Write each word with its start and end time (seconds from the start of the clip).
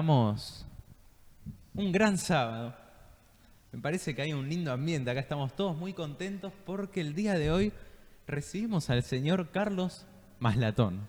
Estamos 0.00 0.64
un 1.74 1.92
gran 1.92 2.16
sábado. 2.16 2.74
Me 3.70 3.82
parece 3.82 4.14
que 4.14 4.22
hay 4.22 4.32
un 4.32 4.48
lindo 4.48 4.72
ambiente. 4.72 5.10
Acá 5.10 5.20
estamos 5.20 5.54
todos 5.54 5.76
muy 5.76 5.92
contentos 5.92 6.54
porque 6.64 7.02
el 7.02 7.14
día 7.14 7.34
de 7.34 7.50
hoy 7.50 7.70
recibimos 8.26 8.88
al 8.88 9.02
señor 9.02 9.50
Carlos 9.50 10.06
Maslatón. 10.38 11.00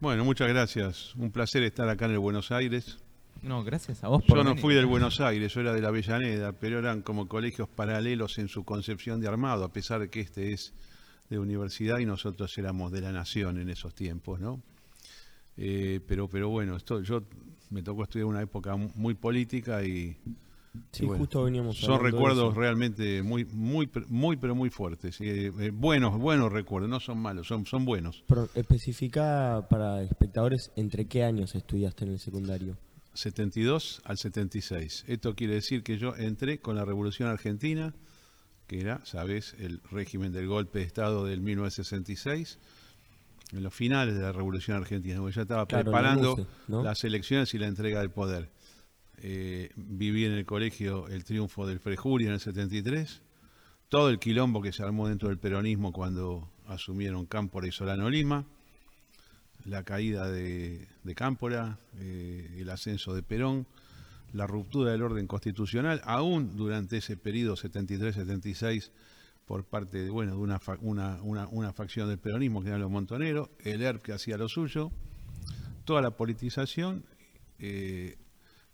Bueno, 0.00 0.24
muchas 0.24 0.48
gracias. 0.48 1.14
Un 1.14 1.30
placer 1.30 1.62
estar 1.62 1.88
acá 1.88 2.06
en 2.06 2.10
el 2.10 2.18
Buenos 2.18 2.50
Aires. 2.50 2.98
No, 3.40 3.62
gracias 3.62 4.02
a 4.02 4.08
vos 4.08 4.24
por 4.24 4.38
Yo 4.38 4.42
no 4.42 4.50
venir. 4.50 4.62
fui 4.62 4.74
del 4.74 4.86
Buenos 4.86 5.20
Aires, 5.20 5.54
yo 5.54 5.60
era 5.60 5.72
de 5.72 5.80
la 5.80 5.86
Avellaneda, 5.88 6.50
pero 6.54 6.80
eran 6.80 7.02
como 7.02 7.28
colegios 7.28 7.68
paralelos 7.68 8.38
en 8.38 8.48
su 8.48 8.64
concepción 8.64 9.20
de 9.20 9.28
armado, 9.28 9.62
a 9.62 9.72
pesar 9.72 10.00
de 10.00 10.10
que 10.10 10.18
este 10.18 10.52
es 10.52 10.74
de 11.30 11.38
universidad 11.38 11.98
y 11.98 12.04
nosotros 12.04 12.58
éramos 12.58 12.90
de 12.90 13.00
la 13.00 13.12
nación 13.12 13.60
en 13.60 13.70
esos 13.70 13.94
tiempos, 13.94 14.40
¿no? 14.40 14.60
Eh, 15.58 16.00
pero, 16.06 16.28
pero 16.28 16.48
bueno, 16.48 16.76
esto, 16.76 17.02
yo 17.02 17.22
me 17.70 17.82
tocó 17.82 18.04
estudiar 18.04 18.26
una 18.26 18.40
época 18.40 18.76
mu- 18.76 18.90
muy 18.94 19.14
política 19.14 19.82
y 19.82 20.16
Sí, 20.92 21.04
bueno, 21.06 21.18
justo 21.20 21.42
veníamos 21.42 21.76
son 21.78 22.00
recuerdos 22.00 22.54
realmente 22.54 23.22
muy, 23.22 23.44
muy, 23.46 23.90
muy, 24.08 24.36
pero 24.36 24.54
muy 24.54 24.70
fuertes. 24.70 25.20
eh, 25.20 25.50
eh, 25.58 25.70
buenos, 25.74 26.16
buenos 26.18 26.52
recuerdos, 26.52 26.88
no 26.88 27.00
son 27.00 27.18
malos, 27.18 27.48
son, 27.48 27.66
son 27.66 27.84
buenos. 27.84 28.22
Pero 28.28 28.48
especifica 28.54 29.66
para 29.68 30.02
espectadores 30.02 30.70
entre 30.76 31.06
qué 31.06 31.24
años 31.24 31.54
estudiaste 31.56 32.04
en 32.04 32.12
el 32.12 32.18
secundario. 32.20 32.76
72 33.14 34.00
al 34.04 34.16
76. 34.18 35.04
Esto 35.08 35.34
quiere 35.34 35.54
decir 35.54 35.82
que 35.82 35.98
yo 35.98 36.14
entré 36.14 36.60
con 36.60 36.76
la 36.76 36.84
Revolución 36.84 37.28
Argentina, 37.28 37.92
que 38.68 38.80
era, 38.80 39.04
sabes, 39.04 39.56
el 39.58 39.80
régimen 39.90 40.30
del 40.32 40.46
golpe 40.46 40.78
de 40.78 40.84
Estado 40.84 41.24
del 41.24 41.40
1966, 41.40 42.58
en 43.52 43.62
los 43.62 43.72
finales 43.74 44.14
de 44.14 44.22
la 44.22 44.32
Revolución 44.32 44.76
Argentina, 44.76 45.18
porque 45.20 45.36
ya 45.36 45.42
estaba 45.42 45.66
Claro, 45.66 45.84
preparando 45.84 46.34
UCE, 46.34 46.46
¿no? 46.68 46.82
las 46.82 47.02
elecciones 47.04 47.52
y 47.54 47.58
la 47.58 47.66
entrega 47.66 48.00
del 48.00 48.10
poder. 48.10 48.50
Eh, 49.20 49.70
viví 49.76 50.24
en 50.24 50.32
el 50.32 50.44
colegio 50.44 51.08
el 51.08 51.24
triunfo 51.24 51.66
del 51.66 51.80
Frejuria 51.80 52.28
en 52.28 52.34
el 52.34 52.40
73, 52.40 53.22
todo 53.88 54.10
el 54.10 54.18
quilombo 54.18 54.60
que 54.62 54.72
se 54.72 54.82
armó 54.82 55.08
dentro 55.08 55.28
del 55.28 55.38
peronismo 55.38 55.92
cuando 55.92 56.48
asumieron 56.66 57.26
Cámpora 57.26 57.66
y 57.66 57.72
Solano 57.72 58.10
Lima, 58.10 58.44
la 59.64 59.82
caída 59.82 60.30
de, 60.30 60.86
de 61.02 61.14
Cámpora, 61.14 61.78
eh, 61.98 62.58
el 62.58 62.70
ascenso 62.70 63.14
de 63.14 63.22
Perón, 63.22 63.66
la 64.32 64.46
ruptura 64.46 64.92
del 64.92 65.02
orden 65.02 65.26
constitucional, 65.26 66.00
aún 66.04 66.54
durante 66.56 66.98
ese 66.98 67.16
periodo 67.16 67.56
73-76 67.56 68.90
por 69.48 69.64
parte 69.64 70.04
de, 70.04 70.10
bueno, 70.10 70.32
de 70.32 70.38
una, 70.38 70.60
fa- 70.60 70.78
una, 70.82 71.20
una, 71.22 71.48
una 71.48 71.72
facción 71.72 72.08
del 72.08 72.18
peronismo, 72.18 72.62
que 72.62 72.68
eran 72.68 72.80
los 72.82 72.90
montoneros, 72.90 73.48
el 73.64 73.82
ERP 73.82 74.02
que 74.02 74.12
hacía 74.12 74.36
lo 74.36 74.48
suyo, 74.48 74.92
toda 75.84 76.02
la 76.02 76.10
politización, 76.12 77.04
eh, 77.58 78.16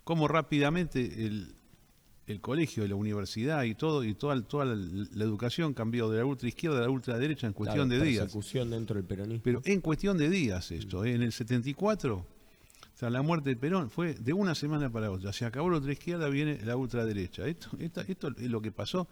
cómo 0.02 0.27
rápidamente 0.27 1.25
el, 1.27 1.55
el 2.27 2.41
colegio, 2.41 2.86
la 2.89 2.97
universidad 2.97 3.62
y 3.62 3.75
todo, 3.77 4.02
y 4.02 4.14
toda, 4.14 4.42
toda 4.42 4.64
la, 4.64 4.75
la 4.75 5.25
educación 5.25 5.75
cambió 5.75 6.11
de 6.11 6.19
la 6.19 6.25
ultraizquierda 6.27 6.78
a 6.78 6.83
la 6.83 6.91
ultraderecha 6.91 7.47
en 7.47 7.52
cuestión 7.52 7.89
Claro, 7.89 8.02
de 8.02 8.08
días. 8.11 8.25
Persecución 8.25 8.70
dentro 8.70 8.97
del 8.97 9.05
peronismo. 9.05 9.42
Pero 9.45 9.62
en 9.64 9.80
cuestión 9.80 10.19
de 10.19 10.28
días 10.28 10.72
esto, 10.72 11.05
¿eh? 11.05 11.14
en 11.14 11.22
el 11.22 11.30
74, 11.33 12.17
o 12.17 12.27
sea, 12.97 13.11
la 13.11 13.22
muerte 13.22 13.50
de 13.50 13.56
Perón 13.56 13.91
fue 13.91 14.14
de 14.14 14.33
una 14.33 14.55
semana 14.55 14.91
para 14.91 15.11
otra. 15.11 15.33
Se 15.33 15.45
acabó 15.45 15.69
la 15.70 15.77
ultraizquierda, 15.78 16.28
viene 16.28 16.61
la 16.64 16.77
ultraderecha. 16.77 17.47
Esto, 17.47 17.70
esto, 17.78 18.00
esto 18.02 18.28
es 18.36 18.50
lo 18.50 18.61
que 18.61 18.70
pasó 18.72 19.08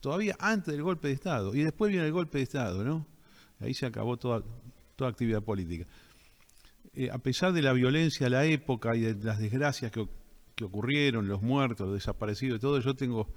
todavía 0.00 0.36
antes 0.38 0.72
del 0.74 0.82
golpe 0.82 1.08
de 1.08 1.14
Estado. 1.14 1.54
Y 1.54 1.62
después 1.62 1.90
viene 1.90 2.06
el 2.06 2.12
golpe 2.12 2.38
de 2.38 2.44
Estado, 2.44 2.84
¿no? 2.84 3.06
Ahí 3.60 3.74
se 3.74 3.86
acabó 3.86 4.16
toda, 4.16 4.42
toda 4.96 5.10
actividad 5.10 5.42
política. 5.42 5.86
Eh, 6.94 7.10
a 7.10 7.18
pesar 7.18 7.52
de 7.52 7.62
la 7.62 7.72
violencia 7.72 8.28
la 8.28 8.44
época 8.44 8.96
y 8.96 9.00
de 9.00 9.14
las 9.24 9.38
desgracias 9.38 9.90
que, 9.92 10.08
que 10.54 10.64
ocurrieron, 10.64 11.28
los 11.28 11.42
muertos, 11.42 11.86
los 11.86 11.94
desaparecidos 11.96 12.58
y 12.58 12.60
todo, 12.60 12.80
yo 12.80 12.94
tengo 12.94 13.28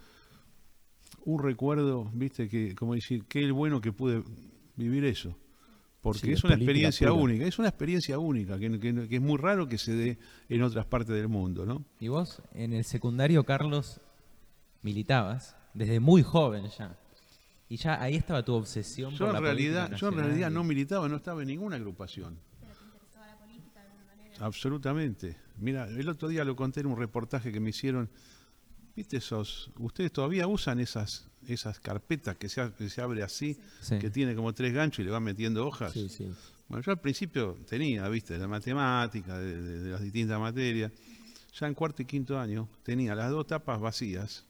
un 1.25 1.41
recuerdo, 1.44 2.09
viste, 2.13 2.47
que, 2.50 2.74
como 2.75 2.96
decir, 2.96 3.25
qué 3.25 3.52
bueno 3.52 3.81
que 3.81 3.91
pude 3.91 4.24
vivir 4.75 5.06
eso. 5.06 5.36
Porque 6.02 6.19
Sí, 6.19 6.31
es 6.31 6.44
una 6.44 6.56
experiencia 6.56 7.09
pura. 7.09 7.22
única, 7.22 7.46
es 7.46 7.59
una 7.59 7.68
experiencia 7.68 8.18
única, 8.18 8.57
que, 8.57 8.80
que- 8.80 9.07
que 9.07 9.16
es 9.18 9.22
muy 9.22 9.38
raro 9.38 9.68
que 9.68 9.78
se 9.78 9.94
dé 9.94 10.18
en 10.50 10.63
otras 10.63 10.88
partes 10.88 11.13
del 11.16 11.28
mundo, 11.28 11.63
¿no? 11.63 11.86
Y 12.00 12.07
vos 12.07 12.41
en 12.56 12.74
el 12.74 12.84
secundario, 12.86 13.44
Carlos, 13.44 14.02
militabas 14.81 15.56
desde 15.74 16.00
muy 16.00 16.24
joven 16.24 16.68
ya. 16.78 16.97
Y 17.69 17.78
ya 17.78 18.02
ahí 18.02 18.16
estaba 18.18 18.44
tu 18.44 18.53
obsesión 18.53 19.12
Yo 19.12 19.19
por 19.19 19.28
en 19.28 19.34
la 19.36 19.40
realidad, 19.40 19.96
yo 19.96 20.09
en 20.09 20.16
realidad 20.16 20.52
no 20.52 20.64
militaba, 20.64 21.08
no 21.08 21.16
estaba 21.16 21.42
en 21.42 21.47
ninguna 21.47 21.78
agrupación. 21.78 22.38
Absolutamente. 24.40 25.38
Mira, 25.58 25.88
el 25.88 26.09
otro 26.09 26.28
día 26.28 26.44
lo 26.44 26.56
conté 26.56 26.80
en 26.80 26.88
un 26.88 26.97
reportaje 26.97 27.52
que 27.52 27.59
me 27.59 27.69
hicieron. 27.69 28.09
¿Viste 28.96 29.18
esos? 29.18 29.72
Ustedes 29.78 30.12
todavía 30.12 30.47
usan 30.47 30.80
esas 30.80 31.28
esas 31.48 31.80
carpetas 31.80 32.36
que 32.38 32.50
se, 32.50 32.72
que 32.78 32.88
se 32.90 33.02
abre 33.02 33.24
así, 33.24 33.58
Sí. 33.81 33.98
que 33.98 34.12
tiene 34.12 34.36
como 34.36 34.53
tres 34.53 34.74
ganchos 34.74 35.00
y 35.00 35.03
le 35.06 35.12
van 35.12 35.24
metiendo 35.24 35.66
hojas. 35.66 35.92
Sí, 35.92 36.08
sí. 36.08 36.31
Bueno, 36.68 36.84
yo 36.84 36.92
al 36.92 37.00
principio 37.00 37.58
tenía, 37.68 38.08
viste, 38.09 38.38
la 38.38 38.48
matemática, 38.48 39.40
de, 39.40 39.59
de- 39.59 39.80
de 39.80 39.90
las 39.92 40.02
distintas 40.02 40.40
materias. 40.40 40.92
Ya 41.53 41.67
en 41.67 41.73
cuarto 41.73 42.01
y 42.01 42.06
quinto 42.06 42.39
año 42.39 42.67
tenía 42.84 43.13
las 43.16 43.29
dos 43.29 43.45
tapas 43.47 43.79
vacías 43.81 44.45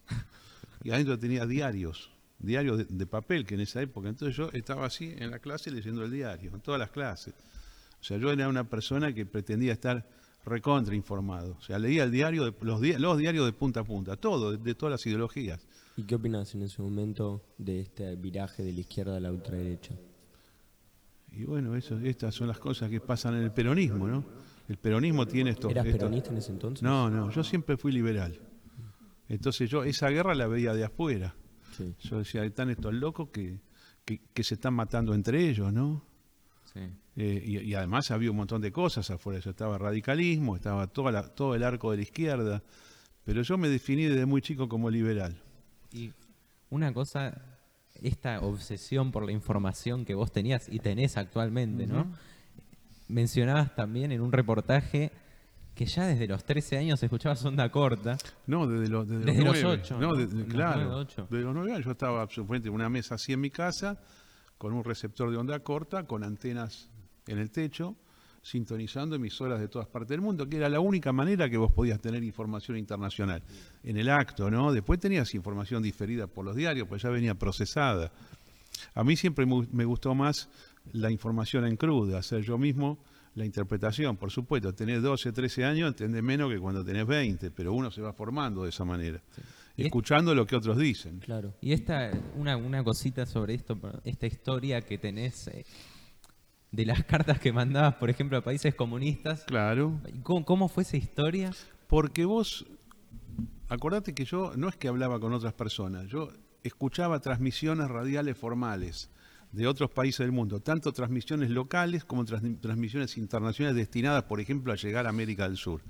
y 0.84 0.92
adentro 0.92 1.18
tenía 1.18 1.46
diarios, 1.46 2.12
diarios 2.40 2.78
de, 2.80 2.86
de 2.86 3.06
papel, 3.08 3.46
que 3.46 3.56
en 3.56 3.62
esa 3.62 3.82
época, 3.82 4.10
entonces 4.10 4.36
yo 4.38 4.50
estaba 4.54 4.86
así 4.86 5.14
en 5.18 5.32
la 5.32 5.40
clase 5.40 5.72
leyendo 5.72 6.04
el 6.04 6.12
diario, 6.12 6.52
en 6.54 6.62
todas 6.62 6.80
las 6.80 6.92
clases. 6.92 7.34
O 8.00 8.04
sea, 8.04 8.18
yo 8.18 8.32
era 8.32 8.48
una 8.48 8.64
persona 8.64 9.14
que 9.14 9.26
pretendía 9.26 9.74
estar 9.74 10.08
recontra 10.46 10.96
informado. 10.96 11.56
O 11.60 11.62
sea, 11.62 11.78
leía 11.80 12.04
el 12.04 12.12
diario, 12.12 12.46
de- 12.46 12.54
los, 12.62 12.82
di- 12.82 12.94
los 12.94 13.18
diarios 13.18 13.46
de 13.46 13.54
punta 13.54 13.82
a 13.82 13.84
punta, 13.84 14.16
todo, 14.16 14.52
de, 14.52 14.58
de 14.58 14.74
todas 14.76 14.92
las 14.92 15.06
ideologías. 15.06 15.60
¿Y 15.98 16.04
qué 16.04 16.16
opinas 16.16 16.54
en 16.56 16.64
ese 16.64 16.82
momento 16.82 17.44
de 17.58 17.82
este 17.82 18.16
viraje 18.16 18.64
de 18.64 18.74
la 18.74 18.80
izquierda 18.80 19.18
a 19.18 19.20
la 19.20 19.32
ultraderecha? 19.32 19.94
Y 21.32 21.44
bueno, 21.44 21.76
eso, 21.76 22.00
estas 22.00 22.34
son 22.36 22.48
las 22.48 22.60
cosas 22.60 22.90
que 22.90 23.00
pasan 23.00 23.36
en 23.36 23.44
el 23.44 23.52
peronismo, 23.52 24.08
¿no? 24.08 24.24
El 24.70 24.78
peronismo 24.78 25.26
tiene 25.28 25.52
estos... 25.52 25.72
¿Eras 25.72 25.86
estos- 25.86 26.00
peronista 26.00 26.30
en 26.32 26.38
ese 26.38 26.52
entonces? 26.52 26.82
No, 26.84 27.10
no, 27.10 27.30
yo 27.32 27.44
siempre 27.44 27.78
fui 27.78 27.92
liberal. 27.92 28.40
Entonces 29.28 29.70
yo 29.70 29.84
esa 29.84 30.10
guerra 30.10 30.36
la 30.36 30.48
veía 30.48 30.74
de 30.74 30.84
afuera. 30.84 31.36
Sí. 31.78 31.96
Yo 32.02 32.20
decía, 32.20 32.44
están 32.44 32.70
estos 32.70 32.94
locos 32.94 33.30
que, 33.30 33.60
que, 34.06 34.20
que 34.34 34.44
se 34.44 34.56
están 34.56 34.74
matando 34.74 35.14
entre 35.14 35.50
ellos, 35.50 35.72
¿no? 35.72 36.04
Sí. 36.74 36.82
Eh, 37.18 37.44
y, 37.46 37.58
y 37.60 37.74
además 37.76 38.12
había 38.12 38.32
un 38.32 38.38
montón 38.38 38.62
de 38.62 38.72
cosas 38.72 39.10
afuera. 39.10 39.40
Yo 39.40 39.52
estaba 39.52 39.78
radicalismo, 39.78 40.56
estaba 40.56 40.88
toda 40.88 41.12
la- 41.12 41.28
todo 41.30 41.56
el 41.56 41.64
arco 41.64 41.92
de 41.92 41.98
la 41.98 42.04
izquierda. 42.04 42.64
Pero 43.24 43.42
yo 43.42 43.58
me 43.58 43.70
definí 43.70 44.06
desde 44.06 44.26
muy 44.26 44.42
chico 44.42 44.68
como 44.68 44.90
liberal. 44.90 45.36
Y 45.94 46.12
una 46.70 46.94
cosa, 46.94 47.42
esta 48.02 48.42
obsesión 48.42 49.12
por 49.12 49.26
la 49.26 49.32
información 49.32 50.06
que 50.06 50.16
vos 50.16 50.32
tenías 50.32 50.68
y 50.70 50.80
tenés 50.80 51.18
actualmente, 51.18 51.86
¿no? 51.88 52.12
Mencionabas 53.12 53.76
también 53.76 54.12
en 54.12 54.22
un 54.22 54.32
reportaje 54.32 55.12
que 55.76 55.86
ya 55.86 56.06
desde 56.06 56.28
los 56.28 56.44
13 56.44 56.78
años 56.78 57.02
escuchabas 57.04 57.44
onda 57.46 57.70
corta. 57.70 58.18
No, 58.48 58.68
desde, 58.68 58.88
los 58.90 59.08
desde 59.08 59.26
Desde 59.26 59.44
los 59.44 59.62
nueve. 59.62 59.80
ocho, 59.82 60.00
No, 60.00 60.08
¿no? 60.12 60.16
desde- 60.16 60.36
Los 60.38 60.46
claro. 60.48 60.76
nueve, 60.84 60.96
ocho. 60.96 61.28
Desde 61.30 61.44
los 61.46 61.54
nueve 61.54 61.72
años 61.74 61.86
yo 61.86 61.92
estaba 61.92 62.28
frente 62.28 62.70
a 62.70 62.72
una 62.72 62.90
mesa 62.90 63.16
así 63.16 63.34
en 63.34 63.42
mi 63.42 63.50
casa, 63.50 64.00
con 64.58 64.74
un 64.74 64.84
receptor 64.84 65.30
de 65.32 65.38
onda 65.38 65.60
corta, 65.60 66.04
con 66.04 66.24
antenas 66.24 66.90
en 67.28 67.38
el 67.40 67.50
techo, 67.52 67.96
sintonizando 68.44 69.16
emisoras 69.16 69.60
de 69.60 69.68
todas 69.68 69.88
partes 69.88 70.10
del 70.10 70.22
mundo, 70.22 70.48
que 70.48 70.58
era 70.58 70.68
la 70.70 70.80
única 70.80 71.12
manera 71.12 71.50
que 71.50 71.58
vos 71.58 71.72
podías 71.72 72.00
tener 72.00 72.24
información 72.24 72.78
internacional. 72.78 73.42
En 73.84 73.98
el 73.98 74.10
acto, 74.10 74.50
¿no? 74.52 74.72
Después 74.74 75.00
tenías 75.00 75.34
información 75.36 75.84
diferida 75.84 76.28
por 76.28 76.46
los 76.46 76.56
diarios, 76.56 76.88
pues 76.88 77.02
ya 77.02 77.10
venía 77.10 77.36
procesada. 77.36 78.12
A 78.96 79.04
mí 79.04 79.16
siempre 79.16 79.46
me 79.46 79.86
gustó 79.86 80.16
más 80.16 80.50
la 80.94 81.12
información 81.12 81.66
en 81.66 81.78
cruda, 81.78 82.20
hacer 82.20 82.42
yo 82.42 82.58
mismo 82.58 83.00
la 83.36 83.46
interpretación. 83.46 84.18
Por 84.18 84.32
supuesto, 84.32 84.74
tenés 84.74 85.02
12, 85.02 85.32
13 85.32 85.64
años, 85.66 85.88
entendés 85.90 86.22
menos 86.24 86.52
que 86.52 86.60
cuando 86.60 86.84
tenés 86.84 87.06
20, 87.08 87.52
pero 87.52 87.74
uno 87.74 87.90
se 87.92 88.02
va 88.02 88.12
formando 88.14 88.64
de 88.64 88.70
esa 88.70 88.84
manera, 88.84 89.22
es- 89.78 89.86
escuchando 89.86 90.36
lo 90.36 90.46
que 90.46 90.56
otros 90.56 90.78
dicen. 90.78 91.20
Claro. 91.20 91.54
Y 91.62 91.72
esta, 91.74 92.12
una, 92.36 92.58
una 92.58 92.84
cosita 92.84 93.26
sobre 93.26 93.54
esto, 93.54 93.78
esta 94.04 94.28
historia 94.28 94.82
que 94.82 94.98
tenés 94.98 95.48
eh, 95.48 95.66
de 96.72 96.86
las 96.86 97.04
cartas 97.06 97.40
que 97.40 97.54
mandabas, 97.54 97.96
por 97.96 98.10
ejemplo, 98.10 98.38
a 98.38 98.42
países 98.42 98.76
comunistas. 98.76 99.44
Claro, 99.46 100.00
¿Cómo, 100.24 100.44
cómo 100.46 100.68
fue 100.68 100.84
esa 100.84 100.98
historia? 100.98 101.52
porque 101.88 102.24
vos, 102.26 102.66
acordate 103.70 104.14
que 104.14 104.26
yo 104.26 104.54
no 104.56 104.70
es 104.70 104.76
que 104.78 104.88
hablaba 104.88 105.20
con 105.20 105.34
otras 105.34 105.54
personas, 105.54 106.08
yo 106.08 106.30
escuchaba 106.64 107.20
transmisiones 107.20 107.90
radiales 107.90 108.38
formales 108.38 109.10
de 109.52 109.68
otros 109.68 109.90
países 109.92 110.20
del 110.20 110.32
mundo, 110.32 110.60
tanto 110.62 110.92
transmisiones 110.94 111.50
locales 111.50 112.06
como 112.06 112.24
trans- 112.26 112.62
transmisiones 112.62 113.18
internacionales 113.18 113.76
destinadas, 113.76 114.24
por 114.24 114.40
ejemplo, 114.40 114.72
a 114.72 114.76
llegar 114.76 115.06
a 115.06 115.10
América 115.10 115.48
del 115.48 115.58
Sur. 115.58 115.82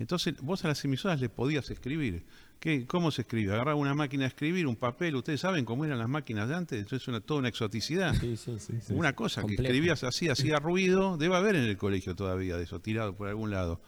Entonces, 0.00 0.34
vos 0.42 0.64
a 0.64 0.68
las 0.68 0.84
emisoras 0.84 1.20
le 1.20 1.28
podías 1.28 1.68
escribir. 1.70 2.24
¿Qué, 2.60 2.86
¿Cómo 2.86 3.10
se 3.10 3.22
escribe? 3.22 3.52
Agarraba 3.52 3.76
una 3.76 3.94
máquina 3.94 4.22
de 4.24 4.28
escribir, 4.28 4.66
un 4.66 4.76
papel. 4.76 5.14
¿Ustedes 5.16 5.40
saben 5.40 5.64
cómo 5.64 5.84
eran 5.84 5.98
las 5.98 6.08
máquinas 6.08 6.48
de 6.48 6.54
antes? 6.56 6.86
Eso 6.86 6.96
es 6.96 7.06
una, 7.08 7.20
toda 7.20 7.40
una 7.40 7.48
exoticidad. 7.48 8.14
Sí, 8.20 8.36
sí, 8.36 8.56
sí. 8.58 8.74
Una 8.90 9.12
cosa 9.14 9.42
que 9.42 9.54
escribías 9.54 10.04
así, 10.04 10.28
hacía 10.28 10.58
ruido, 10.60 11.16
debe 11.16 11.36
haber 11.36 11.56
en 11.56 11.64
el 11.64 11.76
colegio 11.76 12.14
todavía 12.16 12.56
de 12.56 12.64
eso, 12.64 12.80
tirado 12.80 13.14
por 13.16 13.28
algún 13.28 13.50
lado. 13.50 13.80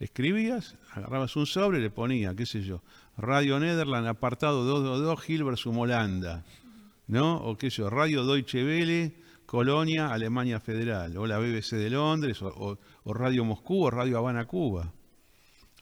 Escribías, 0.00 0.76
agarrabas 0.92 1.34
un 1.34 1.46
sobre 1.46 1.78
y 1.78 1.82
le 1.82 1.90
ponía, 1.90 2.34
qué 2.34 2.46
sé 2.46 2.62
yo, 2.62 2.82
Radio 3.16 3.58
Nederland, 3.58 4.06
apartado 4.06 4.64
222, 4.64 5.28
Hilbert 5.28 5.56
Sumolanda, 5.58 6.44
¿no? 7.08 7.36
O 7.38 7.56
qué 7.56 7.70
sé 7.70 7.78
yo, 7.78 7.90
Radio 7.90 8.24
Deutsche 8.24 8.64
Welle, 8.64 9.14
Colonia, 9.46 10.08
Alemania 10.08 10.60
Federal, 10.60 11.16
o 11.16 11.26
la 11.26 11.38
BBC 11.38 11.72
de 11.76 11.90
Londres, 11.90 12.40
o, 12.42 12.78
o 13.04 13.14
Radio 13.14 13.44
Moscú, 13.44 13.84
o 13.86 13.90
Radio 13.90 14.18
Habana, 14.18 14.44
Cuba. 14.46 14.92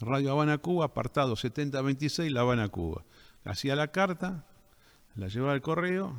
Radio 0.00 0.30
Habana, 0.32 0.58
Cuba, 0.58 0.86
apartado 0.86 1.36
7026, 1.36 2.30
La 2.32 2.42
Habana, 2.42 2.68
Cuba. 2.68 3.04
Hacía 3.44 3.74
la 3.76 3.88
carta, 3.88 4.46
la 5.16 5.28
llevaba 5.28 5.52
al 5.52 5.62
correo, 5.62 6.16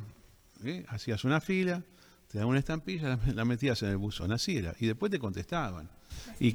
¿eh? 0.64 0.84
hacías 0.88 1.24
una 1.24 1.40
fila, 1.40 1.82
te 2.28 2.38
daban 2.38 2.50
una 2.50 2.58
estampilla, 2.58 3.08
la, 3.08 3.32
la 3.32 3.44
metías 3.44 3.82
en 3.82 3.90
el 3.90 3.96
buzón, 3.96 4.32
así 4.32 4.56
era, 4.56 4.74
y 4.80 4.86
después 4.86 5.10
te 5.12 5.18
contestaban. 5.18 5.88
Y, 6.40 6.52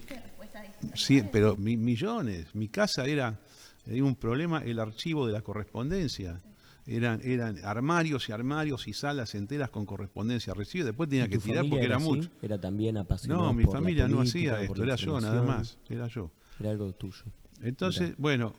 sí, 0.95 1.23
pero 1.31 1.55
mi- 1.55 1.77
millones, 1.77 2.53
mi 2.53 2.67
casa 2.67 3.05
era, 3.05 3.39
era 3.87 4.03
un 4.03 4.15
problema, 4.15 4.59
el 4.63 4.79
archivo 4.79 5.25
de 5.25 5.33
la 5.33 5.41
correspondencia. 5.41 6.41
Eran, 6.85 7.21
eran 7.23 7.63
armarios 7.63 8.27
y 8.27 8.33
armarios 8.33 8.87
y 8.89 8.93
salas 8.93 9.35
enteras 9.35 9.69
con 9.69 9.85
correspondencia 9.85 10.53
recibida. 10.53 10.87
Después 10.87 11.07
tenía 11.09 11.25
¿Y 11.25 11.29
que 11.29 11.37
tirar 11.37 11.65
porque 11.69 11.85
era 11.85 11.97
mucho. 11.99 12.29
Era 12.41 12.59
también 12.59 12.97
apasionada 12.97 13.41
No, 13.41 13.53
mi 13.53 13.63
por 13.63 13.75
la 13.75 13.79
familia 13.79 14.07
no 14.09 14.19
hacía 14.19 14.61
esto, 14.61 14.83
era 14.83 14.95
yo 14.95 15.21
nada 15.21 15.41
más, 15.43 15.77
era 15.89 16.07
yo. 16.07 16.29
Era 16.59 16.71
algo 16.71 16.91
tuyo. 16.93 17.23
Entonces, 17.61 18.15
bueno, 18.17 18.53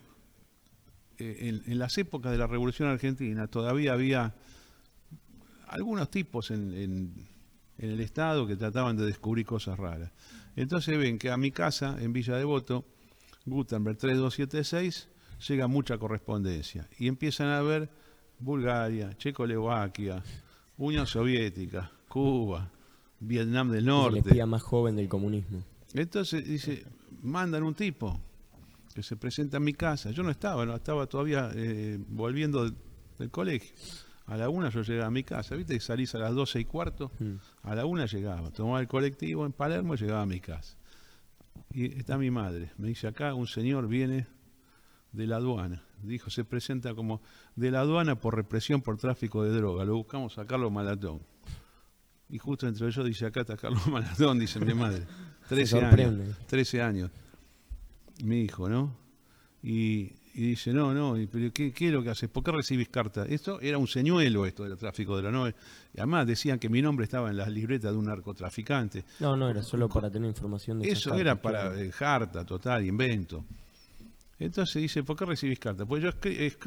eh, 1.19 1.37
en, 1.65 1.71
en 1.71 1.79
las 1.79 1.99
épocas 1.99 2.33
de 2.33 2.39
la 2.39 2.47
Revolución 2.47 2.89
Argentina 2.89 3.47
todavía 3.47 3.93
había 3.93 4.35
algunos 5.69 6.11
tipos 6.11 6.51
en, 6.51 6.73
en- 6.75 7.35
en 7.77 7.91
el 7.91 8.01
Estado 8.01 8.47
que 8.47 8.55
trataban 8.57 8.97
de 8.97 9.05
descubrir 9.05 9.45
cosas 9.45 9.79
raras. 9.79 10.13
Entonces 10.57 10.97
ven 10.97 11.19
que 11.19 11.31
a 11.31 11.37
mi 11.37 11.51
casa, 11.51 11.97
en 12.01 12.13
Villa 12.13 12.37
Devoto, 12.37 12.85
Gutenberg 13.47 13.99
3276, 13.99 15.09
llega 15.49 15.67
mucha 15.67 15.99
correspondencia. 15.99 16.89
Y 16.99 17.09
empiezan 17.09 17.49
a 17.49 17.61
ver 17.63 17.91
Bulgaria, 18.45 19.17
Checoslovaquia, 19.17 20.23
Unión 20.79 21.07
Soviética, 21.07 21.91
Cuba, 22.09 22.69
Vietnam 23.21 23.69
del 23.69 23.77
Es 23.79 23.83
el 23.83 23.87
Norte. 23.87 24.19
espía 24.21 24.47
más 24.47 24.63
joven 24.63 24.97
del 24.97 25.09
comunismo. 25.09 25.63
Entonces 25.95 26.45
dice, 26.47 26.85
mandan 27.23 27.63
un 27.63 27.75
tipo 27.75 28.21
que 28.95 29.03
se 29.03 29.17
presenta 29.17 29.57
en 29.57 29.65
mi 29.65 29.73
casa. 29.73 30.11
Yo 30.11 30.23
no 30.23 30.31
estaba, 30.31 30.65
no 30.67 30.75
estaba 30.75 31.07
todavía 31.07 31.51
eh, 31.55 31.99
volviendo 32.09 32.65
del, 32.65 32.75
del 33.19 33.31
colegio. 33.31 33.75
A 34.27 34.37
la 34.37 34.49
una 34.49 34.71
yo 34.71 34.83
llegaba 34.83 35.09
a 35.09 35.11
mi 35.11 35.23
casa, 35.23 35.55
¿viste? 35.55 35.79
Salís 35.81 36.15
a 36.15 36.19
las 36.19 36.35
doce 36.35 36.59
y 36.61 36.65
cuarto, 36.65 37.11
Mm. 37.19 37.35
a 37.63 37.75
la 37.75 37.85
una 37.87 38.07
llegaba, 38.07 38.51
tomaba 38.51 38.81
el 38.81 38.89
colectivo 38.89 39.45
en 39.47 39.53
Palermo 39.53 39.95
y 39.95 39.99
llegaba 39.99 40.23
a 40.23 40.27
mi 40.27 40.41
casa. 40.41 40.77
Y 41.73 41.87
está 41.99 42.17
mi 42.19 42.31
madre, 42.31 42.71
me 42.79 42.89
dice 42.89 43.07
acá 43.07 43.35
un 43.35 43.47
señor 43.47 43.87
viene 43.89 44.27
de 45.13 45.27
la 45.27 45.37
aduana. 45.37 45.83
Dijo, 46.07 46.31
se 46.31 46.45
presenta 46.45 46.95
como 46.95 47.21
de 47.57 47.71
la 47.71 47.81
aduana 47.81 48.17
por 48.21 48.35
represión 48.37 48.83
por 48.83 48.97
tráfico 48.99 49.43
de 49.43 49.51
droga. 49.51 49.85
Lo 49.85 49.97
buscamos 49.97 50.39
a 50.39 50.47
Carlos 50.47 50.71
Malatón. 50.73 51.21
Y 52.29 52.39
justo 52.39 52.67
entre 52.67 52.87
ellos 52.87 53.05
dice, 53.05 53.27
acá 53.27 53.41
está 53.43 53.57
Carlos 53.57 53.87
Malatón, 53.89 54.39
dice 54.39 54.59
mi 54.61 54.75
madre. 54.75 55.03
13 55.49 55.77
años. 55.77 55.91
sorprende. 55.91 56.35
13 56.47 56.83
años. 56.83 57.11
Mi 58.23 58.41
hijo, 58.43 58.69
¿no? 58.69 58.97
Y, 59.63 60.13
y 60.35 60.49
dice, 60.49 60.73
no, 60.73 60.93
no, 60.95 61.19
y, 61.19 61.27
pero 61.27 61.53
¿qué, 61.53 61.73
¿qué 61.73 61.89
es 61.89 61.93
lo 61.93 62.03
que 62.03 62.11
haces? 62.11 62.29
¿Por 62.29 62.43
qué 62.43 62.51
recibís 62.53 62.89
cartas? 62.89 63.29
Esto 63.31 63.61
era 63.61 63.79
un 63.79 63.87
señuelo, 63.87 64.47
esto 64.47 64.65
del 64.65 64.77
tráfico 64.77 65.17
de 65.17 65.23
la 65.23 65.31
nave. 65.31 65.55
Y 65.95 65.99
además 66.01 66.27
decían 66.27 66.59
que 66.59 66.69
mi 66.69 66.83
nombre 66.83 67.05
estaba 67.05 67.31
en 67.31 67.37
las 67.37 67.49
libretas 67.49 67.93
de 67.93 67.99
un 67.99 68.07
narcotraficante. 68.07 69.05
No, 69.21 69.37
no, 69.37 69.49
era 69.49 69.63
solo 69.63 69.89
para 69.89 70.11
tener 70.11 70.29
información 70.29 70.81
de 70.81 70.89
Eso 70.91 71.15
era 71.15 71.41
para 71.41 71.61
claro. 71.71 71.79
eh, 71.79 71.93
jarta, 71.93 72.45
total, 72.45 72.85
invento. 72.85 73.45
Entonces 74.45 74.83
dice, 74.83 75.03
¿por 75.03 75.17
qué 75.17 75.25
recibís 75.25 75.59
cartas? 75.59 75.87
Pues 75.87 76.03
yo 76.03 76.11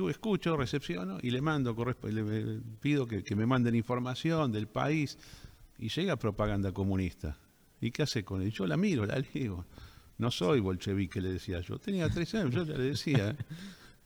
escucho, 0.09 0.57
recepciono 0.57 1.19
y 1.21 1.29
le 1.29 1.41
mando, 1.41 1.75
le, 2.03 2.12
le 2.12 2.62
pido 2.81 3.06
que, 3.06 3.24
que 3.24 3.35
me 3.35 3.45
manden 3.45 3.75
información 3.75 4.51
del 4.51 4.68
país 4.68 5.18
y 5.77 5.89
llega 5.89 6.15
propaganda 6.15 6.71
comunista. 6.71 7.38
¿Y 7.79 7.91
qué 7.91 8.03
hace 8.03 8.24
con 8.24 8.41
él? 8.41 8.51
Yo 8.51 8.65
la 8.65 8.77
miro, 8.77 9.06
la 9.06 9.24
leo. 9.33 9.65
No 10.18 10.31
soy 10.31 10.59
bolchevique, 10.59 11.21
le 11.21 11.33
decía 11.33 11.62
yo. 11.62 11.77
Tenía 11.77 12.09
tres 12.09 12.33
años, 12.33 12.51
yo 12.51 12.63
ya 12.63 12.75
le 12.75 12.83
decía. 12.83 13.35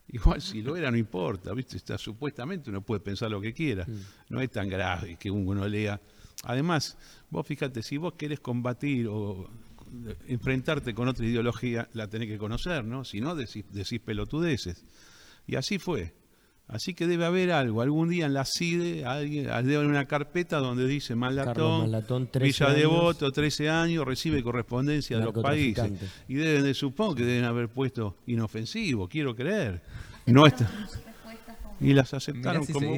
Igual 0.09 0.41
si 0.41 0.61
lo 0.61 0.75
era, 0.75 0.91
no 0.91 0.97
importa, 0.97 1.53
¿viste? 1.53 1.77
Está, 1.77 1.97
supuestamente 1.97 2.69
uno 2.69 2.81
puede 2.81 2.99
pensar 2.99 3.31
lo 3.31 3.39
que 3.39 3.53
quiera. 3.53 3.87
No 4.27 4.41
es 4.41 4.49
tan 4.49 4.67
grave 4.67 5.15
que 5.17 5.31
uno 5.31 5.65
lea. 5.67 6.01
Además, 6.43 6.97
vos 7.29 7.47
fíjate, 7.47 7.81
si 7.81 7.95
vos 7.95 8.13
querés 8.13 8.41
combatir 8.41 9.07
o 9.07 9.49
enfrentarte 10.27 10.93
con 10.93 11.07
otra 11.07 11.25
ideología, 11.25 11.89
la 11.93 12.07
tenés 12.07 12.27
que 12.27 12.37
conocer, 12.37 12.83
¿no? 12.83 13.03
Si 13.03 13.21
no, 13.21 13.35
decís, 13.35 13.65
decís 13.71 13.99
pelotudeces. 13.99 14.85
Y 15.47 15.55
así 15.55 15.79
fue. 15.79 16.13
Así 16.67 16.93
que 16.93 17.05
debe 17.05 17.25
haber 17.25 17.51
algo. 17.51 17.81
Algún 17.81 18.07
día 18.07 18.25
en 18.27 18.33
la 18.33 18.45
CIDE, 18.45 19.03
alguien, 19.03 19.43
debe 19.43 19.75
haber 19.75 19.87
una 19.87 20.05
carpeta 20.05 20.59
donde 20.59 20.87
dice 20.87 21.15
Malatón, 21.15 21.81
Malatón, 21.81 22.27
13 22.27 22.45
Villa 22.45 22.65
años, 22.67 22.79
Devoto, 22.79 23.31
13 23.31 23.69
años, 23.69 24.05
recibe 24.05 24.41
correspondencia 24.41 25.17
de 25.17 25.25
los 25.25 25.33
países. 25.33 25.91
Y 26.29 26.35
deben 26.35 26.63
de, 26.63 26.73
supongo 26.73 27.15
que 27.15 27.25
deben 27.25 27.43
haber 27.43 27.67
puesto 27.67 28.15
inofensivo, 28.25 29.09
quiero 29.09 29.35
creer. 29.35 29.81
No 30.25 30.47
está. 30.47 30.71
Y 31.81 31.93
las 31.93 32.13
Mirá 32.13 32.17
aceptaron 32.17 32.65
si 32.65 32.71
como 32.71 32.95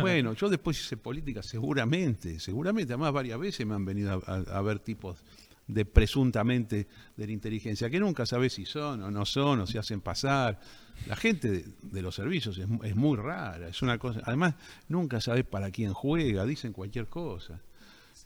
Bueno, 0.00 0.34
yo 0.34 0.48
después 0.48 0.78
hice 0.80 0.96
política, 0.96 1.42
seguramente, 1.42 2.38
seguramente, 2.40 2.92
además 2.92 3.12
varias 3.12 3.38
veces 3.38 3.66
me 3.66 3.74
han 3.74 3.84
venido 3.84 4.22
a, 4.26 4.32
a- 4.32 4.58
a 4.58 4.62
ver 4.62 4.78
tipos 4.80 5.22
de 5.68 5.84
presuntamente 5.84 6.86
de 7.16 7.26
la 7.26 7.32
inteligencia, 7.32 7.90
que 7.90 7.98
nunca 7.98 8.24
sabes 8.24 8.52
si 8.52 8.64
son 8.66 9.02
o 9.02 9.10
no 9.10 9.24
son, 9.26 9.60
o 9.60 9.66
se 9.66 9.78
hacen 9.78 10.00
pasar. 10.00 10.60
La 11.06 11.16
gente 11.16 11.50
de, 11.50 11.64
de 11.82 12.02
los 12.02 12.14
servicios 12.14 12.56
es 12.58 12.94
muy 12.96 13.16
rara, 13.16 13.68
es 13.68 13.82
una 13.82 13.98
cosa, 13.98 14.20
además 14.24 14.54
nunca 14.88 15.20
sabes 15.20 15.44
para 15.44 15.70
quién 15.70 15.92
juega, 15.92 16.44
dicen 16.46 16.72
cualquier 16.72 17.06
cosa. 17.08 17.60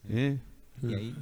¿eh? 0.09 0.39
Y 0.83 0.95
ahí, 0.95 1.15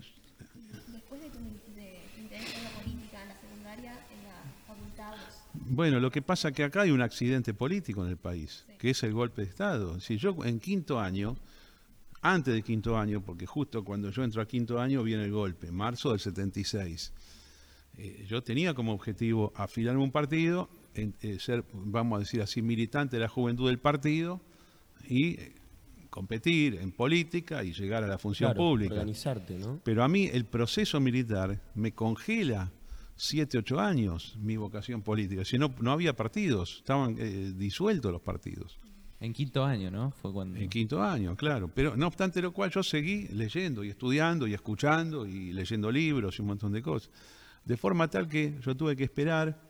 Bueno, 5.70 6.00
lo 6.00 6.10
que 6.10 6.22
pasa 6.22 6.48
es 6.48 6.54
que 6.54 6.64
acá 6.64 6.82
hay 6.82 6.90
un 6.90 7.02
accidente 7.02 7.52
político 7.54 8.02
en 8.04 8.10
el 8.10 8.16
país, 8.16 8.64
que 8.78 8.90
es 8.90 9.02
el 9.02 9.12
golpe 9.12 9.42
de 9.42 9.48
Estado. 9.48 10.00
Si 10.00 10.16
yo 10.16 10.34
en 10.44 10.60
quinto 10.60 10.98
año, 10.98 11.36
antes 12.22 12.54
de 12.54 12.62
quinto 12.62 12.96
año, 12.98 13.20
porque 13.20 13.46
justo 13.46 13.84
cuando 13.84 14.10
yo 14.10 14.24
entro 14.24 14.40
a 14.42 14.46
quinto 14.46 14.80
año 14.80 15.02
viene 15.02 15.24
el 15.24 15.32
golpe, 15.32 15.70
marzo 15.70 16.10
del 16.10 16.20
76. 16.20 17.12
eh, 18.00 18.24
yo 18.28 18.42
tenía 18.44 18.74
como 18.74 18.92
objetivo 18.92 19.52
afiliarme 19.56 20.00
a 20.00 20.04
un 20.04 20.12
partido, 20.12 20.68
en- 20.94 21.14
eh, 21.20 21.38
ser, 21.40 21.64
vamos 21.72 22.16
a 22.16 22.20
decir 22.20 22.40
así, 22.40 22.62
militante 22.62 23.16
de 23.16 23.20
la 23.22 23.28
juventud 23.28 23.66
del 23.66 23.78
partido 23.80 24.40
y 25.08 25.30
eh, 25.40 25.52
competir 26.08 26.76
en 26.76 26.92
política 26.92 27.64
y 27.64 27.72
llegar 27.72 28.04
a 28.04 28.06
la 28.06 28.16
función 28.18 28.52
Claro, 28.52 28.58
pública. 28.70 28.94
Organizarte, 28.94 29.58
¿no? 29.58 29.80
Pero 29.84 30.04
a 30.04 30.08
mí 30.08 30.26
el 30.32 30.44
proceso 30.44 31.00
militar 31.00 31.60
me 31.74 31.90
congela 31.92 32.70
siete, 33.20 33.58
ocho 33.58 33.80
años 33.80 34.36
mi 34.40 34.56
vocación 34.56 35.02
política. 35.02 35.44
Si 35.44 35.58
no, 35.58 35.74
no 35.80 35.90
había 35.92 36.14
partidos, 36.14 36.76
estaban 36.78 37.16
eh, 37.18 37.52
disueltos 37.54 38.12
los 38.12 38.22
partidos. 38.22 38.78
en 39.20 39.32
quinto 39.32 39.64
año, 39.64 39.90
¿no? 39.90 40.12
Fue 40.12 40.32
cuando... 40.32 40.56
En 40.58 40.68
quinto 40.68 41.02
año, 41.02 41.34
claro. 41.34 41.66
Pero 41.74 41.96
no 41.96 42.06
obstante 42.06 42.40
lo 42.40 42.52
cual 42.52 42.70
yo 42.70 42.82
seguí 42.84 43.26
leyendo 43.28 43.82
y 43.82 43.90
estudiando 43.90 44.46
y 44.46 44.54
escuchando 44.54 45.26
y 45.26 45.52
leyendo 45.52 45.90
libros 45.90 46.38
y 46.38 46.42
un 46.42 46.48
montón 46.48 46.70
de 46.72 46.80
cosas. 46.80 47.10
De 47.64 47.76
forma 47.76 48.08
tal 48.08 48.28
que 48.28 48.56
yo 48.64 48.76
tuve 48.76 48.94
que 48.94 49.02
esperar 49.04 49.60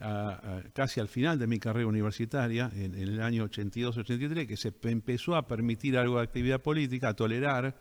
a- 0.00 0.58
a- 0.58 0.62
casi 0.74 1.00
al 1.00 1.08
final 1.08 1.38
de 1.38 1.46
mi 1.46 1.58
carrera 1.58 1.86
universitaria, 1.86 2.70
en, 2.74 2.94
en 2.94 3.08
el 3.08 3.22
año 3.22 3.48
82-83, 3.48 4.46
que 4.46 4.56
se 4.58 4.72
pe- 4.72 4.90
empezó 4.90 5.34
a 5.36 5.46
permitir 5.46 5.96
algo 5.96 6.18
de 6.18 6.24
actividad 6.24 6.60
política, 6.60 7.08
a 7.08 7.14
tolerar, 7.14 7.74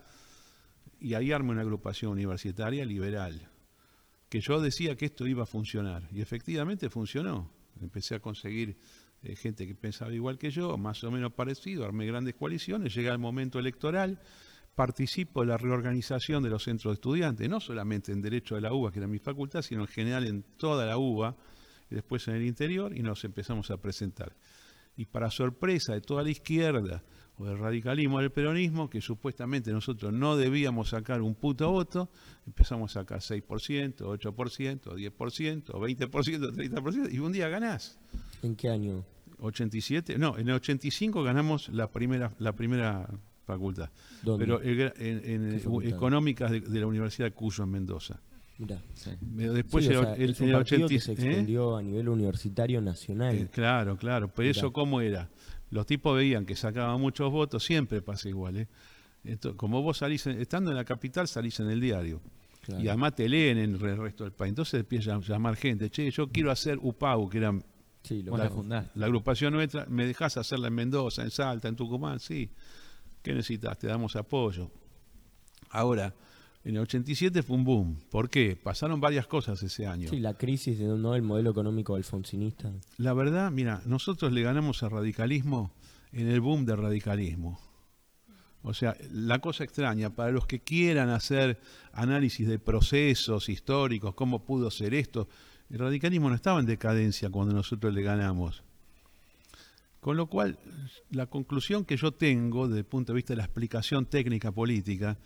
y 1.01 1.15
ahí 1.15 1.33
armé 1.33 1.51
una 1.51 1.61
agrupación 1.61 2.11
universitaria 2.13 2.85
liberal, 2.85 3.49
que 4.33 4.41
yo 4.41 4.59
decía 4.59 4.95
que 4.95 5.05
esto 5.05 5.27
iba 5.27 5.43
a 5.43 5.45
funcionar, 5.45 6.09
y 6.11 6.19
efectivamente 6.19 6.89
funcionó. 6.89 7.51
Empecé 7.79 8.15
a 8.15 8.19
conseguir 8.19 8.75
eh, 9.21 9.35
gente 9.35 9.67
que 9.67 9.75
pensaba 9.75 10.11
igual 10.11 10.39
que 10.39 10.49
yo, 10.49 10.75
más 10.75 11.03
o 11.03 11.11
menos 11.11 11.33
parecido, 11.33 11.85
armé 11.85 12.07
grandes 12.07 12.33
coaliciones, 12.33 12.95
llega 12.95 13.11
el 13.11 13.19
momento 13.19 13.59
electoral, 13.59 14.19
participo 14.73 15.41
de 15.41 15.49
la 15.49 15.57
reorganización 15.57 16.41
de 16.41 16.49
los 16.49 16.63
centros 16.63 16.93
de 16.93 16.95
estudiantes, 16.95 17.47
no 17.47 17.59
solamente 17.59 18.11
en 18.11 18.23
Derecho 18.23 18.55
de 18.55 18.61
la 18.61 18.73
UBA, 18.73 18.91
que 18.91 18.97
era 18.97 19.07
mi 19.07 19.19
facultad, 19.19 19.61
sino 19.61 19.81
en 19.81 19.87
general 19.87 20.25
en 20.25 20.41
toda 20.57 20.87
la 20.87 20.97
UBA, 20.97 21.37
y 21.91 21.93
después 21.93 22.27
en 22.27 22.33
el 22.33 22.43
interior, 22.47 22.97
y 22.97 23.03
nos 23.03 23.23
empezamos 23.25 23.69
a 23.69 23.77
presentar. 23.77 24.35
Y 24.97 25.05
para 25.05 25.29
sorpresa 25.29 25.93
de 25.93 26.01
toda 26.01 26.23
la 26.23 26.31
izquierda, 26.31 27.03
o 27.37 27.45
del 27.45 27.57
radicalismo 27.57 28.17
o 28.17 28.19
del 28.19 28.31
peronismo, 28.31 28.89
que 28.89 29.01
supuestamente 29.01 29.71
nosotros 29.71 30.13
no 30.13 30.37
debíamos 30.37 30.89
sacar 30.89 31.21
un 31.21 31.33
puto 31.35 31.71
voto, 31.71 32.09
empezamos 32.45 32.95
a 32.95 33.01
sacar 33.01 33.19
6%, 33.19 33.95
8%, 33.95 34.81
10%, 34.81 35.63
20%, 35.63 36.51
30%, 36.53 37.11
y 37.13 37.19
un 37.19 37.31
día 37.31 37.49
ganás. 37.49 37.97
¿En 38.43 38.55
qué 38.55 38.69
año? 38.69 39.03
87, 39.39 40.17
no, 40.17 40.37
en 40.37 40.47
el 40.49 40.55
85 40.55 41.23
ganamos 41.23 41.69
la 41.69 41.91
primera, 41.91 42.31
la 42.39 42.53
primera 42.53 43.09
facultad. 43.45 43.89
¿Dónde? 44.21 44.45
Pero 44.45 44.61
el 44.61 44.79
en, 44.97 45.21
en- 45.25 45.51
¿Qué 45.51 45.59
facultad? 45.59 45.89
económicas 45.91 46.51
de, 46.51 46.61
de 46.61 46.79
la 46.79 46.87
Universidad 46.87 47.27
de 47.27 47.33
Cuyo 47.33 47.63
en 47.63 47.71
Mendoza. 47.71 48.19
Mirá. 48.59 48.77
Sí. 48.93 49.09
Después 49.19 49.85
Sí, 49.85 49.93
o 49.93 49.99
el- 49.99 50.05
sea, 50.05 50.13
el- 50.15 50.29
es 50.31 50.39
un 50.39 50.47
el 50.49 50.53
partido 50.53 50.85
80 50.85 50.87
que 50.93 50.99
se 51.01 51.11
¿eh? 51.11 51.13
extendió 51.15 51.75
a 51.75 51.81
nivel 51.81 52.07
universitario 52.07 52.79
nacional. 52.81 53.35
Eh, 53.35 53.47
claro, 53.51 53.97
claro. 53.97 54.27
Pero 54.33 54.47
Mirá. 54.47 54.51
eso 54.59 54.71
cómo 54.71 55.01
era. 55.01 55.27
Los 55.73 55.85
tipos 55.87 56.15
veían 56.15 56.45
que 56.45 56.55
sacaban 56.55 57.01
muchos 57.01 57.31
votos, 57.31 57.63
siempre 57.63 58.01
pasa 58.01 58.29
igual. 58.29 58.57
¿eh? 58.57 58.67
Esto- 59.23 59.57
como 59.57 59.81
vos 59.81 59.97
salís, 59.97 60.25
en- 60.27 60.39
estando 60.39 60.69
en 60.69 60.77
la 60.77 60.85
capital, 60.85 61.27
salís 61.27 61.59
en 61.59 61.69
el 61.69 61.81
diario. 61.81 62.21
Claro. 62.61 62.83
Y 62.83 62.87
además 62.87 63.15
te 63.15 63.27
leen 63.27 63.57
en 63.57 63.73
el 63.73 63.79
resto 63.79 64.23
del 64.23 64.33
país. 64.33 64.49
Entonces 64.49 64.79
empieza 64.81 65.15
a 65.15 65.19
llamar 65.19 65.55
gente. 65.55 65.89
Che, 65.89 66.09
yo 66.11 66.29
quiero 66.29 66.51
hacer 66.51 66.77
UPAU, 66.81 67.27
que 67.29 67.37
era 67.39 67.53
Sí, 68.03 68.21
lo 68.21 68.31
Vos 68.31 68.67
la 68.67 68.85
la 68.95 69.05
agrupación 69.05 69.53
nuestra. 69.53 69.85
¿Me 69.87 70.05
dejás 70.05 70.35
hacerla 70.37 70.67
en 70.67 70.73
Mendoza, 70.75 71.23
en 71.23 71.31
Salta, 71.31 71.67
en 71.69 71.75
Tucumán? 71.75 72.19
Sí. 72.19 72.49
¿Qué 73.21 73.33
necesitas? 73.33 73.77
Te 73.79 73.87
damos 73.87 74.15
apoyo. 74.17 74.69
Ahora, 75.69 76.13
en 76.65 76.75
el 76.75 76.81
87 76.83 77.43
fue 77.43 77.57
un 77.57 77.63
boom. 77.65 77.99
¿Por 78.09 78.29
qué? 78.29 78.55
Pasaron 78.55 79.01
varias 79.01 79.27
cosas 79.27 79.61
ese 79.63 79.85
año. 79.85 80.09
Sí, 80.09 80.19
la 80.19 80.35
crisis 80.35 80.79
de 80.79 80.85
no 80.85 81.13
el 81.15 81.21
modelo 81.21 81.51
económico 81.51 81.95
alfonsinista. 81.95 82.71
La 82.97 83.13
verdad, 83.13 83.51
mira, 83.51 83.81
nosotros 83.85 84.31
le 84.31 84.43
ganamos 84.43 84.81
al 84.83 84.91
radicalismo 84.91 85.71
en 86.13 86.27
el 86.27 86.39
boom 86.39 86.65
del 86.65 86.77
radicalismo. 86.77 87.59
O 88.61 88.73
sea, 88.73 88.95
la 89.11 89.39
cosa 89.39 89.65
extraña, 89.65 90.11
para 90.11 90.31
los 90.31 90.47
que 90.47 90.61
quieran 90.61 91.09
hacer 91.09 91.59
análisis 91.91 92.47
de 92.47 92.59
procesos 92.59 93.49
históricos, 93.49 94.15
cómo 94.15 94.45
pudo 94.45 94.71
ser 94.71 94.93
esto, 94.93 95.27
el 95.69 95.79
radicalismo 95.79 96.29
no 96.29 96.35
estaba 96.35 96.61
en 96.61 96.65
decadencia 96.65 97.29
cuando 97.29 97.53
nosotros 97.53 97.93
le 97.93 98.03
ganamos. 98.03 98.63
Con 99.99 100.15
lo 100.15 100.27
cual, 100.27 100.57
la 101.11 101.25
conclusión 101.25 101.83
que 101.83 101.97
yo 101.97 102.13
tengo 102.13 102.69
desde 102.69 102.79
el 102.79 102.85
punto 102.85 103.11
de 103.11 103.17
vista 103.17 103.33
de 103.33 103.37
la 103.37 103.43
explicación 103.43 104.05
técnica 104.05 104.51
política 104.51 105.17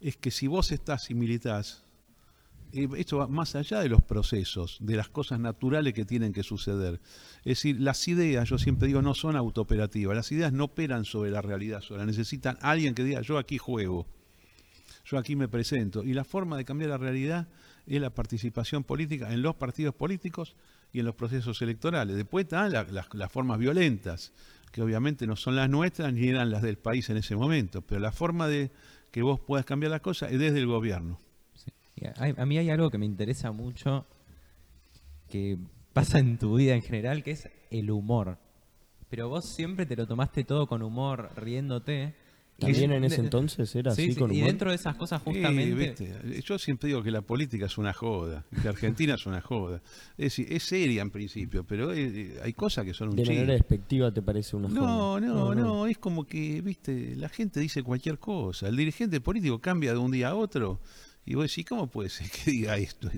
es 0.00 0.16
que 0.16 0.30
si 0.30 0.46
vos 0.46 0.72
estás 0.72 1.10
y 1.10 1.14
militás, 1.14 1.82
esto 2.72 3.18
va 3.18 3.26
más 3.26 3.54
allá 3.54 3.80
de 3.80 3.88
los 3.88 4.02
procesos, 4.02 4.76
de 4.80 4.96
las 4.96 5.08
cosas 5.08 5.40
naturales 5.40 5.94
que 5.94 6.04
tienen 6.04 6.32
que 6.32 6.42
suceder. 6.42 7.00
Es 7.38 7.58
decir, 7.58 7.80
las 7.80 8.06
ideas, 8.08 8.48
yo 8.48 8.58
siempre 8.58 8.88
digo, 8.88 9.00
no 9.02 9.14
son 9.14 9.36
autooperativas. 9.36 10.14
Las 10.16 10.30
ideas 10.32 10.52
no 10.52 10.64
operan 10.64 11.04
sobre 11.04 11.30
la 11.30 11.40
realidad 11.40 11.80
sola. 11.80 12.04
Necesitan 12.04 12.58
alguien 12.60 12.94
que 12.94 13.04
diga, 13.04 13.22
yo 13.22 13.38
aquí 13.38 13.56
juego, 13.56 14.06
yo 15.06 15.16
aquí 15.16 15.36
me 15.36 15.48
presento. 15.48 16.02
Y 16.04 16.12
la 16.12 16.24
forma 16.24 16.56
de 16.56 16.64
cambiar 16.64 16.90
la 16.90 16.98
realidad 16.98 17.48
es 17.86 18.00
la 18.00 18.10
participación 18.10 18.82
política 18.84 19.32
en 19.32 19.40
los 19.42 19.54
partidos 19.54 19.94
políticos 19.94 20.56
y 20.92 20.98
en 20.98 21.06
los 21.06 21.14
procesos 21.14 21.62
electorales. 21.62 22.16
Después 22.16 22.44
están 22.44 22.72
la- 22.72 22.82
las, 22.84 23.06
las 23.14 23.32
formas 23.32 23.58
violentas, 23.58 24.32
que 24.72 24.82
obviamente 24.82 25.26
no 25.26 25.36
son 25.36 25.56
las 25.56 25.70
nuestras 25.70 26.12
ni 26.12 26.28
eran 26.28 26.50
las 26.50 26.60
del 26.62 26.76
país 26.76 27.08
en 27.08 27.16
ese 27.16 27.36
momento. 27.36 27.80
Pero 27.80 28.00
la 28.00 28.12
forma 28.12 28.48
de 28.48 28.70
que 29.16 29.22
vos 29.22 29.40
puedas 29.40 29.64
cambiar 29.64 29.90
las 29.90 30.02
cosas 30.02 30.30
es 30.30 30.38
desde 30.38 30.58
el 30.58 30.66
gobierno. 30.66 31.18
A 32.36 32.44
mí 32.44 32.58
hay 32.58 32.68
algo 32.68 32.90
que 32.90 32.98
me 32.98 33.06
interesa 33.06 33.50
mucho 33.50 34.04
que 35.30 35.56
pasa 35.94 36.18
en 36.18 36.36
tu 36.36 36.56
vida 36.56 36.74
en 36.74 36.82
general, 36.82 37.22
que 37.22 37.30
es 37.30 37.48
el 37.70 37.90
humor. 37.90 38.36
Pero 39.08 39.30
vos 39.30 39.46
siempre 39.46 39.86
te 39.86 39.96
lo 39.96 40.06
tomaste 40.06 40.44
todo 40.44 40.66
con 40.66 40.82
humor, 40.82 41.30
riéndote. 41.34 42.14
También 42.58 42.90
Y- 42.90 42.94
en 42.94 43.04
ese 43.04 43.20
entonces 43.20 43.74
era 43.76 43.94
Sí, 43.94 44.02
así 44.04 44.12
sí, 44.14 44.18
con 44.18 44.30
Y 44.32 44.36
humor. 44.36 44.46
dentro 44.48 44.70
de 44.70 44.76
esas 44.76 44.96
cosas 44.96 45.20
Sí, 45.22 45.30
justamente... 45.30 45.74
viste, 45.74 46.40
Yo 46.42 46.58
siempre 46.58 46.88
digo 46.88 47.02
que 47.02 47.10
la 47.10 47.20
política 47.20 47.66
es 47.66 47.76
una 47.76 47.92
joda, 47.92 48.44
que 48.62 48.66
Argentina 48.68 49.14
es 49.14 49.26
una 49.26 49.42
joda. 49.42 49.82
Es 50.16 50.24
decir, 50.36 50.46
es 50.50 50.62
seria 50.62 51.02
en 51.02 51.10
principio, 51.10 51.64
pero 51.64 51.92
eh, 51.92 52.40
hay 52.42 52.52
cosas 52.54 52.86
que 52.86 52.94
son 52.94 53.10
un 53.10 53.16
de 53.16 53.24
manera 53.26 53.52
despectiva 53.52 54.10
te 54.10 54.22
parece 54.22 54.56
una 54.56 54.68
No, 54.68 54.80
joda? 54.80 55.20
no, 55.20 55.54
no, 55.54 55.86
es 55.86 55.98
como 55.98 56.24
que, 56.24 56.62
viste, 56.62 57.14
la 57.16 57.28
gente 57.28 57.60
dice 57.60 57.82
cualquier 57.82 58.18
cosa. 58.18 58.68
El 58.68 58.76
dirigente 58.76 59.20
político 59.20 59.58
cambia 59.60 59.92
de 59.92 59.98
un 59.98 60.10
día 60.10 60.28
a 60.30 60.34
otro 60.34 60.80
y 61.26 61.34
vos 61.34 61.44
decís, 61.50 61.66
¿cómo 61.66 61.88
puede 61.90 62.08
ser 62.08 62.30
que 62.30 62.50
diga 62.52 62.78
esto? 62.78 63.10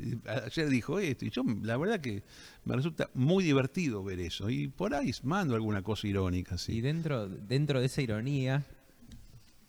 Ayer 0.47 0.69
dijo 0.69 0.99
esto 0.99 1.25
y 1.27 1.31
yo, 1.31 1.45
la 1.63 1.77
verdad 1.77 2.01
que 2.01 2.25
me 2.65 2.75
resulta 2.75 3.09
muy 3.15 3.45
divertido 3.45 4.03
ver 4.03 4.19
eso. 4.19 4.51
Y 4.51 4.67
por 4.67 4.95
ahí 4.95 5.13
mando 5.23 5.55
alguna 5.55 5.83
cosa 5.83 6.09
irónica, 6.09 6.57
Y 6.57 6.59
sí. 6.59 6.81
dentro, 6.81 7.29
dentro 7.29 7.79
de 7.79 7.87
esa 7.87 8.03
ironía, 8.03 8.65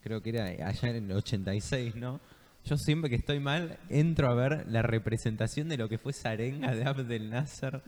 creo 0.02 0.22
que 0.22 0.30
era 0.30 0.44
allá 0.66 0.88
en 0.90 1.10
el 1.10 1.12
86, 1.12 1.96
¿no? 1.96 2.20
Yo 2.64 2.76
siempre 2.76 3.08
que 3.08 3.16
estoy 3.16 3.40
mal, 3.40 3.78
entro 3.88 4.28
a 4.30 4.34
ver 4.34 4.66
la 4.68 4.82
representación 4.82 5.68
de 5.70 5.78
lo 5.78 5.88
que 5.88 5.96
fue 5.96 6.12
Sarenga 6.12 6.74
de 6.74 6.84
Abdel 6.84 7.30
Nasser. 7.30 7.82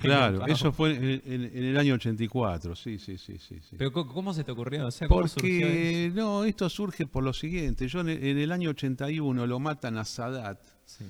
Claro, 0.00 0.46
eso 0.46 0.72
fue 0.72 0.94
en, 0.96 1.04
en- 1.26 1.44
en 1.54 1.64
el 1.64 1.76
año 1.76 1.94
84, 1.94 2.74
sí, 2.74 2.98
sí, 2.98 3.18
sí, 3.18 3.36
sí. 3.38 3.58
sí. 3.60 3.76
Pero 3.76 3.92
¿cómo, 3.92 4.32
se 4.32 4.42
te 4.42 4.52
ocurrió? 4.52 4.86
O 4.86 4.90
sea, 4.90 5.06
¿cómo 5.06 5.26
eso? 5.26 5.34
Porque, 5.34 6.10
no, 6.14 6.44
esto 6.44 6.68
surge 6.70 7.06
por 7.06 7.22
lo 7.22 7.32
siguiente. 7.34 7.86
Yo 7.88 8.00
en 8.00 8.08
el, 8.08 8.24
en 8.24 8.38
el 8.38 8.52
año 8.52 8.70
81 8.70 9.46
lo 9.46 9.58
matan 9.60 9.98
a 9.98 10.04
Sadat 10.04 10.58
Sí. 10.86 11.04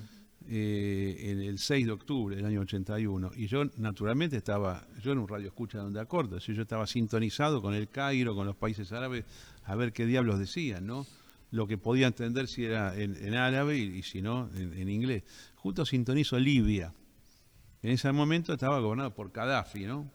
Eh, 0.47 1.15
en 1.19 1.41
el 1.41 1.59
6 1.59 1.85
de 1.85 1.91
octubre 1.91 2.35
del 2.35 2.45
año 2.45 2.61
81. 2.61 3.31
Y 3.35 3.47
yo, 3.47 3.63
naturalmente, 3.77 4.37
estaba, 4.37 4.87
yo 5.01 5.11
en 5.11 5.19
un 5.19 5.27
radio 5.27 5.47
escucha 5.47 5.79
donde 5.79 5.99
acordo, 5.99 6.37
yo 6.39 6.61
estaba 6.61 6.87
sintonizado 6.87 7.61
con 7.61 7.73
el 7.73 7.89
Cairo, 7.89 8.35
con 8.35 8.47
los 8.47 8.55
países 8.55 8.91
árabes, 8.91 9.25
a 9.63 9.75
ver 9.75 9.93
qué 9.93 10.05
diablos 10.05 10.39
decían, 10.39 10.85
¿no? 10.85 11.05
Lo 11.51 11.67
que 11.67 11.77
podía 11.77 12.07
entender 12.07 12.47
si 12.47 12.65
era 12.65 12.97
en, 12.97 13.33
árabe 13.33 13.77
y, 13.77 14.03
si 14.03 14.21
no, 14.21 14.49
en, 14.55 14.73
en 14.73 14.89
inglés. 14.89 15.23
Justo 15.55 15.85
sintonizo 15.85 16.39
Libia. 16.39 16.93
En 17.83 17.91
ese 17.91 18.11
momento 18.11 18.53
estaba 18.53 18.79
gobernado 18.79 19.13
por 19.13 19.31
Gaddafi, 19.31 19.85
¿no? 19.85 20.09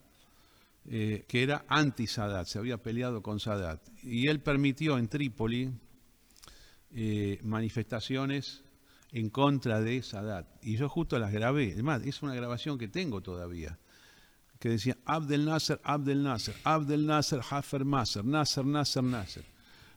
Eh, 0.89 1.25
que 1.27 1.43
era 1.43 1.65
anti-Sadat, 1.67 2.47
se 2.47 2.61
había 2.61 2.77
peleado 2.79 3.21
con 3.21 3.41
Sadat. 3.41 3.83
Y 4.05 4.29
él 4.29 4.39
permitió 4.39 4.99
en 4.99 5.09
Trípoli 5.09 5.73
eh, 6.93 7.41
manifestaciones 7.43 8.63
en 9.13 9.31
contra 9.31 9.81
de 9.81 10.03
Sadat. 10.03 10.47
Y 10.63 10.77
yo 10.77 10.89
justo 10.89 11.19
las 11.19 11.33
grabé. 11.33 11.69
Es 11.71 11.83
más, 11.83 12.03
es 12.05 12.23
una 12.23 12.35
grabación 12.35 12.79
que 12.79 12.89
tengo 12.89 13.21
todavía. 13.21 13.79
Que 14.59 14.71
decía 14.71 14.97
Abdel 15.05 15.45
Nasser, 15.45 15.81
Abdel 15.85 16.23
Nasser, 16.23 16.55
Abdel 16.65 17.07
Nasser, 17.07 17.41
Hafer 17.51 17.85
Nasser, 17.85 18.25
Nasser, 18.25 18.65
Nasser, 18.65 19.05
Nasser. 19.05 19.45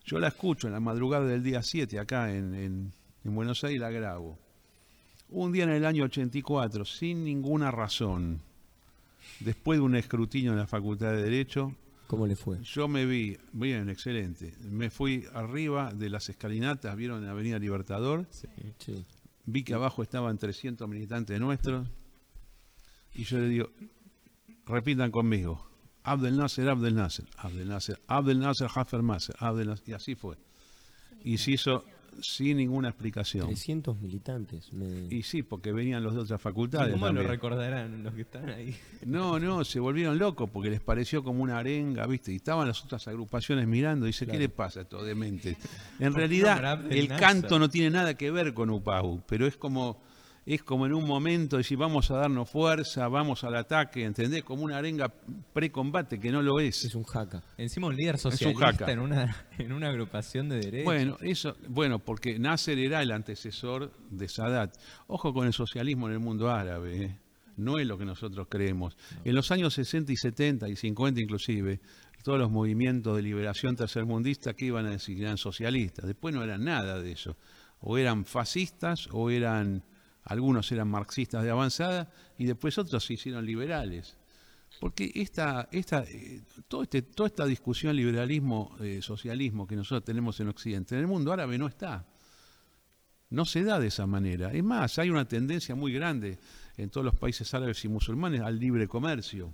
Yo 0.05 0.19
la 0.19 0.27
escucho 0.29 0.67
en 0.67 0.73
la 0.73 0.79
madrugada 0.79 1.25
del 1.25 1.43
día 1.43 1.61
7 1.63 1.99
acá 1.99 2.33
en, 2.33 2.53
en- 2.55 2.93
en 3.23 3.35
Buenos 3.35 3.63
Aires 3.63 3.77
y 3.77 3.79
la 3.79 3.89
grabo. 3.91 4.37
Un 5.29 5.51
día 5.51 5.63
en 5.65 5.69
el 5.69 5.85
año 5.85 6.05
84, 6.05 6.85
sin 6.85 7.23
ninguna 7.23 7.69
razón, 7.71 8.41
después 9.39 9.77
de 9.79 9.83
un 9.85 9.95
escrutinio 9.95 10.51
en 10.51 10.57
la 10.57 10.67
Facultad 10.67 11.11
de 11.11 11.21
Derecho, 11.23 11.75
¿Cómo 12.09 12.25
le 12.25 12.35
fue? 12.35 12.57
yo 12.63 12.87
me 12.87 13.05
vi, 13.05 13.37
bien, 13.53 13.87
excelente. 13.87 14.55
Me 14.67 14.89
fui 14.89 15.25
arriba 15.31 15.93
de 15.93 16.09
las 16.09 16.27
escalinatas, 16.27 16.95
vieron 16.95 17.19
en 17.19 17.25
la 17.25 17.31
Avenida 17.33 17.59
Libertador, 17.59 18.25
Sí. 18.31 19.05
vi 19.45 19.63
que 19.63 19.75
abajo 19.75 20.01
estaban 20.01 20.39
300 20.39 20.89
militantes 20.89 21.39
nuestros, 21.39 21.87
y 23.13 23.25
yo 23.25 23.37
le 23.37 23.47
digo, 23.49 23.69
repitan 24.65 25.11
conmigo, 25.11 25.69
Abdel 26.01 26.35
Nasser, 26.35 26.67
Abdel 26.69 26.95
Nasser, 26.95 27.25
Abdel 27.37 27.67
Nasser, 27.67 27.99
Abdel 28.07 28.39
Nasser, 28.39 28.67
Hafer 28.73 29.03
Nasser, 29.03 29.35
Abdel 29.37 29.67
Nasser, 29.67 29.89
y 29.89 29.93
así 29.93 30.15
fue. 30.15 30.35
Y 31.23 31.37
se 31.37 31.51
hizo 31.51 31.83
sin 32.21 32.57
ninguna 32.57 32.89
explicación. 32.89 33.47
300 33.47 33.99
militantes. 33.99 34.71
me- 34.73 35.07
Y 35.13 35.23
sí, 35.23 35.43
porque 35.43 35.71
venían 35.71 36.03
los 36.03 36.13
de 36.15 36.21
otras 36.21 36.41
facultades. 36.41 36.93
¿Cómo 36.93 37.09
lo 37.09 37.23
recordarán 37.23 38.03
los 38.03 38.13
que 38.13 38.21
están 38.21 38.49
ahí? 38.49 38.75
No, 39.05 39.39
no, 39.39 39.63
se 39.63 39.79
volvieron 39.79 40.17
locos 40.17 40.49
porque 40.49 40.69
les 40.69 40.79
pareció 40.81 41.23
como 41.23 41.43
una 41.43 41.57
arenga, 41.57 42.05
¿viste? 42.07 42.31
Y 42.33 42.37
estaban 42.37 42.67
las 42.67 42.83
otras 42.83 43.07
agrupaciones 43.07 43.67
mirando 43.67 44.05
y 44.05 44.09
dice, 44.09 44.25
¿qué 44.27 44.37
le 44.37 44.49
pasa 44.49 44.79
a 44.79 44.83
estos 44.83 45.05
dementes? 45.05 45.57
En 45.99 46.13
¿Por 46.13 46.21
qué 46.21 46.27
realidad, 46.27 46.91
el 46.91 47.07
canto 47.09 47.59
no 47.59 47.69
tiene 47.69 47.89
nada 47.89 48.13
que 48.15 48.31
ver 48.31 48.53
con 48.53 48.69
UPAU, 48.69 49.21
pero 49.27 49.45
es 49.47 49.57
como, 49.57 50.01
es 50.53 50.63
como 50.63 50.85
en 50.85 50.93
un 50.93 51.05
momento 51.05 51.57
decir, 51.57 51.77
vamos 51.77 52.09
a 52.11 52.17
darnos 52.17 52.49
fuerza, 52.49 53.07
vamos 53.07 53.43
al 53.43 53.55
ataque, 53.55 54.03
¿entendés? 54.03 54.43
Como 54.43 54.63
una 54.63 54.77
arenga 54.77 55.13
precombate 55.53 56.19
que 56.19 56.31
no 56.31 56.41
lo 56.41 56.59
es. 56.59 56.85
Es 56.85 56.95
un 56.95 57.03
jaca. 57.03 57.43
Encima 57.57 57.87
un 57.87 57.95
líder 57.95 58.15
un 58.15 58.19
socialista 58.19 58.65
jaca. 58.65 58.91
en 58.91 58.99
una, 58.99 59.47
en 59.57 59.71
una 59.71 59.89
agrupación 59.89 60.49
de 60.49 60.59
derechos. 60.59 60.85
Bueno, 60.85 61.17
eso, 61.21 61.55
bueno, 61.67 61.99
porque 61.99 62.39
Nasser 62.39 62.79
era 62.79 63.01
el 63.01 63.11
antecesor 63.11 63.93
de 64.09 64.27
Sadat. 64.27 64.75
Ojo 65.07 65.33
con 65.33 65.45
el 65.45 65.53
socialismo 65.53 66.07
en 66.07 66.13
el 66.13 66.19
mundo 66.19 66.49
árabe, 66.49 67.03
¿eh? 67.03 67.19
no 67.59 67.77
es 67.77 67.85
lo 67.85 67.97
que 67.97 68.05
nosotros 68.05 68.47
creemos. 68.49 68.97
En 69.23 69.35
los 69.35 69.51
años 69.51 69.73
60 69.73 70.11
y 70.11 70.15
70 70.15 70.69
y 70.69 70.75
50 70.75 71.21
inclusive, 71.21 71.79
todos 72.23 72.39
los 72.39 72.49
movimientos 72.49 73.15
de 73.15 73.21
liberación 73.21 73.75
tercermundista 73.75 74.53
que 74.53 74.65
iban 74.65 74.85
a 74.85 74.91
decir 74.91 75.17
que 75.17 75.23
eran 75.23 75.37
socialistas, 75.37 76.05
después 76.05 76.33
no 76.33 76.43
eran 76.43 76.63
nada 76.63 76.99
de 76.99 77.11
eso. 77.11 77.37
O 77.81 77.97
eran 77.97 78.25
fascistas 78.25 79.07
o 79.11 79.29
eran, 79.29 79.83
algunos 80.23 80.71
eran 80.71 80.89
marxistas 80.89 81.43
de 81.43 81.49
avanzada 81.49 82.11
y 82.37 82.45
después 82.45 82.77
otros 82.77 83.03
se 83.05 83.13
hicieron 83.13 83.45
liberales. 83.45 84.17
Porque 84.79 85.11
esta, 85.15 85.67
esta, 85.71 86.03
eh, 86.03 86.41
todo 86.67 86.83
este, 86.83 87.01
toda 87.01 87.27
esta 87.27 87.45
discusión 87.45 87.95
liberalismo, 87.95 88.75
eh, 88.79 89.01
que 89.01 89.75
nosotros 89.75 90.03
tenemos 90.05 90.39
en 90.39 90.49
Occidente, 90.49 90.95
en 90.95 91.01
el 91.01 91.07
mundo 91.07 91.33
árabe 91.33 91.57
no 91.57 91.67
está. 91.67 92.05
No 93.29 93.45
se 93.45 93.63
da 93.63 93.79
de 93.79 93.87
esa 93.87 94.07
manera. 94.07 94.51
Es 94.53 94.63
más, 94.63 94.97
hay 94.99 95.09
una 95.09 95.27
tendencia 95.27 95.75
muy 95.75 95.93
grande 95.93 96.39
en 96.77 96.89
todos 96.89 97.05
los 97.05 97.15
países 97.15 97.53
árabes 97.53 97.83
y 97.85 97.89
musulmanes 97.89 98.41
al 98.41 98.59
libre 98.59 98.87
comercio, 98.87 99.53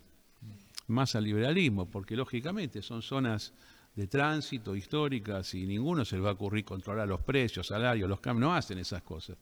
más 0.88 1.16
al 1.16 1.24
liberalismo, 1.24 1.90
porque 1.90 2.16
lógicamente 2.16 2.82
son 2.82 3.02
zonas 3.02 3.54
de 3.96 4.08
tránsito 4.08 4.76
históricas 4.76 5.54
y 5.56 5.66
ninguno 5.66 6.06
se 6.06 6.18
le 6.18 6.22
va 6.22 6.30
a 6.32 6.34
ocurrir 6.34 6.66
controlar 6.66 7.08
los 7.08 7.22
precios, 7.22 7.68
salarios, 7.68 8.10
los 8.10 8.20
cambios, 8.20 8.50
no 8.50 8.56
hacen 8.56 8.78
esas 8.78 9.02
cosas. 9.02 9.38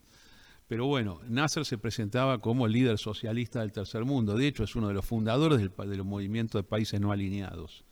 Pero 0.68 0.86
bueno, 0.88 1.20
Nasser 1.28 1.66
se 1.66 1.78
presentaba 1.78 2.40
como 2.40 2.68
líder 2.68 2.98
socialista 2.98 3.60
del 3.62 3.72
tercer 3.72 4.06
mundo. 4.06 4.36
De 4.36 4.48
hecho, 4.48 4.64
es 4.64 4.76
uno 4.76 4.88
de 4.88 4.94
los 4.94 5.06
fundadores 5.06 5.60
del, 5.60 6.04
movimiento 6.04 6.58
de 6.58 6.64
países 6.64 7.00
no 7.00 7.12
alineados. 7.12 7.84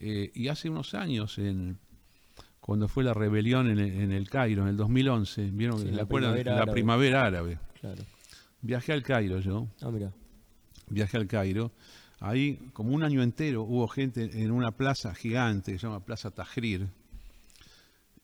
Eh, 0.00 0.30
y 0.34 0.48
hace 0.48 0.68
unos 0.70 0.94
años, 0.94 1.38
en, 1.38 1.78
cuando 2.60 2.88
fue 2.88 3.04
la 3.04 3.14
rebelión 3.14 3.68
en 3.70 3.78
el, 3.78 3.92
en 4.00 4.12
el 4.12 4.28
Cairo, 4.28 4.62
en 4.62 4.68
el 4.68 4.76
2011, 4.76 5.50
¿vieron? 5.52 5.78
Sí, 5.80 5.86
¿Se 5.86 5.92
la 5.92 6.06
primavera 6.06 6.52
La 6.52 6.62
árabe. 6.62 6.72
primavera 6.72 7.24
árabe. 7.24 7.58
Claro. 7.80 8.02
Viajé 8.60 8.92
al 8.92 9.02
Cairo 9.02 9.38
yo, 9.40 9.68
Ah, 9.80 9.90
mira. 9.90 10.12
viajé 10.88 11.16
al 11.16 11.26
Cairo. 11.26 11.72
Ahí, 12.20 12.58
como 12.72 12.92
un 12.92 13.04
año 13.04 13.22
entero, 13.22 13.62
hubo 13.62 13.86
gente 13.86 14.42
en 14.42 14.50
una 14.50 14.72
plaza 14.72 15.14
gigante 15.14 15.72
que 15.72 15.78
se 15.78 15.86
llama 15.86 16.04
Plaza 16.04 16.32
Tahrir, 16.32 16.88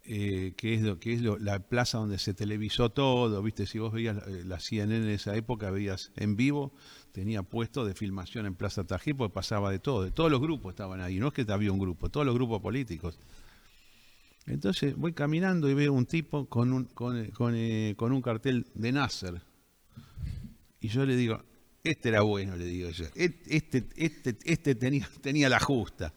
eh, 0.07 0.53
que 0.57 0.75
es, 0.75 0.83
lo, 0.83 0.99
que 1.01 1.15
es 1.15 1.23
lo- 1.23 1.39
la 1.39 1.61
plaza 1.61 1.99
donde 1.99 2.19
se 2.19 2.35
televisó 2.35 2.91
todo, 2.91 3.43
viste, 3.43 3.67
si 3.67 3.79
vos 3.79 3.93
veías 3.93 4.19
eh, 4.29 4.43
la 4.45 4.61
CNN 4.61 5.05
en 5.05 5.11
esa 5.11 5.35
época, 5.37 5.71
veías 5.71 6.13
en 6.17 6.37
vivo, 6.37 6.75
tenía 7.13 7.43
puesto 7.43 7.85
de 7.85 7.95
filmación 7.95 8.47
en 8.47 8.55
Plaza 8.55 8.85
Tahrir, 8.85 9.17
porque 9.17 9.33
pasaba 9.35 9.71
de 9.71 9.79
todo, 9.79 10.03
de 10.03 10.11
todos 10.11 10.31
los 10.31 10.41
grupos 10.41 10.73
estaban 10.73 11.01
ahí, 11.01 11.19
no 11.19 11.29
es 11.29 11.35
que 11.35 11.47
había 11.51 11.73
un 11.73 11.79
grupo, 11.79 12.11
todos 12.11 12.27
los 12.27 12.35
grupos 12.35 12.61
políticos. 12.61 13.19
Entonces 14.47 14.97
voy 14.97 15.13
caminando 15.13 15.69
y 15.69 15.75
veo 15.75 15.93
un 15.93 16.07
tipo 16.07 16.49
con 16.49 16.73
un, 16.73 16.85
con, 16.85 17.17
eh, 17.19 17.31
con, 17.31 17.55
eh, 17.57 17.95
con 17.97 18.13
un 18.13 18.23
cartel 18.23 18.67
de 18.75 18.93
Nasser. 18.93 19.43
Y 20.81 20.89
yo 20.89 21.07
le 21.07 21.17
digo, 21.17 21.43
este 21.83 22.11
era 22.11 22.23
bueno, 22.23 22.57
le 22.57 22.67
digo 22.67 22.91
yo. 22.91 23.07
Este, 23.15 23.87
este, 23.97 24.37
este 24.45 24.75
tenía, 24.75 25.09
tenía 25.21 25.49
la 25.49 25.61
justa. 25.61 26.13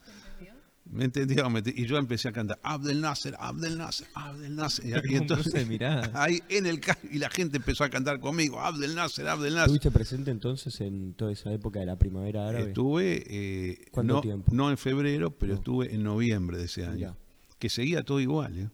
¿Me 0.89 1.05
entendió? 1.05 1.45
Y 1.75 1.85
yo 1.85 1.97
empecé 1.97 2.29
a 2.29 2.31
cantar, 2.31 2.59
Abdel 2.63 3.01
Nasser, 3.01 3.35
Abdel 3.39 3.77
Nasser, 3.77 4.07
Abdel 4.13 4.55
Nasser. 4.55 5.03
Y, 5.09 5.15
entonces, 5.15 5.53
ahí 6.13 6.41
en 6.49 6.65
el 6.65 6.79
y 7.11 7.17
la 7.17 7.29
gente 7.29 7.57
empezó 7.57 7.83
a 7.83 7.89
cantar 7.89 8.19
conmigo, 8.19 8.59
Abdel 8.59 8.95
Nasser, 8.95 9.27
Abdel 9.27 9.53
Nasser. 9.55 9.75
¿Estuviste 9.75 9.91
presente 9.91 10.31
entonces 10.31 10.79
en 10.81 11.13
toda 11.13 11.31
esa 11.31 11.51
época 11.51 11.79
de 11.79 11.85
la 11.87 11.97
primavera 11.97 12.47
árabe? 12.47 12.67
Estuve, 12.69 13.23
eh, 13.27 13.85
¿Cuánto 13.91 14.13
no, 14.15 14.21
tiempo? 14.21 14.51
no 14.53 14.69
en 14.69 14.77
febrero, 14.77 15.31
pero 15.31 15.53
No. 15.53 15.59
estuve 15.59 15.93
en 15.93 16.03
noviembre 16.03 16.57
de 16.57 16.65
ese 16.65 16.85
año. 16.85 16.95
Mirá. 16.95 17.15
Que 17.59 17.69
seguía 17.69 18.03
todo 18.03 18.19
igual, 18.19 18.57
¿eh? 18.57 18.69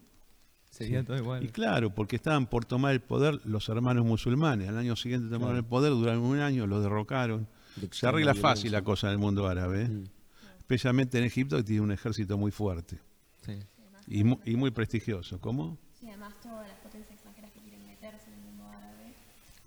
Sería 0.69 1.03
todo 1.03 1.17
igual. 1.17 1.43
Y 1.43 1.49
claro, 1.49 1.93
porque 1.93 2.15
estaban 2.15 2.47
por 2.47 2.65
tomar 2.65 2.93
el 2.93 2.99
poder 3.01 3.39
los 3.45 3.69
hermanos 3.69 4.05
musulmanes. 4.05 4.69
Al 4.69 4.77
año 4.77 4.95
siguiente 4.95 5.27
tomaron 5.27 5.49
Claro. 5.49 5.57
el 5.59 5.65
poder, 5.65 5.91
duraron 5.91 6.23
un 6.23 6.39
año, 6.39 6.65
lo 6.67 6.81
derrocaron. 6.81 7.47
De 7.75 7.89
Se 7.91 8.07
arregla 8.07 8.33
fácil 8.33 8.71
la 8.71 8.81
cosa 8.83 9.07
en 9.07 9.13
el 9.13 9.19
mundo 9.19 9.47
árabe, 9.47 9.83
¿eh? 9.83 9.87
Mm. 9.87 10.03
Especialmente 10.63 11.17
en 11.17 11.25
Egipto, 11.25 11.57
que 11.57 11.63
tiene 11.63 11.81
un 11.81 11.91
ejército 11.91 12.37
muy 12.37 12.51
fuerte 12.51 12.97
Sí. 13.45 13.53
y, 14.07 14.23
mu- 14.23 14.39
y 14.45 14.55
muy 14.55 14.71
prestigioso. 14.71 15.39
¿Cómo? 15.39 15.77
Sí, 15.99 16.07
además 16.09 16.33
todas 16.41 16.67
las 16.67 16.77
potencias 16.77 17.11
extranjeras 17.13 17.51
que 17.51 17.59
quieren 17.59 17.85
meterse 17.85 18.27
en 18.29 18.33
el 18.35 18.39
mundo 18.45 18.63
árabe. 18.69 19.13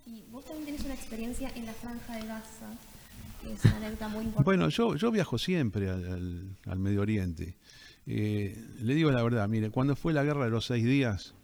Y 0.07 0.23
vos 0.31 0.43
también 0.45 0.65
tenés 0.65 0.83
una 0.85 0.95
experiencia 0.95 1.49
en 1.55 1.65
la 1.67 1.73
franja 1.73 2.15
de 2.15 2.25
Gaza, 2.25 2.69
que 3.41 3.53
es 3.53 3.63
una 3.65 3.77
anécdota 3.77 4.07
muy 4.09 4.19
importante. 4.25 4.43
Bueno, 4.45 4.69
yo, 4.69 4.95
yo 4.95 5.11
viajo 5.11 5.37
siempre 5.37 5.89
al, 5.89 6.11
al- 6.11 6.57
al 6.65 6.79
Medio 6.79 7.01
Oriente. 7.01 7.55
Eh, 8.07 8.57
le 8.81 8.95
digo 8.95 9.11
la 9.11 9.21
verdad, 9.21 9.47
mire, 9.47 9.69
cuando 9.69 9.95
fue 9.95 10.13
la 10.13 10.23
guerra 10.23 10.45
de 10.45 10.51
los 10.51 10.65
seis 10.65 10.83
días, 10.83 11.35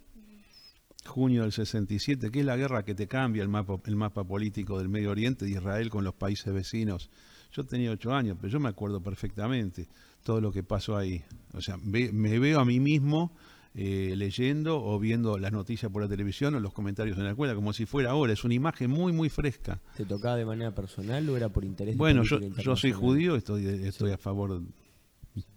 junio 1.05 1.43
del 1.43 1.51
67, 1.51 2.31
que 2.31 2.39
es 2.41 2.45
la 2.45 2.55
guerra 2.57 2.83
que 2.83 2.95
te 2.95 3.07
cambia 3.07 3.43
el 3.43 3.49
mapa, 3.49 3.79
el 3.85 3.95
mapa 3.95 4.23
político 4.23 4.77
del 4.79 4.89
Medio 4.89 5.11
Oriente 5.11 5.45
de 5.45 5.51
Israel 5.51 5.89
con 5.89 6.03
los 6.03 6.13
países 6.13 6.53
vecinos. 6.53 7.09
Yo 7.51 7.63
tenía 7.65 7.91
ocho 7.91 8.11
años, 8.13 8.37
pero 8.39 8.51
yo 8.51 8.59
me 8.59 8.69
acuerdo 8.69 9.01
perfectamente 9.01 9.87
todo 10.23 10.41
lo 10.41 10.51
que 10.51 10.63
pasó 10.63 10.97
ahí. 10.97 11.23
O 11.53 11.61
sea, 11.61 11.77
ve- 11.83 12.11
me 12.11 12.39
veo 12.39 12.59
a 12.59 12.65
mí 12.65 12.79
mismo 12.79 13.31
eh, 13.75 14.13
leyendo 14.15 14.83
o 14.83 14.99
viendo 14.99 15.37
las 15.39 15.51
noticias 15.51 15.91
por 15.91 16.01
la 16.03 16.07
televisión 16.07 16.53
o 16.55 16.59
los 16.59 16.73
comentarios 16.73 17.17
en 17.17 17.23
la 17.25 17.31
escuela, 17.31 17.55
como 17.55 17.73
si 17.73 17.85
fuera 17.85 18.11
ahora. 18.11 18.31
Es 18.33 18.43
una 18.43 18.53
imagen 18.53 18.89
muy, 18.91 19.11
muy 19.13 19.29
fresca. 19.29 19.81
¿Te 19.97 20.05
tocaba 20.05 20.35
de 20.35 20.45
manera 20.45 20.73
personal 20.73 21.27
o 21.29 21.35
era 21.37 21.49
por 21.49 21.65
interés? 21.65 21.97
Bueno, 21.97 22.23
yo, 22.23 22.39
soy 22.75 22.91
judío, 22.91 23.35
estoy, 23.35 23.65
estoy 23.65 24.11
a 24.11 24.17
favor 24.17 24.61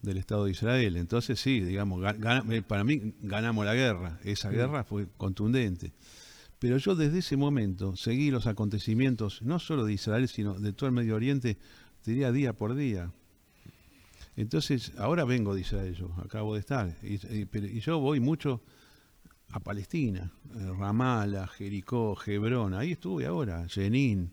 del 0.02 0.16
Estado 0.16 0.44
de 0.46 0.52
Israel. 0.52 0.96
Entonces 0.96 1.38
sí, 1.40 1.60
digamos, 1.60 2.00
gana- 2.00 2.44
eh, 2.54 2.62
para 2.62 2.84
mí 2.84 3.14
ganamos 3.22 3.64
la 3.66 3.74
guerra. 3.74 4.18
Esa 4.24 4.50
guerra 4.50 4.84
fue 4.84 5.06
contundente. 5.16 5.92
Pero 6.58 6.78
yo 6.78 6.94
desde 6.94 7.18
ese 7.18 7.36
momento 7.36 7.96
seguí 7.96 8.30
los 8.30 8.46
acontecimientos, 8.46 9.42
no 9.42 9.58
solo 9.58 9.84
de 9.84 9.92
Israel, 9.92 10.26
sino 10.28 10.54
de 10.54 10.72
todo 10.72 10.86
el 10.88 10.94
Medio 10.94 11.14
Oriente, 11.16 11.58
diría 12.04 12.32
día 12.32 12.54
por 12.54 12.74
día. 12.74 13.12
Entonces, 14.36 14.92
ahora 14.98 15.24
vengo 15.24 15.54
de 15.54 15.62
Israel, 15.62 15.94
yo 15.94 16.10
acabo 16.24 16.54
de 16.54 16.60
estar. 16.60 16.96
Y, 17.02 17.14
y- 17.34 17.44
pero- 17.46 17.66
y 17.66 17.80
yo 17.80 17.98
voy 17.98 18.20
mucho 18.20 18.62
a 19.50 19.60
Palestina, 19.60 20.30
eh, 20.54 20.72
Ramallah, 20.78 21.46
Jericó, 21.48 22.16
Hebrón, 22.26 22.74
ahí 22.74 22.92
estuve 22.92 23.26
ahora, 23.26 23.66
Jenin, 23.68 24.30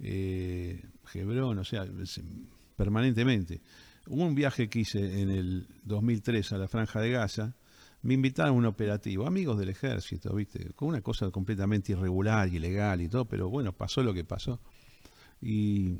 eh, 0.00 0.82
Hebrón, 1.14 1.58
o 1.58 1.64
sea, 1.64 1.84
es- 2.02 2.20
permanentemente. 2.76 3.60
Hubo 4.06 4.24
un 4.24 4.34
viaje 4.34 4.68
que 4.68 4.80
hice 4.80 5.20
en 5.20 5.30
el 5.30 5.66
2003 5.84 6.52
a 6.52 6.58
la 6.58 6.68
Franja 6.68 7.00
de 7.00 7.10
Gaza, 7.10 7.54
me 8.02 8.14
invitaron 8.14 8.54
a 8.54 8.58
un 8.58 8.64
operativo, 8.66 9.26
amigos 9.26 9.58
del 9.58 9.68
ejército, 9.68 10.34
¿viste? 10.34 10.72
Con 10.74 10.88
una 10.88 11.02
cosa 11.02 11.30
completamente 11.30 11.92
irregular, 11.92 12.48
ilegal 12.48 13.02
y 13.02 13.08
todo, 13.08 13.26
pero 13.26 13.48
bueno, 13.50 13.72
pasó 13.72 14.02
lo 14.02 14.14
que 14.14 14.24
pasó. 14.24 14.58
Y 15.42 15.98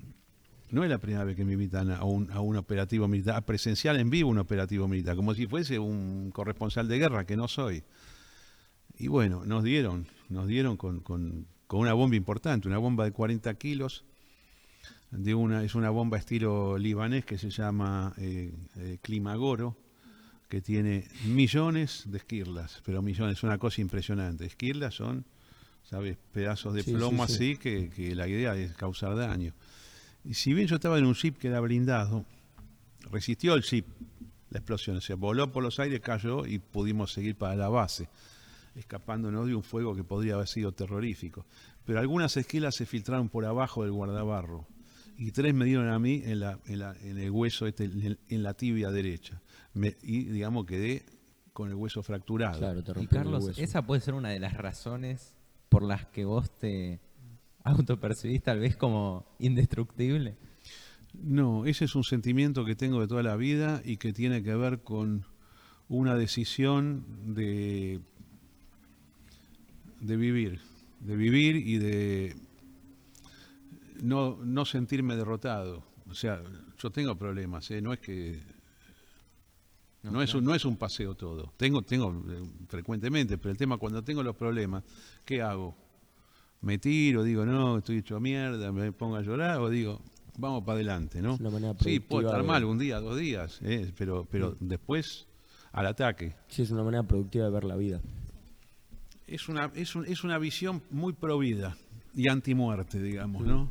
no 0.71 0.83
es 0.83 0.91
la 0.91 0.99
primera 0.99 1.25
vez 1.25 1.37
que 1.37 1.45
me 1.45 1.53
invitan 1.53 1.91
a 1.91 2.03
un, 2.05 2.31
a 2.33 2.41
un 2.41 2.57
operativo 2.57 3.07
militar, 3.07 3.37
a 3.37 3.43
presenciar 3.45 3.97
en 3.97 4.09
vivo 4.09 4.31
un 4.31 4.39
operativo 4.39 4.89
militar, 4.89 5.15
como 5.15 5.35
si 5.35 5.47
fuese 5.47 5.79
un 5.79 6.31
corresponsal 6.33 6.89
de 6.89 6.99
guerra, 6.99 7.27
que 7.27 7.37
no 7.37 7.49
soy. 7.49 7.83
Y 8.99 9.09
bueno, 9.09 9.45
nos 9.45 9.63
dieron, 9.63 10.07
nos 10.31 10.47
dieron 10.47 10.77
con, 10.77 11.01
con- 11.01 11.47
con 11.67 11.81
una 11.81 11.93
bomba 11.93 12.17
importante, 12.17 12.67
una 12.67 12.79
bomba 12.79 13.05
de 13.05 13.13
40 13.13 13.55
kilos, 13.55 14.05
de 15.11 15.35
una, 15.35 15.65
es 15.65 15.75
una 15.75 15.91
bomba 15.91 16.19
estilo 16.19 16.79
libanés 16.79 17.25
que 17.25 17.39
se 17.39 17.51
llama 17.51 18.15
eh, 18.17 18.53
eh, 18.77 18.99
Climagoro, 19.03 19.77
que 20.49 20.61
tiene 20.61 21.07
millones 21.25 22.05
de 22.07 22.19
esquirlas, 22.19 22.81
pero 22.85 23.03
millones, 23.03 23.43
una 23.43 23.59
cosa 23.59 23.81
impresionante. 23.81 24.47
Esquirlas 24.47 24.95
son, 24.95 25.25
¿sabes?, 25.85 26.17
pedazos 26.33 26.75
de 26.75 26.83
Sí, 26.83 26.93
plomo 26.93 27.27
sí, 27.27 27.33
sí. 27.33 27.35
así 27.35 27.57
que, 27.57 27.91
que 27.91 28.15
la 28.15 28.27
idea 28.29 28.57
es 28.57 28.73
causar 28.75 29.17
daño. 29.17 29.53
Y 30.25 30.35
si 30.35 30.53
bien 30.53 30.67
yo 30.67 30.77
estaba 30.77 30.99
en 30.99 31.07
un 31.07 31.15
jeep 31.15 31.39
que 31.39 31.49
era 31.49 31.61
blindado, 31.61 32.25
resistió 33.11 33.55
el 33.55 33.63
jeep 33.63 33.87
la 34.51 34.59
explosión, 34.59 35.01
se 35.01 35.15
voló 35.15 35.53
por 35.53 35.63
los 35.63 35.79
aires, 35.79 36.01
cayó 36.01 36.45
y 36.45 36.59
pudimos 36.59 37.13
seguir 37.13 37.37
para 37.37 37.55
la 37.55 37.69
base, 37.69 38.09
escapándonos 38.75 39.47
de 39.47 39.55
un 39.55 39.63
fuego 39.63 39.95
que 39.95 40.03
podría 40.03 40.35
haber 40.35 40.49
sido 40.49 40.73
terrorífico. 40.73 41.47
Pero 41.85 42.01
algunas 42.01 42.37
esquilas 42.37 42.75
se 42.75 42.85
filtraron 42.87 43.29
por 43.29 43.45
abajo 43.45 43.85
del 43.85 43.93
guardabarro 43.93 44.67
y 45.21 45.31
tres 45.33 45.55
me 45.55 45.65
dieron 45.67 45.89
a 45.89 45.99
mí 45.99 46.23
en, 46.25 46.41
la, 46.41 46.59
en, 46.67 46.79
la- 46.81 46.97
en 47.03 47.19
el 47.19 47.31
hueso, 47.31 47.67
este, 47.67 47.85
en, 47.85 48.19
en 48.29 48.43
la 48.43 48.55
tibia 48.55 48.91
derecha. 48.91 49.41
Me- 49.75 49.97
y 50.03 50.25
digamos 50.25 50.67
quedé 50.67 51.05
con 51.53 51.69
el 51.69 51.75
hueso 51.75 52.03
fracturado. 52.03 52.59
Claro, 52.59 52.83
te 52.83 52.93
Y 52.99 53.03
el 53.03 53.09
Carlos, 53.09 53.45
hueso. 53.45 53.61
esa 53.61 53.83
puede 53.87 54.01
ser 54.01 54.15
una 54.15 54.31
de 54.31 54.41
las 54.41 54.55
razones 54.55 55.35
por 55.69 55.83
las 55.83 56.07
que 56.07 56.25
vos 56.25 56.51
te 56.59 56.99
autopercibís 57.65 58.43
tal 58.43 58.59
vez 58.61 58.77
como 58.77 59.27
indestructible. 59.39 60.37
No, 61.13 61.67
ese 61.67 61.85
es 61.85 61.95
un 61.95 62.05
sentimiento 62.05 62.65
que 62.65 62.75
tengo 62.75 63.01
de 63.01 63.07
toda 63.09 63.23
la 63.23 63.37
vida 63.37 63.83
y 63.85 63.99
que 63.99 64.13
tiene 64.13 64.43
que 64.43 64.55
ver 64.55 64.81
con 64.83 65.27
una 65.89 66.15
decisión 66.15 67.05
de, 67.35 68.01
de 70.01 70.17
vivir, 70.17 70.61
de 71.01 71.17
vivir 71.17 71.57
y 71.57 71.79
de 71.79 72.37
no, 74.03 74.37
no 74.43 74.65
sentirme 74.65 75.17
derrotado. 75.17 75.85
O 76.09 76.15
sea, 76.15 76.43
yo 76.79 76.91
tengo 76.91 77.17
problemas, 77.17 77.71
¿eh? 77.71 77.81
no 77.81 77.93
es 77.93 78.01
que 78.01 78.41
no, 80.03 80.23
es 80.23 80.35
un, 80.35 80.45
no 80.45 80.55
es 80.55 80.65
un 80.65 80.77
paseo 80.77 81.15
todo. 81.15 81.53
Tengo, 81.57 81.83
tengo 81.83 82.11
eh, 82.29 82.43
frecuentemente, 82.69 83.37
pero 83.39 83.51
el 83.51 83.59
tema 83.59 83.77
cuando 83.77 84.03
tengo 84.03 84.23
los 84.23 84.35
problemas, 84.35 84.83
¿qué 85.25 85.43
hago? 85.43 85.77
¿Me 86.63 86.79
tiro? 86.79 87.23
Digo, 87.23 87.45
no, 87.45 87.79
estoy 87.79 87.99
hecho 87.99 88.19
mierda, 88.19 88.73
me 88.73 88.93
pongo 88.93 89.17
a 89.17 89.23
llorar, 89.23 89.61
o 89.61 89.69
digo, 89.69 90.01
vamos 90.39 90.65
para 90.65 90.77
adelante, 90.77 91.21
¿no? 91.21 91.35
Es 91.35 91.41
una 91.41 91.51
manera 91.51 91.75
Sí, 91.81 92.01
puedo 92.01 92.27
estar 92.29 92.41
de- 92.43 92.47
mal 92.49 92.65
un 92.65 92.79
día, 92.79 92.99
dos 92.99 93.19
días, 93.19 93.59
¿eh? 93.63 93.93
pero, 93.97 94.27
pero 94.31 94.57
después 94.61 95.27
al 95.73 95.87
ataque. 95.87 96.35
Sí, 96.49 96.63
es 96.63 96.71
una 96.71 96.83
manera 96.83 97.03
productiva 97.03 97.45
de 97.45 97.51
ver 97.51 97.65
la 97.65 97.77
vida. 97.77 98.01
Es 99.27 99.49
una, 99.49 99.71
es, 99.75 99.95
un- 99.95 100.07
es 100.07 100.25
una 100.25 100.39
visión 100.39 100.83
muy 100.91 101.13
provida 101.13 101.77
y 102.15 102.29
antimuerte, 102.29 103.01
digamos, 103.03 103.47
¿no? 103.47 103.71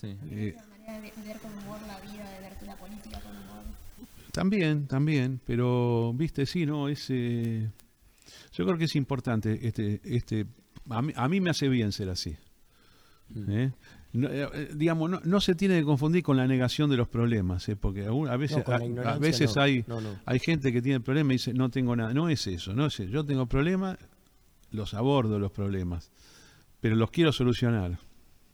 Sí. 0.00 0.16
Eh, 0.30 0.54
una 0.56 0.66
manera 0.68 1.00
de 1.00 1.22
ver 1.26 1.38
con 1.38 1.52
humor 1.58 1.78
la 1.86 1.98
vida, 2.00 2.30
de 2.30 2.40
ver 2.40 2.52
la 2.66 2.76
política 2.76 3.20
con 3.20 3.32
humor. 3.32 3.64
También, 4.32 4.86
también, 4.86 5.40
pero 5.44 6.12
viste, 6.14 6.46
sí, 6.46 6.64
no, 6.66 6.88
es, 6.88 7.06
eh, 7.10 7.68
yo 8.52 8.64
creo 8.66 8.78
que 8.78 8.84
es 8.84 8.94
importante, 8.96 9.66
este, 9.66 10.00
este, 10.04 10.46
a 10.90 11.02
mí, 11.02 11.12
a 11.16 11.28
mí 11.28 11.40
me 11.40 11.50
hace 11.50 11.68
bien 11.68 11.90
ser 11.92 12.08
así. 12.10 12.36
¿eh? 13.48 13.72
No, 14.12 14.28
eh, 14.28 14.48
eh, 14.54 14.70
digamos, 14.74 15.10
no, 15.10 15.20
no 15.24 15.40
se 15.40 15.54
tiene 15.54 15.78
que 15.78 15.84
confundir 15.84 16.22
con 16.22 16.36
la 16.36 16.46
negación 16.46 16.88
de 16.88 16.96
los 16.96 17.08
problemas, 17.08 17.68
¿eh? 17.68 17.76
porque 17.76 18.06
aún- 18.06 18.28
a 18.28 18.36
veces, 18.36 18.64
No, 18.66 19.02
a- 19.04 19.18
veces 19.18 19.54
no. 19.56 19.62
hay, 19.62 19.84
No, 19.86 20.00
no. 20.00 20.18
hay 20.24 20.38
gente 20.38 20.72
que 20.72 20.80
tiene 20.80 21.00
problemas 21.00 21.30
y 21.32 21.34
dice, 21.34 21.54
no 21.54 21.68
tengo 21.70 21.94
nada, 21.96 22.14
no 22.14 22.28
es 22.28 22.46
eso, 22.46 22.72
no 22.74 22.86
es 22.86 23.00
eso, 23.00 23.10
yo 23.10 23.24
tengo 23.24 23.46
problemas, 23.46 23.98
los 24.70 24.94
abordo 24.94 25.38
los 25.38 25.50
problemas, 25.52 26.10
pero 26.80 26.94
los 26.96 27.10
quiero 27.10 27.32
solucionar. 27.32 27.98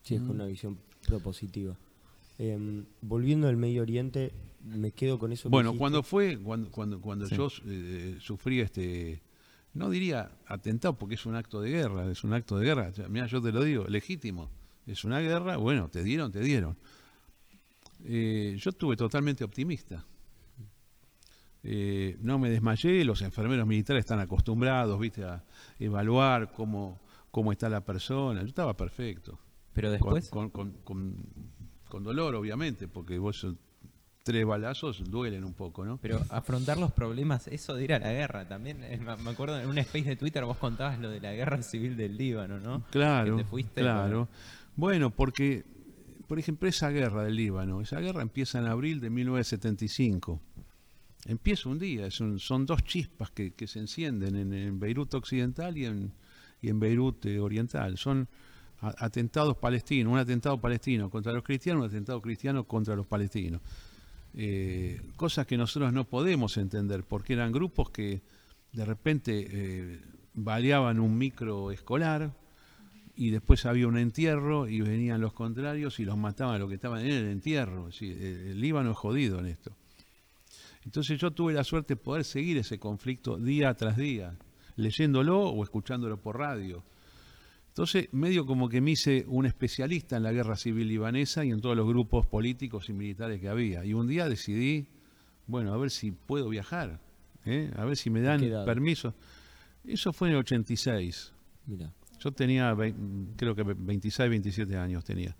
Sí, 0.02 0.16
es 0.16 0.20
con 0.22 0.30
una 0.32 0.46
visión 0.46 0.78
propositiva. 1.04 1.76
Em, 2.38 2.84
volviendo 3.00 3.46
al 3.48 3.56
Medio 3.56 3.82
Oriente, 3.82 4.32
me 4.64 4.90
quedo 4.92 5.18
con 5.18 5.32
eso. 5.32 5.48
Bueno, 5.50 5.76
cuando 5.76 6.02
fue, 6.02 6.36
cuando, 6.38 6.70
cuando, 6.70 7.00
cuando 7.00 7.26
Sí. 7.26 7.36
yo 7.36 7.48
eh, 7.66 8.16
sufrí 8.20 8.60
este, 8.60 9.22
no 9.74 9.90
diría 9.90 10.30
atentado 10.46 10.96
porque 10.98 11.14
es 11.14 11.26
un 11.26 11.36
acto 11.36 11.60
de 11.60 11.70
guerra, 11.70 12.10
es 12.10 12.24
un 12.24 12.32
acto 12.32 12.58
de 12.58 12.64
guerra. 12.66 12.92
Mira, 13.08 13.26
yo 13.26 13.40
te 13.40 13.52
lo 13.52 13.62
digo, 13.62 13.84
legítimo. 13.86 14.50
Es 14.86 15.04
una 15.04 15.20
guerra, 15.20 15.56
bueno, 15.56 15.88
te 15.88 16.02
dieron, 16.02 16.32
te 16.32 16.40
dieron. 16.40 16.76
Eh, 18.04 18.56
yo 18.58 18.70
estuve 18.70 18.96
totalmente 18.96 19.44
optimista. 19.44 20.04
Eh, 21.62 22.18
no 22.20 22.38
me 22.38 22.50
desmayé, 22.50 23.04
los 23.04 23.22
enfermeros 23.22 23.66
militares 23.66 24.00
están 24.00 24.18
acostumbrados, 24.20 24.98
viste, 25.00 25.24
a 25.24 25.42
evaluar 25.78 26.52
cómo, 26.52 27.00
cómo 27.30 27.52
está 27.52 27.68
la 27.70 27.82
persona. 27.82 28.42
Yo 28.42 28.48
estaba 28.48 28.76
perfecto. 28.76 29.38
Pero 29.74 29.90
después, 29.90 30.28
con, 30.30 30.50
con- 30.50 30.72
con- 30.84 31.16
con 31.88 32.02
dolor, 32.02 32.34
obviamente, 32.36 32.88
porque 32.88 33.18
vos 33.18 33.46
tres 34.22 34.46
balazos 34.46 35.04
duelen 35.10 35.44
un 35.44 35.52
poco, 35.52 35.84
¿no? 35.84 35.98
pero 35.98 36.18
afrontar 36.30 36.78
los 36.78 36.90
problemas, 36.92 37.46
eso 37.48 37.74
de 37.74 37.84
ir 37.84 37.92
a 37.92 37.98
la 37.98 38.10
guerra 38.12 38.48
también. 38.48 38.82
eh, 38.82 38.98
Me 39.22 39.30
acuerdo 39.30 39.60
en 39.60 39.68
un 39.68 39.76
space 39.78 40.04
de 40.04 40.16
Twitter 40.16 40.44
vos 40.46 40.56
contabas 40.56 40.98
lo 40.98 41.10
de 41.10 41.20
la 41.20 41.32
guerra 41.34 41.60
civil 41.62 41.94
del 41.96 42.16
Líbano, 42.16 42.58
¿no? 42.58 42.84
Claro, 42.90 43.36
Que 43.36 43.42
te 43.42 43.48
fuiste 43.50 43.80
claro. 43.82 44.28
Bueno, 44.76 45.10
porque, 45.10 45.64
por 46.26 46.38
ejemplo, 46.38 46.68
esa 46.68 46.88
guerra 46.88 47.22
del 47.24 47.36
Líbano, 47.36 47.80
esa 47.82 48.00
guerra 48.00 48.22
empieza 48.22 48.58
en 48.58 48.66
abril 48.66 48.98
de 49.00 49.10
1975. 49.10 50.40
Empieza 51.26 51.68
un 51.68 51.78
día, 51.78 52.06
es 52.06 52.20
un- 52.20 52.38
son 52.38 52.66
dos 52.66 52.82
chispas 52.84 53.30
que, 53.30 53.52
que 53.52 53.66
se 53.66 53.78
encenden 53.78 54.36
en, 54.36 54.52
en 54.52 54.78
Beirut 54.80 55.12
Occidental 55.14 55.76
y 55.78 55.84
en, 55.86 56.12
y 56.60 56.68
en 56.70 56.80
Beirut 56.80 57.24
eh, 57.26 57.40
Oriental. 57.40 57.96
Son 57.98 58.26
atentados 58.98 59.56
palestinos, 59.56 60.12
un 60.12 60.18
atentado 60.18 60.60
palestino 60.60 61.10
contra 61.10 61.32
los 61.32 61.42
cristianos, 61.42 61.82
un 61.82 61.88
atentado 61.88 62.20
cristiano 62.20 62.64
contra 62.64 62.96
los 62.96 63.06
palestinos. 63.06 63.60
Eh, 64.36 65.00
cosas 65.16 65.46
que 65.46 65.56
nosotros 65.56 65.92
no 65.92 66.04
podemos 66.04 66.56
entender, 66.56 67.04
porque 67.04 67.34
eran 67.34 67.52
grupos 67.52 67.90
que 67.90 68.22
de 68.72 68.84
repente 68.84 69.46
eh, 69.48 70.00
baleaban 70.34 70.98
un 70.98 71.16
micro 71.16 71.70
escolar 71.70 72.32
y 73.16 73.30
después 73.30 73.64
había 73.66 73.86
un 73.86 73.96
entierro 73.96 74.68
y 74.68 74.80
venían 74.80 75.20
los 75.20 75.32
contrarios 75.32 76.00
y 76.00 76.04
los 76.04 76.16
mataban 76.16 76.56
a 76.56 76.58
los 76.58 76.68
que 76.68 76.74
estaban 76.74 77.00
en 77.00 77.12
el 77.12 77.28
entierro. 77.28 77.88
El 78.00 78.60
Líbano 78.60 78.90
es 78.90 78.96
jodido 78.96 79.38
en 79.38 79.46
esto. 79.46 79.72
Entonces 80.84 81.18
yo 81.18 81.30
tuve 81.30 81.52
la 81.52 81.64
suerte 81.64 81.94
de 81.94 82.00
poder 82.00 82.24
seguir 82.24 82.58
ese 82.58 82.78
conflicto 82.78 83.36
día 83.36 83.72
tras 83.74 83.96
día, 83.96 84.34
leyéndolo 84.76 85.40
o 85.40 85.62
escuchándolo 85.62 86.16
por 86.16 86.38
radio. 86.38 86.82
Entonces, 87.74 88.08
medio 88.12 88.46
como 88.46 88.68
que 88.68 88.80
me 88.80 88.92
hice 88.92 89.24
un 89.26 89.46
especialista 89.46 90.16
en 90.16 90.22
la 90.22 90.30
guerra 90.30 90.54
civil 90.54 90.86
libanesa 90.86 91.44
y 91.44 91.50
en 91.50 91.60
todos 91.60 91.76
los 91.76 91.88
grupos 91.88 92.24
políticos 92.24 92.88
y 92.88 92.92
militares 92.92 93.40
que 93.40 93.48
había. 93.48 93.84
Y 93.84 93.94
un 93.94 94.06
día 94.06 94.28
decidí, 94.28 94.86
bueno, 95.48 95.74
a 95.74 95.76
ver 95.76 95.90
si 95.90 96.12
puedo 96.12 96.48
viajar, 96.48 97.00
¿eh? 97.44 97.72
a 97.74 97.84
ver 97.84 97.96
si 97.96 98.10
me 98.10 98.20
dan 98.20 98.40
permiso. 98.64 99.12
Eso 99.84 100.12
fue 100.12 100.28
en 100.28 100.34
el 100.34 100.40
86. 100.42 101.32
Mira, 101.66 101.92
Yo 102.20 102.30
tenía, 102.30 102.76
creo 103.36 103.56
que 103.56 103.64
26, 103.64 104.30
27 104.30 104.76
años 104.76 105.04
tenía. 105.04 105.34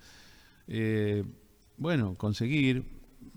Eh, 0.66 1.22
bueno, 1.76 2.16
conseguir, 2.16 2.82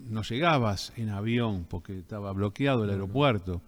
no 0.00 0.22
llegabas 0.22 0.92
en 0.96 1.10
avión 1.10 1.66
porque 1.70 2.00
estaba 2.00 2.32
bloqueado 2.32 2.82
el 2.82 2.90
aeropuerto. 2.90 3.62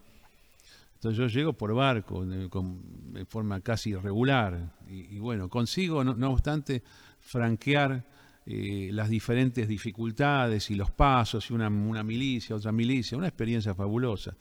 Entonces 1.00 1.16
yo 1.16 1.26
llego 1.28 1.54
por 1.54 1.74
barco, 1.74 2.26
de, 2.26 3.24
forma 3.24 3.62
casi 3.62 3.88
irregular. 3.88 4.76
Y, 4.86 5.18
bueno, 5.18 5.48
consigo, 5.48 6.04
no, 6.04 6.30
obstante, 6.30 6.82
franquear 7.20 8.04
eh, 8.44 8.90
las 8.92 9.08
diferentes 9.08 9.66
dificultades 9.66 10.70
y 10.70 10.74
los 10.74 10.90
pasos, 10.90 11.48
y 11.48 11.54
una, 11.54 11.70
milicia, 11.70 12.54
otra 12.54 12.70
milicia, 12.70 13.16
una 13.16 13.28
experiencia 13.28 13.74
fabulosa. 13.74 14.36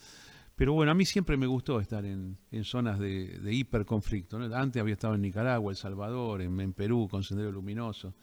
Pero 0.54 0.74
bueno, 0.74 0.91
a 0.91 0.95
mí 0.95 1.06
siempre 1.06 1.38
me 1.38 1.48
gustó 1.48 1.80
estar 1.80 2.04
en, 2.04 2.38
zonas 2.63 3.00
de, 3.00 3.39
hiperconflicto. 3.54 4.36
Antes 4.54 4.82
había 4.82 4.95
estado 4.95 5.15
en 5.15 5.22
Nicaragua, 5.22 5.72
El 5.72 5.78
Salvador, 5.78 6.41
en, 6.41 6.60
en 6.60 6.74
Perú, 6.74 7.08
con 7.10 7.24
Sendero 7.24 7.54
Luminoso. 7.54 8.15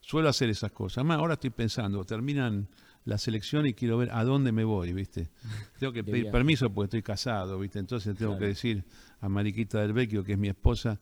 Suelo 0.00 0.28
hacer 0.28 0.50
esas 0.50 0.72
cosas. 0.72 0.98
Además, 0.98 1.18
ahora 1.18 1.34
estoy 1.34 1.50
pensando, 1.50 2.02
terminan 2.04 2.66
la 3.06 3.16
selección 3.18 3.66
y 3.66 3.72
quiero 3.72 3.96
ver 3.96 4.10
a 4.12 4.22
dónde 4.24 4.52
me 4.52 4.64
voy, 4.64 4.92
¿viste? 4.92 5.30
Tengo 5.80 5.92
que 5.94 6.04
pedir 6.04 6.30
permiso 6.30 6.68
porque 6.70 6.86
estoy 6.86 7.02
casado, 7.02 7.58
¿viste? 7.58 7.78
Entonces 7.78 8.14
tengo 8.16 8.32
Claro. 8.32 8.40
que 8.40 8.46
decir 8.48 8.84
a 9.20 9.28
Mariquita 9.30 9.80
del 9.80 9.92
Vecchio, 9.94 10.22
que 10.22 10.32
es 10.32 10.38
mi 10.38 10.48
esposa, 10.48 11.00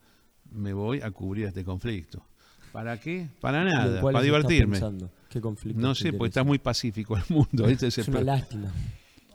me 0.53 0.73
voy 0.73 1.01
a 1.01 1.11
cubrir 1.11 1.47
este 1.47 1.65
conflicto. 1.65 2.25
¿Para 2.73 2.99
qué? 3.01 3.29
Para 3.41 3.59
¿y 3.65 3.69
en 3.69 3.73
nada, 3.73 4.01
para 4.03 4.21
divertirme. 4.21 4.81
¿Qué 5.29 5.41
conflicto? 5.41 5.81
No 5.81 5.95
sé, 5.95 6.13
porque 6.13 6.29
está 6.29 6.45
muy 6.45 6.59
pacífico 6.59 7.17
el 7.17 7.25
mundo, 7.29 7.67
¿viste? 7.67 7.87
Es 7.89 7.99
una 8.09 8.21
lástima. 8.21 8.73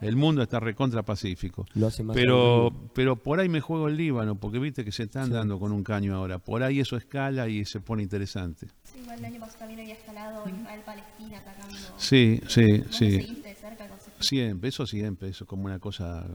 el 0.02 0.16
mundo 0.16 0.42
está 0.44 0.60
recontra 0.60 1.04
pacífico. 1.04 1.66
Lo 1.74 1.88
hace 1.88 2.04
más 2.04 2.16
Pero, 2.16 2.72
pero 2.94 3.16
por 3.16 3.40
ahí 3.40 3.50
me 3.50 3.62
juego 3.62 3.88
el 3.88 3.98
Líbano, 3.98 4.36
porque 4.36 4.60
viste 4.60 4.86
que 4.86 4.92
se 4.92 5.04
están 5.04 5.28
Sí. 5.28 5.32
dando 5.34 5.58
con 5.60 5.72
un 5.72 5.84
caño 5.84 6.16
ahora. 6.16 6.38
Por 6.40 6.64
ahí 6.64 6.80
eso 6.80 6.96
escala 6.98 7.48
y 7.50 7.66
se 7.66 7.80
pone 7.80 8.04
interesante. 8.04 8.68
Igual 9.10 9.20
el 9.20 9.26
año 9.26 9.40
pasado 9.40 9.60
también 9.60 9.80
había 9.80 9.94
escalado 9.96 10.48
Israel-Palestina 10.48 11.38
atacando. 11.40 11.76
Sí, 11.98 12.42
sí, 12.48 12.78
¿Vos 12.78 12.86
lo 12.88 12.94
sí. 12.94 13.12
seguiste 13.12 13.48
de 13.50 13.56
cerca 13.56 13.90
Siempre, 14.20 14.70
eso 14.70 14.86
siempre, 14.86 15.30
eso 15.30 15.46
como 15.48 15.66
una 15.66 15.80
cosa, 15.80 16.26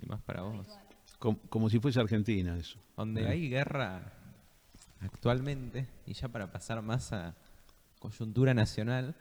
y 0.00 0.06
más 0.06 0.20
para 0.22 0.42
vos. 0.42 0.66
como, 1.18 1.38
como 1.50 1.68
si 1.68 1.78
fuese 1.80 2.00
Argentina 2.00 2.56
eso. 2.56 2.78
Donde 2.96 3.22
Eh. 3.24 3.28
hay 3.28 3.48
guerra 3.50 4.12
actualmente, 5.00 5.86
y 6.06 6.14
ya 6.14 6.28
para 6.28 6.50
pasar 6.50 6.80
más 6.82 7.12
a 7.12 7.34
coyuntura 7.98 8.54
nacional, 8.54 9.14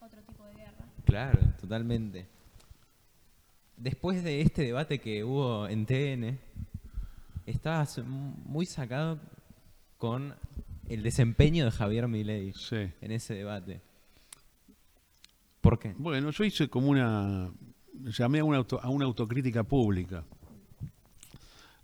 otro 0.00 0.20
tipo 0.22 0.44
de 0.46 0.54
guerra? 0.54 0.84
claro, 1.04 1.38
totalmente. 1.60 2.26
Después 3.76 4.22
de 4.24 4.40
este 4.40 4.62
debate 4.62 4.98
que 5.00 5.22
hubo 5.24 5.68
en 5.68 5.84
TN, 5.86 6.38
estabas 7.46 7.98
muy 8.04 8.66
sacado 8.66 9.20
con 9.98 10.34
el 10.88 11.02
desempeño 11.02 11.64
de 11.64 11.70
Javier 11.70 12.08
Milei 12.08 12.52
Sí. 12.54 12.76
en 13.00 13.10
ese 13.12 13.34
debate. 13.34 13.80
¿Por 15.60 15.78
qué? 15.78 15.94
Bueno, 15.98 16.30
yo 16.30 16.44
hice 16.44 16.68
como 16.68 16.88
una, 16.88 17.50
llamé 18.18 18.40
a 18.40 18.44
una, 18.44 18.58
auto- 18.58 18.80
a 18.82 18.88
una 18.90 19.06
autocrítica 19.06 19.62
pública. 19.64 20.24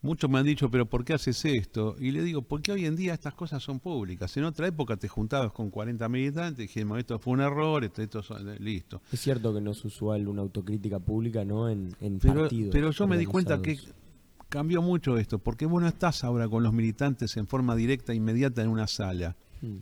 Muchos 0.03 0.31
me 0.31 0.39
han 0.39 0.47
dicho, 0.47 0.71
pero 0.71 0.87
¿por 0.87 1.05
qué 1.05 1.13
haces 1.13 1.45
esto? 1.45 1.95
Y 2.01 2.11
le 2.11 2.23
digo, 2.23 2.41
porque 2.41 2.73
hoy 2.73 2.87
en 2.87 2.97
día 2.97 3.13
estas 3.13 3.35
cosas 3.35 3.63
son 3.63 3.81
públicas. 3.81 4.35
En 4.39 4.45
otra 4.45 4.67
época 4.67 4.97
te 4.97 5.09
juntabas 5.09 5.53
con 5.53 5.69
40 5.71 6.09
militantes 6.09 6.59
y 6.59 6.63
dijimos, 6.69 6.99
esto 6.99 7.19
fue 7.19 7.35
un 7.35 7.41
error, 7.43 7.85
esto, 7.85 8.01
esto 8.01 8.23
son- 8.23 8.55
listo. 8.65 9.03
Es 9.13 9.21
cierto 9.21 9.53
que 9.53 9.61
no 9.61 9.73
es 9.73 9.85
usual 9.85 10.27
una 10.29 10.41
autocrítica 10.41 10.99
pública, 11.01 11.45
¿no? 11.45 11.69
En, 11.69 11.95
en 12.01 12.19
Pero, 12.19 12.41
partidos. 12.43 12.73
pero 12.73 12.91
yo 12.93 13.07
me 13.07 13.19
di 13.19 13.27
cuenta 13.27 13.61
que. 13.61 13.79
Cambió 14.51 14.83
mucho 14.83 15.17
esto, 15.17 15.39
porque 15.39 15.65
vos 15.65 15.81
no 15.81 15.89
estás 15.89 16.23
ahora 16.25 16.47
con 16.49 16.63
los 16.63 16.75
militantes 16.75 17.37
en 17.39 17.47
forma 17.47 17.75
directa, 17.75 18.13
inmediata 18.13 18.63
en 18.63 18.69
una 18.69 18.87
sala. 18.87 19.37
Mm. 19.63 19.77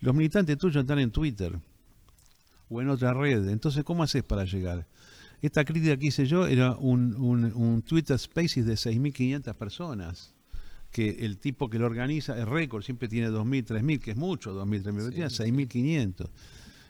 Los 0.00 0.14
militantes 0.14 0.58
tuyos 0.58 0.80
están 0.82 0.98
en 0.98 1.12
Twitter 1.12 1.56
o 2.68 2.82
en 2.82 2.88
otra 2.88 3.14
red. 3.14 3.48
Entonces, 3.48 3.84
¿cómo 3.84 4.02
haces 4.02 4.24
para 4.24 4.44
llegar? 4.44 4.88
Esta 5.42 5.64
crítica 5.64 5.96
que 5.96 6.06
hice 6.06 6.26
yo 6.26 6.46
era 6.46 6.72
un, 6.76 7.14
un, 7.16 7.44
un 7.54 7.82
Twitter 7.82 8.18
Spaces 8.18 8.66
de 8.66 8.74
6.500 8.74 9.54
personas. 9.54 10.34
Que 10.90 11.10
el 11.26 11.38
tipo 11.38 11.68
que 11.68 11.78
lo 11.78 11.86
organiza 11.86 12.38
es 12.38 12.46
récord, 12.46 12.82
siempre 12.82 13.08
tiene 13.08 13.28
2.000, 13.28 13.66
3.000, 13.66 13.98
que 14.00 14.10
es 14.12 14.16
mucho, 14.16 14.54
2.000, 14.54 14.82
3.000, 14.84 14.94
pero 14.94 15.10
tiene 15.10 15.26
6.500. 15.26 16.30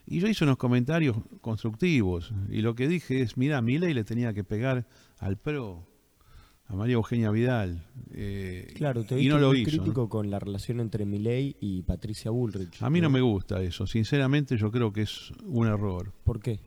Y 0.07 0.21
yo 0.21 0.29
hice 0.29 0.45
unos 0.45 0.59
comentarios 0.59 1.17
constructivos. 1.41 2.33
Y 2.51 2.61
lo 2.61 2.75
que 2.75 2.87
dije 2.87 3.23
es: 3.23 3.37
mira, 3.37 3.63
Milei 3.63 3.95
le 3.95 4.05
tenía 4.05 4.35
que 4.35 4.45
pegar 4.45 4.87
al 5.19 5.39
PRO, 5.39 5.87
a 6.67 6.75
María 6.75 6.95
Eugenia 6.95 7.31
Vidal. 7.31 7.87
eh, 8.13 8.73
Claro, 8.75 9.05
te 9.05 9.21
y 9.21 9.29
no 9.29 9.39
lo 9.39 9.55
hizo. 9.55 9.71
¿no? 9.71 9.83
crítico 9.83 10.09
con 10.09 10.31
la 10.31 10.39
relación 10.39 10.81
entre 10.81 11.05
Milei 11.05 11.57
y 11.61 11.83
Patricia 11.83 12.31
Bullrich. 12.31 12.83
A 12.83 12.91
mí 12.91 13.01
no 13.01 13.11
me 13.11 13.21
gusta 13.21 13.63
eso, 13.63 13.87
sinceramente 13.87 14.57
yo 14.57 14.71
creo 14.71 14.93
que 14.93 15.03
es 15.03 15.31
un 15.45 15.67
error. 15.67 16.13
¿Por 16.25 16.41
qué? 16.41 16.61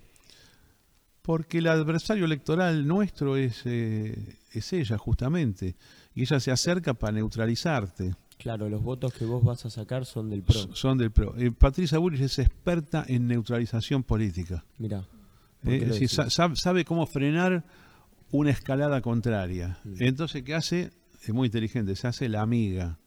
Porque 1.22 1.58
el 1.58 1.68
adversario 1.68 2.26
electoral 2.26 2.88
nuestro 2.88 3.36
es, 3.36 3.64
eh, 3.66 4.38
es 4.54 4.72
ella, 4.72 4.98
justamente. 4.98 5.76
Y 6.16 6.22
ella 6.22 6.40
se 6.40 6.52
acerca 6.52 6.94
para 6.94 7.12
neutralizarte. 7.14 8.16
Claro, 8.38 8.70
los 8.70 8.82
votos 8.82 9.14
que 9.14 9.26
vos 9.26 9.44
vas 9.44 9.66
a 9.66 9.70
sacar 9.70 10.06
son 10.06 10.30
del 10.30 10.44
PRO. 10.44 10.74
Son 10.74 10.98
del 10.98 11.12
PRO. 11.12 11.36
Eh, 11.38 11.52
Patricia 11.52 11.98
Bullrich 11.98 12.22
es 12.22 12.40
experta 12.40 13.04
en 13.08 13.28
neutralización 13.28 14.04
política. 14.04 14.64
Mirá. 14.78 15.00
Eh, 15.00 15.04
¿por 15.64 15.70
qué 15.70 15.86
es 15.86 16.00
decir, 16.00 16.10
sabe 16.56 16.86
cómo 16.86 17.06
frenar 17.08 17.66
una 18.32 18.52
escalada 18.52 19.02
contraria. 19.02 19.80
Mm. 19.84 19.96
Entonces, 20.00 20.44
¿qué 20.44 20.56
hace? 20.56 20.92
Es 21.24 21.34
muy 21.34 21.48
inteligente, 21.48 21.96
se 21.96 22.08
hace 22.08 22.30
la 22.30 22.42
amiga. 22.42 23.00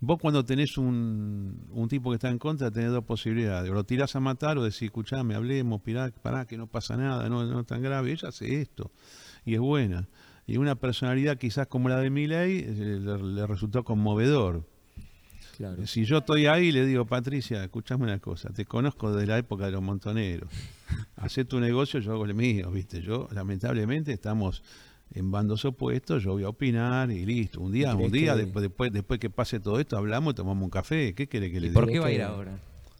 Vos 0.00 0.18
cuando 0.20 0.44
tenés 0.44 0.76
un, 0.76 1.68
un 1.70 1.88
tipo 1.88 2.10
que 2.10 2.16
está 2.16 2.28
en 2.28 2.38
contra, 2.38 2.70
tenés 2.70 2.90
dos 2.90 3.04
posibilidades. 3.04 3.70
O 3.70 3.74
lo 3.74 3.84
tirás 3.84 4.14
a 4.16 4.20
matar 4.20 4.58
o 4.58 4.64
decís, 4.64 4.82
escuchame, 4.82 5.34
hablemos, 5.34 5.80
pirá, 5.80 6.10
pará, 6.22 6.46
que 6.46 6.58
no 6.58 6.66
pasa 6.66 6.96
nada, 6.96 7.28
no, 7.28 7.44
no 7.44 7.60
es 7.60 7.66
tan 7.66 7.82
grave. 7.82 8.12
Ella 8.12 8.28
hace 8.28 8.60
esto 8.60 8.92
y 9.44 9.54
es 9.54 9.60
buena. 9.60 10.08
Y 10.46 10.58
una 10.58 10.74
personalidad 10.76 11.38
quizás 11.38 11.66
como 11.66 11.88
la 11.88 11.98
de 11.98 12.10
Milei 12.10 12.58
eh, 12.58 12.98
le, 13.00 13.18
le 13.18 13.46
resultó 13.46 13.84
conmovedor. 13.84 14.68
Claro. 15.56 15.86
Si 15.86 16.04
yo 16.04 16.18
estoy 16.18 16.46
ahí, 16.46 16.70
le 16.70 16.84
digo, 16.84 17.06
Patricia, 17.06 17.62
escuchame 17.64 18.04
una 18.04 18.18
cosa, 18.18 18.50
te 18.50 18.64
conozco 18.66 19.12
desde 19.12 19.26
la 19.26 19.38
época 19.38 19.64
de 19.66 19.72
los 19.72 19.82
montoneros. 19.82 20.50
Hacé 21.16 21.44
tu 21.44 21.60
negocio, 21.60 21.98
yo 22.00 22.12
hago 22.12 22.24
el 22.26 22.34
mío, 22.34 22.70
¿viste? 22.70 23.00
Yo, 23.00 23.28
lamentablemente, 23.32 24.12
estamos 24.12 24.62
en 25.14 25.30
bandos 25.30 25.64
opuestos, 25.64 26.22
yo 26.22 26.32
voy 26.32 26.42
a 26.44 26.48
opinar 26.50 27.10
y 27.10 27.24
listo. 27.24 27.60
Un 27.60 27.72
día, 27.72 27.92
un 27.92 27.98
¿Crees 27.98 28.12
día, 28.12 28.34
que- 28.34 28.42
después, 28.42 28.62
después, 28.62 28.92
después 28.92 29.18
que 29.20 29.30
pase 29.30 29.58
todo 29.60 29.80
esto, 29.80 29.96
hablamos, 29.96 30.34
tomamos 30.34 30.62
un 30.62 30.70
café. 30.70 31.14
¿Qué 31.14 31.26
quiere 31.26 31.50
que 31.50 31.60
le 31.60 31.66
¿Y 31.66 31.70
diga? 31.70 31.80
por 31.80 31.90
qué 31.90 31.98
va 32.00 32.06
a 32.08 32.12
ir 32.12 32.22
ahora? 32.22 32.58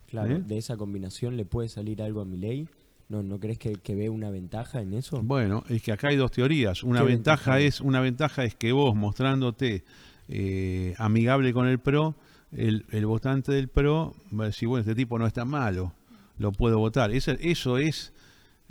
Claro, 0.09 0.37
¿Eh? 0.37 0.43
de 0.47 0.57
esa 0.57 0.77
combinación 0.77 1.37
le 1.37 1.45
puede 1.45 1.69
salir 1.69 2.01
algo 2.01 2.21
a 2.21 2.25
Milei. 2.25 2.69
¿No, 3.09 3.23
¿no 3.23 3.39
crees 3.39 3.59
que, 3.59 3.75
que 3.75 3.95
ve 3.95 4.09
una 4.09 4.31
ventaja 4.31 4.81
en 4.81 4.95
eso? 4.95 5.21
Bueno, 5.23 5.63
es 5.69 5.83
que 5.83 5.93
acá 5.93 6.09
hay 6.09 6.17
dos 6.17 6.31
teorías. 6.33 6.83
Una 6.83 7.01
¿Qué 7.01 7.07
ventaja 7.07 7.53
ventaja 7.57 7.61
es 7.61 7.81
una 7.81 8.01
ventaja 8.01 8.45
es 8.45 8.55
que 8.57 8.73
vos 8.73 8.97
mostrándote 8.97 9.85
eh, 10.29 10.95
amigable 10.99 11.53
con 11.53 11.69
el 11.69 11.79
PRO, 11.79 12.17
el, 12.57 12.85
el 12.91 13.07
votante 13.07 13.53
del 13.53 13.69
PRO 13.69 14.15
va 14.39 14.45
a 14.45 14.47
decir, 14.49 14.69
bueno, 14.69 14.81
este 14.81 14.95
tipo 14.95 15.19
no 15.19 15.27
está 15.27 15.45
malo, 15.45 15.93
lo 16.39 16.53
puedo 16.53 16.79
votar. 16.79 17.11
Esa- 17.13 17.33
eso 17.33 17.79
es 17.79 18.13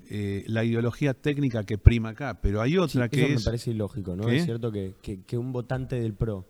eh, 0.10 0.44
la 0.48 0.64
ideología 0.64 1.14
técnica 1.14 1.64
que 1.64 1.78
prima 1.78 2.10
acá, 2.10 2.40
pero 2.42 2.62
hay 2.62 2.72
Sí, 2.72 2.78
otra 2.78 3.10
que 3.10 3.18
eso 3.22 3.28
me 3.30 3.36
es... 3.36 3.44
parece 3.46 3.72
ilógico, 3.72 4.16
¿no? 4.16 4.26
¿Qué? 4.26 4.38
Es 4.38 4.46
cierto 4.46 4.72
que, 4.72 4.96
que, 5.02 5.22
que 5.24 5.38
un 5.38 5.52
votante 5.52 6.00
del 6.00 6.14
PRO 6.14 6.46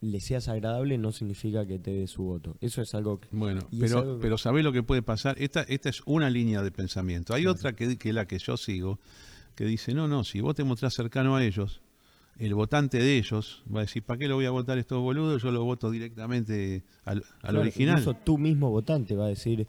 le 0.00 0.20
seas 0.20 0.46
agradable 0.48 0.96
no 0.98 1.10
significa 1.12 1.66
que 1.66 1.78
te 1.78 1.90
dé 1.92 2.06
su 2.06 2.22
voto. 2.22 2.56
Eso 2.60 2.82
es 2.82 2.94
algo 2.94 3.20
que... 3.20 3.28
Bueno, 3.32 3.68
pero, 3.80 3.98
algo 3.98 4.16
que- 4.16 4.22
pero 4.22 4.38
¿sabés 4.38 4.62
lo 4.64 4.72
que 4.72 4.82
puede 4.82 5.02
pasar? 5.02 5.36
Esta, 5.40 5.62
esta 5.62 5.88
es 5.88 6.02
una 6.06 6.30
línea 6.30 6.62
de 6.62 6.70
pensamiento. 6.70 7.34
Hay 7.34 7.46
otra 7.46 7.72
que, 7.74 7.96
que 7.98 8.10
es 8.10 8.14
la 8.14 8.26
que 8.26 8.38
yo 8.38 8.56
sigo, 8.56 8.98
que 9.56 9.64
dice, 9.64 9.94
no, 9.94 10.06
no, 10.06 10.22
si 10.24 10.40
vos 10.40 10.54
te 10.54 10.62
mostrás 10.64 10.94
cercano 10.94 11.34
a 11.34 11.44
ellos, 11.44 11.80
el 12.38 12.54
votante 12.54 12.98
de 12.98 13.18
ellos 13.18 13.62
va 13.74 13.80
a 13.80 13.82
decir, 13.82 14.02
¿para 14.02 14.18
qué 14.18 14.28
lo 14.28 14.36
voy 14.36 14.46
a 14.46 14.50
votar 14.50 14.78
estos 14.78 15.00
boludos? 15.00 15.42
Yo 15.42 15.50
lo 15.50 15.64
voto 15.64 15.90
directamente 15.90 16.84
al, 17.04 17.18
al 17.18 17.22
Claro, 17.40 17.60
original. 17.60 17.98
Incluso 17.98 18.18
tú 18.24 18.38
mismo 18.38 18.70
votante 18.70 19.14
va 19.16 19.26
a 19.26 19.28
decir 19.28 19.66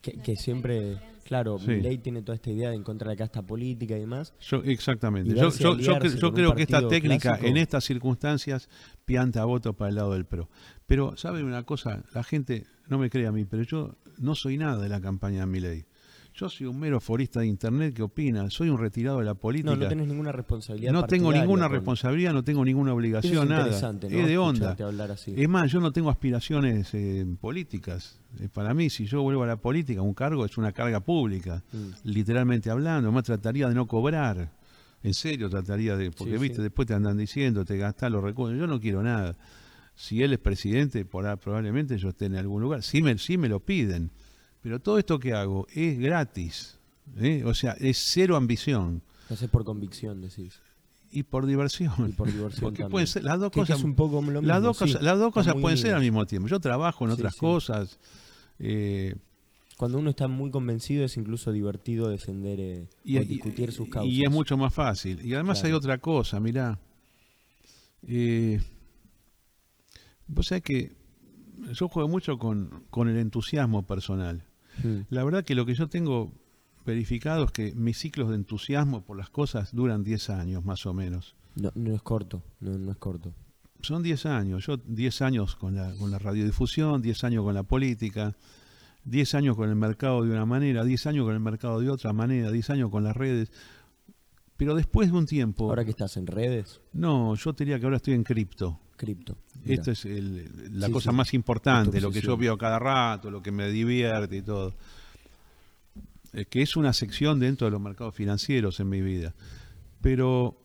que, 0.00 0.12
que 0.12 0.36
siempre... 0.36 0.98
Claro, 1.24 1.60
Sí. 1.60 1.68
Milei 1.68 1.98
tiene 1.98 2.22
toda 2.22 2.34
esta 2.34 2.50
idea 2.50 2.70
de 2.70 2.74
en 2.76 2.82
contra 2.82 3.08
de 3.08 3.14
la 3.14 3.18
casta 3.18 3.40
política 3.42 3.96
y 3.96 4.00
demás. 4.00 4.34
Yo, 4.40 4.62
exactamente. 4.64 5.30
Y 5.30 5.36
Yo, 5.38 5.50
yo- 5.78 6.32
creo 6.32 6.56
que 6.56 6.62
esta 6.64 6.88
técnica 6.88 7.28
clásico. 7.36 7.46
en 7.46 7.56
estas 7.56 7.84
circunstancias 7.84 8.68
pianta 9.04 9.44
votos 9.44 9.76
para 9.76 9.90
el 9.90 9.94
lado 9.94 10.14
del 10.14 10.24
PRO. 10.24 10.48
Pero, 10.86 11.16
¿saben 11.16 11.44
una 11.44 11.62
cosa? 11.62 12.02
La 12.14 12.24
gente 12.24 12.66
no 12.88 12.98
me 12.98 13.10
cree 13.10 13.28
a 13.28 13.32
mí, 13.32 13.44
pero 13.44 13.62
yo 13.62 13.94
no 14.18 14.34
soy 14.34 14.56
nada 14.56 14.82
de 14.82 14.88
la 14.88 15.00
campaña 15.00 15.40
de 15.40 15.46
Milei. 15.46 15.84
Yo 16.34 16.48
soy 16.48 16.66
un 16.66 16.78
mero 16.78 17.00
forista 17.00 17.40
de 17.40 17.46
internet 17.46 17.92
que 17.94 18.02
opina, 18.02 18.48
soy 18.50 18.70
un 18.70 18.78
retirado 18.78 19.18
de 19.18 19.24
la 19.24 19.34
política. 19.34 19.70
No, 19.70 19.76
no 19.76 19.88
tenés 19.88 20.06
ninguna 20.08 20.32
responsabilidad 20.32 20.92
No 20.92 21.04
tengo 21.04 21.32
ninguna 21.32 21.64
con- 21.64 21.72
responsabilidad, 21.72 22.32
no 22.32 22.44
tengo 22.44 22.64
ninguna 22.64 22.94
obligación, 22.94 23.42
es 23.44 23.48
nada. 23.48 23.60
interesante, 23.62 24.08
¿no? 24.08 24.18
Es 24.18 24.26
de 24.26 24.38
onda. 24.38 24.76
Así. 25.12 25.34
Es 25.36 25.48
más, 25.48 25.70
yo 25.70 25.80
no 25.80 25.92
tengo 25.92 26.08
aspiraciones 26.08 26.94
eh, 26.94 27.26
políticas. 27.40 28.20
Eh, 28.38 28.48
para 28.48 28.72
mí, 28.74 28.88
si 28.90 29.06
yo 29.06 29.22
vuelvo 29.22 29.42
a 29.42 29.46
la 29.46 29.56
política, 29.56 30.00
un 30.02 30.14
cargo 30.14 30.44
es 30.46 30.56
una 30.56 30.72
carga 30.72 31.00
pública, 31.00 31.62
Mm. 31.72 31.88
literalmente 32.08 32.70
hablando. 32.70 33.10
Más 33.12 33.24
trataría 33.24 33.68
de 33.68 33.74
no 33.74 33.86
cobrar. 33.86 34.50
En 35.02 35.14
serio, 35.14 35.50
trataría 35.50 35.96
de. 35.96 36.10
Porque, 36.10 36.34
Sí, 36.34 36.38
viste, 36.40 36.56
sí. 36.56 36.62
después 36.62 36.86
te 36.86 36.94
andan 36.94 37.16
diciendo, 37.16 37.64
te 37.64 37.76
gastás 37.76 38.10
los 38.12 38.22
recursos. 38.22 38.58
Yo 38.58 38.66
no 38.66 38.80
quiero 38.80 39.02
nada. 39.02 39.36
Si 39.94 40.22
él 40.22 40.32
es 40.32 40.38
presidente, 40.38 41.04
por, 41.04 41.36
probablemente 41.38 41.98
yo 41.98 42.10
esté 42.10 42.26
en 42.26 42.36
algún 42.36 42.62
lugar. 42.62 42.82
Sí 42.82 43.02
me, 43.02 43.18
sí 43.18 43.36
me 43.36 43.48
lo 43.48 43.60
piden. 43.60 44.10
Pero 44.62 44.78
todo 44.80 44.98
esto 44.98 45.18
que 45.18 45.32
hago 45.32 45.66
es 45.74 45.98
gratis. 45.98 46.78
¿eh? 47.18 47.42
O 47.44 47.54
sea, 47.54 47.72
es 47.80 47.98
cero 47.98 48.36
ambición. 48.36 49.02
Lo 49.28 49.34
haces 49.34 49.48
por 49.48 49.64
convicción, 49.64 50.20
decís. 50.20 50.60
Y 51.12 51.22
por 51.24 51.46
diversión. 51.46 51.92
Y 52.08 52.12
por 52.12 52.26
diversión 52.30 52.60
Porque 52.62 52.78
también. 52.82 52.90
pueden 52.92 53.06
ser 53.06 53.24
las 53.24 53.40
dos 53.40 53.50
Que- 53.50 53.60
cosas. 53.60 53.78
es 53.78 53.84
un 53.84 53.94
poco 53.94 54.20
lo 54.22 54.42
las 54.42 54.62
dos 54.62 54.76
sí. 54.76 54.84
cosas, 54.84 55.02
las 55.02 55.18
dos 55.18 55.32
cosas 55.32 55.54
pueden 55.60 55.78
ser 55.78 55.94
al 55.94 56.00
mismo 56.02 56.24
tiempo. 56.26 56.48
Yo 56.48 56.60
trabajo 56.60 57.04
en 57.04 57.10
Sí, 57.10 57.14
otras 57.14 57.34
sí. 57.34 57.40
cosas. 57.40 57.98
eh, 58.58 59.14
Cuando 59.76 59.98
uno 59.98 60.10
está 60.10 60.28
muy 60.28 60.50
convencido 60.50 61.04
es 61.06 61.16
incluso 61.16 61.50
divertido 61.52 62.08
defender 62.10 62.60
eh, 62.60 62.86
y, 63.02 63.16
o 63.16 63.24
discutir 63.24 63.72
sus 63.72 63.88
causas. 63.88 64.12
y 64.12 64.22
es 64.24 64.30
mucho 64.30 64.56
más 64.58 64.74
fácil. 64.74 65.24
Y 65.24 65.32
además 65.32 65.60
Claro. 65.60 65.74
hay 65.74 65.78
otra 65.78 65.98
cosa, 65.98 66.38
mirá. 66.38 66.78
Eh, 68.06 68.60
vos 70.26 70.46
sabés 70.48 70.62
que 70.62 70.92
yo 71.72 71.88
juego 71.88 72.08
mucho 72.08 72.38
con, 72.38 72.84
con 72.90 73.08
el 73.08 73.16
entusiasmo 73.16 73.82
personal. 73.86 74.44
Mm. 74.82 75.00
La 75.10 75.24
verdad 75.24 75.44
que 75.44 75.54
lo 75.54 75.66
que 75.66 75.74
yo 75.74 75.88
tengo 75.88 76.32
verificado 76.84 77.44
es 77.44 77.52
que 77.52 77.72
mis 77.74 77.98
ciclos 77.98 78.28
de 78.30 78.36
entusiasmo 78.36 79.02
por 79.02 79.16
las 79.16 79.30
cosas 79.30 79.74
duran 79.74 80.02
10 80.02 80.30
años 80.30 80.64
más 80.64 80.86
o 80.86 80.94
menos. 80.94 81.36
No, 81.56 81.70
no 81.74 81.94
es 81.94 82.02
corto, 82.02 82.42
no, 82.60 82.78
no 82.78 82.90
es 82.90 82.98
corto. 82.98 83.34
Son 83.82 84.02
10 84.02 84.26
años. 84.26 84.66
Yo 84.66 84.76
10 84.76 85.22
años 85.22 85.56
con 85.56 85.74
la, 85.74 85.92
con 85.94 86.10
la 86.10 86.18
radiodifusión, 86.18 87.02
10 87.02 87.24
años 87.24 87.44
con 87.44 87.54
la 87.54 87.62
política, 87.62 88.36
10 89.04 89.34
años 89.34 89.56
con 89.56 89.68
el 89.68 89.76
mercado 89.76 90.22
de 90.22 90.30
una 90.30 90.46
manera, 90.46 90.84
10 90.84 91.06
años 91.06 91.24
con 91.24 91.34
el 91.34 91.40
mercado 91.40 91.80
de 91.80 91.90
otra 91.90 92.12
manera, 92.12 92.50
10 92.50 92.70
años 92.70 92.90
con 92.90 93.04
las 93.04 93.16
redes. 93.16 93.50
Pero 94.60 94.74
después 94.74 95.10
de 95.10 95.16
un 95.16 95.24
tiempo... 95.24 95.70
Ahora 95.70 95.86
que 95.86 95.90
estás 95.92 96.18
en 96.18 96.26
redes, 96.26 96.82
No, 96.92 97.34
yo 97.34 97.54
diría 97.54 97.78
que 97.80 97.86
ahora 97.86 97.96
estoy 97.96 98.12
en 98.12 98.24
cripto. 98.24 98.78
cripto. 98.94 99.38
Esto 99.64 99.90
es 99.92 100.04
el- 100.04 100.78
la 100.78 100.88
Sí, 100.88 100.92
cosa 100.92 101.10
sí. 101.12 101.16
más 101.16 101.32
importante, 101.32 101.98
lo 101.98 102.10
que 102.10 102.20
yo 102.20 102.36
veo 102.36 102.58
cada 102.58 102.78
rato, 102.78 103.30
lo 103.30 103.42
que 103.42 103.50
me 103.52 103.70
divierte 103.70 104.36
y 104.36 104.42
todo. 104.42 104.74
Eh, 106.34 106.44
que 106.44 106.60
es 106.60 106.76
una 106.76 106.92
sección 106.92 107.40
dentro 107.40 107.66
de 107.66 107.70
los 107.70 107.80
mercados 107.80 108.14
financieros 108.14 108.78
en 108.80 108.90
mi 108.90 109.00
vida. 109.00 109.32
Pero 110.02 110.58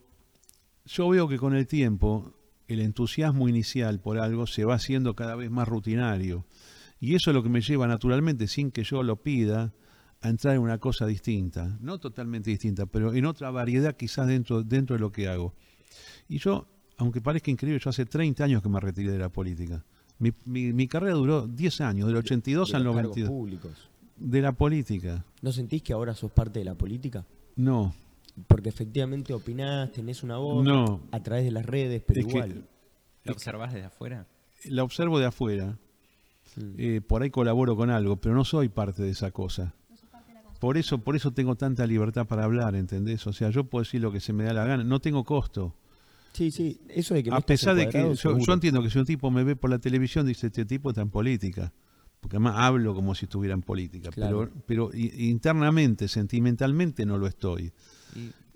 yo 0.85 1.07
veo 1.07 1.29
que 1.29 1.37
con 1.37 1.55
el 1.55 1.65
tiempo 1.65 2.33
el 2.67 2.81
entusiasmo 2.81 3.47
inicial 3.47 4.01
por 4.01 4.17
algo 4.19 4.45
se 4.45 4.65
va 4.65 4.75
haciendo 4.75 5.15
cada 5.15 5.35
vez 5.35 5.49
más 5.49 5.69
rutinario. 5.69 6.43
Y 6.99 7.15
eso 7.15 7.29
es 7.31 7.33
lo 7.33 7.43
que 7.43 7.49
me 7.49 7.61
lleva 7.61 7.87
naturalmente, 7.87 8.47
sin 8.47 8.71
que 8.71 8.83
yo 8.83 9.03
lo 9.03 9.15
pida, 9.23 9.71
a 10.25 10.29
entrar 10.29 10.55
en 10.55 10.61
una 10.61 10.77
cosa 10.79 11.05
distinta. 11.05 11.77
No 11.81 11.99
totalmente 11.99 12.49
distinta, 12.49 12.85
pero 12.85 13.13
en 13.13 13.25
otra 13.25 13.51
variedad 13.51 13.95
quizás 13.95 14.27
dentro, 14.27 14.63
dentro 14.63 14.95
de 14.95 14.99
lo 14.99 15.11
que 15.11 15.27
hago. 15.27 15.53
Y 16.27 16.39
yo, 16.39 16.67
aunque 16.97 17.21
parezca 17.21 17.51
increíble, 17.51 17.79
yo 17.83 17.89
hace 17.89 18.05
30 18.05 18.43
años 18.43 18.61
que 18.61 18.69
me 18.69 18.79
retiré 18.79 19.11
de 19.11 19.19
la 19.19 19.29
política. 19.29 19.83
Mi, 20.17 20.31
mi- 20.45 20.73
mi 20.73 20.87
carrera 20.87 21.13
duró 21.15 21.47
10 21.47 21.81
años, 21.81 22.07
del 22.07 22.17
82 22.17 22.69
De 22.71 22.77
al 22.77 22.83
los 22.83 22.95
cargos 22.95 23.17
92. 23.17 23.29
públicos. 23.29 23.89
De 24.17 24.41
la 24.41 24.53
política. 24.53 25.25
¿No 25.41 25.51
sentís 25.51 25.83
que 25.83 25.93
ahora 25.93 26.13
sos 26.15 26.31
parte 26.31 26.59
de 26.59 26.65
la 26.65 26.75
política? 26.75 27.25
No, 27.57 27.93
Porque 28.47 28.69
efectivamente 28.69 29.33
opinás, 29.33 29.91
tenés 29.91 30.23
una 30.23 30.37
voz 30.37 30.63
no. 30.65 31.01
a 31.11 31.19
través 31.21 31.43
de 31.45 31.51
las 31.51 31.65
redes, 31.65 32.01
pero 32.05 32.21
Es 32.21 32.27
igual. 32.27 32.63
¿Lo 33.25 33.33
observás 33.33 33.73
desde 33.73 33.87
afuera? 33.87 34.25
la 34.65 34.83
observo 34.83 35.19
de 35.19 35.25
afuera. 35.25 35.77
Eh, 36.77 37.01
por 37.05 37.21
ahí 37.23 37.29
colaboro 37.29 37.75
con 37.75 37.89
algo, 37.89 38.15
pero 38.17 38.33
no 38.35 38.45
soy 38.45 38.69
parte 38.69 39.03
de 39.03 39.09
esa 39.09 39.31
cosa. 39.31 39.73
Por 40.65 40.77
eso, 40.77 40.97
por 40.97 41.15
eso 41.15 41.31
tengo 41.31 41.55
tanta 41.55 41.85
libertad 41.85 42.25
para 42.25 42.43
hablar, 42.43 42.73
¿entendés? 42.73 43.27
O 43.27 43.33
sea, 43.33 43.51
yo 43.51 43.65
puedo 43.65 43.83
decir 43.83 44.01
lo 44.01 44.11
que 44.11 44.19
se 44.19 44.33
me 44.33 44.45
da 44.45 44.51
la 44.51 44.65
gana, 44.65 44.83
no 44.83 44.99
tengo 44.99 45.23
costo. 45.23 45.75
Sí, 46.33 46.49
sí, 46.49 46.79
eso 46.89 47.13
de 47.13 47.21
que 47.21 47.29
A 47.31 47.39
pesar 47.39 47.75
de 47.75 47.87
que 47.87 48.15
yo, 48.15 48.53
entiendo 48.53 48.81
que 48.81 48.89
si 48.89 48.97
un 48.97 49.05
tipo 49.05 49.29
me 49.29 49.43
ve 49.43 49.55
por 49.55 49.69
la 49.69 49.77
televisión, 49.77 50.25
dice, 50.25 50.47
este 50.47 50.65
tipo 50.65 50.89
está 50.89 51.01
en 51.01 51.11
política. 51.11 51.71
Porque 52.19 52.37
además 52.37 52.55
hablo 52.57 52.95
como 52.95 53.13
si 53.13 53.25
estuviera 53.25 53.53
en 53.53 53.61
política. 53.61 54.09
Claro. 54.09 54.49
Pero, 54.65 54.89
pero 54.91 54.97
internamente, 54.97 56.07
sentimentalmente, 56.07 57.05
no 57.05 57.19
lo 57.19 57.27
estoy. 57.27 57.71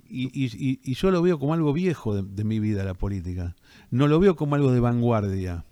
Y 0.09 0.23
Y, 0.23 0.45
y- 0.45 0.69
y- 0.71 0.79
y 0.83 0.95
yo 0.95 1.11
lo 1.11 1.21
veo 1.21 1.37
como 1.37 1.53
algo 1.53 1.71
viejo 1.73 2.15
de, 2.15 2.23
de 2.23 2.43
mi 2.43 2.59
vida, 2.59 2.83
la 2.83 2.95
política. 2.95 3.55
No 3.91 4.07
lo 4.07 4.19
veo 4.19 4.35
como 4.35 4.55
algo 4.55 4.71
de 4.71 4.79
vanguardia. 4.79 5.63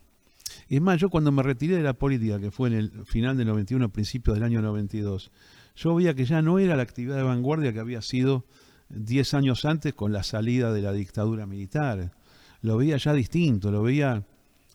Es 0.69 0.82
más, 0.82 1.00
yo 1.02 1.10
cuando 1.10 1.32
me 1.32 1.41
retiré 1.41 1.78
de 1.78 1.82
la 1.84 1.93
política, 1.93 2.39
que 2.39 2.52
fue 2.52 2.69
en 2.69 2.76
el 2.76 2.91
final 3.06 3.36
del 3.38 3.47
91, 3.47 3.89
principios 3.89 4.36
del 4.36 4.43
año 4.43 4.62
92, 4.62 5.32
yo 5.78 5.96
veía 5.96 6.13
que 6.13 6.26
ya 6.26 6.42
no 6.42 6.60
era 6.60 6.76
la 6.76 6.84
actividad 6.84 7.16
de 7.16 7.24
vanguardia 7.24 7.72
que 7.72 7.80
había 7.80 8.02
sido 8.02 8.44
10 8.90 9.34
años 9.34 9.63
antes 9.63 9.94
con 9.94 10.12
la 10.12 10.24
salida 10.24 10.74
de 10.74 10.82
la 10.82 10.92
dictadura 10.92 11.46
militar. 11.46 12.12
Lo 12.62 12.78
veía 12.78 12.98
ya 12.98 13.13
distinto, 13.13 13.72
lo 13.72 13.84
veía 13.84 14.26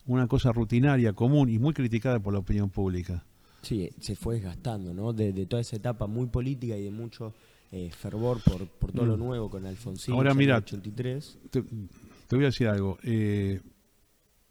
una 0.06 0.26
cosa 0.28 0.52
rutinaria, 0.52 1.12
común 1.12 1.48
y 1.50 1.58
muy 1.58 1.74
criticada 1.74 2.18
por 2.20 2.32
la 2.32 2.38
opinión 2.38 2.70
pública. 2.70 3.24
Sí, 3.62 3.90
se 4.00 4.16
fue 4.16 4.36
desgastando, 4.36 4.92
¿no? 4.94 5.12
De, 5.12 5.32
de 5.32 5.46
toda 5.46 5.60
esa 5.62 5.76
etapa 5.76 6.06
muy 6.06 6.26
política 6.26 6.76
y 6.76 6.82
de 6.84 6.90
mucho 6.90 7.32
eh, 7.70 7.90
fervor 7.90 8.40
por, 8.42 8.66
por 8.66 8.92
todo 8.92 9.06
lo 9.06 9.16
Mm. 9.16 9.20
nuevo 9.20 9.50
con 9.50 9.64
Alfonsín. 9.66 10.14
Ahora, 10.14 10.34
mira, 10.34 10.56
83. 10.58 11.38
te, 11.50 11.62
te 11.62 12.36
voy 12.36 12.44
a 12.44 12.48
decir 12.48 12.68
algo. 12.68 12.98
eh, 13.02 13.60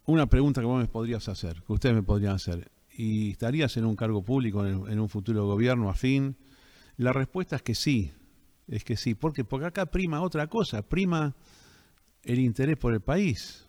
una 0.06 0.26
pregunta 0.28 0.60
que 0.62 0.68
vos 0.68 0.82
me 0.82 0.88
podrías 0.88 1.28
hacer, 1.30 1.62
que 1.66 1.74
ustedes 1.74 1.94
me 1.96 2.04
podrían 2.04 2.34
hacer. 2.36 2.70
¿Y 3.02 3.32
estarías 3.32 3.76
en 3.78 3.86
un 3.86 3.96
cargo 3.96 4.22
público 4.22 4.64
en, 4.64 5.00
un 5.00 5.10
futuro 5.10 5.48
gobierno 5.48 5.90
afín? 5.90 6.38
La 6.98 7.12
respuesta 7.12 7.56
es 7.56 7.64
que 7.64 7.74
sí. 7.74 8.12
Es 8.68 8.84
que 8.84 8.96
sí. 8.96 9.16
¿Por 9.16 9.34
qué? 9.34 9.44
Porque 9.44 9.66
acá 9.66 9.88
prima 9.88 10.22
otra 10.22 10.46
cosa. 10.46 10.84
Prima 10.84 11.36
el 12.22 12.38
interés 12.38 12.78
por 12.78 12.94
el 12.94 13.02
país. 13.02 13.68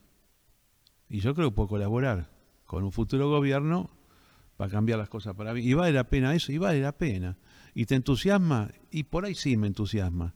Y 1.09 1.21
yo 1.21 1.35
creo 1.35 1.49
que 1.49 1.55
puedo 1.55 1.69
colaborar 1.69 2.29
con 2.67 2.85
un 2.85 2.93
futuro 2.93 3.31
gobierno 3.31 3.89
para 4.59 4.71
cambiar 4.71 4.99
las 4.99 5.09
cosas 5.09 5.35
para 5.35 5.55
mí. 5.55 5.63
Y 5.63 5.73
vale 5.73 5.93
la 5.93 6.05
pena 6.05 6.35
eso, 6.35 6.53
y 6.53 6.59
vale 6.59 6.83
la 6.83 6.93
pena. 6.93 7.39
¿Y 7.75 7.87
te 7.87 7.95
entusiasma? 7.95 8.71
Y 8.91 9.05
por 9.05 9.25
ahí 9.25 9.35
sí 9.35 9.57
me 9.57 9.67
entusiasma. 9.67 10.35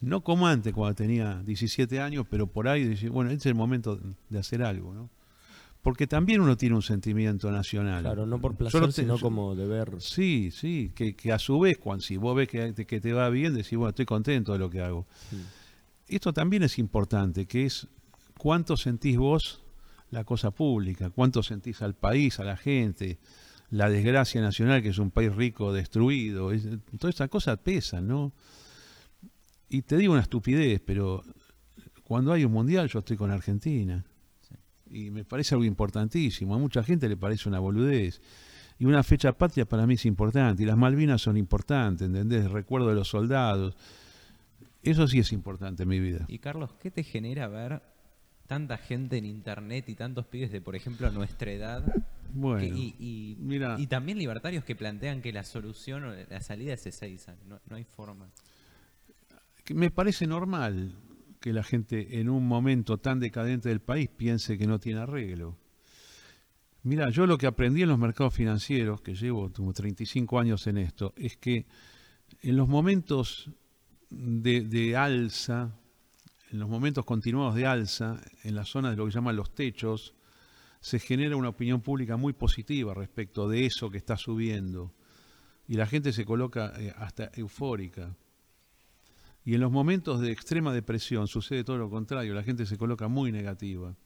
No 0.00 0.24
como 0.24 0.48
antes, 0.48 0.72
cuando 0.72 0.94
tenía 0.94 1.42
17 1.44 2.00
años, 2.00 2.24
pero 2.30 2.46
por 2.46 2.66
ahí, 2.66 2.94
bueno, 3.10 3.28
este 3.30 3.40
es 3.40 3.46
el 3.52 3.56
momento 3.56 4.00
de 4.30 4.38
hacer 4.38 4.62
algo, 4.62 4.94
¿no? 4.94 5.10
Porque 5.82 6.06
también 6.06 6.40
uno 6.40 6.56
tiene 6.56 6.74
un 6.74 6.82
sentimiento 6.82 7.50
nacional. 7.52 8.02
Claro, 8.02 8.26
no 8.26 8.40
por 8.40 8.56
placer, 8.56 8.86
te- 8.86 8.92
sino 8.92 9.16
yo- 9.16 9.22
como 9.22 9.54
deber. 9.54 9.96
Sí, 10.00 10.50
sí, 10.50 10.90
que, 10.94 11.14
que 11.14 11.32
a 11.32 11.38
su 11.38 11.58
vez, 11.60 11.78
cuando 11.78 12.02
si 12.02 12.16
vos 12.16 12.36
ves 12.36 12.48
que, 12.48 12.72
te- 12.72 12.84
que 12.84 13.00
te 13.00 13.12
va 13.12 13.30
bien, 13.30 13.54
decís, 13.54 13.78
bueno, 13.78 13.90
estoy 13.90 14.04
contento 14.04 14.52
de 14.52 14.58
lo 14.58 14.68
que 14.70 14.80
hago. 14.82 15.06
Sí. 15.30 15.36
Esto 16.08 16.32
también 16.32 16.62
es 16.64 16.78
importante, 16.78 17.46
que 17.46 17.64
es 17.66 17.86
cuánto 18.38 18.76
sentís 18.76 19.16
vos 19.18 19.62
la 20.10 20.24
cosa 20.24 20.50
pública, 20.50 21.10
cuánto 21.10 21.42
sentís 21.42 21.80
al 21.82 21.94
país, 21.94 22.40
a 22.40 22.44
la 22.44 22.56
gente, 22.56 23.18
la 23.70 23.88
desgracia 23.90 24.40
nacional, 24.40 24.82
que 24.82 24.88
es 24.88 24.98
un 24.98 25.10
país 25.10 25.34
rico, 25.34 25.72
destruido, 25.72 26.50
es- 26.52 26.66
todas 26.98 27.14
esas 27.14 27.28
cosas 27.28 27.58
pesan, 27.58 28.08
¿no? 28.08 28.32
Y 29.68 29.82
te 29.82 29.96
digo 29.96 30.12
una 30.14 30.22
estupidez, 30.22 30.80
pero 30.84 31.22
cuando 32.04 32.32
hay 32.32 32.44
un 32.44 32.52
mundial 32.52 32.88
yo 32.88 32.98
estoy 32.98 33.16
con 33.16 33.30
Argentina. 33.30 34.04
Y 34.90 35.10
me 35.10 35.24
parece 35.24 35.54
algo 35.54 35.64
importantísimo, 35.64 36.54
a 36.54 36.58
mucha 36.58 36.82
gente 36.82 37.08
le 37.08 37.16
parece 37.16 37.48
una 37.48 37.58
boludez. 37.58 38.20
Y 38.78 38.84
una 38.84 39.02
fecha 39.02 39.32
patria 39.32 39.64
para 39.64 39.86
mí 39.86 39.94
es 39.94 40.06
importante, 40.06 40.62
y 40.62 40.66
las 40.66 40.76
Malvinas 40.76 41.20
son 41.20 41.36
importantes, 41.36 42.06
¿entendés? 42.06 42.50
Recuerdo 42.50 42.88
de 42.88 42.94
los 42.94 43.08
soldados. 43.08 43.76
Eso 44.82 45.08
sí 45.08 45.18
es 45.18 45.32
importante 45.32 45.82
en 45.82 45.88
mi 45.88 45.98
vida. 45.98 46.24
Y 46.28 46.38
Carlos, 46.38 46.70
¿qué 46.80 46.90
te 46.90 47.02
genera 47.02 47.48
ver 47.48 47.82
tanta 48.46 48.78
gente 48.78 49.18
en 49.18 49.24
internet 49.26 49.88
y 49.88 49.94
tantos 49.94 50.26
pibes 50.26 50.52
de, 50.52 50.60
por 50.60 50.76
ejemplo, 50.76 51.10
nuestra 51.10 51.50
edad? 51.50 51.84
Bueno, 52.32 52.60
que- 52.60 52.66
y, 52.68 52.94
y- 52.98 53.36
mira. 53.40 53.74
y 53.78 53.86
también 53.88 54.16
libertarios 54.18 54.62
que 54.64 54.76
plantean 54.76 55.22
que 55.22 55.32
la 55.32 55.42
solución 55.42 56.04
o 56.04 56.14
la 56.30 56.40
salida 56.40 56.74
es 56.74 56.86
Ezeiza. 56.86 57.34
No, 57.48 57.58
no 57.68 57.76
hay 57.76 57.84
forma. 57.84 58.28
que 59.64 59.74
me 59.74 59.90
parece 59.90 60.26
normal 60.26 60.92
que 61.40 61.52
la 61.52 61.62
gente 61.62 62.20
en 62.20 62.28
un 62.28 62.46
momento 62.46 62.98
tan 62.98 63.20
decadente 63.20 63.68
del 63.68 63.80
país 63.80 64.08
piense 64.08 64.58
que 64.58 64.66
no 64.66 64.78
tiene 64.78 65.00
arreglo. 65.00 65.56
Mira, 66.82 67.10
yo 67.10 67.26
lo 67.26 67.38
que 67.38 67.46
aprendí 67.46 67.82
en 67.82 67.88
los 67.88 67.98
mercados 67.98 68.34
financieros, 68.34 69.00
que 69.00 69.14
llevo 69.14 69.52
como 69.52 69.72
35 69.72 70.38
años 70.38 70.66
en 70.66 70.78
esto, 70.78 71.12
es 71.16 71.36
que 71.36 71.66
en 72.42 72.56
los 72.56 72.68
momentos 72.68 73.50
de, 74.10 74.62
de 74.62 74.96
alza, 74.96 75.74
en 76.50 76.58
los 76.58 76.68
momentos 76.68 77.04
continuados 77.04 77.54
de 77.54 77.66
alza, 77.66 78.20
en 78.44 78.54
las 78.54 78.68
zonas 78.68 78.92
de 78.92 78.96
lo 78.96 79.06
que 79.06 79.12
llaman 79.12 79.36
los 79.36 79.54
techos, 79.54 80.14
se 80.80 80.98
genera 80.98 81.36
una 81.36 81.48
opinión 81.48 81.80
pública 81.80 82.16
muy 82.16 82.32
positiva 82.32 82.94
respecto 82.94 83.48
de 83.48 83.66
eso 83.66 83.90
que 83.90 83.98
está 83.98 84.16
subiendo. 84.16 84.94
Y 85.66 85.74
la 85.74 85.86
gente 85.86 86.12
se 86.12 86.24
coloca 86.24 86.72
eh, 86.78 86.94
hasta 86.96 87.30
eufórica. 87.34 88.16
Y 89.48 89.54
en 89.54 89.62
los 89.62 89.72
momentos 89.72 90.20
de 90.20 90.30
extrema 90.30 90.74
depresión 90.74 91.26
sucede 91.26 91.64
todo 91.64 91.78
lo 91.78 91.88
contrario, 91.88 92.34
la 92.34 92.42
gente 92.42 92.66
se 92.66 92.76
coloca 92.76 93.08
muy 93.08 93.32
negativa. 93.32 93.96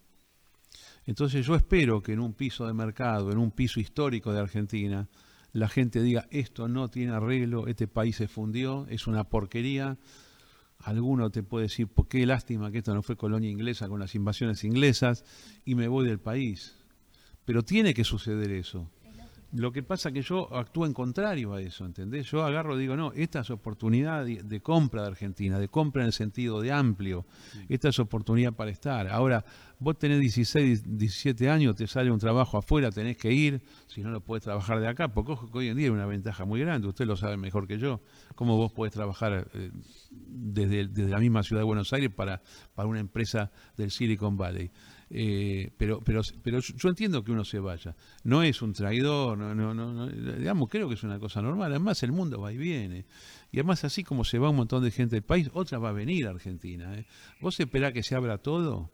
Entonces 1.04 1.44
yo 1.44 1.56
espero 1.56 2.00
que 2.00 2.12
en 2.12 2.20
un 2.20 2.32
piso 2.32 2.64
de 2.64 2.72
mercado, 2.72 3.32
en 3.32 3.38
un 3.38 3.50
piso 3.50 3.80
histórico 3.80 4.32
de 4.32 4.38
Argentina, 4.38 5.08
la 5.52 5.68
gente 5.68 6.00
diga, 6.00 6.28
esto 6.30 6.68
no 6.68 6.90
tiene 6.90 7.10
arreglo, 7.14 7.66
este 7.66 7.88
país 7.88 8.14
se 8.14 8.28
fundió, 8.28 8.86
es 8.88 9.08
una 9.08 9.24
porquería. 9.24 9.98
Alguno 10.78 11.30
te 11.30 11.42
puede 11.42 11.64
decir, 11.64 11.88
"Por 11.88 12.06
qué 12.06 12.24
lástima 12.24 12.70
que 12.70 12.78
esto 12.78 12.94
no 12.94 13.02
fue 13.02 13.16
colonia 13.16 13.50
inglesa 13.50 13.88
con 13.88 13.98
las 13.98 14.14
invasiones 14.14 14.62
inglesas 14.62 15.24
y 15.64 15.74
me 15.74 15.88
voy 15.88 16.06
del 16.06 16.20
país. 16.20 16.76
Pero 17.44 17.64
tiene 17.64 17.94
que 17.94 18.04
suceder 18.04 18.52
eso. 18.52 18.92
Lo 19.52 19.70
que 19.70 19.82
pasa 19.82 20.12
que 20.12 20.22
yo 20.22 20.54
actúo 20.54 20.86
en 20.86 20.94
contrario 20.94 21.52
a 21.52 21.60
eso, 21.60 21.84
¿entendés? 21.84 22.30
Yo 22.30 22.42
agarro 22.42 22.76
y 22.76 22.80
digo, 22.80 22.96
no, 22.96 23.12
esta 23.12 23.40
es 23.40 23.50
oportunidad 23.50 24.24
de, 24.24 24.42
de 24.42 24.60
compra 24.62 25.02
de 25.02 25.08
Argentina, 25.08 25.58
de 25.58 25.68
compra 25.68 26.02
en 26.02 26.06
el 26.06 26.12
sentido 26.14 26.62
de 26.62 26.72
amplio. 26.72 27.26
Esta 27.68 27.90
es 27.90 27.98
oportunidad 27.98 28.54
para 28.54 28.70
estar. 28.70 29.08
Ahora, 29.08 29.44
vos 29.78 29.98
tenés 29.98 30.20
16, 30.20 30.96
17 30.96 31.50
años, 31.50 31.76
te 31.76 31.86
sale 31.86 32.10
un 32.10 32.18
trabajo 32.18 32.56
afuera, 32.56 32.90
tenés 32.90 33.16
que 33.18 33.32
ir, 33.32 33.60
si 33.88 34.00
no, 34.02 34.10
no 34.10 34.20
podés 34.20 34.44
trabajar 34.44 34.80
de 34.80 34.88
acá, 34.88 35.12
porque 35.12 35.32
ojo 35.32 35.50
que 35.50 35.58
hoy 35.58 35.68
en 35.68 35.76
día 35.76 35.86
hay 35.88 35.92
una 35.92 36.06
ventaja 36.06 36.44
muy 36.44 36.60
grande, 36.60 36.88
usted 36.88 37.04
lo 37.04 37.16
sabe 37.16 37.36
mejor 37.36 37.66
que 37.66 37.78
yo, 37.78 38.00
cómo 38.34 38.56
vos 38.56 38.72
podés 38.72 38.92
trabajar 38.94 39.48
eh, 39.52 39.70
desde, 40.10 40.86
desde 40.88 41.10
la 41.10 41.18
misma 41.18 41.42
ciudad 41.42 41.60
de 41.60 41.66
Buenos 41.66 41.92
Aires 41.92 42.10
para, 42.14 42.42
para 42.74 42.88
una 42.88 43.00
empresa 43.00 43.50
del 43.76 43.90
Silicon 43.90 44.36
Valley. 44.36 44.70
Eh, 45.14 45.70
pero, 45.76 46.00
pero, 46.00 46.22
pero 46.42 46.60
yo 46.60 46.88
entiendo 46.88 47.22
que 47.22 47.32
uno 47.32 47.44
se 47.44 47.58
vaya. 47.58 47.94
No 48.24 48.42
es 48.42 48.62
un 48.62 48.72
traidor, 48.72 49.36
no, 49.36 49.54
no, 49.54 49.74
no, 49.74 49.92
no, 49.92 50.06
digamos, 50.08 50.70
creo 50.70 50.88
que 50.88 50.94
es 50.94 51.02
una 51.02 51.18
cosa 51.18 51.42
normal. 51.42 51.70
Además, 51.70 52.02
el 52.02 52.12
mundo 52.12 52.40
va 52.40 52.50
y 52.50 52.56
viene. 52.56 53.04
Y 53.50 53.58
además, 53.58 53.84
así 53.84 54.04
como 54.04 54.24
se 54.24 54.38
va 54.38 54.48
un 54.48 54.56
montón 54.56 54.82
de 54.82 54.90
gente 54.90 55.16
del 55.16 55.22
país, 55.22 55.50
otra 55.52 55.78
va 55.78 55.90
a 55.90 55.92
venir 55.92 56.26
a 56.26 56.30
Argentina. 56.30 56.96
¿eh? 56.96 57.04
Vos 57.42 57.60
esperás 57.60 57.92
que 57.92 58.02
se 58.02 58.14
abra 58.14 58.38
todo, 58.38 58.90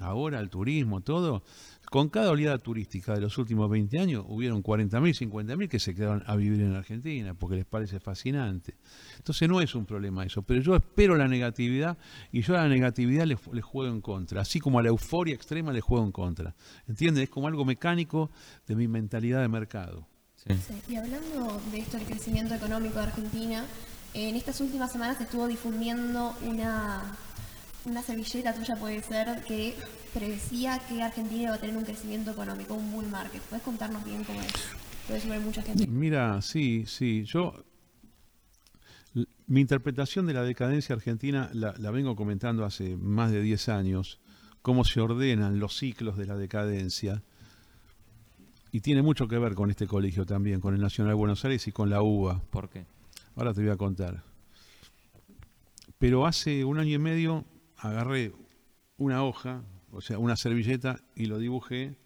ahora 0.00 0.40
el 0.40 0.50
turismo, 0.50 1.00
todo. 1.00 1.42
Con 1.90 2.08
cada 2.08 2.30
oleada 2.30 2.58
turística 2.58 3.14
de 3.14 3.20
los 3.20 3.38
últimos 3.38 3.70
20 3.70 3.98
años, 4.00 4.24
hubieron 4.26 4.62
40.000, 4.62 5.30
50.000 5.30 5.68
que 5.68 5.78
se 5.78 5.94
quedaron 5.94 6.24
a 6.26 6.34
vivir 6.34 6.60
en 6.62 6.74
Argentina 6.74 7.34
porque 7.34 7.56
les 7.56 7.64
parece 7.64 8.00
fascinante. 8.00 8.74
Entonces 9.16 9.48
no 9.48 9.60
es 9.60 9.74
un 9.74 9.86
problema 9.86 10.24
eso, 10.24 10.42
pero 10.42 10.60
yo 10.60 10.74
espero 10.74 11.16
la 11.16 11.28
negatividad 11.28 11.96
y 12.32 12.40
yo 12.40 12.56
a 12.56 12.62
la 12.62 12.68
negatividad 12.68 13.26
le, 13.26 13.38
le 13.52 13.62
juego 13.62 13.92
en 13.92 14.00
contra, 14.00 14.40
así 14.40 14.58
como 14.58 14.78
a 14.78 14.82
la 14.82 14.88
euforia 14.88 15.34
extrema 15.34 15.72
le 15.72 15.80
juego 15.80 16.04
en 16.04 16.12
contra. 16.12 16.54
¿Entiendes? 16.88 17.24
Es 17.24 17.30
como 17.30 17.46
algo 17.46 17.64
mecánico 17.64 18.30
de 18.66 18.74
mi 18.74 18.88
mentalidad 18.88 19.40
de 19.42 19.48
mercado. 19.48 20.08
Sí. 20.36 20.54
Sí, 20.66 20.92
Y 20.92 20.96
hablando 20.96 21.60
de 21.70 21.78
esto, 21.78 21.96
el 21.96 22.04
crecimiento 22.04 22.54
económico 22.54 22.98
de 22.98 23.04
Argentina, 23.04 23.64
en 24.14 24.36
estas 24.36 24.60
últimas 24.60 24.92
semanas 24.92 25.18
se 25.18 25.24
estuvo 25.24 25.46
difundiendo 25.46 26.34
una, 26.42 27.02
una 27.86 28.02
servilleta 28.02 28.54
tuya, 28.54 28.76
puede 28.76 29.02
ser, 29.02 29.42
que 29.44 29.74
predecía 30.12 30.78
que 30.88 31.02
Argentina 31.02 31.42
iba 31.42 31.54
a 31.54 31.58
tener 31.58 31.76
un 31.76 31.84
crecimiento 31.84 32.30
económico, 32.30 32.74
un 32.74 32.90
bull 32.92 33.06
market. 33.08 33.42
¿Puedes 33.42 33.64
contarnos 33.64 34.04
bien 34.04 34.24
cómo 34.24 34.40
es? 34.40 34.52
Puede 35.06 35.20
sumar 35.20 35.40
mucha 35.40 35.62
gente. 35.62 35.86
Mira, 35.86 36.40
sí, 36.40 36.84
sí, 36.86 37.24
yo 37.24 37.64
mi 39.46 39.60
interpretación 39.60 40.26
de 40.26 40.34
la 40.34 40.42
decadencia 40.42 40.94
argentina 40.94 41.50
la, 41.52 41.74
la 41.78 41.90
vengo 41.90 42.16
comentando 42.16 42.64
hace 42.64 42.96
más 42.96 43.30
de 43.30 43.42
10 43.42 43.68
años, 43.68 44.20
cómo 44.62 44.84
se 44.84 45.00
ordenan 45.00 45.58
los 45.58 45.76
ciclos 45.76 46.16
de 46.16 46.26
la 46.26 46.36
decadencia. 46.36 47.22
Y 48.72 48.80
tiene 48.80 49.02
mucho 49.02 49.28
que 49.28 49.38
ver 49.38 49.54
con 49.54 49.70
este 49.70 49.86
colegio 49.86 50.26
también, 50.26 50.60
con 50.60 50.74
el 50.74 50.80
Nacional 50.80 51.12
de 51.12 51.16
Buenos 51.16 51.44
Aires 51.44 51.68
y 51.68 51.72
con 51.72 51.90
la 51.90 52.02
UBA. 52.02 52.42
¿Por 52.50 52.68
qué? 52.68 52.86
Ahora 53.36 53.54
te 53.54 53.60
voy 53.60 53.70
a 53.70 53.76
contar. 53.76 54.24
Pero 55.98 56.26
hace 56.26 56.64
un 56.64 56.78
año 56.78 56.94
y 56.94 56.98
medio 56.98 57.44
agarré 57.84 58.32
una 58.96 59.22
hoja, 59.22 59.62
o 59.90 60.00
sea, 60.00 60.18
una 60.18 60.36
servilleta, 60.36 61.00
y 61.14 61.26
lo 61.26 61.38
dibujé, 61.38 61.96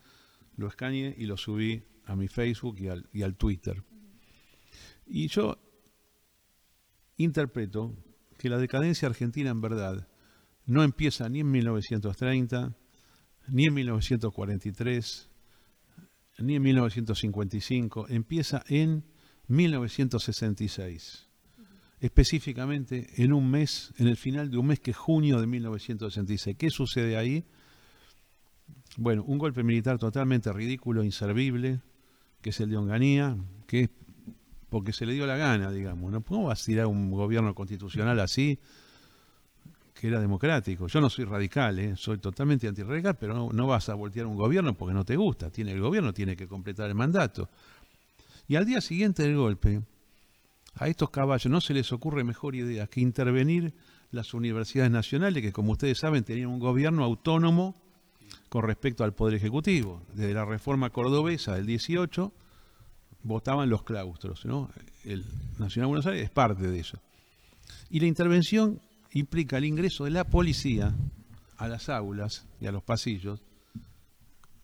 lo 0.56 0.66
escaneé 0.66 1.14
y 1.16 1.26
lo 1.26 1.36
subí 1.36 1.84
a 2.04 2.16
mi 2.16 2.26
Facebook 2.26 2.80
y 2.80 2.88
al, 2.88 3.08
y 3.12 3.22
al 3.22 3.36
Twitter. 3.36 3.84
Y 5.06 5.28
yo 5.28 5.56
interpreto 7.16 7.94
que 8.38 8.48
la 8.48 8.58
decadencia 8.58 9.08
argentina 9.08 9.50
en 9.50 9.60
verdad 9.60 10.08
no 10.66 10.82
empieza 10.82 11.28
ni 11.28 11.40
en 11.40 11.50
1930, 11.50 12.76
ni 13.46 13.66
en 13.66 13.74
1943, 13.74 15.30
ni 16.38 16.56
en 16.56 16.62
1955, 16.62 18.06
empieza 18.08 18.64
en 18.68 19.04
1966 19.46 21.27
específicamente 22.00 23.08
en 23.16 23.32
un 23.32 23.50
mes, 23.50 23.92
en 23.98 24.06
el 24.06 24.16
final 24.16 24.50
de 24.50 24.58
un 24.58 24.66
mes 24.66 24.80
que 24.80 24.92
es 24.92 24.96
junio 24.96 25.40
de 25.40 25.46
1966. 25.46 26.56
¿Qué 26.56 26.70
sucede 26.70 27.16
ahí? 27.16 27.44
Bueno, 28.96 29.24
un 29.24 29.38
golpe 29.38 29.62
militar 29.62 29.98
totalmente 29.98 30.52
ridículo, 30.52 31.02
inservible, 31.02 31.80
que 32.40 32.50
es 32.50 32.60
el 32.60 32.70
de 32.70 32.76
Onganía, 32.76 33.36
que 33.66 33.82
es 33.82 33.90
porque 34.68 34.92
se 34.92 35.06
le 35.06 35.14
dio 35.14 35.26
la 35.26 35.36
gana, 35.36 35.70
digamos. 35.70 36.12
¿no? 36.12 36.22
¿Cómo 36.22 36.48
vas 36.48 36.62
a 36.62 36.66
tirar 36.66 36.86
un 36.86 37.10
gobierno 37.10 37.54
constitucional 37.54 38.20
así, 38.20 38.58
que 39.94 40.08
era 40.08 40.20
democrático? 40.20 40.86
Yo 40.86 41.00
no 41.00 41.08
soy 41.08 41.24
radical, 41.24 41.78
¿eh? 41.78 41.94
soy 41.96 42.18
totalmente 42.18 42.68
antirradical, 42.68 43.16
pero 43.16 43.34
no, 43.34 43.50
no 43.52 43.66
vas 43.66 43.88
a 43.88 43.94
voltear 43.94 44.26
un 44.26 44.36
gobierno 44.36 44.74
porque 44.74 44.94
no 44.94 45.04
te 45.04 45.16
gusta. 45.16 45.50
Tiene, 45.50 45.72
el 45.72 45.80
gobierno 45.80 46.12
tiene 46.12 46.36
que 46.36 46.46
completar 46.46 46.88
el 46.88 46.94
mandato. 46.94 47.48
Y 48.46 48.56
al 48.56 48.66
día 48.66 48.80
siguiente 48.80 49.22
del 49.22 49.36
golpe, 49.36 49.82
a 50.78 50.88
estos 50.88 51.10
caballos 51.10 51.50
no 51.50 51.60
se 51.60 51.74
les 51.74 51.92
ocurre 51.92 52.24
mejor 52.24 52.54
idea 52.54 52.86
que 52.86 53.00
intervenir 53.00 53.74
las 54.10 54.32
universidades 54.34 54.90
nacionales, 54.90 55.42
que 55.42 55.52
como 55.52 55.72
ustedes 55.72 55.98
saben 55.98 56.24
tenían 56.24 56.48
un 56.48 56.58
gobierno 56.58 57.04
autónomo 57.04 57.74
con 58.48 58.64
respecto 58.64 59.04
al 59.04 59.14
Poder 59.14 59.34
Ejecutivo. 59.34 60.02
Desde 60.14 60.34
la 60.34 60.44
reforma 60.44 60.90
cordobesa 60.90 61.54
del 61.54 61.66
18 61.66 62.32
votaban 63.22 63.68
los 63.68 63.82
claustros, 63.82 64.44
¿no? 64.44 64.70
El 65.04 65.24
Nacional 65.58 65.88
Buenos 65.88 66.06
Aires 66.06 66.24
es 66.24 66.30
parte 66.30 66.66
de 66.66 66.78
eso. 66.78 66.98
Y 67.90 68.00
la 68.00 68.06
intervención 68.06 68.80
implica 69.12 69.58
el 69.58 69.64
ingreso 69.64 70.04
de 70.04 70.10
la 70.10 70.24
policía 70.24 70.94
a 71.56 71.68
las 71.68 71.88
aulas 71.88 72.46
y 72.60 72.66
a 72.66 72.72
los 72.72 72.82
pasillos 72.82 73.40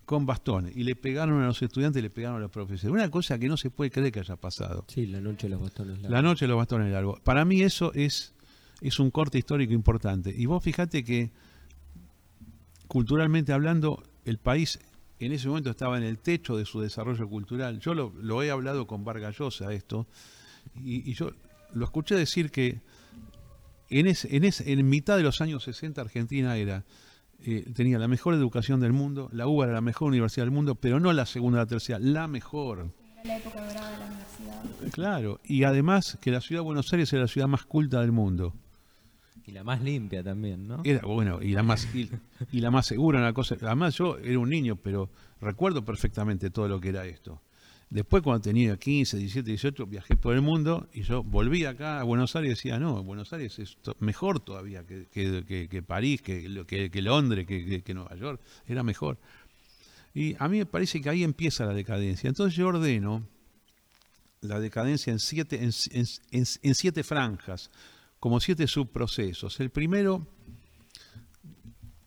con 0.05 0.27
bastones. 0.27 0.77
Y 0.77 0.85
le 0.85 0.97
pegaron 0.97 1.43
a 1.43 1.47
los 1.47 1.63
estudiantes 1.63 2.01
y 2.01 2.03
le 2.03 2.11
pegaron 2.11 2.37
a 2.39 2.41
los 2.41 2.51
profesores. 2.51 2.93
Una 2.93 3.11
cosa 3.11 3.39
que 3.39 3.49
no 3.49 3.57
se 3.57 3.71
puede 3.71 3.91
creer 3.91 4.13
que 4.13 4.21
haya 4.21 4.37
pasado. 4.37 4.85
Sí, 4.89 5.07
la 5.07 5.21
noche 5.21 5.47
de 5.47 5.55
los 5.55 5.63
bastones. 5.63 5.95
largos. 5.97 6.11
La 6.11 6.23
noche 6.23 6.45
de 6.45 6.49
los 6.49 6.57
bastones 6.57 6.93
largos. 6.93 7.21
Para 7.21 7.45
mí 7.45 7.63
eso 7.63 7.93
es 7.95 8.35
es 8.85 8.99
un 8.99 9.11
corte 9.11 9.39
histórico 9.39 9.73
importante. 9.73 10.33
Y 10.37 10.47
vos 10.47 10.63
fíjate 10.63 11.05
que, 11.05 11.31
culturalmente 12.87 13.53
hablando, 13.53 14.03
el 14.27 14.39
país 14.39 14.79
en 15.21 15.33
ese 15.33 15.49
momento 15.49 15.71
estaba 15.71 15.97
en 15.97 16.03
el 16.03 16.19
techo 16.19 16.57
de 16.57 16.67
su 16.67 16.81
desarrollo 16.81 17.27
cultural. 17.29 17.81
Yo 17.81 17.95
lo, 17.95 18.43
he 18.43 18.51
hablado 18.51 18.87
con 18.87 19.03
Vargas 19.03 19.39
Llosa 19.39 19.73
esto, 19.73 20.07
y, 20.77 21.13
yo 21.15 21.31
lo 21.73 21.85
escuché 21.85 22.15
decir 22.15 22.51
que 22.51 22.81
en, 23.89 24.07
en, 24.07 24.45
en 24.45 24.89
mitad 24.89 25.17
de 25.17 25.23
los 25.23 25.41
años 25.41 25.65
60 25.65 26.01
Argentina 26.01 26.57
era 26.57 26.85
eh, 27.47 27.65
tenía 27.75 27.99
la 27.99 28.09
mejor 28.09 28.35
educación 28.35 28.81
del 28.81 28.93
mundo, 28.93 29.29
la 29.33 29.47
UBA 29.47 29.65
era 29.67 29.75
la 29.75 29.81
mejor 29.81 30.09
universidad 30.09 30.47
del 30.47 30.53
mundo, 30.53 30.75
pero 30.75 31.01
no 31.01 31.13
la 31.13 31.27
segunda 31.27 31.59
o 31.59 31.63
la 31.63 31.67
tercera, 31.67 31.99
la 31.99 32.27
mejor. 32.27 32.91
la 33.25 33.37
época 33.37 33.65
dorada 33.65 33.91
de 33.91 33.99
la 33.99 34.07
universidad. 34.07 34.93
Claro, 34.93 35.41
y 35.45 35.65
además 35.65 36.19
que 36.21 36.31
la 36.31 36.41
ciudad 36.41 36.63
de 36.63 36.65
Buenos 36.65 36.93
Aires 36.93 37.13
era 37.13 37.23
la 37.23 37.29
ciudad 37.29 37.47
más 37.47 37.65
culta 37.65 38.01
del 38.01 38.13
mundo. 38.13 38.55
Y 39.47 39.53
la 39.53 39.63
más 39.63 39.83
limpia 39.83 40.23
también, 40.23 40.67
¿no? 40.67 40.81
Era, 40.85 41.03
bueno, 41.07 41.43
y 41.43 41.53
la 41.53 41.63
más, 41.63 41.87
y, 41.95 42.09
la 42.61 42.71
más 42.71 42.87
segura, 42.87 43.19
una 43.19 43.35
cosa. 43.35 43.57
Además, 43.61 43.95
yo 43.95 44.17
era 44.17 44.39
un 44.39 44.49
niño, 44.49 44.77
pero 44.77 45.11
recuerdo 45.41 45.85
perfectamente 45.85 46.49
todo 46.49 46.67
lo 46.67 46.81
que 46.81 46.89
era 46.89 47.05
esto. 47.05 47.43
Después, 47.95 48.25
cuando 48.25 48.43
tenía 48.43 48.77
15, 48.77 49.19
17, 49.19 49.51
18, 49.51 49.87
viajé 49.87 50.17
por 50.17 50.35
el 50.35 50.43
mundo 50.43 50.89
y 50.93 51.03
yo 51.03 51.23
volví 51.23 51.65
acá 51.65 52.01
a 52.01 52.03
Buenos 52.03 52.35
Aires 52.35 52.49
y 52.49 52.55
decía, 52.57 52.81
no, 52.81 53.01
Buenos 53.05 53.33
Aires 53.33 53.57
es 53.61 53.77
mejor 54.01 54.41
todavía 54.41 54.85
que, 54.85 55.07
que, 55.07 55.83
París, 55.85 56.21
que, 56.21 56.65
que, 56.67 57.03
Londres, 57.03 57.47
que, 57.47 57.95
Nueva 57.95 58.17
York, 58.17 58.41
era 58.67 58.83
mejor. 58.83 59.21
Y 60.13 60.35
a 60.41 60.49
mí 60.49 60.59
me 60.59 60.67
parece 60.67 61.01
que 61.01 61.09
ahí 61.09 61.23
empieza 61.23 61.67
la 61.67 61.73
decadencia. 61.73 62.27
Entonces 62.27 62.57
yo 62.57 62.67
ordeno 62.67 63.29
la 64.41 64.59
decadencia 64.59 65.13
en 65.13 65.21
siete, 65.21 65.63
en 65.63 66.75
siete 66.75 67.05
franjas 67.05 67.71
como 68.19 68.41
siete 68.41 68.67
subprocesos. 68.67 69.61
El 69.61 69.71
primero, 69.71 70.27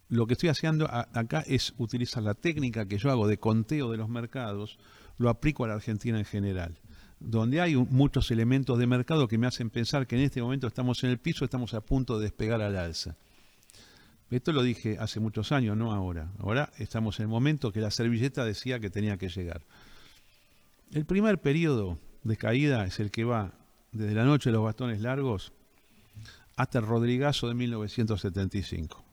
lo 0.09 0.27
que 0.27 0.33
estoy 0.33 0.49
haciendo 0.49 0.85
acá 0.91 1.45
es 1.47 1.73
utilizar 1.77 2.23
la 2.23 2.33
técnica 2.33 2.85
que 2.89 2.97
yo 2.97 3.09
hago 3.09 3.25
de 3.25 3.37
conteo 3.37 3.89
de 3.89 3.95
los 3.95 4.09
mercados, 4.09 4.77
lo 5.17 5.29
aplico 5.29 5.65
a 5.65 5.67
la 5.67 5.75
Argentina 5.75 6.17
en 6.17 6.25
general, 6.25 6.79
donde 7.19 7.61
hay 7.61 7.75
muchos 7.75 8.31
elementos 8.31 8.77
de 8.77 8.87
mercado 8.87 9.27
que 9.27 9.37
me 9.37 9.47
hacen 9.47 9.69
pensar 9.69 10.07
que 10.07 10.15
en 10.15 10.21
este 10.21 10.41
momento 10.41 10.67
estamos 10.67 11.03
en 11.03 11.09
el 11.09 11.17
piso, 11.17 11.45
estamos 11.45 11.73
a 11.73 11.81
punto 11.81 12.17
de 12.17 12.25
despegar 12.25 12.61
al 12.61 12.77
alza. 12.77 13.15
Esto 14.29 14.51
lo 14.51 14.61
dije 14.61 14.97
hace 14.99 15.19
muchos 15.19 15.51
años, 15.51 15.77
no 15.77 15.93
ahora. 15.93 16.31
Ahora 16.39 16.71
estamos 16.77 17.19
en 17.19 17.23
el 17.23 17.29
momento 17.29 17.71
que 17.71 17.79
la 17.79 17.91
servilleta 17.91 18.43
decía 18.43 18.79
que 18.79 18.89
tenía 18.89 19.17
que 19.17 19.29
llegar. 19.29 19.61
El 20.91 21.05
primer 21.05 21.39
periodo 21.39 21.97
de 22.23 22.35
caída 22.35 22.85
es 22.85 22.99
el 22.99 23.09
que 23.09 23.23
va 23.23 23.53
desde 23.91 24.13
la 24.13 24.25
noche 24.25 24.49
de 24.49 24.55
los 24.55 24.63
bastones 24.63 25.01
largos 25.01 25.53
hasta 26.57 26.79
el 26.79 26.85
Rodrigazo 26.85 27.47
de 27.47 27.53
1975. 27.53 29.03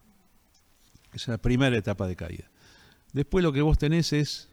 Esa 1.12 1.22
es 1.22 1.28
la 1.28 1.38
primera 1.38 1.76
etapa 1.76 2.08
de 2.08 2.16
caída. 2.16 2.50
Después 3.12 3.44
lo 3.44 3.52
que 3.52 3.62
vos 3.62 3.78
tenés 3.78 4.12
es 4.12 4.48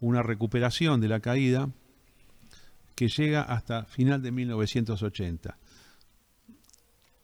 una 0.00 0.22
recuperación 0.22 1.00
de 1.00 1.08
la 1.08 1.20
caída 1.20 1.68
que 2.94 3.08
llega 3.08 3.42
hasta 3.42 3.84
final 3.84 4.20
de 4.22 4.32
1980. 4.32 5.56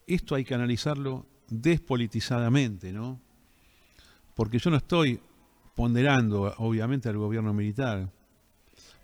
Esto 0.07 0.35
hay 0.35 0.45
que 0.45 0.55
analizarlo 0.55 1.27
despolitizadamente, 1.49 2.93
¿no? 2.93 3.21
Porque 4.35 4.59
yo 4.59 4.71
no 4.71 4.77
estoy 4.77 5.21
ponderando, 5.75 6.55
obviamente, 6.59 7.09
al 7.09 7.19
gobierno 7.19 7.53
militar. 7.53 8.11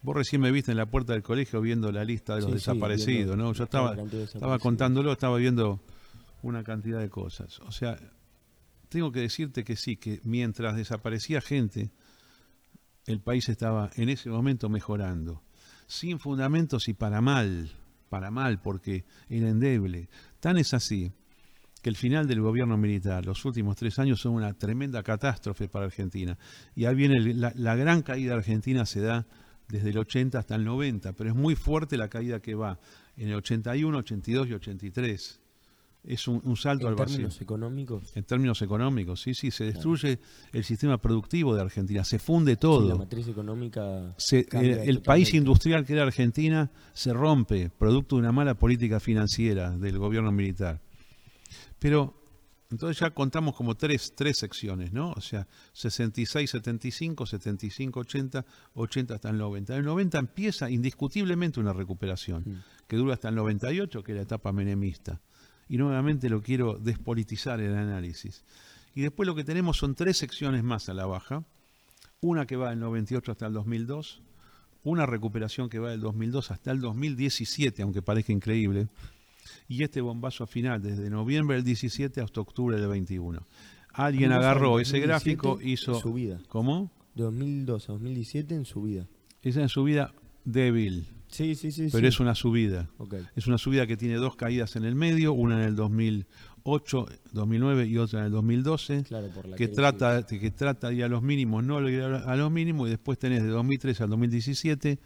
Vos 0.02 0.16
recién 0.16 0.40
me 0.40 0.50
viste 0.50 0.70
en 0.70 0.76
la 0.76 0.86
puerta 0.86 1.12
del 1.12 1.22
colegio 1.22 1.60
viendo 1.60 1.92
la 1.92 2.04
lista 2.04 2.34
de 2.36 2.42
los 2.42 2.52
desaparecidos, 2.52 3.36
¿no? 3.36 3.52
Yo 3.52 3.64
estaba, 3.64 3.94
estaba 3.94 4.58
contándolo, 4.58 5.12
estaba 5.12 5.36
viendo 5.36 5.80
una 6.42 6.64
cantidad 6.64 7.00
de 7.00 7.08
cosas. 7.08 7.60
O 7.60 7.72
sea, 7.72 7.98
tengo 8.88 9.12
que 9.12 9.20
decirte 9.20 9.64
que 9.64 9.76
sí, 9.76 9.96
que 9.96 10.20
mientras 10.24 10.76
desaparecía 10.76 11.40
gente, 11.40 11.90
el 13.07 13.20
país 13.20 13.48
estaba 13.48 13.90
en 13.96 14.09
ese 14.09 14.30
momento 14.30 14.68
mejorando, 14.68 15.42
sin 15.86 16.18
fundamentos 16.18 16.88
y 16.88 16.94
para 16.94 17.20
mal, 17.20 17.70
para 18.09 18.30
mal, 18.30 18.61
porque 18.61 19.05
era 19.28 19.48
endeble. 19.48 20.09
Tan 20.40 20.59
es 20.59 20.74
así 20.74 21.12
que 21.82 21.90
el 21.90 21.96
final 21.96 22.26
del 22.28 22.40
gobierno 22.40 22.76
militar, 22.76 23.26
los 23.26 23.44
últimos 23.44 23.76
tres 23.76 23.98
años, 23.98 24.20
son 24.20 24.34
una 24.34 24.55
tremenda 24.55 25.03
catástrofe 25.03 25.68
para 25.68 25.86
Argentina. 25.86 26.38
Y 26.76 26.84
ahí 26.84 26.94
viene 26.94 27.34
la, 27.34 27.53
la 27.57 27.74
gran 27.74 28.03
caída 28.03 28.34
argentina 28.34 28.86
se 28.86 29.00
da 29.00 29.26
desde 29.68 29.90
el 29.90 29.98
80 29.98 30.38
hasta 30.38 30.55
el 30.55 30.64
90, 30.64 31.12
pero 31.14 31.30
es 31.30 31.36
muy 31.36 31.57
fuerte 31.57 31.96
la 31.96 32.09
caída 32.09 32.40
que 32.40 32.55
va 32.55 32.78
en 33.16 33.28
el 33.28 33.34
81, 33.34 33.98
82 33.98 34.48
y 34.48 34.53
83 34.53 35.41
es 36.05 36.26
un, 36.26 36.57
salto 36.57 36.88
al 36.88 36.94
vacío. 36.94 37.14
¿En 37.14 37.22
términos 37.22 37.40
económicos? 37.40 38.16
En 38.16 38.24
términos 38.24 38.62
económicos, 38.62 39.20
sí, 39.20 39.34
sí, 39.34 39.50
se 39.50 39.64
destruye 39.64 40.18
el 40.53 40.64
sistema 40.64 40.98
productivo 40.98 41.55
de 41.55 41.62
Argentina, 41.62 42.03
se 42.05 42.18
funde 42.18 42.57
todo. 42.57 42.88
la 42.88 42.96
matriz 42.96 43.28
económica. 43.28 44.14
el, 44.53 45.03
país 45.03 45.32
industrial 45.34 45.86
que 45.86 45.92
era 45.92 46.03
Argentina 46.03 46.70
se 46.92 47.12
rompe, 47.12 47.70
producto 47.70 48.16
de 48.16 48.20
una 48.20 48.32
mala 48.32 48.55
política 48.55 48.98
financiera 48.98 49.70
del 49.70 49.98
gobierno 49.98 50.32
militar. 50.32 50.80
Pero 51.78 52.20
entonces 52.70 52.98
ya 52.98 53.11
contamos 53.11 53.55
como 53.55 53.76
tres, 53.76 54.14
tres 54.16 54.38
secciones, 54.38 54.92
¿no? 54.92 55.12
O 55.12 55.20
sea, 55.20 55.46
66, 55.74 56.50
75, 56.50 57.26
75, 57.26 58.00
80, 58.00 58.46
80 58.74 59.14
hasta 59.14 59.30
el 59.30 59.38
90. 59.38 59.74
En 59.74 59.78
el 59.80 59.84
90 59.84 60.18
empieza 60.18 60.70
indiscutiblemente 60.70 61.61
una 61.61 61.72
recuperación, 61.72 62.42
mm. 62.44 62.86
que 62.88 62.96
dura 62.96 63.14
hasta 63.14 63.28
el 63.28 63.34
98, 63.36 64.03
que 64.03 64.12
es 64.12 64.16
la 64.16 64.22
etapa 64.22 64.53
menemista 64.53 65.20
y 65.72 65.78
nuevamente 65.78 66.28
lo 66.28 66.42
quiero 66.42 66.74
despolitizar 66.74 67.58
el 67.58 67.74
análisis. 67.74 68.44
Y 68.94 69.00
después 69.00 69.26
lo 69.26 69.34
que 69.34 69.42
tenemos 69.42 69.78
son 69.78 69.94
tres 69.94 70.18
secciones 70.18 70.62
más 70.62 70.90
a 70.90 70.92
la 70.92 71.06
baja, 71.06 71.44
una 72.20 72.44
que 72.46 72.56
va 72.56 72.68
del 72.68 72.80
98 72.80 73.32
hasta 73.32 73.46
el 73.46 73.54
2002, 73.54 74.20
una 74.84 75.06
recuperación 75.06 75.70
que 75.70 75.78
va 75.78 75.92
del 75.92 76.02
2002 76.02 76.50
hasta 76.50 76.72
el 76.72 76.82
2017, 76.82 77.80
aunque 77.80 78.02
parezca 78.02 78.34
increíble, 78.34 78.88
y 79.66 79.82
este 79.82 80.02
bombazo 80.02 80.46
final 80.46 80.82
desde 80.82 81.08
noviembre 81.08 81.56
del 81.56 81.64
17 81.64 82.20
hasta 82.20 82.42
octubre 82.42 82.78
del 82.78 82.90
21. 82.90 83.46
Alguien 83.94 84.32
agarró 84.32 84.78
ese 84.78 85.00
gráfico, 85.00 85.58
hizo... 85.62 85.94
Subida. 85.94 86.38
¿Cómo? 86.48 86.90
De 87.14 87.22
2002 87.22 87.88
a 87.88 87.92
2017 87.92 88.54
en 88.54 88.66
subida. 88.66 89.06
Esa 89.40 89.62
en 89.62 89.70
subida 89.70 90.12
débil. 90.44 91.06
Sí, 91.33 91.55
sí, 91.55 91.72
sí. 91.72 91.89
Pero 91.91 92.07
es 92.07 92.20
una 92.20 92.35
subida. 92.35 92.91
Es 93.35 93.47
una 93.47 93.57
subida 93.57 93.87
que 93.87 93.97
tiene 93.97 94.16
dos 94.16 94.37
caídas 94.37 94.76
en 94.76 94.85
el 94.85 94.95
medio, 94.95 95.33
una 95.33 95.57
en 95.57 95.68
el 95.68 95.76
2008, 95.76 97.07
2009 97.33 97.87
y 97.87 97.97
otra 97.97 98.20
en 98.20 98.26
el 98.26 98.33
2012, 98.33 99.05
que, 99.57 99.68
trata, 99.68 100.26
que 100.26 100.51
trata 100.51 100.89
de 100.91 100.97
ir 100.97 101.05
a 101.05 101.09
los 101.09 101.22
mínimos, 101.22 101.64
no 101.64 101.78
a 101.78 102.37
los 102.37 102.51
mínimos, 102.51 102.89
y 102.89 102.91
después 102.91 103.18
tenés 103.18 103.43
de 103.43 103.49
2013 103.49 104.03
al 104.03 104.11
2017 104.11 104.99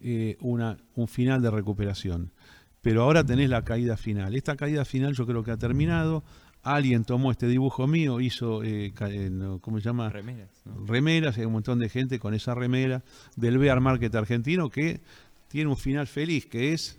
eh, 0.00 0.36
una, 0.40 0.76
un 0.94 1.08
final 1.08 1.42
de 1.42 1.50
recuperación. 1.50 2.32
Pero 2.80 3.02
ahora 3.02 3.24
tenés 3.24 3.50
la 3.50 3.64
caída 3.64 3.96
final. 3.96 4.36
Esta 4.36 4.56
caída 4.56 4.84
final 4.84 5.14
yo 5.14 5.26
creo 5.26 5.42
que 5.42 5.50
ha 5.50 5.56
terminado. 5.56 6.22
Alguien 6.62 7.04
tomó 7.04 7.30
este 7.32 7.48
dibujo 7.48 7.86
mío, 7.86 8.20
hizo, 8.20 8.62
eh, 8.62 8.92
eh 9.00 9.58
¿cómo 9.60 9.78
se 9.78 9.84
llama? 9.84 10.10
Remeras. 10.10 10.50
Remeras, 10.86 11.38
hay 11.38 11.46
un 11.46 11.52
montón 11.52 11.78
de 11.78 11.88
gente 11.88 12.18
con 12.18 12.34
esa 12.34 12.54
remera 12.54 13.02
del 13.36 13.58
Bear 13.58 13.80
Market 13.80 14.14
argentino 14.14 14.68
que 14.68 15.00
tiene 15.48 15.70
un 15.70 15.76
final 15.76 16.06
feliz, 16.06 16.46
que 16.46 16.72
es 16.72 16.98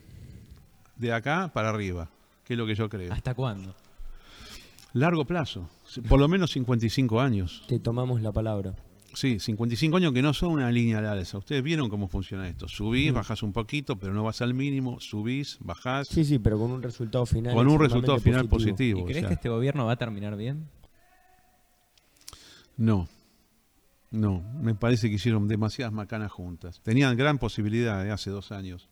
de 0.96 1.14
acá 1.14 1.52
para 1.54 1.70
arriba, 1.70 2.10
que 2.44 2.54
es 2.54 2.58
lo 2.58 2.66
que 2.66 2.76
yo 2.76 2.90
creo. 2.90 3.14
¿Hasta 3.14 3.34
cuándo? 3.34 3.76
Largo 4.94 5.26
plazo, 5.26 5.70
por 6.08 6.20
lo 6.20 6.28
menos 6.28 6.52
55 6.52 7.22
años. 7.22 7.64
Te 7.68 7.80
tomamos 7.80 8.22
la 8.22 8.32
palabra. 8.32 8.76
Sí, 9.14 9.40
55 9.40 9.98
años 9.98 10.14
que 10.14 10.22
no 10.22 10.34
son 10.34 10.52
una 10.52 10.72
línea 10.72 11.02
de 11.02 11.08
alza. 11.08 11.38
Ustedes 11.38 11.64
vieron 11.64 11.90
cómo 11.90 12.08
funciona 12.08 12.48
esto. 12.48 12.68
Subís, 12.68 13.12
bajás 13.12 13.42
un 13.44 13.54
poquito, 13.54 13.98
pero 13.98 14.14
no 14.14 14.24
vas 14.24 14.42
al 14.42 14.54
mínimo. 14.54 15.00
Subís, 15.00 15.58
bajás. 15.62 16.08
Sí, 16.08 16.24
sí, 16.24 16.38
pero 16.40 16.60
con 16.60 16.72
un 16.72 16.84
resultado 16.84 17.26
final. 17.26 17.54
Con 17.54 17.68
un 17.68 17.80
resultado 17.80 18.20
final 18.20 18.48
positivo. 18.48 19.02
¿Y 19.02 19.06
crees 19.06 19.26
que 19.26 19.34
este 19.34 19.50
gobierno 19.50 19.86
va 19.86 19.94
a 19.94 19.98
terminar 19.98 20.36
bien? 20.38 20.70
No. 22.78 23.10
No, 24.12 24.42
me 24.60 24.74
parece 24.74 25.08
que 25.10 25.16
hicieron 25.16 25.48
demasiadas 25.48 25.94
macanas 25.94 26.32
juntas. 26.32 26.82
Tenían 26.84 27.16
gran 27.16 27.38
posibilidad 27.38 28.04
de 28.04 28.12
hace 28.12 28.32
dos 28.32 28.52
años, 28.52 28.90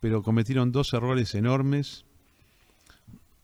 pero 0.00 0.22
cometieron 0.22 0.72
dos 0.72 0.92
errores 0.92 1.34
enormes. 1.34 2.04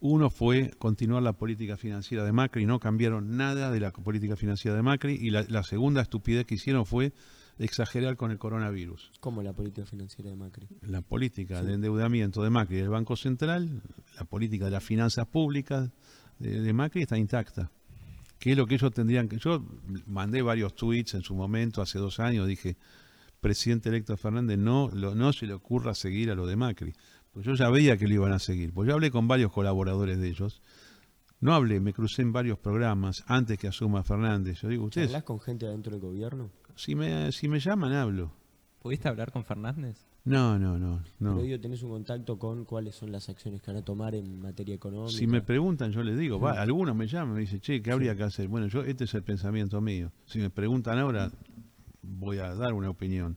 Uno 0.01 0.29
fue 0.31 0.71
continuar 0.79 1.23
la 1.23 1.33
política 1.33 1.77
financiera 1.77 2.25
de 2.25 2.33
Macri, 2.33 2.67
no 2.67 2.79
cambiaron 2.79 3.37
nada 3.37 3.71
de 3.71 3.81
la 3.81 3.93
política 3.93 4.37
financiera 4.37 4.77
de 4.77 4.83
Macri, 4.83 5.15
y 5.15 5.31
la, 5.31 5.63
segunda 5.63 6.03
estupidez 6.03 6.45
que 6.45 6.57
hicieron 6.57 6.85
fue 6.85 7.13
exagerar 7.59 8.17
con 8.17 8.31
el 8.31 8.39
coronavirus. 8.39 9.13
¿Cómo 9.21 9.43
la 9.43 9.53
política 9.53 9.87
financiera 9.87 10.29
de 10.29 10.37
Macri? 10.37 10.67
La 10.83 11.01
política 11.01 11.63
de 11.63 11.75
endeudamiento 11.75 12.43
de 12.43 12.51
Macri 12.51 12.77
del 12.77 12.89
Banco 12.89 13.17
Central, 13.17 13.81
la 14.17 14.25
política 14.25 14.67
de 14.67 14.73
las 14.73 14.85
finanzas 14.85 15.27
públicas 15.27 15.91
de 16.39 16.73
Macri 16.73 17.03
está 17.03 17.17
intacta 17.17 17.71
que 18.43 18.51
es 18.51 18.57
lo 18.57 18.67
que 18.67 18.75
ellos 18.75 18.93
tendrían 18.93 19.29
que... 19.29 19.39
Yo 19.39 19.65
mandé 20.05 20.43
varios 20.43 20.75
tweets 20.75 21.15
en 21.15 21.23
su 21.23 21.33
momento, 21.33 21.81
hace 21.81 22.01
dos 22.01 22.19
años, 22.19 22.49
dije, 22.49 22.77
presidente 23.41 23.89
electo 23.89 24.17
Fernández, 24.17 24.59
no, 24.59 24.89
no 24.89 25.33
se 25.33 25.47
le 25.47 25.53
ocurra 25.53 25.95
seguir 25.95 26.29
a 26.29 26.35
lo 26.35 26.45
de 26.49 26.57
Macri, 26.57 26.93
Pues 27.31 27.47
yo 27.47 27.55
ya 27.55 27.71
veía 27.71 27.97
que 27.97 28.09
lo 28.09 28.15
iban 28.15 28.33
a 28.33 28.41
seguir. 28.41 28.73
Pues 28.73 28.89
yo 28.89 28.95
hablé 28.95 29.13
con 29.13 29.29
varios 29.29 29.53
colaboradores 29.53 30.19
de 30.19 30.29
ellos. 30.29 30.61
No 31.39 31.55
hablé, 31.55 31.79
me 31.79 31.93
crucé 31.93 32.23
en 32.23 32.33
varios 32.33 32.59
programas 32.59 33.23
antes 33.29 33.59
que 33.59 33.69
asuma 33.69 34.03
Fernández. 34.03 34.61
Yo 34.61 34.69
digo, 34.69 34.87
ustedes, 34.87 35.11
¿Hablas 35.11 35.23
con 35.23 35.39
gente 35.39 35.67
adentro 35.67 35.93
del 35.93 36.01
gobierno? 36.01 36.51
si 36.75 36.97
me, 36.97 37.31
si 37.31 37.47
me 37.47 37.61
llaman, 37.61 37.93
hablo. 37.93 38.33
¿Pudiste 38.81 39.07
hablar 39.09 39.31
con 39.31 39.45
Fernández? 39.45 40.05
No, 40.25 40.57
no, 40.59 40.79
no. 40.79 41.03
no. 41.19 41.31
Pero 41.35 41.43
digo, 41.43 41.61
¿tenés 41.61 41.83
un 41.83 41.91
contacto 41.91 42.39
con 42.39 42.65
cuáles 42.65 42.95
son 42.95 43.11
las 43.11 43.29
acciones 43.29 43.61
que 43.61 43.73
van 43.73 43.79
a 43.79 43.85
tomar 43.85 44.15
en 44.15 44.41
materia 44.41 44.75
económica? 44.75 45.17
Si 45.19 45.27
me 45.27 45.43
preguntan, 45.43 45.91
yo 45.91 46.03
les 46.05 46.17
digo, 46.17 46.39
va, 46.39 46.61
algunos 46.63 46.95
me 46.95 47.09
llaman, 47.09 47.35
me 47.35 47.41
dicen, 47.41 47.61
che, 47.61 47.83
¿qué 47.83 47.91
habría 47.91 48.15
que 48.15 48.23
hacer? 48.23 48.47
Bueno, 48.47 48.69
yo, 48.69 48.83
este 48.85 49.05
es 49.05 49.15
el 49.15 49.25
pensamiento 49.25 49.81
mío. 49.81 50.13
Si 50.27 50.39
me 50.39 50.49
preguntan 50.51 50.99
ahora, 50.99 51.33
voy 52.03 52.39
a 52.39 52.55
dar 52.55 52.73
una 52.73 52.89
opinión. 52.91 53.37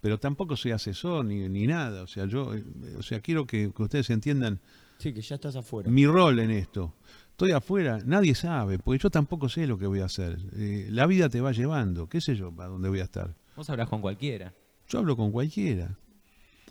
Pero 0.00 0.18
tampoco 0.18 0.56
soy 0.56 0.70
asesor 0.72 1.24
ni, 1.24 1.48
ni 1.50 1.66
nada. 1.66 2.02
O 2.02 2.06
sea, 2.06 2.24
yo, 2.26 2.54
eh, 2.54 2.64
o 2.98 3.02
sea, 3.02 3.20
quiero 3.20 3.46
que, 3.46 3.70
que 3.76 3.82
ustedes 3.82 4.08
entiendan 4.10 4.60
Sí, 4.98 5.12
que 5.12 5.20
ya 5.20 5.34
estás 5.34 5.56
afuera. 5.56 5.90
mi 5.90 6.06
rol 6.06 6.38
en 6.38 6.50
esto. 6.50 6.94
Estoy 7.30 7.50
afuera, 7.50 7.98
nadie 8.06 8.34
sabe, 8.34 8.78
porque 8.78 9.02
yo 9.02 9.10
tampoco 9.10 9.50
sé 9.50 9.66
lo 9.66 9.76
que 9.76 9.86
voy 9.86 10.00
a 10.00 10.06
hacer. 10.06 10.38
Eh, 10.54 10.88
la 10.90 11.06
vida 11.06 11.28
te 11.28 11.42
va 11.42 11.52
llevando, 11.52 12.08
qué 12.08 12.22
sé 12.22 12.34
yo, 12.34 12.54
a 12.56 12.66
dónde 12.66 12.88
voy 12.88 13.00
a 13.00 13.04
estar. 13.04 13.34
Vos 13.54 13.68
hablas 13.68 13.90
con 13.90 14.00
cualquiera. 14.00 14.54
Yo 14.88 15.00
hablo 15.00 15.16
con 15.16 15.32
cualquiera. 15.32 15.98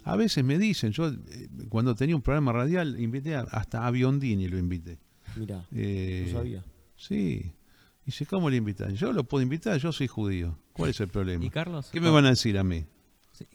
A 0.05 0.15
veces 0.15 0.43
me 0.43 0.57
dicen, 0.57 0.91
yo 0.91 1.07
eh, 1.09 1.49
cuando 1.69 1.93
tenía 1.95 2.15
un 2.15 2.21
programa 2.21 2.53
radial, 2.53 2.99
invité 2.99 3.35
a- 3.35 3.41
hasta 3.41 3.85
a 3.85 3.91
Biondini, 3.91 4.47
lo 4.47 4.57
invité. 4.57 4.97
Mirá, 5.35 5.65
Eh, 5.73 6.25
no 6.27 6.37
sabía. 6.39 6.63
Sí. 6.95 7.51
Dice, 8.05 8.25
¿cómo 8.27 8.49
le 8.49 8.57
invitan? 8.57 8.95
Yo 8.95 9.11
lo 9.11 9.23
puedo 9.23 9.41
invitar, 9.41 9.77
yo 9.79 9.91
soy 9.91 10.07
judío. 10.07 10.57
¿Cuál 10.73 10.91
es 10.91 10.99
el 11.01 11.07
problema? 11.07 11.43
¿Y 11.43 11.49
Carlos? 11.49 11.89
¿Qué 11.91 11.99
me 11.99 12.09
van 12.09 12.25
a 12.25 12.29
decir 12.29 12.57
a 12.57 12.63
mí? 12.63 12.85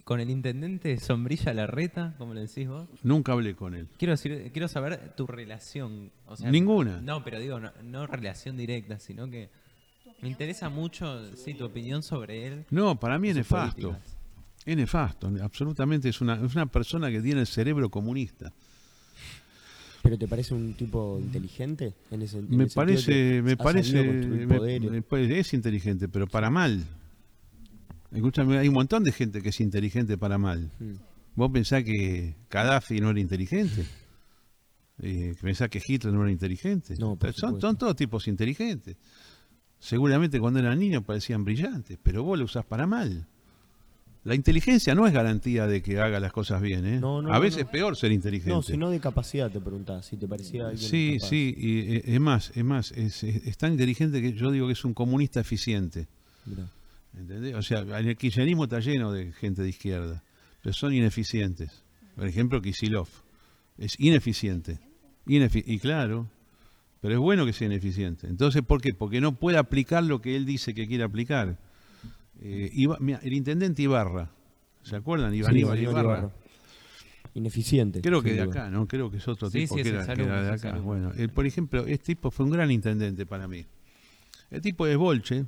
Con 0.04 0.20
el 0.20 0.28
intendente 0.28 0.98
Sombrilla 0.98 1.54
Larreta, 1.54 2.14
como 2.18 2.34
le 2.34 2.42
decís 2.42 2.68
vos. 2.68 2.86
Nunca 3.02 3.32
hablé 3.32 3.54
con 3.54 3.74
él. 3.74 3.88
Quiero 3.96 4.12
decir, 4.12 4.50
quiero 4.52 4.68
saber 4.68 5.14
tu 5.16 5.26
relación. 5.26 6.10
O 6.26 6.36
sea, 6.36 6.50
Ninguna. 6.50 7.00
No, 7.00 7.24
pero 7.24 7.38
digo, 7.40 7.60
no, 7.60 7.70
no 7.84 8.06
relación 8.06 8.56
directa, 8.58 8.98
sino 8.98 9.30
que 9.30 9.48
me 10.20 10.28
interesa 10.28 10.68
mucho, 10.68 11.34
sí, 11.36 11.54
tu 11.54 11.64
opinión 11.64 12.02
sobre 12.02 12.46
él. 12.46 12.66
No, 12.70 12.98
para 13.00 13.18
mí 13.18 13.28
es 13.30 13.36
nefasto. 13.36 13.90
políticas. 13.92 14.18
Es 14.64 14.76
nefasto, 14.76 15.32
absolutamente 15.42 16.08
es 16.08 16.20
una, 16.20 16.34
es 16.44 16.54
una 16.54 16.66
persona 16.66 17.10
que 17.10 17.20
tiene 17.20 17.40
el 17.40 17.46
cerebro 17.46 17.90
comunista. 17.90 18.52
¿Pero 20.02 20.16
te 20.18 20.26
parece 20.28 20.54
un 20.54 20.74
tipo 20.74 21.18
inteligente? 21.20 21.94
En 22.10 22.22
ese, 22.22 22.38
en 22.38 22.56
Me 22.56 22.64
el 22.64 22.70
parece, 22.70 23.42
me 23.42 23.56
parece, 23.56 24.02
me- 24.02 25.02
parece- 25.02 25.38
es 25.38 25.52
inteligente, 25.54 26.08
pero 26.08 26.26
para 26.26 26.50
mal. 26.50 26.84
Escúchame, 28.12 28.58
hay 28.58 28.68
un 28.68 28.74
montón 28.74 29.04
de 29.04 29.12
gente 29.12 29.40
que 29.42 29.50
es 29.50 29.60
inteligente 29.60 30.16
para 30.18 30.36
mal. 30.38 30.70
Mm. 30.80 30.92
¿Vos 31.36 31.50
pensás 31.52 31.84
que 31.84 32.34
Gaddafi 32.50 33.00
no 33.00 33.10
era 33.10 33.20
inteligente? 33.20 33.84
Eh, 35.02 35.34
¿Pensás 35.40 35.68
que 35.70 35.80
Hitler 35.86 36.12
no 36.12 36.22
era 36.22 36.30
inteligente? 36.32 36.96
No, 36.98 37.16
son, 37.34 37.60
son 37.60 37.76
todos 37.78 37.94
tipos 37.96 38.26
inteligentes. 38.28 38.96
Seguramente 39.78 40.40
cuando 40.40 40.58
eran 40.58 40.78
niños 40.78 41.04
parecían 41.04 41.44
brillantes, 41.44 41.98
pero 42.02 42.22
vos 42.24 42.38
lo 42.38 42.44
usás 42.46 42.64
para 42.66 42.86
mal. 42.86 43.26
La 44.22 44.34
inteligencia 44.34 44.94
no 44.94 45.06
es 45.06 45.14
garantía 45.14 45.66
de 45.66 45.80
que 45.82 45.98
haga 45.98 46.20
las 46.20 46.30
cosas 46.32 46.60
bien, 46.60 46.84
¿eh? 46.84 47.00
No, 47.00 47.22
no, 47.22 47.32
A 47.32 47.38
veces 47.38 47.60
no. 47.60 47.64
es 47.64 47.70
peor 47.70 47.96
ser 47.96 48.12
inteligente. 48.12 48.50
No, 48.52 48.60
sino 48.62 48.90
de 48.90 49.00
capacidad 49.00 49.50
te 49.50 49.60
preguntaba, 49.60 50.02
si 50.02 50.16
te 50.18 50.28
parecía 50.28 50.68
alguien 50.68 50.90
Sí, 50.90 51.14
capaz. 51.18 51.28
sí, 51.30 51.54
y, 51.56 51.78
eh, 51.96 52.02
es 52.04 52.20
más, 52.20 52.52
es 52.54 52.64
más, 52.64 52.92
es, 52.92 53.22
es- 53.24 53.46
es 53.46 53.56
tan 53.56 53.72
inteligente 53.72 54.20
que 54.20 54.34
yo 54.34 54.50
digo 54.50 54.66
que 54.66 54.74
es 54.74 54.84
un 54.84 54.92
comunista 54.92 55.40
eficiente. 55.40 56.06
Mirá. 56.44 56.68
¿Entendés? 57.16 57.54
O 57.54 57.62
sea, 57.62 57.80
el 57.80 58.16
kirchnerismo 58.16 58.64
está 58.64 58.78
lleno 58.80 59.10
de 59.10 59.32
gente 59.32 59.62
de 59.62 59.70
izquierda, 59.70 60.22
pero 60.62 60.74
son 60.74 60.92
ineficientes. 60.94 61.82
Por 62.14 62.26
ejemplo, 62.26 62.60
Kisilov 62.60 63.08
es 63.78 63.98
ineficiente. 63.98 64.78
Inefi- 65.26 65.64
y 65.66 65.78
claro, 65.78 66.28
pero 67.00 67.14
es 67.14 67.20
bueno 67.20 67.46
que 67.46 67.52
sea 67.54 67.66
ineficiente. 67.66 68.26
Entonces, 68.26 68.62
¿por 68.62 68.82
qué? 68.82 68.92
Porque 68.92 69.20
no 69.22 69.34
puede 69.34 69.56
aplicar 69.56 70.04
lo 70.04 70.20
que 70.20 70.36
él 70.36 70.44
dice 70.44 70.74
que 70.74 70.86
quiere 70.86 71.04
aplicar. 71.04 71.56
Eh, 72.42 72.70
Iba- 72.72 72.96
mira, 73.00 73.20
el 73.22 73.32
intendente 73.34 73.82
Ibarra, 73.82 74.30
¿se 74.82 74.96
acuerdan? 74.96 75.34
Iván 75.34 75.52
Sí, 75.52 75.60
Ibarra. 75.60 75.80
Iván 75.80 76.04
Ibarra. 76.04 76.30
Ineficiente. 77.34 78.00
Creo 78.00 78.22
que 78.22 78.32
de 78.32 78.42
acá, 78.42 78.70
¿no? 78.70 78.88
Creo 78.88 79.10
que 79.10 79.18
es 79.18 79.28
otro 79.28 79.48
Sí, 79.50 79.60
tipo 79.60 79.76
sí, 79.76 79.82
que, 79.82 79.88
es 79.90 79.94
era, 79.94 80.12
el 80.12 80.18
que 80.18 80.24
era 80.24 80.42
de 80.42 80.50
acá. 80.50 80.72
Bueno, 80.78 81.12
él, 81.16 81.30
por 81.30 81.46
ejemplo, 81.46 81.86
este 81.86 82.06
tipo 82.14 82.30
fue 82.30 82.44
un 82.46 82.50
gran 82.52 82.70
intendente 82.70 83.24
para 83.24 83.46
mí. 83.46 83.64
El 84.50 84.60
tipo 84.60 84.84
es 84.88 84.96
bolche, 84.96 85.44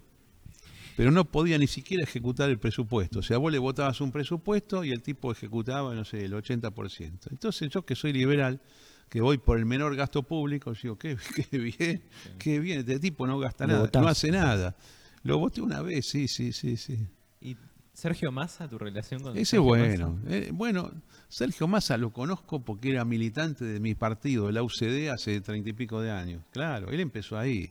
pero 0.96 1.10
no 1.10 1.24
podía 1.24 1.58
ni 1.58 1.66
siquiera 1.66 2.04
ejecutar 2.04 2.50
el 2.50 2.58
presupuesto. 2.60 3.18
O 3.18 3.22
sea, 3.22 3.38
vos 3.38 3.50
le 3.50 3.58
votabas 3.58 4.00
un 4.00 4.12
presupuesto 4.12 4.84
y 4.84 4.90
el 4.92 5.02
tipo 5.02 5.32
ejecutaba, 5.32 5.92
no 5.94 6.04
sé, 6.04 6.24
el 6.24 6.34
80%. 6.34 7.28
Entonces 7.32 7.68
yo 7.70 7.84
que 7.84 7.96
soy 7.96 8.12
liberal, 8.12 8.60
que 9.08 9.20
voy 9.20 9.38
por 9.38 9.58
el 9.58 9.66
menor 9.66 9.96
gasto 9.96 10.22
público, 10.22 10.72
digo, 10.80 10.96
qué, 10.96 11.16
qué 11.50 11.58
bien, 11.58 12.02
qué 12.38 12.60
bien, 12.60 12.80
este 12.80 13.00
tipo 13.00 13.26
no 13.26 13.38
gasta 13.40 13.66
nada, 13.66 13.90
no 13.92 14.06
hace 14.06 14.30
nada. 14.30 14.76
Lo 15.24 15.38
voté 15.38 15.60
una 15.60 15.82
vez, 15.82 16.06
sí, 16.06 16.28
sí, 16.28 16.52
sí, 16.52 16.76
sí. 16.76 16.98
¿Y 17.40 17.56
Sergio 17.94 18.32
Massa, 18.32 18.68
tu 18.68 18.78
relación 18.78 19.22
con 19.22 19.32
Ese 19.32 19.42
es 19.42 19.48
Sergio 19.50 19.62
bueno. 19.64 20.18
Massa? 20.24 20.36
Eh, 20.36 20.50
bueno, 20.52 20.90
Sergio 21.28 21.68
Massa 21.68 21.96
lo 21.96 22.12
conozco 22.12 22.60
porque 22.60 22.90
era 22.90 23.04
militante 23.04 23.64
de 23.64 23.80
mi 23.80 23.94
partido, 23.94 24.46
de 24.46 24.52
la 24.54 24.62
UCD, 24.62 25.08
hace 25.10 25.40
treinta 25.40 25.70
y 25.70 25.72
pico 25.72 26.00
de 26.00 26.10
años. 26.10 26.42
Claro, 26.50 26.90
él 26.90 27.00
empezó 27.00 27.38
ahí. 27.38 27.70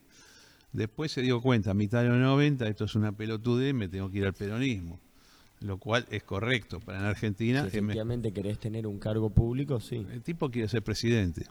Después 0.73 1.11
se 1.11 1.21
dio 1.21 1.41
cuenta, 1.41 1.71
a 1.71 1.73
mitad 1.73 2.01
de 2.01 2.09
los 2.09 2.17
90, 2.17 2.67
esto 2.67 2.85
es 2.85 2.95
una 2.95 3.11
pelotudez, 3.11 3.73
me 3.73 3.89
tengo 3.89 4.09
que 4.09 4.19
ir 4.19 4.25
al 4.25 4.33
peronismo. 4.33 4.99
Lo 5.59 5.77
cual 5.77 6.05
es 6.09 6.23
correcto. 6.23 6.79
Para 6.79 6.99
en 6.99 7.05
Argentina, 7.05 7.61
Si 7.63 7.67
es 7.67 7.73
me- 7.73 7.79
efectivamente 7.79 8.31
querés 8.31 8.57
tener 8.57 8.87
un 8.87 8.97
cargo 8.97 9.29
público, 9.29 9.79
sí. 9.79 10.05
el 10.11 10.21
tipo 10.23 10.49
quiere 10.49 10.67
ser 10.69 10.81
presidente. 10.81 11.45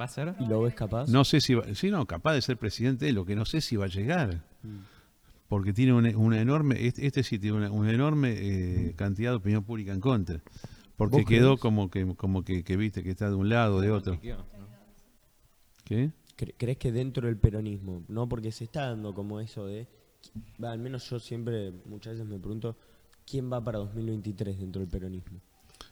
¿Va 0.00 0.04
a 0.04 0.08
ser? 0.08 0.34
¿Y 0.40 0.46
lo 0.46 0.62
ves 0.62 0.74
capaz? 0.74 1.08
No 1.08 1.24
sé 1.24 1.40
si 1.40 1.54
va, 1.54 1.62
sí, 1.74 1.90
no, 1.90 2.06
capaz 2.06 2.32
de 2.34 2.42
ser 2.42 2.56
presidente, 2.56 3.12
lo 3.12 3.24
que 3.24 3.36
no 3.36 3.44
sé 3.44 3.60
si 3.60 3.76
va 3.76 3.84
a 3.84 3.88
llegar. 3.88 4.42
Mm. 4.62 4.95
Porque 5.48 5.72
tiene 5.72 5.92
una, 5.92 6.16
una 6.16 6.40
enorme, 6.40 6.86
este, 6.86 7.06
este 7.06 7.22
sí 7.22 7.38
tiene 7.38 7.56
una, 7.56 7.70
una 7.70 7.92
enorme 7.92 8.34
eh, 8.36 8.94
cantidad 8.96 9.30
de 9.30 9.36
opinión 9.36 9.62
pública 9.64 9.92
en 9.92 10.00
contra. 10.00 10.40
Porque 10.96 11.18
¿Vos 11.18 11.24
quedó 11.26 11.48
crees? 11.50 11.60
como 11.60 11.90
que, 11.90 12.14
como 12.16 12.42
que, 12.42 12.64
que 12.64 12.76
viste 12.76 13.02
que 13.02 13.10
está 13.10 13.28
de 13.28 13.36
un 13.36 13.48
lado 13.48 13.76
o 13.76 13.80
de 13.80 13.90
otro. 13.90 14.18
¿Qué? 15.84 16.10
Cre- 16.36 16.54
¿Crees 16.56 16.78
que 16.78 16.90
dentro 16.92 17.26
del 17.26 17.36
peronismo, 17.38 18.02
no? 18.08 18.28
Porque 18.28 18.50
se 18.52 18.64
está 18.64 18.88
dando 18.88 19.14
como 19.14 19.40
eso 19.40 19.66
de, 19.66 19.86
al 20.62 20.78
menos 20.78 21.08
yo 21.08 21.18
siempre, 21.20 21.72
muchas 21.84 22.14
veces 22.14 22.26
me 22.28 22.38
pregunto, 22.38 22.76
¿quién 23.24 23.50
va 23.52 23.62
para 23.62 23.78
2023 23.78 24.58
dentro 24.58 24.80
del 24.80 24.88
peronismo? 24.90 25.40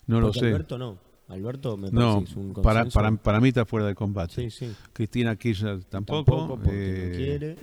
No 0.06 0.20
lo 0.20 0.32
sé. 0.32 0.46
Alberto 0.46 0.76
no, 0.78 0.98
Alberto 1.28 1.76
me 1.76 1.90
parece 1.90 1.96
No, 2.06 2.18
que 2.18 2.30
es 2.30 2.36
un 2.36 2.52
para, 2.54 2.80
consenso. 2.80 2.94
para, 2.98 3.16
para 3.16 3.40
mí 3.40 3.48
está 3.48 3.64
fuera 3.64 3.86
de 3.86 3.94
combate. 3.94 4.34
Sí, 4.34 4.50
sí. 4.66 4.74
Cristina 4.92 5.36
Kirchner 5.36 5.84
tampoco. 5.84 6.46
porque 6.48 6.70
eh, 6.70 7.08
no 7.10 7.16
quiere. 7.16 7.56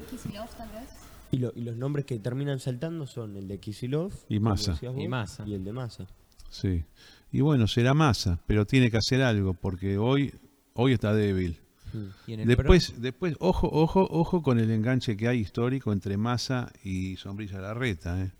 Y, 1.31 1.37
lo- 1.37 1.53
y 1.55 1.61
los 1.61 1.75
nombres 1.77 2.05
que 2.05 2.19
terminan 2.19 2.59
saltando 2.59 3.07
son 3.07 3.37
el 3.37 3.47
de 3.47 3.59
Kisilov 3.59 4.11
Y 4.29 4.39
Massa. 4.39 4.77
Y 4.97 5.07
Massa. 5.07 5.43
el 5.45 5.63
de 5.63 5.71
Massa. 5.73 6.07
Sí. 6.49 6.83
Y 7.31 7.39
bueno, 7.41 7.67
será 7.67 7.93
masa, 7.93 8.39
pero 8.45 8.65
tiene 8.65 8.91
que 8.91 8.97
hacer 8.97 9.21
algo, 9.21 9.53
porque 9.53 9.97
hoy, 9.97 10.33
hoy 10.73 10.91
está 10.91 11.13
débil. 11.13 11.57
Mm. 11.93 11.97
Y 12.27 12.33
en 12.33 12.39
el 12.41 12.47
Después, 12.47 13.01
después, 13.01 13.35
ojo, 13.39 13.69
ojo, 13.71 14.05
ojo 14.11 14.41
con 14.43 14.59
el 14.59 14.69
enganche 14.69 15.15
que 15.15 15.29
hay 15.29 15.39
histórico 15.39 15.93
entre 15.93 16.17
Massa 16.17 16.71
y 16.83 17.15
Sombrilla 17.15 17.59
Larreta. 17.61 18.21
¿eh? 18.21 18.31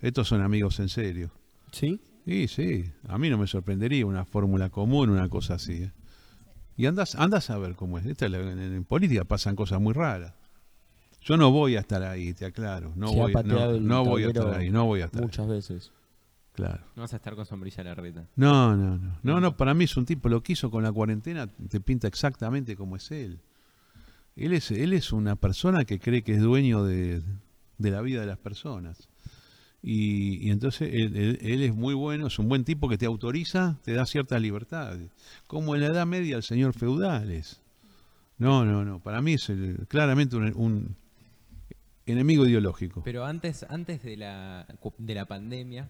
Estos 0.00 0.26
son 0.26 0.42
amigos 0.42 0.80
en 0.80 0.88
serio. 0.88 1.30
¿Sí? 1.70 2.00
Sí, 2.26 2.48
sí. 2.48 2.84
A 3.06 3.18
mí 3.18 3.30
no 3.30 3.38
me 3.38 3.46
sorprendería 3.46 4.04
una 4.04 4.24
fórmula 4.24 4.68
común, 4.70 5.10
una 5.10 5.28
cosa 5.28 5.54
así. 5.54 5.84
¿eh? 5.84 5.92
Y 6.76 6.86
andas, 6.86 7.14
andas 7.14 7.50
a 7.50 7.58
ver 7.58 7.76
cómo 7.76 7.98
es. 7.98 8.06
Esta 8.06 8.26
es 8.26 8.32
la- 8.32 8.38
en, 8.40 8.58
en 8.58 8.84
política 8.84 9.24
pasan 9.24 9.54
cosas 9.54 9.80
muy 9.80 9.92
raras. 9.94 10.34
Yo 11.22 11.36
no 11.36 11.50
voy 11.50 11.76
a 11.76 11.80
estar 11.80 12.02
ahí, 12.02 12.32
te 12.32 12.46
aclaro. 12.46 12.92
No 12.96 13.08
Se 13.08 13.16
voy, 13.16 13.32
no, 13.44 13.78
no 13.80 14.04
voy 14.04 14.24
a 14.24 14.28
estar 14.28 14.54
ahí, 14.54 14.70
no 14.70 14.86
voy 14.86 15.02
a 15.02 15.04
estar. 15.06 15.20
ahí. 15.20 15.26
Muchas 15.26 15.48
veces. 15.48 15.92
Claro. 16.54 16.82
No 16.96 17.02
vas 17.02 17.12
a 17.12 17.16
estar 17.16 17.34
con 17.36 17.46
Sombrilla 17.46 17.84
Larreta. 17.84 18.24
No, 18.36 18.76
no, 18.76 18.98
no. 18.98 19.18
No, 19.22 19.40
no, 19.40 19.56
para 19.56 19.72
mí 19.74 19.84
es 19.84 19.96
un 19.96 20.04
tipo, 20.06 20.28
lo 20.28 20.42
que 20.42 20.54
hizo 20.54 20.70
con 20.70 20.82
la 20.82 20.92
cuarentena, 20.92 21.46
te 21.46 21.80
pinta 21.80 22.08
exactamente 22.08 22.74
como 22.76 22.96
es 22.96 23.10
él. 23.10 23.38
Él 24.36 24.52
es, 24.54 24.70
él 24.70 24.92
es 24.92 25.12
una 25.12 25.36
persona 25.36 25.84
que 25.84 25.98
cree 25.98 26.22
que 26.22 26.32
es 26.34 26.40
dueño 26.40 26.84
de, 26.84 27.22
de 27.78 27.90
la 27.90 28.00
vida 28.00 28.20
de 28.20 28.26
las 28.26 28.38
personas. 28.38 29.08
Y, 29.82 30.46
y 30.46 30.50
entonces 30.50 30.90
él, 30.92 31.16
él- 31.16 31.38
él 31.40 31.62
es 31.62 31.74
muy 31.74 31.94
bueno, 31.94 32.26
es 32.26 32.38
un 32.38 32.48
buen 32.48 32.64
tipo 32.64 32.88
que 32.88 32.98
te 32.98 33.06
autoriza, 33.06 33.76
te 33.82 33.92
da 33.94 34.04
ciertas 34.06 34.40
libertades. 34.40 35.10
Como 35.46 35.74
en 35.74 35.82
la 35.82 35.86
Edad 35.88 36.06
Media 36.06 36.36
el 36.36 36.42
señor 36.42 36.74
feudales. 36.74 37.60
No, 38.38 38.64
no, 38.64 38.84
no. 38.84 39.00
Para 39.00 39.22
mí 39.22 39.34
es 39.34 39.48
el- 39.50 39.86
claramente 39.88 40.36
un, 40.36 40.52
un 40.56 40.96
enemigo 42.10 42.46
ideológico. 42.46 43.02
Pero 43.04 43.24
antes, 43.24 43.64
antes 43.68 44.02
de 44.02 44.16
la 44.16 44.66
de 44.98 45.14
la 45.14 45.24
pandemia, 45.26 45.88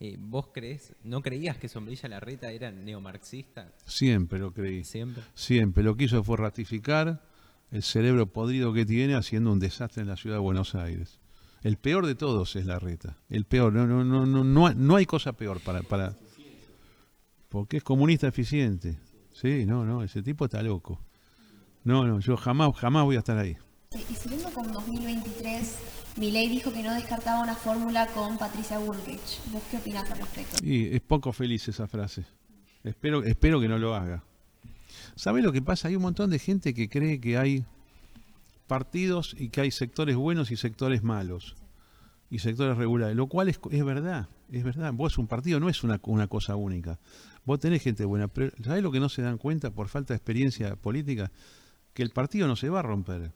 eh, 0.00 0.16
¿vos 0.18 0.48
crees, 0.52 0.94
no 1.04 1.20
creías 1.22 1.58
que 1.58 1.68
Sombrilla 1.68 2.08
Larreta 2.08 2.50
era 2.52 2.70
neomarxista 2.70 3.72
Siempre 3.86 4.38
lo 4.38 4.52
creí. 4.52 4.82
siempre? 4.84 5.22
Siempre 5.34 5.82
lo 5.84 5.96
que 5.96 6.04
hizo 6.04 6.22
fue 6.24 6.36
ratificar 6.38 7.22
el 7.70 7.82
cerebro 7.82 8.26
podrido 8.26 8.72
que 8.72 8.84
tiene 8.86 9.14
haciendo 9.14 9.52
un 9.52 9.58
desastre 9.60 10.02
en 10.02 10.08
la 10.08 10.16
ciudad 10.16 10.36
de 10.36 10.40
Buenos 10.40 10.74
Aires. 10.74 11.18
El 11.62 11.76
peor 11.76 12.06
de 12.06 12.14
todos 12.14 12.56
es 12.56 12.64
la 12.64 12.78
reta. 12.78 13.18
El 13.28 13.44
peor. 13.44 13.72
No, 13.74 13.86
no, 13.86 14.02
no, 14.02 14.24
no, 14.24 14.42
no, 14.42 14.66
hay- 14.66 14.74
no 14.76 14.96
hay 14.96 15.04
cosa 15.04 15.34
peor 15.34 15.60
para, 15.60 15.82
para. 15.82 16.14
Porque 17.50 17.76
es 17.78 17.82
comunista 17.84 18.26
eficiente. 18.28 18.98
Sí, 19.34 19.66
no, 19.66 19.84
no, 19.84 20.02
ese 20.02 20.22
tipo 20.22 20.44
está 20.46 20.62
loco. 20.62 21.00
No, 21.84 22.06
no, 22.06 22.20
yo 22.20 22.36
jamás, 22.36 22.74
jamás 22.76 23.04
voy 23.04 23.16
a 23.16 23.20
estar 23.20 23.36
ahí. 23.38 23.56
Y 23.92 24.14
siguiendo 24.14 24.50
con 24.50 24.70
2023, 24.70 25.78
Milei 26.16 26.48
dijo 26.48 26.72
que 26.72 26.80
no 26.80 26.94
descartaba 26.94 27.42
una 27.42 27.56
fórmula 27.56 28.06
con 28.06 28.38
Patricia 28.38 28.78
Bullrich. 28.78 29.40
¿Vos 29.50 29.64
qué 29.68 29.78
opinás 29.78 30.08
al 30.12 30.18
respecto? 30.18 30.64
Y 30.64 30.94
es 30.94 31.00
poco 31.00 31.32
feliz 31.32 31.66
esa 31.66 31.88
frase. 31.88 32.24
Espero, 32.84 33.24
espero 33.24 33.60
que 33.60 33.66
no 33.66 33.78
lo 33.78 33.96
haga. 33.96 34.22
¿Sabe 35.16 35.42
lo 35.42 35.50
que 35.50 35.60
pasa? 35.60 35.88
Hay 35.88 35.96
un 35.96 36.02
montón 36.02 36.30
de 36.30 36.38
gente 36.38 36.72
que 36.72 36.88
cree 36.88 37.20
que 37.20 37.36
hay 37.36 37.64
partidos 38.68 39.34
y 39.36 39.48
que 39.48 39.62
hay 39.62 39.72
sectores 39.72 40.14
buenos 40.14 40.52
y 40.52 40.56
sectores 40.56 41.02
malos. 41.02 41.56
Y 42.30 42.38
sectores 42.38 42.76
regulares. 42.76 43.16
Lo 43.16 43.26
cual 43.26 43.48
es, 43.48 43.58
es 43.72 43.84
verdad. 43.84 44.28
Es 44.52 44.62
verdad. 44.62 44.92
Vos 44.92 45.18
un 45.18 45.26
partido 45.26 45.58
no 45.58 45.68
es 45.68 45.82
una, 45.82 45.98
una 46.04 46.28
cosa 46.28 46.54
única. 46.54 47.00
Vos 47.44 47.58
tenés 47.58 47.82
gente 47.82 48.04
buena. 48.04 48.28
Pero 48.28 48.52
¿sabés 48.62 48.84
lo 48.84 48.92
que 48.92 49.00
no 49.00 49.08
se 49.08 49.22
dan 49.22 49.36
cuenta 49.36 49.72
por 49.72 49.88
falta 49.88 50.14
de 50.14 50.18
experiencia 50.18 50.76
política? 50.76 51.32
Que 51.92 52.04
el 52.04 52.10
partido 52.10 52.46
no 52.46 52.54
se 52.54 52.68
va 52.68 52.78
a 52.78 52.82
romper. 52.82 53.32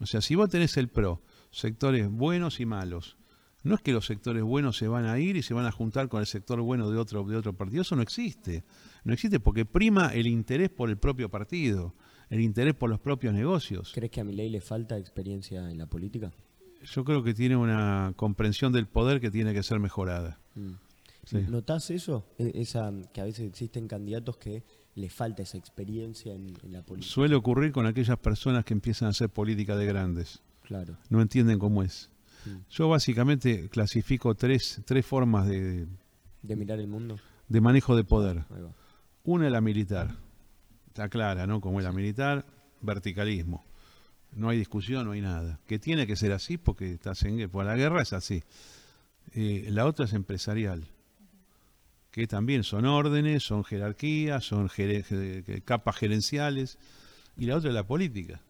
O 0.00 0.06
sea, 0.06 0.20
si 0.20 0.34
vos 0.34 0.48
tenés 0.48 0.76
el 0.76 0.88
PRO, 0.88 1.22
sectores 1.50 2.08
buenos 2.08 2.58
y 2.60 2.66
malos, 2.66 3.16
no 3.62 3.74
es 3.74 3.82
que 3.82 3.92
los 3.92 4.06
sectores 4.06 4.42
buenos 4.42 4.78
se 4.78 4.88
van 4.88 5.04
a 5.04 5.18
ir 5.18 5.36
y 5.36 5.42
se 5.42 5.52
van 5.52 5.66
a 5.66 5.72
juntar 5.72 6.08
con 6.08 6.20
el 6.20 6.26
sector 6.26 6.60
bueno 6.62 6.90
de 6.90 6.98
otro, 6.98 7.24
de 7.24 7.36
otro 7.36 7.52
partido. 7.52 7.82
Eso 7.82 7.96
no 7.96 8.02
existe. 8.02 8.64
No 9.04 9.12
existe 9.12 9.38
porque 9.38 9.66
prima 9.66 10.08
el 10.14 10.26
interés 10.26 10.70
por 10.70 10.88
el 10.88 10.96
propio 10.96 11.28
partido, 11.28 11.94
el 12.30 12.40
interés 12.40 12.74
por 12.74 12.88
los 12.88 13.00
propios 13.00 13.34
negocios. 13.34 13.92
¿Crees 13.94 14.10
que 14.10 14.20
a 14.22 14.24
Milei 14.24 14.48
le 14.48 14.62
falta 14.62 14.96
experiencia 14.96 15.70
en 15.70 15.76
la 15.76 15.86
política? 15.86 16.32
Yo 16.82 17.04
creo 17.04 17.22
que 17.22 17.34
tiene 17.34 17.56
una 17.56 18.14
comprensión 18.16 18.72
del 18.72 18.86
poder 18.86 19.20
que 19.20 19.30
tiene 19.30 19.52
que 19.52 19.62
ser 19.62 19.78
mejorada. 19.80 20.40
Mm. 20.54 20.72
Sí. 21.24 21.38
¿Notás 21.48 21.90
eso? 21.90 22.26
E- 22.38 22.52
Esa, 22.54 22.92
que 23.12 23.20
a 23.20 23.24
veces 23.24 23.46
existen 23.48 23.86
candidatos 23.88 24.36
que 24.38 24.62
le 24.94 25.08
falta 25.10 25.42
esa 25.42 25.58
experiencia 25.58 26.34
en, 26.34 26.54
en 26.62 26.72
la 26.72 26.82
política. 26.82 27.12
Suele 27.12 27.34
ocurrir 27.36 27.72
con 27.72 27.86
aquellas 27.86 28.18
personas 28.18 28.64
que 28.64 28.74
empiezan 28.74 29.06
a 29.06 29.10
hacer 29.10 29.28
política 29.28 29.76
de 29.76 29.86
grandes. 29.86 30.40
Claro. 30.62 30.96
No 31.08 31.20
entienden 31.20 31.58
cómo 31.58 31.82
es. 31.82 32.10
Mm. 32.46 32.50
Yo 32.70 32.88
básicamente 32.88 33.68
clasifico 33.68 34.34
tres, 34.34 34.80
tres 34.86 35.04
formas 35.06 35.46
de, 35.46 35.86
De 36.42 36.56
mirar 36.56 36.78
el 36.80 36.88
mundo. 36.88 37.18
de 37.48 37.60
manejo 37.60 37.94
de 37.96 38.04
poder. 38.04 38.44
Una 39.24 39.46
es 39.46 39.52
la 39.52 39.60
militar. 39.60 40.16
Está 40.88 41.08
clara, 41.08 41.46
¿no? 41.46 41.60
Como 41.60 41.78
es 41.80 41.84
la 41.84 41.92
militar, 41.92 42.44
verticalismo. 42.80 43.64
No 44.32 44.48
hay 44.48 44.58
discusión, 44.58 45.04
no 45.06 45.12
hay 45.12 45.20
nada. 45.20 45.60
Que 45.66 45.78
tiene 45.78 46.06
que 46.06 46.16
ser 46.16 46.32
así 46.32 46.56
porque 46.56 46.92
estás 46.92 47.22
en 47.24 47.36
guerra. 47.36 47.52
Pues 47.52 47.66
la 47.66 47.76
guerra 47.76 48.02
es 48.02 48.12
así. 48.12 48.42
Eh, 49.34 49.66
la 49.70 49.86
otra 49.86 50.06
es 50.06 50.12
empresarial. 50.14 50.88
Que 52.10 52.26
también 52.26 52.64
son 52.64 52.86
órdenes, 52.86 53.44
son 53.44 53.64
jerarquías, 53.64 54.44
son 54.44 54.68
capas 55.64 55.96
gerenciales. 55.96 56.78
Y 57.36 57.46
la 57.46 57.56
otra 57.56 57.70
es 57.70 57.74
la 57.74 57.86
política. 57.86 58.40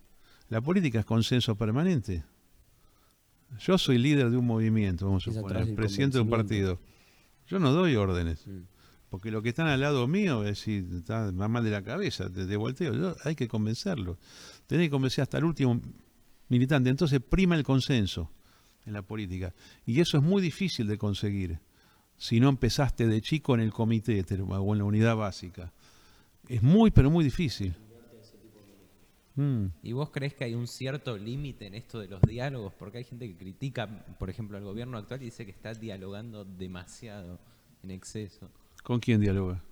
La 0.49 0.61
política 0.61 1.01
es 1.01 1.05
consenso 1.05 1.57
permanente. 1.57 2.25
Yo 3.59 3.79
soy 3.79 3.99
líder 3.99 4.31
de 4.31 4.37
un 4.37 4.47
movimiento, 4.47 5.07
vamos 5.07 5.27
a 5.27 5.33
suponer, 5.33 5.75
presidente 5.75 6.19
de 6.19 6.23
un 6.23 6.31
partido. 6.31 6.81
Yo 7.49 7.59
no 7.59 7.73
doy 7.73 7.97
órdenes. 7.97 8.47
Mm. 8.47 8.61
Porque 9.11 9.33
lo 9.33 9.43
que 9.43 9.49
están 9.49 9.67
al 9.67 9.81
lado 9.81 10.07
mío 10.07 10.43
es 10.45 10.51
decir, 10.51 10.87
está 10.95 11.33
va 11.33 11.49
mal 11.49 11.65
de 11.65 11.71
la 11.71 11.83
cabeza, 11.83 12.31
te, 12.31 12.47
te 12.47 12.57
volteo. 12.57 12.95
Yo- 12.95 13.17
hay 13.25 13.35
que 13.35 13.49
convencerlo. 13.49 14.19
Tenés 14.69 14.87
que 14.87 14.91
convencer 14.91 15.23
hasta 15.23 15.39
el 15.39 15.45
último 15.45 15.81
militante. 16.49 16.91
Entonces 16.91 17.21
prima 17.21 17.57
el 17.57 17.65
consenso 17.65 18.31
en 18.87 18.93
la 18.93 19.03
política. 19.03 19.53
Y 19.85 20.01
eso 20.01 20.17
es 20.17 20.23
muy 20.23 20.41
difícil 20.41 20.87
de 20.87 20.97
conseguir 20.97 21.59
si 22.21 22.39
no 22.39 22.51
empezaste 22.51 23.07
de 23.07 23.23
chico 23.23 23.55
en 23.55 23.61
el 23.63 23.73
comité 23.73 24.23
te- 24.25 24.39
o 24.43 24.73
en 24.75 24.79
la 24.79 24.85
unidad 24.85 25.17
básica. 25.17 25.73
Es 26.49 26.63
muy, 26.63 26.91
pero 26.91 27.11
muy 27.11 27.25
difícil. 27.25 27.75
Mm. 29.37 29.67
¿Y 29.83 29.93
vos 29.93 30.11
crees 30.11 30.35
que 30.35 30.45
hay 30.45 30.55
un 30.55 30.67
cierto 30.67 31.17
límite 31.17 31.67
en 31.67 31.75
esto 31.75 31.99
de 31.99 32.09
los 32.09 32.21
diálogos? 32.21 32.75
Porque 32.79 32.99
hay 32.99 33.05
gente 33.05 33.27
que 33.27 33.39
critica, 33.39 33.87
por 34.19 34.29
ejemplo, 34.29 34.59
al 34.59 34.65
gobierno 34.65 34.99
actual 34.99 35.23
y 35.23 35.27
dice 35.27 35.47
que 35.47 35.51
está 35.51 35.73
dialogando 35.73 36.45
demasiado, 36.45 37.39
en 37.83 37.91
exceso, 37.91 38.51
¿Con 38.83 39.01
quién 39.01 39.21
dialoga? 39.21 39.63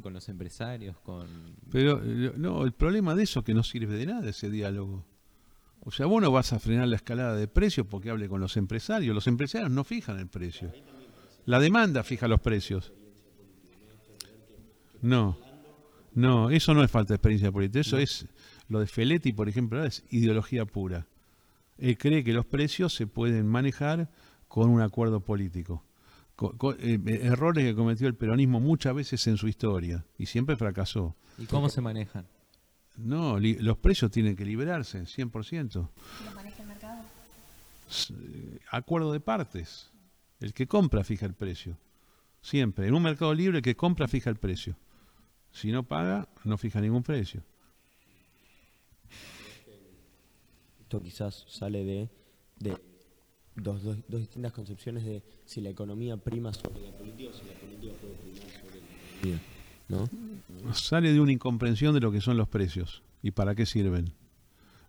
con 0.00 0.12
los 0.12 0.28
empresarios, 0.28 0.96
con... 0.98 1.28
Pero 1.70 2.00
eh, 2.04 2.32
no, 2.36 2.64
el 2.64 2.72
problema 2.72 3.14
de 3.14 3.22
eso 3.24 3.40
es 3.40 3.44
que 3.46 3.54
no 3.54 3.62
sirve 3.62 3.94
de 3.96 4.06
nada 4.06 4.28
ese 4.30 4.50
diálogo. 4.50 5.04
O 5.80 5.90
sea, 5.92 6.06
vos 6.06 6.20
no 6.22 6.30
vas 6.32 6.52
a 6.52 6.58
frenar 6.58 6.88
la 6.88 6.96
escalada 6.96 7.36
de 7.36 7.46
precios 7.46 7.86
porque 7.88 8.10
hable 8.10 8.28
con 8.28 8.40
los 8.40 8.56
empresarios. 8.56 9.14
Los 9.14 9.26
empresarios 9.28 9.70
no 9.70 9.84
fijan 9.84 10.18
el 10.18 10.28
precio. 10.28 10.72
La 11.46 11.58
demanda 11.58 12.02
fija 12.04 12.28
los 12.28 12.40
precios. 12.40 12.92
No, 15.00 15.36
no, 16.14 16.50
eso 16.50 16.74
no 16.74 16.84
es 16.84 16.90
falta 16.90 17.08
de 17.12 17.16
experiencia 17.16 17.50
política. 17.50 17.80
Eso 17.80 17.98
es 17.98 18.26
lo 18.68 18.80
de 18.80 18.86
Feletti, 18.86 19.32
por 19.32 19.48
ejemplo, 19.48 19.84
es 19.84 20.04
ideología 20.10 20.64
pura. 20.64 21.06
Él 21.78 21.98
cree 21.98 22.22
que 22.22 22.32
los 22.32 22.46
precios 22.46 22.94
se 22.94 23.06
pueden 23.06 23.46
manejar 23.48 24.10
con 24.46 24.70
un 24.70 24.80
acuerdo 24.80 25.20
político. 25.20 25.82
Co- 26.36 26.56
co- 26.56 26.74
eh, 26.74 27.00
eh, 27.04 27.20
errores 27.24 27.64
que 27.64 27.74
cometió 27.74 28.06
el 28.06 28.14
peronismo 28.14 28.60
muchas 28.60 28.94
veces 28.94 29.26
en 29.26 29.36
su 29.36 29.48
historia 29.48 30.04
y 30.18 30.26
siempre 30.26 30.56
fracasó. 30.56 31.16
¿Y 31.38 31.46
cómo 31.46 31.68
se 31.68 31.80
manejan? 31.80 32.26
No, 32.96 33.38
li- 33.38 33.56
los 33.58 33.78
precios 33.78 34.10
tienen 34.10 34.36
que 34.36 34.44
liberarse, 34.44 35.02
100%. 35.06 35.88
¿Que 36.18 36.24
los 36.24 36.34
maneja 36.34 36.62
el 36.62 36.68
mercado? 36.68 37.02
S- 37.90 38.12
eh, 38.14 38.60
Acuerdo 38.70 39.12
de 39.12 39.20
partes. 39.20 39.90
El 40.42 40.52
que 40.54 40.66
compra 40.66 41.04
fija 41.04 41.24
el 41.26 41.34
precio. 41.34 41.78
Siempre. 42.40 42.88
En 42.88 42.94
un 42.94 43.02
mercado 43.02 43.32
libre 43.32 43.58
el 43.58 43.62
que 43.62 43.76
compra 43.76 44.08
fija 44.08 44.28
el 44.30 44.36
precio. 44.36 44.76
Si 45.52 45.70
no 45.70 45.82
paga, 45.84 46.28
no 46.44 46.58
fija 46.58 46.80
ningún 46.80 47.02
precio. 47.02 47.42
Esto 50.80 51.00
quizás 51.00 51.44
sale 51.48 51.84
de, 51.84 52.08
de 52.58 52.76
dos, 53.56 53.82
dos- 53.82 53.98
dos 54.08 54.20
distintas 54.20 54.52
concepciones 54.52 55.04
de 55.04 55.22
si 55.44 55.60
la 55.60 55.70
economía 55.70 56.16
prima 56.16 56.52
sobre 56.52 56.80
la 56.82 56.92
política 56.92 57.30
o 57.30 57.32
si 57.32 57.44
la 57.46 57.54
política 57.54 57.92
puede 58.00 58.14
primar 58.14 58.50
sobre 58.50 58.80
la 58.80 59.36
economía. 59.36 59.40
¿No? 59.88 60.74
Sale 60.74 61.12
de 61.12 61.20
una 61.20 61.32
incomprensión 61.32 61.94
de 61.94 62.00
lo 62.00 62.10
que 62.12 62.20
son 62.20 62.36
los 62.36 62.48
precios 62.48 63.02
y 63.22 63.30
para 63.30 63.54
qué 63.54 63.66
sirven. 63.66 64.12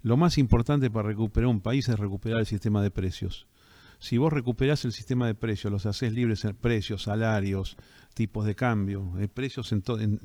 Lo 0.01 0.18
más 0.18 0.38
importante 0.38 0.89
para 0.89 1.08
recuperar 1.10 1.47
un 1.47 1.62
país 1.62 1.88
es 1.89 1.97
recuperar 1.99 2.39
el 2.39 2.45
sistema 2.45 2.82
de 2.82 2.91
precios. 2.91 3.47
Si 4.04 4.18
vos 4.18 4.34
recuperás 4.34 4.84
el 4.84 4.91
sistema 4.91 5.28
de 5.28 5.34
precios, 5.34 5.72
los 5.72 5.86
haces 5.86 6.12
libres 6.12 6.43
en 6.43 6.58
precios, 6.58 7.04
salarios, 7.04 7.78
tipos 8.14 8.45
de 8.45 8.54
cambio, 8.54 9.14
eh, 9.18 9.30
precios 9.30 9.72
en, 9.72 9.82
to- 9.82 9.97
en, 9.97 10.20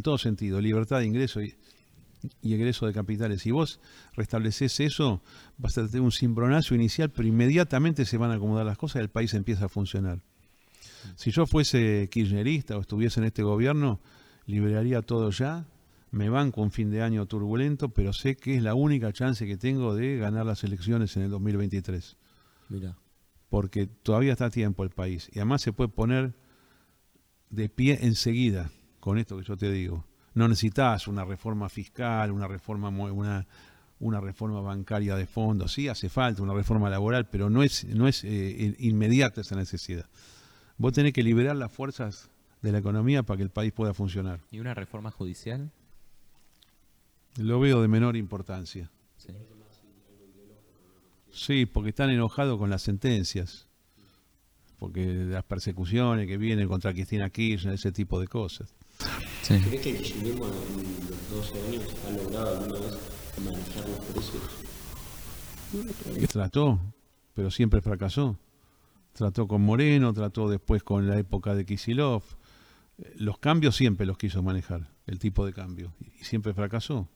todo 0.00 0.16
sentido, 0.16 0.60
libertad 0.60 1.00
de 1.00 1.06
ingreso 1.06 1.42
y, 1.42 1.56
y 2.40 2.54
egreso 2.54 2.86
de 2.86 2.92
capitales. 2.92 3.42
Si 3.42 3.50
vos 3.50 3.80
restableces 4.14 4.78
eso, 4.78 5.24
vas 5.58 5.76
a 5.76 5.88
tener 5.88 6.02
un 6.02 6.12
cimbronazo 6.12 6.76
inicial, 6.76 7.10
pero 7.10 7.26
inmediatamente 7.26 8.04
se 8.04 8.16
van 8.16 8.30
a 8.30 8.34
acomodar 8.34 8.64
las 8.64 8.78
cosas 8.78 9.00
y 9.00 9.02
el 9.02 9.10
país 9.10 9.34
empieza 9.34 9.64
a 9.64 9.68
funcionar. 9.68 10.20
Si 11.16 11.32
yo 11.32 11.46
fuese 11.46 12.08
kirchnerista 12.12 12.76
o 12.76 12.80
estuviese 12.80 13.18
en 13.18 13.26
este 13.26 13.42
gobierno, 13.42 13.98
liberaría 14.46 15.02
todo 15.02 15.30
ya, 15.30 15.66
me 16.12 16.28
banco 16.28 16.62
un 16.62 16.70
fin 16.70 16.90
de 16.90 17.02
año 17.02 17.26
turbulento, 17.26 17.88
pero 17.88 18.12
sé 18.12 18.36
que 18.36 18.54
es 18.54 18.62
la 18.62 18.74
única 18.76 19.12
chance 19.12 19.48
que 19.48 19.56
tengo 19.56 19.96
de 19.96 20.18
ganar 20.18 20.46
las 20.46 20.62
elecciones 20.62 21.16
en 21.16 21.24
el 21.24 21.30
2023 21.30 22.18
Mira. 22.68 22.96
porque 23.48 23.86
todavía 23.86 24.32
está 24.32 24.46
a 24.46 24.50
tiempo 24.50 24.82
el 24.84 24.90
país. 24.90 25.28
Y 25.32 25.38
además 25.38 25.62
se 25.62 25.72
puede 25.72 25.88
poner 25.88 26.34
de 27.50 27.68
pie 27.68 27.98
enseguida 28.02 28.70
con 29.00 29.18
esto 29.18 29.36
que 29.38 29.44
yo 29.44 29.56
te 29.56 29.70
digo. 29.70 30.04
No 30.34 30.48
necesitas 30.48 31.06
una 31.08 31.24
reforma 31.24 31.68
fiscal, 31.68 32.30
una 32.32 32.48
reforma 32.48 32.88
una, 32.88 33.46
una 34.00 34.20
reforma 34.20 34.60
bancaria 34.62 35.14
de 35.16 35.26
fondo. 35.26 35.68
Sí 35.68 35.88
hace 35.88 36.08
falta 36.08 36.42
una 36.42 36.54
reforma 36.54 36.88
laboral, 36.88 37.28
pero 37.28 37.50
no 37.50 37.62
es, 37.62 37.84
no 37.84 38.08
es 38.08 38.24
eh, 38.24 38.56
in- 38.58 38.76
inmediata 38.78 39.42
esa 39.42 39.54
necesidad. 39.56 40.06
Vos 40.78 40.94
tenés 40.94 41.12
que 41.12 41.22
liberar 41.22 41.56
las 41.56 41.70
fuerzas 41.70 42.30
de 42.62 42.72
la 42.72 42.78
economía 42.78 43.22
para 43.22 43.36
que 43.36 43.42
el 43.42 43.50
país 43.50 43.72
pueda 43.72 43.92
funcionar. 43.92 44.40
¿Y 44.50 44.60
una 44.60 44.72
reforma 44.72 45.10
judicial? 45.10 45.70
Lo 47.36 47.60
veo 47.60 47.82
de 47.82 47.88
menor 47.88 48.16
importancia. 48.16 48.90
Sí. 51.32 51.66
Porque 51.66 51.90
están 51.90 52.10
enojados 52.10 52.58
con 52.58 52.70
las 52.70 52.82
sentencias. 52.82 53.66
Porque 54.78 55.06
las 55.06 55.44
persecuciones 55.44 56.26
que 56.26 56.36
vienen 56.36 56.68
contra 56.68 56.92
Cristina 56.92 57.30
Kirchner, 57.30 57.74
ese 57.74 57.92
tipo 57.92 58.20
de 58.20 58.26
cosas. 58.28 58.74
Sí. 59.42 59.58
¿Crees 59.60 59.80
que 59.80 59.90
el 59.90 59.96
kirchnerismo 59.98 60.46
en 60.46 60.52
los 61.08 61.30
12 61.30 61.66
años 61.68 61.82
ha 62.06 62.10
logrado 62.10 62.58
alguna 62.58 62.80
vez 62.80 62.98
manejar 63.44 63.88
los 63.88 64.04
precios? 64.06 64.42
Trató, 66.32 66.78
pero 67.34 67.50
siempre 67.50 67.80
fracasó. 67.80 68.36
Trató 69.14 69.46
con 69.46 69.62
Moreno, 69.62 70.12
trató 70.12 70.48
después 70.48 70.82
con 70.82 71.06
la 71.08 71.18
época 71.18 71.54
de 71.54 71.64
Kisilov. 71.64 72.22
Eh, 72.98 73.12
Los 73.16 73.38
cambios 73.38 73.76
siempre 73.76 74.06
los 74.06 74.18
quiso 74.18 74.42
manejar, 74.42 74.88
el 75.06 75.18
tipo 75.18 75.44
de 75.46 75.52
cambio, 75.52 75.94
y 76.20 76.24
siempre 76.24 76.54
fracasó. 76.54 77.08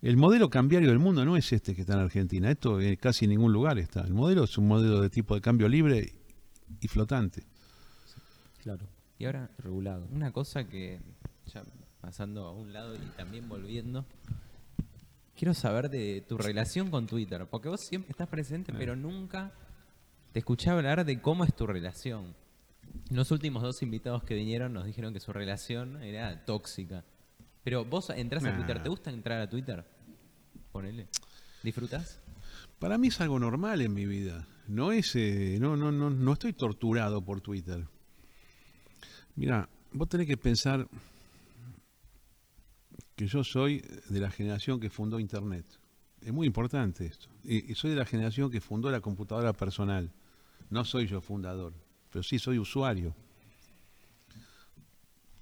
El 0.00 0.16
modelo 0.16 0.48
cambiario 0.48 0.90
del 0.90 1.00
mundo 1.00 1.24
no 1.24 1.36
es 1.36 1.52
este 1.52 1.74
que 1.74 1.80
está 1.80 1.94
en 1.94 2.00
Argentina, 2.00 2.50
esto 2.50 2.80
en 2.80 2.94
casi 2.96 3.24
en 3.24 3.30
ningún 3.30 3.52
lugar 3.52 3.78
está. 3.78 4.02
El 4.02 4.14
modelo 4.14 4.44
es 4.44 4.56
un 4.56 4.68
modelo 4.68 5.00
de 5.00 5.10
tipo 5.10 5.34
de 5.34 5.40
cambio 5.40 5.68
libre 5.68 6.12
y 6.80 6.86
flotante. 6.86 7.42
Claro. 8.62 8.86
Y 9.18 9.24
ahora, 9.24 9.50
regulado. 9.58 10.06
una 10.12 10.30
cosa 10.30 10.68
que, 10.68 11.00
ya 11.46 11.64
pasando 12.00 12.46
a 12.46 12.52
un 12.52 12.72
lado 12.72 12.94
y 12.94 13.06
también 13.16 13.48
volviendo, 13.48 14.06
quiero 15.36 15.52
saber 15.52 15.90
de 15.90 16.24
tu 16.28 16.38
relación 16.38 16.90
con 16.90 17.08
Twitter, 17.08 17.46
porque 17.50 17.68
vos 17.68 17.80
siempre 17.80 18.12
estás 18.12 18.28
presente, 18.28 18.72
pero 18.72 18.94
nunca 18.94 19.52
te 20.32 20.38
escuché 20.38 20.70
hablar 20.70 21.04
de 21.04 21.20
cómo 21.20 21.44
es 21.44 21.52
tu 21.56 21.66
relación. 21.66 22.36
Los 23.10 23.32
últimos 23.32 23.64
dos 23.64 23.82
invitados 23.82 24.22
que 24.22 24.34
vinieron 24.34 24.72
nos 24.72 24.84
dijeron 24.84 25.12
que 25.12 25.18
su 25.18 25.32
relación 25.32 26.00
era 26.02 26.44
tóxica. 26.44 27.04
Pero 27.68 27.84
vos 27.84 28.08
entras 28.08 28.42
a. 28.46 28.56
Twitter, 28.56 28.82
¿te 28.82 28.88
gusta 28.88 29.10
entrar 29.10 29.42
a 29.42 29.46
Twitter? 29.46 29.84
Ponele. 30.72 31.06
¿Disfrutas? 31.62 32.18
Para 32.78 32.96
mí 32.96 33.08
es 33.08 33.20
algo 33.20 33.38
normal 33.38 33.82
en 33.82 33.92
mi 33.92 34.06
vida. 34.06 34.48
No 34.68 34.90
es, 34.90 35.14
eh, 35.16 35.58
no, 35.60 35.76
no, 35.76 35.92
no, 35.92 36.08
no 36.08 36.32
estoy 36.32 36.54
torturado 36.54 37.22
por 37.22 37.42
Twitter. 37.42 37.86
Mira, 39.36 39.68
vos 39.92 40.08
tenés 40.08 40.26
que 40.26 40.38
pensar 40.38 40.88
que 43.14 43.26
yo 43.26 43.44
soy 43.44 43.84
de 44.08 44.18
la 44.18 44.30
generación 44.30 44.80
que 44.80 44.88
fundó 44.88 45.20
Internet. 45.20 45.66
Es 46.22 46.32
muy 46.32 46.46
importante 46.46 47.04
esto. 47.04 47.28
Y, 47.44 47.70
y 47.70 47.74
soy 47.74 47.90
de 47.90 47.96
la 47.96 48.06
generación 48.06 48.50
que 48.50 48.62
fundó 48.62 48.90
la 48.90 49.02
computadora 49.02 49.52
personal. 49.52 50.10
No 50.70 50.86
soy 50.86 51.06
yo 51.06 51.20
fundador, 51.20 51.74
pero 52.10 52.22
sí 52.22 52.38
soy 52.38 52.58
usuario. 52.58 53.14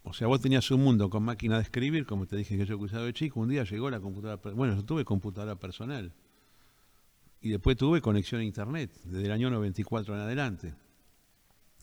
O 0.09 0.13
sea, 0.13 0.29
vos 0.29 0.41
tenías 0.41 0.71
un 0.71 0.85
mundo 0.85 1.11
con 1.11 1.25
máquina 1.25 1.57
de 1.57 1.63
escribir, 1.63 2.07
como 2.07 2.27
te 2.27 2.37
dije 2.37 2.57
que 2.57 2.65
yo 2.65 2.79
usaba 2.79 3.05
de 3.05 3.13
chico. 3.13 3.41
Un 3.41 3.49
día 3.49 3.65
llegó 3.65 3.91
la 3.91 3.99
computadora. 3.99 4.41
Bueno, 4.55 4.77
yo 4.77 4.85
tuve 4.85 5.05
computadora 5.05 5.57
personal. 5.57 6.13
Y 7.41 7.51
después 7.51 7.77
tuve 7.77 8.01
conexión 8.01 8.41
a 8.41 8.45
internet, 8.45 8.93
desde 9.03 9.27
el 9.27 9.33
año 9.33 9.51
94 9.51 10.15
en 10.15 10.21
adelante, 10.21 10.75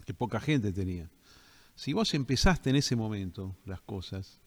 que 0.05 0.13
poca 0.13 0.39
gente 0.39 0.71
tenía. 0.71 1.11
Si 1.75 1.91
vos 1.91 2.13
empezaste 2.13 2.69
en 2.69 2.77
ese 2.77 2.95
momento 2.95 3.57
las 3.65 3.81
cosas, 3.81 4.39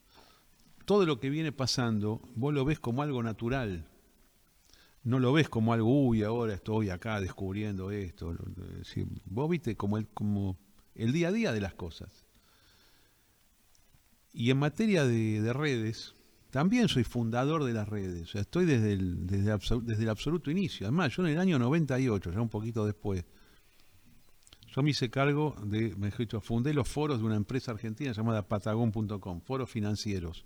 todo 0.86 1.04
lo 1.04 1.20
que 1.20 1.28
viene 1.28 1.52
pasando, 1.52 2.22
vos 2.34 2.54
lo 2.54 2.64
ves 2.64 2.80
como 2.80 3.02
algo 3.02 3.22
natural. 3.22 3.86
No 5.04 5.18
lo 5.18 5.34
ves 5.34 5.50
como 5.50 5.74
algo, 5.74 6.06
uy, 6.06 6.22
ahora 6.22 6.54
estoy 6.54 6.88
acá 6.88 7.20
descubriendo 7.20 7.90
esto. 7.90 8.34
Vos 9.26 9.50
viste 9.50 9.76
como 9.76 9.98
el, 9.98 10.08
como 10.08 10.56
el 10.94 11.12
día 11.12 11.28
a 11.28 11.32
día 11.32 11.52
de 11.52 11.60
las 11.60 11.74
cosas. 11.74 12.25
Y 14.38 14.50
en 14.50 14.58
materia 14.58 15.04
de, 15.06 15.40
de 15.40 15.52
redes, 15.54 16.14
también 16.50 16.88
soy 16.88 17.04
fundador 17.04 17.64
de 17.64 17.72
las 17.72 17.88
redes. 17.88 18.22
O 18.22 18.26
sea, 18.26 18.42
estoy 18.42 18.66
desde 18.66 18.92
el, 18.92 19.26
desde, 19.26 19.50
el 19.50 19.58
absolu- 19.58 19.82
desde 19.82 20.02
el 20.02 20.10
absoluto 20.10 20.50
inicio. 20.50 20.86
Además, 20.86 21.16
yo 21.16 21.26
en 21.26 21.32
el 21.32 21.38
año 21.40 21.58
98, 21.58 22.32
ya 22.32 22.40
un 22.42 22.50
poquito 22.50 22.84
después, 22.84 23.24
yo 24.74 24.82
me 24.82 24.90
hice 24.90 25.08
cargo 25.08 25.56
de, 25.64 25.96
me 25.96 26.10
dicho, 26.10 26.40
fundé 26.42 26.74
los 26.74 26.86
foros 26.86 27.18
de 27.20 27.24
una 27.24 27.36
empresa 27.36 27.72
argentina 27.72 28.12
llamada 28.12 28.46
Patagon.com, 28.46 29.40
foros 29.40 29.70
financieros, 29.70 30.44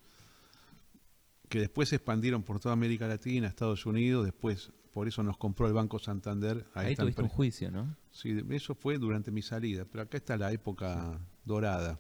que 1.49 1.59
después 1.59 1.88
se 1.88 1.97
expandieron 1.97 2.45
por 2.45 2.61
toda 2.61 2.74
América 2.74 3.09
Latina, 3.09 3.49
Estados 3.49 3.84
Unidos, 3.86 4.24
después 4.24 4.70
por 4.93 5.09
eso 5.09 5.22
nos 5.24 5.36
compró 5.36 5.66
el 5.66 5.72
Banco 5.72 5.99
Santander. 5.99 6.64
a 6.74 6.80
Ahí 6.80 6.93
esta 6.93 7.03
tuviste 7.03 7.22
un 7.22 7.28
juicio, 7.28 7.70
¿no? 7.72 7.97
Sí, 8.12 8.41
eso 8.51 8.74
fue 8.76 8.99
durante 8.99 9.32
mi 9.32 9.43
salida, 9.43 9.84
pero 9.84 10.03
acá 10.03 10.16
está 10.16 10.36
la 10.36 10.53
época 10.53 11.18
dorada. 11.45 11.99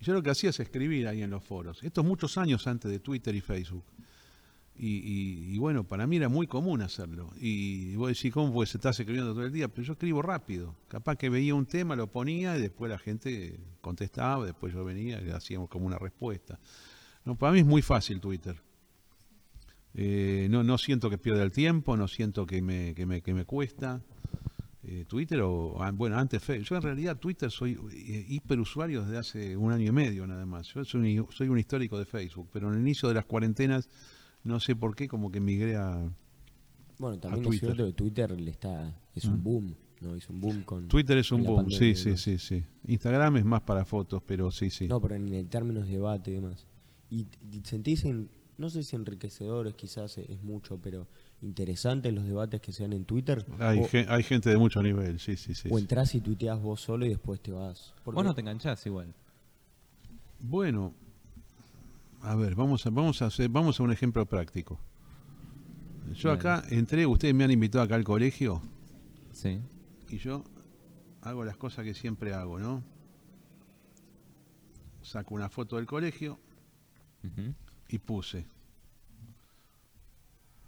Y 0.00 0.04
yo 0.04 0.14
lo 0.14 0.22
que 0.22 0.30
hacía 0.30 0.50
es 0.50 0.60
escribir 0.60 1.08
ahí 1.08 1.22
en 1.22 1.30
los 1.30 1.44
foros. 1.44 1.82
Estos 1.82 2.04
muchos 2.04 2.38
años 2.38 2.66
antes 2.66 2.90
de 2.90 3.00
Twitter 3.00 3.34
y 3.34 3.40
Facebook. 3.40 3.84
Y, 4.80 5.58
bueno, 5.58 5.82
para 5.82 6.06
mí 6.06 6.16
era 6.16 6.28
muy 6.28 6.46
común 6.46 6.82
hacerlo. 6.82 7.30
Y 7.40 7.96
vos 7.96 8.08
decís, 8.08 8.32
¿cómo 8.32 8.52
pues 8.52 8.72
estás 8.74 8.98
escribiendo 9.00 9.32
todo 9.32 9.44
el 9.44 9.52
día? 9.52 9.66
Pero 9.66 9.82
yo 9.82 9.92
escribo 9.94 10.22
rápido. 10.22 10.76
Capaz 10.86 11.16
que 11.16 11.28
veía 11.28 11.54
un 11.54 11.66
tema, 11.66 11.96
lo 11.96 12.06
ponía 12.06 12.56
y 12.56 12.62
después 12.62 12.88
la 12.88 12.98
gente 12.98 13.58
contestaba, 13.80 14.46
después 14.46 14.72
yo 14.72 14.84
venía 14.84 15.20
y 15.20 15.30
hacíamos 15.30 15.68
como 15.68 15.86
una 15.86 15.98
respuesta. 15.98 16.60
Para 17.38 17.52
mí 17.52 17.60
es 17.60 17.66
muy 17.66 17.82
fácil 17.82 18.20
Twitter. 18.20 18.56
Eh, 19.94 20.46
no, 20.48 20.62
no 20.62 20.78
siento 20.78 21.10
que 21.10 21.18
pierda 21.18 21.42
el 21.42 21.50
tiempo, 21.50 21.96
no 21.96 22.06
siento 22.06 22.46
que 22.46 22.62
me, 22.62 22.94
que 22.94 23.04
me, 23.04 23.20
que 23.20 23.34
me 23.34 23.44
cuesta. 23.44 24.00
Eh, 24.90 25.04
Twitter 25.06 25.40
o, 25.42 25.82
ah, 25.82 25.90
bueno, 25.90 26.16
antes 26.16 26.42
Facebook. 26.42 26.66
Yo 26.68 26.76
en 26.76 26.82
realidad 26.82 27.18
Twitter 27.18 27.50
soy 27.50 27.72
eh, 27.92 28.24
hiperusuario 28.28 29.02
desde 29.02 29.18
hace 29.18 29.56
un 29.56 29.70
año 29.70 29.86
y 29.86 29.92
medio 29.92 30.26
nada 30.26 30.46
más. 30.46 30.66
Yo 30.68 30.82
soy, 30.84 31.18
un- 31.18 31.26
soy 31.30 31.48
un 31.48 31.58
histórico 31.58 31.98
de 31.98 32.06
Facebook, 32.06 32.48
pero 32.52 32.68
en 32.68 32.74
el 32.76 32.80
inicio 32.80 33.06
de 33.08 33.14
las 33.16 33.26
cuarentenas, 33.26 33.90
no 34.44 34.58
sé 34.60 34.74
por 34.74 34.96
qué, 34.96 35.06
como 35.06 35.30
que 35.30 35.40
migré 35.40 35.76
a... 35.76 36.10
Bueno, 36.98 37.18
también 37.18 37.42
es 37.44 37.48
Twitter. 37.50 37.68
cierto 37.74 37.86
que 37.86 37.92
Twitter 37.92 38.40
le 38.40 38.50
está, 38.50 38.98
es 39.14 39.24
un 39.26 39.42
boom, 39.42 39.76
¿no? 40.00 40.14
Es 40.14 40.28
un 40.30 40.40
boom 40.40 40.62
con... 40.62 40.88
Twitter 40.88 41.18
es 41.18 41.30
un 41.32 41.44
boom, 41.44 41.56
pandemia 41.66 41.78
sí, 41.78 41.94
sí, 41.94 42.16
sí, 42.16 42.38
sí. 42.38 42.64
Instagram 42.86 43.36
es 43.36 43.44
más 43.44 43.60
para 43.60 43.84
fotos, 43.84 44.22
pero 44.26 44.50
sí, 44.50 44.70
sí. 44.70 44.88
No, 44.88 45.00
pero 45.02 45.16
en, 45.16 45.28
el 45.34 45.48
términos 45.48 45.86
de 45.86 45.92
debate 45.92 46.30
y 46.30 46.34
demás. 46.34 46.66
Y, 47.10 47.26
y 47.52 47.60
sentís, 47.64 48.04
en- 48.06 48.30
no 48.56 48.70
sé 48.70 48.82
si 48.84 48.96
enriquecedores 48.96 49.74
quizás 49.74 50.16
es 50.18 50.42
mucho, 50.42 50.78
pero 50.82 51.06
interesantes 51.42 52.12
los 52.12 52.24
debates 52.24 52.60
que 52.60 52.72
se 52.72 52.82
dan 52.82 52.92
en 52.92 53.04
Twitter. 53.04 53.44
Hay, 53.60 53.78
o, 53.80 53.86
hay 54.12 54.22
gente 54.22 54.50
de 54.50 54.56
mucho 54.56 54.82
nivel, 54.82 55.20
sí, 55.20 55.36
sí, 55.36 55.54
sí. 55.54 55.68
o 55.70 55.76
sí. 55.76 55.80
entrás 55.82 56.14
y 56.14 56.20
tuiteas 56.20 56.60
vos 56.60 56.80
solo 56.80 57.06
y 57.06 57.10
después 57.10 57.40
te 57.40 57.52
vas. 57.52 57.94
Porque- 58.04 58.16
Vos 58.16 58.24
no 58.24 58.34
te 58.34 58.40
enganchás 58.40 58.84
igual. 58.86 59.14
Bueno, 60.40 60.94
a 62.22 62.34
ver, 62.34 62.54
vamos 62.54 62.84
a, 62.86 62.90
vamos 62.90 63.22
a 63.22 63.26
hacer, 63.26 63.48
vamos 63.48 63.78
a 63.78 63.82
un 63.82 63.92
ejemplo 63.92 64.24
práctico. 64.26 64.78
Yo 66.14 66.32
acá 66.32 66.64
entré, 66.70 67.06
ustedes 67.06 67.34
me 67.34 67.44
han 67.44 67.50
invitado 67.50 67.84
acá 67.84 67.94
al 67.94 68.04
colegio 68.04 68.62
Sí. 69.32 69.60
y 70.08 70.16
yo 70.18 70.42
hago 71.22 71.44
las 71.44 71.56
cosas 71.56 71.84
que 71.84 71.92
siempre 71.94 72.32
hago, 72.32 72.58
¿no? 72.58 72.82
Saco 75.02 75.34
una 75.34 75.48
foto 75.48 75.76
del 75.76 75.86
colegio 75.86 76.38
y 77.88 77.98
puse. 77.98 78.46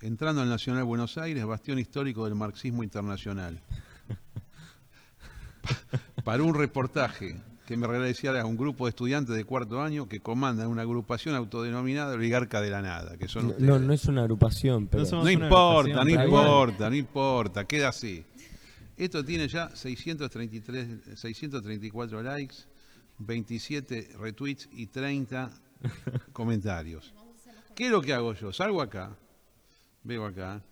Entrando 0.02 0.40
al 0.40 0.48
Nacional 0.48 0.84
Buenos 0.84 1.18
Aires, 1.18 1.44
bastión 1.44 1.78
histórico 1.78 2.24
del 2.24 2.34
marxismo 2.34 2.82
internacional. 2.82 3.60
Pa- 5.62 6.22
Para 6.24 6.42
un 6.42 6.54
reportaje 6.54 7.36
que 7.66 7.76
me 7.76 7.86
realizara 7.86 8.44
un 8.46 8.56
grupo 8.56 8.86
de 8.86 8.90
estudiantes 8.90 9.36
de 9.36 9.44
cuarto 9.44 9.80
año 9.80 10.08
que 10.08 10.20
comandan 10.20 10.68
una 10.68 10.82
agrupación 10.82 11.34
autodenominada 11.36 12.14
Oligarca 12.14 12.60
de 12.60 12.70
la 12.70 12.82
Nada, 12.82 13.16
que 13.16 13.28
son 13.28 13.48
No, 13.48 13.54
no, 13.58 13.78
no 13.78 13.92
es 13.92 14.04
una 14.06 14.22
agrupación, 14.22 14.88
pero... 14.88 15.04
No 15.04 15.20
una 15.22 15.32
importa, 15.32 16.04
no 16.04 16.10
importa, 16.10 16.90
no 16.90 16.96
importa, 16.96 17.64
queda 17.66 17.88
así. 17.90 18.24
Esto 18.96 19.24
tiene 19.24 19.48
ya 19.48 19.68
633, 19.74 21.18
634 21.18 22.22
likes, 22.22 22.56
27 23.18 24.10
retweets 24.18 24.68
y 24.72 24.86
30 24.88 25.50
comentarios. 26.32 27.14
¿Qué 27.74 27.86
es 27.86 27.90
lo 27.92 28.02
que 28.02 28.12
hago 28.12 28.34
yo? 28.34 28.52
Salgo 28.52 28.82
acá, 28.82 29.16
veo 30.02 30.24
acá 30.26 30.62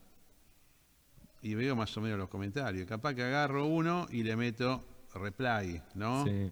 y 1.43 1.55
veo 1.55 1.77
más 1.77 1.97
o 1.97 2.01
menos 2.01 2.19
los 2.19 2.29
comentarios. 2.29 2.87
Capaz 2.87 3.15
que 3.15 3.23
agarro 3.23 3.67
uno 3.67 4.07
y 4.11 4.23
le 4.23 4.37
meto 4.37 4.85
reply, 5.15 5.81
¿no? 5.95 6.25
Sí. 6.25 6.51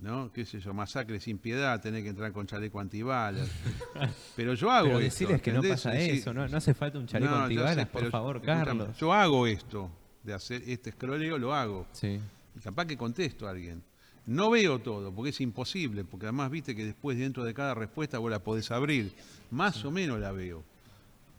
¿no? 0.00 0.32
¿Qué 0.32 0.44
sé 0.44 0.58
yo? 0.58 0.74
Masacre 0.74 1.20
sin 1.20 1.38
piedad, 1.38 1.80
tener 1.80 2.02
que 2.02 2.08
entrar 2.08 2.32
con 2.32 2.46
chaleco 2.46 2.80
antibalas. 2.80 3.48
Pero 4.36 4.54
yo 4.54 4.70
hago 4.70 4.86
Pero 4.86 4.98
esto. 4.98 5.04
decirles 5.10 5.42
que 5.42 5.52
no 5.52 5.62
pasa 5.62 5.92
Sí. 5.92 6.10
eso, 6.10 6.34
no, 6.34 6.46
no 6.48 6.56
hace 6.56 6.74
falta 6.74 6.98
un 6.98 7.06
chaleco 7.06 7.30
No, 7.32 7.42
antibalas, 7.42 7.74
sé, 7.76 7.86
por 7.86 8.10
favor, 8.10 8.42
Carlos. 8.42 8.96
Yo 8.98 9.12
hago 9.12 9.46
esto, 9.46 9.90
de 10.24 10.34
hacer 10.34 10.62
este 10.66 10.90
escroleo, 10.90 11.38
lo 11.38 11.54
hago. 11.54 11.86
Sí. 11.92 12.18
Y 12.56 12.60
capaz 12.60 12.86
que 12.86 12.96
contesto 12.96 13.46
a 13.46 13.50
alguien. 13.50 13.82
No 14.26 14.50
veo 14.50 14.80
todo, 14.80 15.12
porque 15.12 15.30
es 15.30 15.40
imposible, 15.40 16.04
porque 16.04 16.26
además 16.26 16.50
viste 16.50 16.74
que 16.76 16.84
después 16.84 17.16
dentro 17.18 17.44
de 17.44 17.54
cada 17.54 17.74
respuesta 17.74 18.18
vos 18.18 18.30
la 18.30 18.38
podés 18.40 18.70
abrir. 18.72 19.12
Más 19.50 19.84
o 19.84 19.90
menos 19.92 20.18
la 20.20 20.32
veo. 20.32 20.64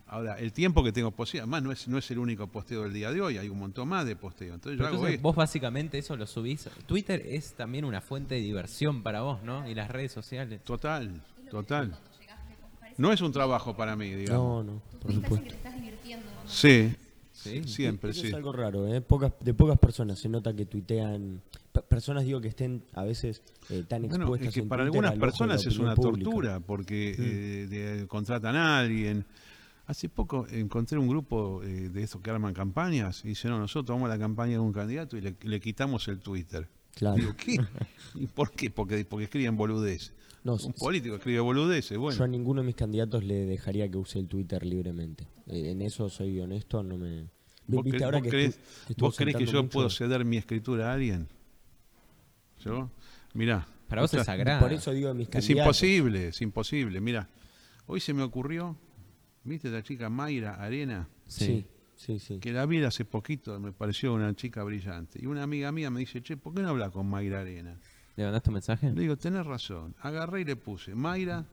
Ahora, 0.06 0.34
el 0.38 0.52
tiempo 0.52 0.84
que 0.84 0.92
tengo 0.92 1.10
posible, 1.10 1.40
además 1.42 1.62
no 1.62 1.72
es, 1.72 1.88
no 1.88 1.98
es 1.98 2.10
el 2.10 2.18
único 2.18 2.46
posteo 2.46 2.82
del 2.84 2.92
día 2.92 3.10
de 3.10 3.20
hoy, 3.20 3.38
hay 3.38 3.48
un 3.48 3.58
montón 3.58 3.88
más 3.88 4.04
de 4.06 4.14
posteo. 4.16 4.54
Entonces 4.54 4.78
yo 4.78 4.84
hago 4.86 4.94
entonces 4.96 5.14
esto. 5.16 5.22
vos 5.22 5.34
básicamente 5.36 5.98
eso 5.98 6.16
lo 6.16 6.26
subís. 6.26 6.68
Twitter 6.86 7.22
es 7.26 7.54
también 7.54 7.84
una 7.84 8.00
fuente 8.00 8.34
de 8.36 8.40
diversión 8.42 9.02
para 9.02 9.22
vos, 9.22 9.42
¿no? 9.42 9.68
Y 9.68 9.74
las 9.74 9.90
redes 9.90 10.12
sociales. 10.12 10.62
Total, 10.62 11.10
total. 11.50 11.96
No 12.96 13.12
es 13.12 13.20
un 13.22 13.32
trabajo 13.32 13.74
para 13.76 13.96
mí, 13.96 14.10
digamos. 14.14 14.64
No, 14.66 14.72
no, 14.74 14.82
por 15.00 15.12
supuesto. 15.12 15.42
que 15.42 15.50
te 15.50 15.56
estás 15.56 15.74
divirtiendo. 15.74 16.26
¿no? 16.44 16.48
Sí, 16.48 16.94
Sí. 17.32 17.64
siempre, 17.64 18.12
sí. 18.12 18.28
es 18.28 18.34
algo 18.34 18.52
raro, 18.52 18.86
¿eh? 18.94 19.00
Pocas, 19.00 19.32
de 19.40 19.52
pocas 19.52 19.78
personas 19.78 20.18
se 20.20 20.28
nota 20.28 20.54
que 20.54 20.64
tuitean. 20.66 21.42
pe- 21.72 21.82
Personas, 21.82 22.24
digo, 22.24 22.40
que 22.40 22.48
estén 22.48 22.84
a 22.94 23.02
veces 23.02 23.42
eh, 23.70 23.84
tan 23.88 24.02
Bueno, 24.02 24.24
expuestas. 24.24 24.48
es 24.48 24.54
que 24.54 24.60
en 24.60 24.68
para 24.68 24.84
Twitter 24.84 25.04
algunas 25.06 25.18
personas 25.18 25.66
es 25.66 25.78
una 25.78 25.94
pública. 25.96 26.24
tortura 26.30 26.60
porque 26.60 27.16
eh, 27.18 27.66
de- 27.66 28.06
contratan 28.06 28.54
a 28.54 28.78
alguien. 28.78 29.24
Hace 29.86 30.08
poco 30.08 30.46
encontré 30.50 30.98
un 30.98 31.08
grupo 31.08 31.62
eh, 31.62 31.90
de 31.90 32.02
esos 32.02 32.20
que 32.22 32.30
arman 32.30 32.54
campañas 32.54 33.22
y 33.24 33.28
dicen, 33.28 33.50
no, 33.50 33.58
nosotros 33.58 33.94
vamos 33.94 34.10
a 34.10 34.14
la 34.14 34.18
campaña 34.18 34.52
de 34.52 34.58
un 34.60 34.72
candidato 34.72 35.16
y 35.16 35.20
le, 35.20 35.36
le 35.42 35.60
quitamos 35.60 36.08
el 36.08 36.20
Twitter. 36.20 36.68
Claro. 36.94 37.16
Digo, 37.16 37.34
¿qué? 37.36 37.56
¿Y 38.14 38.26
por 38.26 38.50
qué? 38.52 38.70
Porque, 38.70 39.04
porque 39.04 39.24
escriben 39.24 39.56
boludeces. 39.56 40.12
No, 40.42 40.54
Un 40.56 40.72
político 40.74 41.16
escribe 41.16 41.40
boludeces, 41.40 41.96
bueno. 41.98 42.18
Yo 42.18 42.24
a 42.24 42.28
ninguno 42.28 42.60
de 42.60 42.66
mis 42.66 42.76
candidatos 42.76 43.24
le 43.24 43.46
dejaría 43.46 43.90
que 43.90 43.96
use 43.98 44.18
el 44.18 44.28
Twitter 44.28 44.64
libremente. 44.64 45.26
Eh, 45.46 45.70
en 45.70 45.80
eso 45.82 46.08
soy 46.08 46.38
honesto, 46.40 46.82
no 46.82 46.96
me. 46.98 47.28
¿Vos, 47.66 47.82
¿Viste 47.82 47.98
cre- 47.98 48.04
ahora 48.04 48.18
vos 48.20 48.28
que 48.28 48.46
estu- 48.48 48.56
vos 48.98 49.16
yo 49.50 49.62
mucho? 49.62 49.68
puedo 49.70 49.88
ceder 49.90 50.24
mi 50.26 50.36
escritura 50.36 50.90
a 50.90 50.94
alguien? 50.94 51.28
Yo, 52.64 52.90
mirá. 53.32 53.66
Para 53.88 54.02
vos 54.02 54.12
o 54.14 54.18
es 54.18 54.24
sagrado. 54.26 54.60
Por 54.60 54.72
eso 54.72 54.92
digo 54.92 55.08
a 55.10 55.14
mis 55.14 55.28
Es 55.28 55.32
candidatos. 55.32 55.82
imposible, 55.82 56.28
es 56.28 56.40
imposible. 56.42 57.00
Mira, 57.00 57.28
hoy 57.86 58.00
se 58.00 58.12
me 58.14 58.22
ocurrió, 58.22 58.76
¿viste 59.44 59.70
la 59.70 59.82
chica 59.82 60.08
Mayra 60.08 60.54
Arena? 60.54 61.08
Sí, 61.26 61.66
sí, 61.96 62.18
sí. 62.18 62.38
Que 62.38 62.52
la 62.52 62.66
vi 62.66 62.82
hace 62.82 63.04
poquito, 63.04 63.58
me 63.60 63.72
pareció 63.72 64.14
una 64.14 64.34
chica 64.34 64.62
brillante. 64.64 65.20
Y 65.22 65.26
una 65.26 65.42
amiga 65.42 65.70
mía 65.72 65.90
me 65.90 66.00
dice, 66.00 66.22
che, 66.22 66.36
¿por 66.36 66.54
qué 66.54 66.62
no 66.62 66.70
hablas 66.70 66.90
con 66.90 67.08
Mayra 67.08 67.40
Arena? 67.40 67.78
¿Le 68.16 68.24
mandaste 68.24 68.50
un 68.50 68.54
mensaje? 68.54 68.92
Le 68.92 69.00
digo, 69.02 69.16
tenés 69.16 69.44
razón. 69.46 69.94
Agarré 70.00 70.42
y 70.42 70.44
le 70.44 70.56
puse, 70.56 70.94
Mayra, 70.94 71.44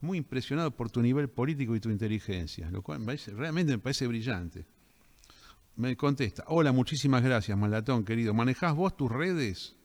muy 0.00 0.18
impresionado 0.18 0.70
por 0.70 0.90
tu 0.90 1.00
nivel 1.02 1.28
político 1.28 1.74
y 1.76 1.80
tu 1.80 1.90
inteligencia, 1.90 2.70
lo 2.70 2.82
cual 2.82 3.00
me 3.00 3.06
parece- 3.06 3.32
realmente 3.32 3.72
me 3.72 3.78
parece 3.78 4.06
brillante. 4.06 4.64
Me 5.76 5.96
contesta, 5.96 6.44
hola, 6.48 6.72
muchísimas 6.72 7.22
gracias, 7.22 7.56
Malatón, 7.56 8.04
querido. 8.04 8.34
¿Manejás 8.34 8.74
vos 8.74 8.96
tus 8.96 9.10
redes? 9.10 9.76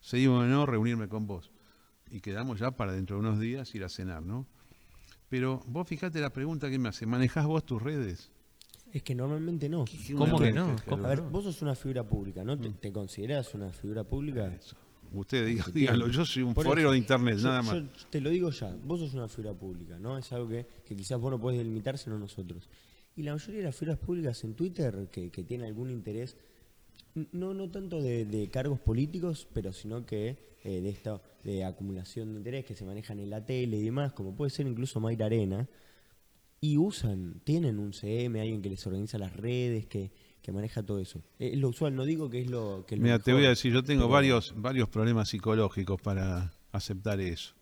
Sería 0.00 0.30
un 0.30 0.38
honor 0.38 0.70
reunirme 0.70 1.08
con 1.08 1.26
vos. 1.26 1.50
Y 2.10 2.20
quedamos 2.20 2.58
ya 2.58 2.72
para 2.72 2.92
dentro 2.92 3.16
de 3.16 3.20
unos 3.20 3.38
días 3.38 3.72
ir 3.74 3.84
a 3.84 3.88
cenar, 3.88 4.22
¿no? 4.22 4.46
Pero 5.30 5.62
vos 5.66 5.88
fijate 5.88 6.20
la 6.20 6.30
pregunta 6.30 6.68
que 6.68 6.78
me 6.78 6.90
hace, 6.90 7.06
¿manejás 7.06 7.46
vos 7.46 7.64
tus 7.64 7.80
redes? 7.80 8.30
Es 8.92 9.02
que 9.02 9.14
normalmente 9.14 9.68
no. 9.68 9.84
¿Cómo 10.16 10.38
que 10.40 10.52
no? 10.52 10.76
que- 10.76 10.82
¿Cómo 10.90 11.06
A 11.06 11.08
ver, 11.10 11.22
vos 11.22 11.44
sos 11.44 11.62
una 11.62 11.74
figura 11.76 12.02
pública, 12.04 12.44
¿no? 12.44 12.58
¿Te, 12.58 12.68
te 12.70 12.92
considerás 12.92 13.54
una 13.54 13.70
figura 13.70 14.02
pública? 14.04 14.52
Eso. 14.52 14.76
Usted 15.12 15.46
diga, 15.46 15.64
dígalo, 15.72 16.08
yo 16.08 16.24
soy 16.26 16.42
un 16.42 16.54
forero 16.54 16.90
de 16.92 16.98
internet, 16.98 17.38
yo- 17.38 17.48
nada 17.48 17.62
más. 17.62 17.74
yo 17.74 17.82
te 18.10 18.20
lo 18.20 18.30
digo 18.30 18.50
ya, 18.50 18.76
vos 18.84 19.00
sos 19.00 19.14
una 19.14 19.28
figura 19.28 19.54
pública, 19.54 19.98
¿no? 19.98 20.18
Es 20.18 20.30
algo 20.32 20.48
que, 20.48 20.66
que 20.84 20.94
quizás 20.96 21.18
vos 21.20 21.30
no 21.30 21.40
podés 21.40 21.58
delimitar 21.58 21.96
sino 21.98 22.18
nosotros. 22.18 22.68
Y 23.16 23.22
la 23.22 23.32
mayoría 23.32 23.58
de 23.60 23.64
las 23.66 23.76
figuras 23.76 23.98
públicas 23.98 24.42
en 24.44 24.54
Twitter 24.54 25.08
que, 25.10 25.30
que 25.30 25.42
tienen 25.44 25.66
algún 25.66 25.90
interés, 25.90 26.36
no, 27.32 27.54
no 27.54 27.70
tanto 27.70 28.00
de, 28.02 28.24
de 28.24 28.48
cargos 28.48 28.78
políticos, 28.80 29.46
pero 29.52 29.72
sino 29.72 30.04
que 30.06 30.36
eh, 30.64 30.80
de 30.80 30.88
esta 30.90 31.20
de 31.44 31.64
acumulación 31.64 32.32
de 32.32 32.38
interés 32.38 32.64
que 32.66 32.74
se 32.74 32.84
manejan 32.84 33.18
en 33.18 33.30
la 33.30 33.44
tele 33.46 33.78
y 33.78 33.82
demás, 33.82 34.12
como 34.12 34.34
puede 34.36 34.50
ser 34.50 34.66
incluso 34.66 35.00
Mayra 35.00 35.26
Arena, 35.26 35.68
y 36.60 36.76
usan, 36.76 37.40
tienen 37.44 37.78
un 37.78 37.92
CM, 37.94 38.38
alguien 38.40 38.60
que 38.60 38.68
les 38.68 38.86
organiza 38.86 39.16
las 39.16 39.34
redes, 39.34 39.86
que, 39.86 40.10
que 40.42 40.52
maneja 40.52 40.82
todo 40.82 40.98
eso. 40.98 41.22
Es 41.38 41.56
lo 41.58 41.70
usual, 41.70 41.94
no 41.96 42.04
digo 42.04 42.28
que 42.28 42.42
es 42.42 42.50
lo 42.50 42.84
que 42.86 42.96
Mira, 42.96 43.18
te 43.18 43.32
voy 43.32 43.46
a 43.46 43.48
decir, 43.50 43.72
yo 43.72 43.82
tengo 43.82 44.02
pero- 44.02 44.12
varios, 44.12 44.52
varios 44.56 44.88
problemas 44.90 45.30
psicológicos 45.30 45.98
para 46.02 46.52
aceptar 46.72 47.18
eso. 47.20 47.54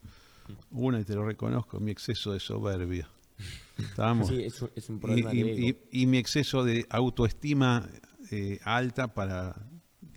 Una, 0.73 0.99
y 1.01 1.05
te 1.05 1.15
lo 1.15 1.25
reconozco, 1.25 1.79
mi 1.79 1.93
exceso 1.93 2.33
de 2.33 2.41
soberbia. 2.41 3.09
Sí, 4.27 4.43
es 4.43 4.61
un, 4.63 4.71
es 4.75 4.89
un 4.89 4.97
y, 4.97 4.99
problema 4.99 5.33
y- 5.35 5.43
de 5.45 5.53
ego. 5.71 5.79
y- 5.93 6.03
y 6.03 6.07
mi 6.07 6.19
exceso 6.19 6.65
de 6.65 6.85
autoestima 6.91 7.89
eh, 8.31 8.59
alta 8.65 9.09
para 9.15 9.55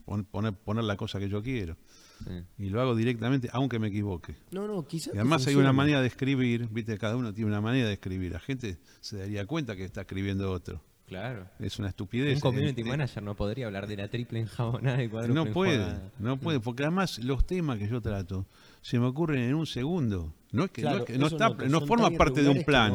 pon- 0.05 0.25
poner, 0.25 0.53
poner 0.53 0.83
la 0.83 0.97
cosa 0.97 1.19
que 1.19 1.29
yo 1.29 1.41
quiero. 1.41 1.77
Sí. 2.25 2.43
Y 2.65 2.69
lo 2.69 2.79
hago 2.81 2.95
directamente, 2.95 3.49
aunque 3.51 3.79
me 3.79 3.87
equivoque. 3.87 4.35
No, 4.51 4.67
no, 4.67 4.85
quizás. 4.85 5.13
Y 5.15 5.17
además 5.17 5.45
hay 5.47 5.55
una 5.55 5.73
manera 5.73 6.01
de 6.01 6.07
escribir, 6.07 6.67
viste, 6.69 6.97
cada 6.99 7.15
uno 7.15 7.33
tiene 7.33 7.49
una 7.49 7.61
manera 7.61 7.87
de 7.87 7.93
escribir. 7.93 8.31
La 8.31 8.39
gente 8.39 8.77
se 8.99 9.17
daría 9.17 9.45
cuenta 9.47 9.75
que 9.75 9.83
está 9.85 10.01
escribiendo 10.01 10.51
otro. 10.51 10.81
Claro. 11.07 11.45
Es 11.59 11.77
una 11.79 11.89
estupidez. 11.89 12.35
Un 12.35 12.39
community 12.41 12.81
Eh, 12.81 12.85
manager 12.85 13.21
no 13.23 13.35
podría 13.35 13.65
hablar 13.65 13.85
de 13.87 13.97
la 13.97 14.07
triple 14.07 14.39
enjabonada 14.39 15.03
y 15.03 15.09
cuádruple 15.09 15.43
No 15.43 15.51
puede, 15.51 15.73
enjuagada. 15.75 16.11
no 16.19 16.37
puede, 16.39 16.59
porque 16.61 16.83
además 16.83 17.19
los 17.19 17.45
temas 17.45 17.79
que 17.79 17.87
yo 17.89 17.99
trato 18.01 18.45
se 18.81 18.97
me 18.97 19.07
ocurren 19.07 19.39
en 19.41 19.55
un 19.55 19.65
segundo. 19.65 20.33
No 20.53 20.65
es 20.65 20.71
que, 20.71 20.83
Claro, 20.83 20.97
no, 20.99 21.03
es 21.03 21.07
que- 21.11 21.17
no 21.17 21.27
está, 21.27 21.49
no 21.49 21.79
son 21.79 21.87
forma 21.87 22.11
parte 22.11 22.43
de 22.43 22.49
un 22.49 22.63
plan. 22.63 22.93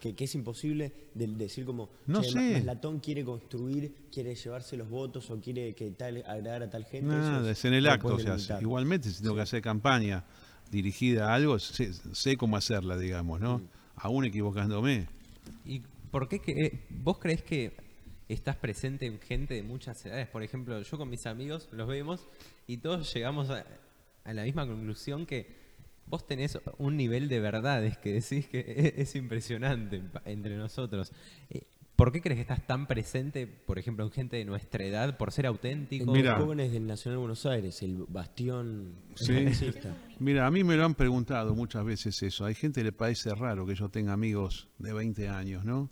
Que, 0.00 0.14
que 0.14 0.24
es 0.24 0.34
imposible 0.34 0.92
de, 1.14 1.26
decir 1.26 1.66
como, 1.66 1.90
No 2.06 2.22
che, 2.22 2.30
sé. 2.30 2.52
Maslatón 2.54 3.00
quiere 3.00 3.22
construir, 3.22 3.94
quiere 4.10 4.34
llevarse 4.34 4.76
los 4.78 4.88
votos 4.88 5.30
o 5.30 5.38
quiere 5.38 5.74
que 5.74 5.90
tal 5.90 6.24
agradar 6.26 6.62
a 6.62 6.70
tal 6.70 6.86
gente. 6.86 7.06
Nada, 7.14 7.50
es 7.50 7.64
en 7.66 7.74
el 7.74 7.84
no 7.84 7.90
acto 7.90 8.08
puedes 8.08 8.22
se 8.22 8.28
hace. 8.30 8.42
delimitar. 8.44 8.62
Igualmente, 8.62 9.10
si 9.10 9.22
tengo 9.22 9.34
que 9.34 9.42
hacer 9.42 9.60
campaña 9.60 10.24
dirigida 10.70 11.30
a 11.30 11.34
algo, 11.34 11.58
sé, 11.58 11.92
sé 12.12 12.36
cómo 12.36 12.56
hacerla, 12.56 12.96
digamos, 12.96 13.40
¿no? 13.40 13.60
Aún 13.96 14.24
equivocándome. 14.24 15.06
¿Y 15.66 15.82
por 16.10 16.28
qué 16.28 16.40
que, 16.40 16.52
eh, 16.52 16.86
vos 16.88 17.18
crees 17.18 17.42
que 17.42 17.72
estás 18.28 18.56
presente 18.56 19.04
en 19.04 19.20
gente 19.20 19.52
de 19.54 19.62
muchas 19.62 20.04
edades? 20.06 20.28
Por 20.28 20.42
ejemplo, 20.42 20.80
yo 20.80 20.96
con 20.96 21.10
mis 21.10 21.26
amigos 21.26 21.68
los 21.72 21.86
vemos 21.86 22.26
y 22.66 22.78
todos 22.78 23.12
llegamos 23.12 23.50
a, 23.50 23.66
a 24.24 24.32
la 24.32 24.44
misma 24.44 24.66
conclusión 24.66 25.26
que 25.26 25.59
vos 26.10 26.26
tenés 26.26 26.58
un 26.78 26.96
nivel 26.96 27.28
de 27.28 27.40
verdades 27.40 27.96
que 27.96 28.12
decís 28.12 28.46
que 28.48 28.60
es, 28.76 29.08
es 29.08 29.16
impresionante 29.16 30.02
entre 30.24 30.56
nosotros. 30.56 31.12
Eh, 31.48 31.62
¿Por 31.96 32.12
qué 32.12 32.22
crees 32.22 32.38
que 32.38 32.42
estás 32.42 32.66
tan 32.66 32.86
presente, 32.86 33.46
por 33.46 33.78
ejemplo, 33.78 34.04
en 34.06 34.10
gente 34.10 34.36
de 34.38 34.46
nuestra 34.46 34.84
edad, 34.84 35.18
por 35.18 35.32
ser 35.32 35.46
auténtico? 35.46 36.10
Mira. 36.10 36.32
los 36.32 36.44
jóvenes 36.44 36.72
del 36.72 36.86
Nacional 36.86 37.16
de 37.16 37.20
Buenos 37.20 37.44
Aires, 37.44 37.82
el 37.82 38.06
bastión 38.08 38.94
Sí. 39.14 39.34
Mira, 40.18 40.46
a 40.46 40.50
mí 40.50 40.64
me 40.64 40.76
lo 40.76 40.86
han 40.86 40.94
preguntado 40.94 41.54
muchas 41.54 41.84
veces 41.84 42.22
eso. 42.22 42.46
Hay 42.46 42.54
gente 42.54 42.80
que 42.80 42.84
le 42.84 42.92
parece 42.92 43.34
raro 43.34 43.66
que 43.66 43.74
yo 43.74 43.90
tenga 43.90 44.14
amigos 44.14 44.68
de 44.78 44.94
20 44.94 45.28
años, 45.28 45.64
¿no? 45.66 45.90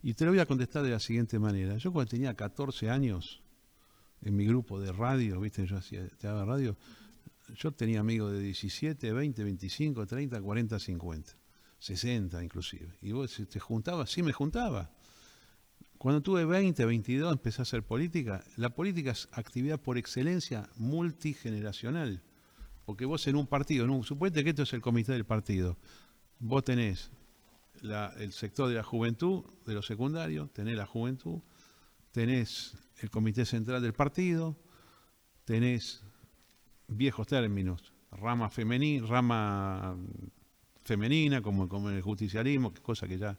Y 0.00 0.14
te 0.14 0.24
lo 0.24 0.30
voy 0.30 0.38
a 0.38 0.46
contestar 0.46 0.84
de 0.84 0.90
la 0.90 1.00
siguiente 1.00 1.40
manera. 1.40 1.76
Yo 1.76 1.92
cuando 1.92 2.10
tenía 2.10 2.34
14 2.34 2.88
años, 2.88 3.42
en 4.22 4.36
mi 4.36 4.46
grupo 4.46 4.80
de 4.80 4.92
radio, 4.92 5.40
¿viste? 5.40 5.66
Yo 5.66 5.76
hacía 5.76 6.06
teatro 6.18 6.44
radio, 6.44 6.76
yo 7.56 7.72
tenía 7.72 8.00
amigos 8.00 8.32
de 8.32 8.40
17, 8.40 9.12
20, 9.12 9.44
25, 9.44 10.06
30, 10.06 10.40
40, 10.40 10.78
50, 10.78 11.32
60 11.78 12.44
inclusive. 12.44 12.94
Y 13.00 13.12
vos 13.12 13.40
te 13.48 13.60
juntabas, 13.60 14.10
sí 14.10 14.22
me 14.22 14.32
juntaba. 14.32 14.90
Cuando 15.98 16.20
tuve 16.20 16.44
20, 16.44 16.84
22, 16.84 17.32
empecé 17.32 17.60
a 17.60 17.62
hacer 17.62 17.84
política. 17.84 18.44
La 18.56 18.70
política 18.70 19.12
es 19.12 19.28
actividad 19.32 19.80
por 19.80 19.98
excelencia 19.98 20.68
multigeneracional. 20.76 22.22
Porque 22.84 23.04
vos 23.04 23.26
en 23.28 23.36
un 23.36 23.46
partido, 23.46 23.84
en 23.84 24.02
suponete 24.02 24.42
que 24.42 24.50
esto 24.50 24.64
es 24.64 24.72
el 24.72 24.80
comité 24.80 25.12
del 25.12 25.24
partido, 25.24 25.78
vos 26.40 26.64
tenés 26.64 27.12
el 28.18 28.32
sector 28.32 28.68
de 28.68 28.74
la 28.74 28.82
juventud, 28.82 29.44
de 29.64 29.74
los 29.74 29.86
secundarios, 29.86 30.52
tenés 30.52 30.76
la 30.76 30.86
juventud, 30.86 31.40
tenés 32.10 32.76
el 32.98 33.10
comité 33.10 33.44
central 33.44 33.82
del 33.82 33.92
partido, 33.92 34.56
tenés 35.44 36.02
viejos 36.88 37.26
términos, 37.26 37.92
rama 38.10 38.50
femenina, 38.50 39.06
rama 39.06 39.96
femenina, 40.84 41.40
como, 41.42 41.68
como 41.68 41.90
en 41.90 41.96
el 41.96 42.02
justicialismo, 42.02 42.72
cosa 42.82 43.06
que 43.08 43.18
ya 43.18 43.38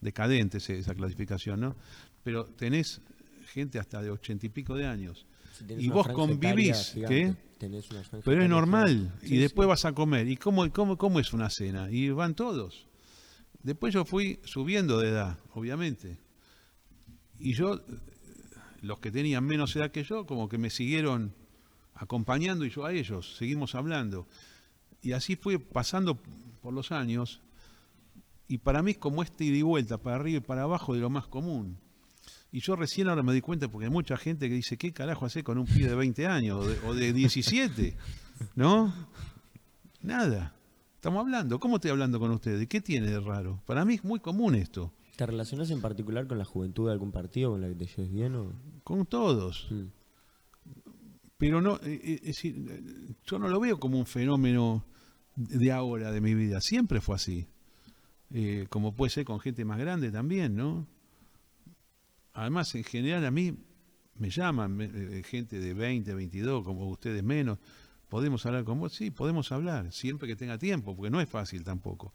decadente 0.00 0.58
esa 0.58 0.94
clasificación, 0.94 1.60
¿no? 1.60 1.76
Pero 2.22 2.44
tenés 2.44 3.00
gente 3.52 3.78
hasta 3.78 4.02
de 4.02 4.10
ochenta 4.10 4.46
y 4.46 4.48
pico 4.48 4.74
de 4.74 4.86
años. 4.86 5.26
Si 5.52 5.64
Y 5.74 5.88
vos 5.88 6.06
convivís, 6.08 6.94
¿qué? 7.08 7.34
Pero 8.24 8.42
es 8.42 8.48
normal. 8.48 9.12
Y 9.22 9.38
después 9.38 9.66
sí. 9.66 9.68
vas 9.68 9.84
a 9.84 9.92
comer. 9.92 10.28
¿Y 10.28 10.36
cómo, 10.36 10.70
cómo, 10.70 10.96
cómo 10.96 11.18
es 11.18 11.32
una 11.32 11.50
cena? 11.50 11.90
Y 11.90 12.10
van 12.10 12.34
todos. 12.34 12.86
Después 13.62 13.92
yo 13.92 14.04
fui 14.04 14.38
subiendo 14.44 15.00
de 15.00 15.08
edad, 15.08 15.38
obviamente. 15.54 16.18
Y 17.40 17.54
yo, 17.54 17.80
los 18.82 19.00
que 19.00 19.10
tenían 19.10 19.44
menos 19.44 19.74
edad 19.74 19.90
que 19.90 20.04
yo, 20.04 20.26
como 20.26 20.48
que 20.48 20.58
me 20.58 20.70
siguieron 20.70 21.34
acompañando 21.98 22.64
y 22.64 22.70
yo 22.70 22.84
a 22.84 22.92
ellos, 22.92 23.36
seguimos 23.36 23.74
hablando. 23.74 24.26
Y 25.02 25.12
así 25.12 25.36
fue 25.36 25.58
pasando 25.58 26.16
por 26.62 26.72
los 26.72 26.92
años. 26.92 27.40
Y 28.48 28.58
para 28.58 28.82
mí 28.82 28.92
es 28.92 28.98
como 28.98 29.22
este 29.22 29.44
ida 29.44 29.58
y 29.58 29.62
vuelta, 29.62 29.98
para 29.98 30.16
arriba 30.16 30.38
y 30.38 30.40
para 30.40 30.62
abajo, 30.62 30.94
de 30.94 31.00
lo 31.00 31.10
más 31.10 31.26
común. 31.26 31.78
Y 32.50 32.60
yo 32.60 32.76
recién 32.76 33.08
ahora 33.08 33.22
me 33.22 33.34
di 33.34 33.40
cuenta, 33.40 33.68
porque 33.68 33.86
hay 33.86 33.92
mucha 33.92 34.16
gente 34.16 34.48
que 34.48 34.54
dice, 34.54 34.78
¿qué 34.78 34.92
carajo 34.92 35.26
hace 35.26 35.44
con 35.44 35.58
un 35.58 35.66
pibe 35.66 35.90
de 35.90 35.94
20 35.94 36.26
años 36.26 36.64
o 36.64 36.66
de, 36.66 36.78
o 36.86 36.94
de 36.94 37.12
17? 37.12 37.94
¿No? 38.54 38.94
Nada. 40.00 40.54
Estamos 40.94 41.20
hablando. 41.20 41.60
¿Cómo 41.60 41.76
estoy 41.76 41.90
hablando 41.90 42.18
con 42.18 42.30
ustedes? 42.30 42.66
¿Qué 42.68 42.80
tiene 42.80 43.08
de 43.08 43.20
raro? 43.20 43.60
Para 43.66 43.84
mí 43.84 43.94
es 43.94 44.04
muy 44.04 44.20
común 44.20 44.54
esto. 44.54 44.92
¿Te 45.16 45.26
relacionas 45.26 45.70
en 45.70 45.80
particular 45.80 46.26
con 46.26 46.38
la 46.38 46.44
juventud 46.44 46.86
de 46.86 46.92
algún 46.92 47.12
partido 47.12 47.50
con 47.50 47.60
la 47.60 47.68
que 47.68 47.74
te 47.74 47.86
lleves 47.86 48.12
bien? 48.12 48.34
O? 48.36 48.52
Con 48.84 49.04
todos. 49.04 49.66
Mm. 49.70 49.97
Pero 51.38 51.60
no, 51.60 51.76
eh, 51.84 52.20
eh, 52.24 52.34
eh, 52.42 53.14
yo 53.24 53.38
no 53.38 53.48
lo 53.48 53.60
veo 53.60 53.78
como 53.78 53.96
un 53.96 54.06
fenómeno 54.06 54.84
de 55.36 55.70
ahora, 55.70 56.10
de 56.10 56.20
mi 56.20 56.34
vida. 56.34 56.60
Siempre 56.60 57.00
fue 57.00 57.14
así. 57.14 57.46
Como 58.68 58.94
puede 58.94 59.08
ser 59.10 59.24
con 59.24 59.40
gente 59.40 59.64
más 59.64 59.78
grande 59.78 60.10
también, 60.10 60.54
¿no? 60.54 60.86
Además, 62.34 62.74
en 62.74 62.84
general 62.84 63.24
a 63.24 63.30
mí 63.30 63.56
me 64.16 64.28
llaman 64.28 64.78
gente 65.24 65.60
de 65.60 65.72
20, 65.72 66.12
22, 66.12 66.62
como 66.64 66.90
ustedes 66.90 67.22
menos. 67.22 67.58
¿Podemos 68.08 68.44
hablar 68.44 68.64
con 68.64 68.80
vos? 68.80 68.92
Sí, 68.92 69.10
podemos 69.10 69.50
hablar, 69.52 69.92
siempre 69.92 70.28
que 70.28 70.36
tenga 70.36 70.58
tiempo, 70.58 70.94
porque 70.94 71.08
no 71.08 71.20
es 71.20 71.28
fácil 71.28 71.62
tampoco. 71.62 72.12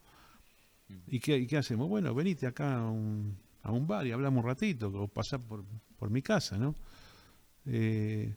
¿Y 1.07 1.19
qué, 1.19 1.47
qué 1.47 1.57
hacemos? 1.57 1.87
Bueno, 1.87 2.13
venite 2.13 2.45
acá 2.45 2.79
a 2.79 2.89
un, 2.91 3.37
a 3.63 3.71
un 3.71 3.87
bar 3.87 4.05
y 4.05 4.11
hablamos 4.11 4.43
un 4.43 4.49
ratito, 4.49 4.89
o 4.89 5.07
pasar 5.07 5.39
por, 5.39 5.65
por 5.97 6.11
mi 6.11 6.21
casa, 6.21 6.57
¿no? 6.57 6.75
Eh, 7.65 8.35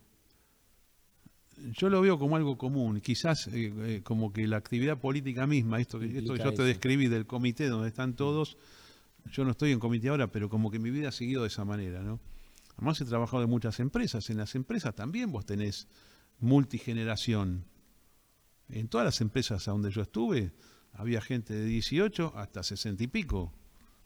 yo 1.73 1.89
lo 1.89 2.01
veo 2.01 2.19
como 2.19 2.37
algo 2.37 2.57
común, 2.59 3.01
quizás 3.01 3.47
eh, 3.49 3.73
eh, 3.77 4.01
como 4.05 4.33
que 4.33 4.47
la 4.47 4.57
actividad 4.57 4.99
política 4.99 5.47
misma, 5.47 5.81
esto, 5.81 5.99
que- 5.99 6.07
esto 6.07 6.15
que 6.15 6.25
Implica 6.27 6.45
yo 6.45 6.53
te 6.55 6.63
describí 6.65 7.09
del 7.09 7.27
comité 7.27 7.69
donde 7.69 7.89
están 7.89 8.15
todos, 8.15 8.57
yo 9.33 9.45
no 9.45 9.51
estoy 9.53 9.73
en 9.73 9.81
comité 9.81 10.09
ahora, 10.09 10.31
pero 10.31 10.49
como 10.49 10.71
que 10.71 10.79
mi 10.79 10.91
vida 10.91 11.09
ha 11.09 11.13
seguido 11.13 11.43
de 11.43 11.49
esa 11.49 11.65
manera, 11.65 12.03
¿no? 12.03 12.21
Además 12.77 13.01
he 13.01 13.05
trabajado 13.07 13.43
en 13.43 13.51
muchas 13.51 13.81
empresas, 13.81 14.29
en 14.31 14.37
las 14.37 14.55
empresas 14.55 14.95
también 14.95 15.33
vos 15.33 15.47
tenés 15.47 15.89
multigeneración. 16.41 17.65
En 18.69 18.89
todas 18.89 19.05
las 19.05 19.21
empresas 19.21 19.67
a 19.69 19.71
donde 19.71 19.91
yo 19.91 20.03
estuve, 20.03 20.53
había 20.93 21.21
gente 21.21 21.55
de 21.55 21.65
18 21.65 22.33
hasta 22.37 22.63
60 22.63 23.03
y 23.05 23.07
pico, 23.07 23.53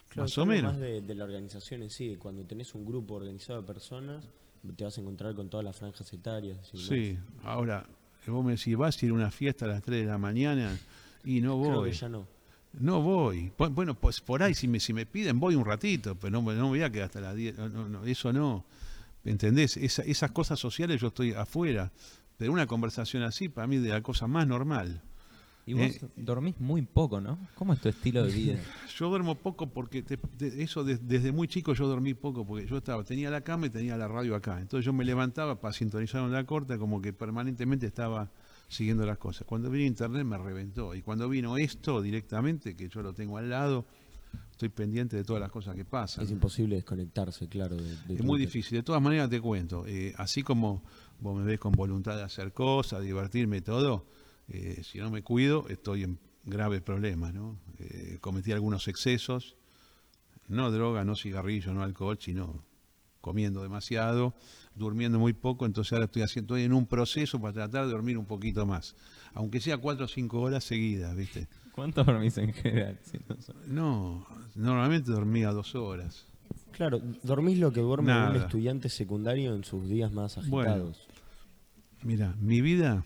Claro, 0.09 0.25
más 0.25 0.39
o 0.39 0.45
menos. 0.47 0.73
Más 0.73 0.81
de, 0.81 1.01
de 1.03 1.15
la 1.15 1.25
organización 1.25 1.83
en 1.83 1.91
sí, 1.91 2.09
de 2.09 2.19
cuando 2.19 2.45
tenés 2.45 2.75
un 2.75 2.85
grupo 2.85 3.15
organizado 3.15 3.61
de 3.61 3.67
personas, 3.67 4.29
te 4.77 4.85
vas 4.85 4.97
a 4.99 5.01
encontrar 5.01 5.35
con 5.35 5.49
todas 5.49 5.65
las 5.65 5.77
franjas 5.77 6.13
etarias. 6.13 6.59
Sí, 6.75 7.17
ahora, 7.45 7.87
vos 8.27 8.45
me 8.45 8.53
decís, 8.57 8.77
vas 8.77 9.03
a 9.03 9.07
ir 9.07 9.13
a 9.13 9.15
una 9.15 9.31
fiesta 9.31 9.65
a 9.65 9.69
las 9.69 9.83
3 9.83 10.01
de 10.03 10.07
la 10.07 10.19
mañana 10.19 10.77
y 11.25 11.41
no 11.41 11.61
Creo 11.61 11.75
voy. 11.81 11.91
que 11.91 11.97
ya 11.97 12.09
no. 12.09 12.27
No 12.79 13.03
voy. 13.03 13.51
Bu- 13.59 13.75
Bueno, 13.75 13.95
pues 13.95 14.21
por 14.21 14.43
ahí 14.43 14.55
si 14.55 14.69
me, 14.69 14.79
si 14.79 14.93
me 14.93 15.05
piden 15.07 15.41
voy 15.41 15.55
un 15.57 15.65
ratito, 15.65 16.15
pero 16.15 16.31
no, 16.31 16.43
me- 16.43 16.55
no 16.55 16.69
voy 16.69 16.83
a 16.83 16.91
quedar 16.91 17.07
hasta 17.07 17.21
las 17.21 17.35
10. 17.35 17.59
No, 17.59 17.69
no, 17.69 17.89
no, 17.89 18.05
eso 18.05 18.33
no. 18.33 18.65
¿Entendés? 19.25 19.77
Esa- 19.77 20.03
esas 20.03 20.31
cosas 20.31 20.59
sociales 20.61 21.01
yo 21.01 21.09
estoy 21.09 21.33
afuera. 21.33 21.91
Pero 22.39 22.53
una 22.53 22.67
conversación 22.67 23.23
así 23.23 23.49
para 23.49 23.67
mí 23.67 23.77
es 23.77 23.83
de 23.83 23.89
la 23.91 24.03
cosa 24.03 24.27
más 24.27 24.47
normal. 24.47 25.03
Y 25.71 25.75
vos 25.75 25.83
Eh. 26.03 26.09
dormís 26.17 26.59
muy 26.61 26.83
poco, 26.83 27.21
¿no? 27.21 27.39
¿Cómo 27.55 27.73
es 27.73 27.81
tu 27.81 27.89
estilo 27.89 28.25
de 28.25 28.33
vida? 28.33 28.59
Yo 28.99 29.09
duermo 29.09 29.35
poco 29.37 29.69
porque 29.69 30.03
te- 30.03 30.19
eso 30.63 30.85
de- 30.85 30.99
desde 30.99 31.33
muy 31.33 31.49
chico 31.49 31.73
yo 31.75 31.87
dormí 31.87 32.13
poco 32.15 32.45
porque 32.47 32.67
yo 32.67 32.77
estaba 32.79 33.03
tenía 33.05 33.31
la 33.31 33.41
cama 33.43 33.67
y 33.67 33.71
tenía 33.71 33.97
la 33.97 34.09
radio 34.09 34.35
acá. 34.35 34.61
Entonces 34.61 34.85
yo 34.85 34.93
me 34.93 35.05
levantaba 35.05 35.61
para 35.61 35.73
sintonizar 35.73 36.23
en 36.25 36.33
la 36.33 36.45
corta 36.45 36.77
como 36.77 37.01
que 37.01 37.13
permanentemente 37.13 37.87
estaba 37.87 38.31
siguiendo 38.69 39.07
las 39.07 39.17
cosas. 39.19 39.47
Cuando 39.47 39.71
vino 39.71 39.85
internet 39.87 40.25
me 40.25 40.37
reventó 40.39 40.95
y 40.95 41.03
cuando 41.03 41.29
vino 41.29 41.57
esto 41.57 42.03
directamente 42.03 42.77
que 42.77 42.89
yo 42.89 43.01
lo 43.03 43.13
tengo 43.15 43.39
al 43.39 43.49
lado 43.49 43.87
estoy 44.51 44.69
pendiente 44.69 45.17
de 45.17 45.25
todas 45.25 45.41
las 45.41 45.51
cosas 45.51 45.75
que 45.75 45.85
pasan. 45.87 46.25
Es 46.25 46.31
imposible 46.31 46.77
desconectarse, 46.77 47.49
claro. 47.49 47.77
de- 47.77 47.97
de 48.07 48.15
Es 48.15 48.23
muy 48.23 48.39
difícil. 48.39 48.77
De 48.79 48.83
todas 48.83 49.01
maneras 49.01 49.31
te 49.31 49.41
cuento, 49.41 49.85
eh, 49.87 50.13
así 50.19 50.43
como 50.43 50.83
vos 51.21 51.39
me 51.39 51.45
ves 51.45 51.59
con 51.59 51.73
voluntad 51.73 52.17
de 52.17 52.23
hacer 52.23 52.53
cosas, 52.53 53.03
divertirme 53.03 53.61
todo, 53.63 54.05
eh, 54.51 54.83
si 54.83 54.99
no 54.99 55.11
me 55.11 55.23
cuido 55.23 55.69
estoy 55.69 56.05
en 56.05 56.19
graves 56.45 56.83
problemas, 56.83 57.33
¿no? 57.35 57.59
Eh, 57.79 58.19
cometí 58.21 58.53
algunos 58.53 58.89
excesos, 58.89 59.57
no 60.49 60.71
droga, 60.71 61.05
no 61.05 61.17
cigarrillo, 61.17 61.73
no 61.73 61.83
alcohol, 61.83 62.19
sino 62.21 62.65
comiendo 63.21 63.63
demasiado, 63.63 64.35
durmiendo 64.75 65.19
muy 65.19 65.35
poco, 65.35 65.67
entonces 65.67 65.93
ahora 65.93 66.07
estoy 66.07 66.23
haciendo 66.23 66.55
estoy 66.57 66.65
en 66.65 66.73
un 66.73 66.87
proceso 66.87 67.41
para 67.41 67.53
tratar 67.53 67.85
de 67.87 67.93
dormir 67.93 68.17
un 68.19 68.27
poquito 68.27 68.67
más, 68.67 68.97
aunque 69.35 69.61
sea 69.61 69.79
cuatro 69.79 70.07
o 70.07 70.09
cinco 70.09 70.41
horas 70.41 70.65
seguidas, 70.65 71.15
¿viste? 71.15 71.47
¿Cuánto 71.71 72.03
dormís 72.03 72.39
en 72.39 72.53
general? 72.53 72.99
Si 73.03 73.19
no 73.19 73.37
No, 73.67 74.27
normalmente 74.55 75.11
dormía 75.13 75.53
dos 75.53 75.75
horas. 75.75 76.27
Claro, 76.73 77.01
dormís 77.23 77.59
lo 77.59 77.73
que 77.73 77.81
duerme 77.81 78.29
un 78.31 78.37
estudiante 78.37 78.89
secundario 78.89 79.55
en 79.55 79.65
sus 79.65 79.89
días 79.89 80.13
más 80.13 80.37
Bueno. 80.37 80.73
agitados. 80.73 81.07
Mira, 82.03 82.35
mi 82.41 82.63
vida 82.63 83.05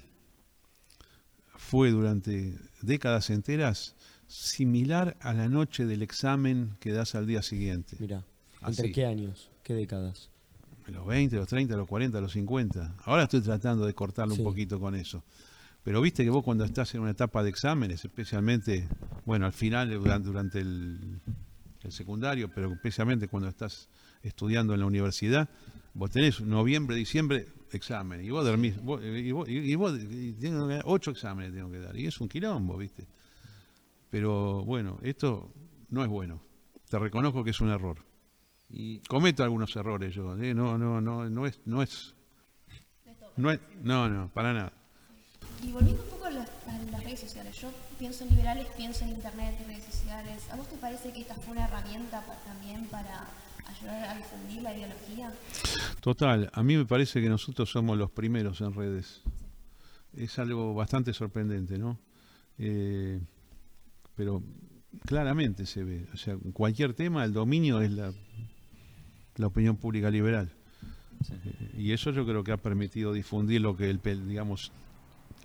fue 1.64 1.90
durante 1.90 2.56
décadas 2.82 3.30
enteras 3.30 3.94
similar 4.28 5.16
a 5.20 5.32
la 5.32 5.48
noche 5.48 5.86
del 5.86 6.02
examen 6.02 6.76
que 6.80 6.92
das 6.92 7.14
al 7.14 7.26
día 7.26 7.42
siguiente. 7.42 7.96
Mira. 7.98 8.24
¿entre 8.66 8.92
qué 8.92 9.04
años? 9.06 9.50
¿Qué 9.62 9.74
décadas? 9.74 10.30
Los 10.86 11.06
20, 11.06 11.36
los 11.36 11.48
30, 11.48 11.76
los 11.76 11.88
40, 11.88 12.20
los 12.20 12.32
50. 12.32 12.96
Ahora 13.04 13.24
estoy 13.24 13.40
tratando 13.40 13.86
de 13.86 13.94
cortarlo 13.94 14.34
Sí. 14.34 14.40
un 14.40 14.46
poquito 14.46 14.78
con 14.78 14.94
eso. 14.94 15.22
Pero 15.82 16.00
viste 16.00 16.24
que 16.24 16.30
vos 16.30 16.42
cuando 16.44 16.64
estás 16.64 16.94
en 16.94 17.00
una 17.02 17.10
etapa 17.10 17.42
de 17.42 17.50
exámenes, 17.50 18.04
especialmente, 18.04 18.88
bueno, 19.26 19.46
al 19.46 19.52
final 19.52 19.90
eh, 19.92 19.96
durante, 19.96 20.26
durante 20.28 20.60
el, 20.60 21.20
el 21.82 21.92
secundario, 21.92 22.50
pero 22.54 22.72
especialmente 22.72 23.28
cuando 23.28 23.48
estás 23.48 23.88
estudiando 24.22 24.72
en 24.74 24.80
la 24.80 24.86
universidad, 24.86 25.48
vos 25.94 26.10
tenés 26.10 26.40
noviembre, 26.40 26.96
diciembre, 26.96 27.48
examen, 27.72 28.24
y 28.24 28.30
vos 28.30 28.44
dormís, 28.44 28.80
vos- 28.82 29.02
y 29.02 29.32
vos, 29.32 29.48
y- 29.48 29.74
vos- 29.74 29.98
y 29.98 30.32
tengo 30.34 30.68
que 30.68 30.74
dar 30.74 30.82
ocho 30.86 31.10
exámenes 31.10 31.52
tengo 31.52 31.70
que 31.70 31.80
dar, 31.80 31.96
y 31.96 32.06
es 32.06 32.20
un 32.20 32.28
quilombo, 32.28 32.76
viste. 32.76 33.06
Pero 34.10 34.64
bueno, 34.64 34.98
esto 35.02 35.50
no 35.90 36.02
es 36.02 36.08
bueno. 36.08 36.40
Te 36.88 36.98
reconozco 36.98 37.42
que 37.42 37.50
es 37.50 37.60
un 37.60 37.70
error. 37.70 37.98
Y 38.70 38.98
Cometo 39.00 39.42
algunos 39.44 39.74
errores 39.76 40.14
yo, 40.14 40.36
¿eh? 40.38 40.54
no, 40.54 40.78
no, 40.78 41.00
no, 41.00 41.28
no 41.28 41.46
es, 41.46 41.60
no 41.64 41.82
es, 41.82 42.14
no 43.36 43.50
es, 43.50 43.60
no, 43.82 44.08
no, 44.08 44.28
para 44.32 44.52
nada. 44.52 44.72
Y 45.62 45.70
volviendo 45.72 46.02
un 46.02 46.08
poco 46.10 46.26
a 46.26 46.30
las, 46.30 46.48
redes 47.04 47.20
sociales, 47.20 47.56
yo 47.60 47.70
pienso 47.98 48.24
en 48.24 48.30
liberales, 48.30 48.66
pienso 48.76 49.04
en 49.04 49.10
internet, 49.10 49.56
redes 49.66 49.84
sociales. 49.84 50.48
¿A 50.50 50.56
vos 50.56 50.68
te 50.68 50.76
parece 50.76 51.12
que 51.12 51.20
esta 51.20 51.34
fue 51.34 51.52
una 51.52 51.66
herramienta 51.66 52.22
también 52.44 52.86
para 52.86 53.26
ayudar 53.66 54.10
a 54.10 54.16
difundir 54.16 54.62
la 54.62 54.76
ideología? 54.76 55.32
Total, 56.00 56.50
a 56.52 56.62
mí 56.62 56.76
me 56.76 56.84
parece 56.84 57.20
que 57.20 57.28
nosotros 57.28 57.70
somos 57.70 57.96
los 57.96 58.10
primeros 58.10 58.60
en 58.60 58.74
redes. 58.74 59.22
Es 60.16 60.38
algo 60.38 60.74
bastante 60.74 61.12
sorprendente, 61.12 61.78
¿no? 61.78 61.98
Eh, 62.58 63.20
pero 64.14 64.42
claramente 65.06 65.66
se 65.66 65.82
ve. 65.82 66.06
O 66.12 66.16
sea, 66.16 66.34
en 66.34 66.52
cualquier 66.52 66.94
tema, 66.94 67.24
el 67.24 67.32
dominio 67.32 67.80
es 67.80 67.90
la, 67.90 68.12
la 69.36 69.46
opinión 69.46 69.76
pública 69.76 70.10
liberal. 70.10 70.52
Eh, 71.30 71.70
y 71.78 71.92
eso 71.92 72.10
yo 72.10 72.24
creo 72.26 72.44
que 72.44 72.52
ha 72.52 72.56
permitido 72.56 73.12
difundir 73.12 73.60
lo 73.60 73.76
que 73.76 73.90
el, 73.90 74.00
digamos, 74.28 74.72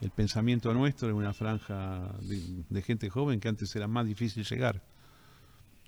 el 0.02 0.12
pensamiento 0.12 0.74
nuestro 0.74 1.10
en 1.10 1.16
una 1.16 1.34
franja 1.34 2.14
de, 2.22 2.64
de 2.70 2.82
gente 2.82 3.10
joven 3.10 3.40
que 3.40 3.50
antes 3.50 3.76
era 3.76 3.88
más 3.88 4.06
difícil 4.06 4.44
llegar. 4.44 4.84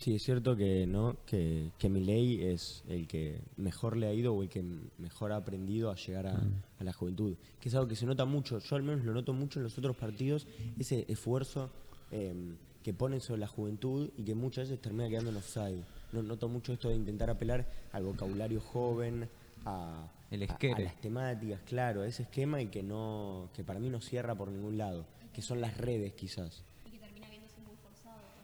Sí, 0.02 0.16
es 0.16 0.24
cierto 0.24 0.56
que 0.56 0.88
no, 0.88 1.16
que, 1.28 1.70
que 1.78 1.88
Milei 1.88 2.42
es 2.44 2.84
el 2.90 3.08
que 3.08 3.40
mejor 3.58 3.96
le 3.96 4.08
ha 4.08 4.14
ido 4.14 4.34
o 4.34 4.42
el 4.42 4.50
que 4.50 4.64
mejor 4.98 5.32
ha 5.32 5.36
aprendido 5.38 5.92
a 5.92 5.96
llegar 5.96 6.26
a, 6.26 6.42
a 6.80 6.84
la 6.84 6.92
juventud. 6.92 7.36
Que 7.60 7.70
es 7.70 7.76
algo 7.76 7.88
que 7.88 7.96
se 7.96 8.08
nota 8.08 8.26
mucho, 8.26 8.58
yo 8.58 8.76
al 8.76 8.82
menos 8.82 9.06
lo 9.06 9.14
noto 9.14 9.32
mucho 9.32 9.60
en 9.60 9.64
los 9.64 9.78
otros 9.78 9.96
partidos, 9.96 10.48
ese 10.80 11.06
esfuerzo 11.08 11.70
eh, 12.10 12.34
que 12.82 12.94
ponen 12.96 13.22
sobre 13.22 13.42
la 13.42 13.48
juventud 13.48 14.10
y 14.18 14.24
que 14.24 14.34
muchas 14.34 14.70
veces 14.70 14.82
termina 14.82 15.08
quedando 15.08 15.30
en 15.30 15.38
offside. 15.38 15.84
No, 16.14 16.24
noto 16.24 16.50
mucho 16.50 16.74
esto 16.74 16.90
de 16.90 16.96
intentar 16.96 17.30
apelar 17.30 17.68
al 17.92 18.04
vocabulario 18.04 18.60
joven, 18.60 19.30
a, 19.66 20.12
El 20.32 20.42
a- 20.42 20.46
esquere. 20.46 20.82
a 20.82 20.86
las 20.86 21.00
temáticas, 21.00 21.62
claro, 21.68 22.02
a 22.02 22.08
ese 22.08 22.24
esquema 22.24 22.60
y 22.60 22.68
que 22.70 22.82
no, 22.82 23.50
que 23.54 23.64
para 23.64 23.80
mí 23.80 23.88
no 23.92 24.02
cierra 24.02 24.34
por 24.34 24.50
ningún 24.50 24.80
lado, 24.80 25.06
que 25.32 25.44
son 25.44 25.62
las 25.62 25.78
redes 25.78 26.14
quizás. 26.14 26.64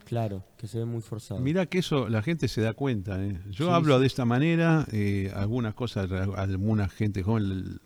Claro, 0.07 0.45
que 0.57 0.67
se 0.67 0.79
ve 0.79 0.85
muy 0.85 1.01
forzado. 1.01 1.41
Mira 1.41 1.65
que 1.65 1.79
eso 1.79 2.07
la 2.07 2.21
gente 2.21 2.47
se 2.47 2.61
da 2.61 2.73
cuenta. 2.73 3.21
¿eh? 3.21 3.41
Yo 3.49 3.65
Sí, 3.67 3.71
hablo 3.71 3.95
sí. 3.95 4.01
de 4.01 4.07
esta 4.07 4.23
manera, 4.23 4.85
eh, 4.93 5.31
algunas 5.35 5.73
cosas, 5.73 6.09
alguna 6.11 6.87
gente 6.87 7.23
joven 7.23 7.79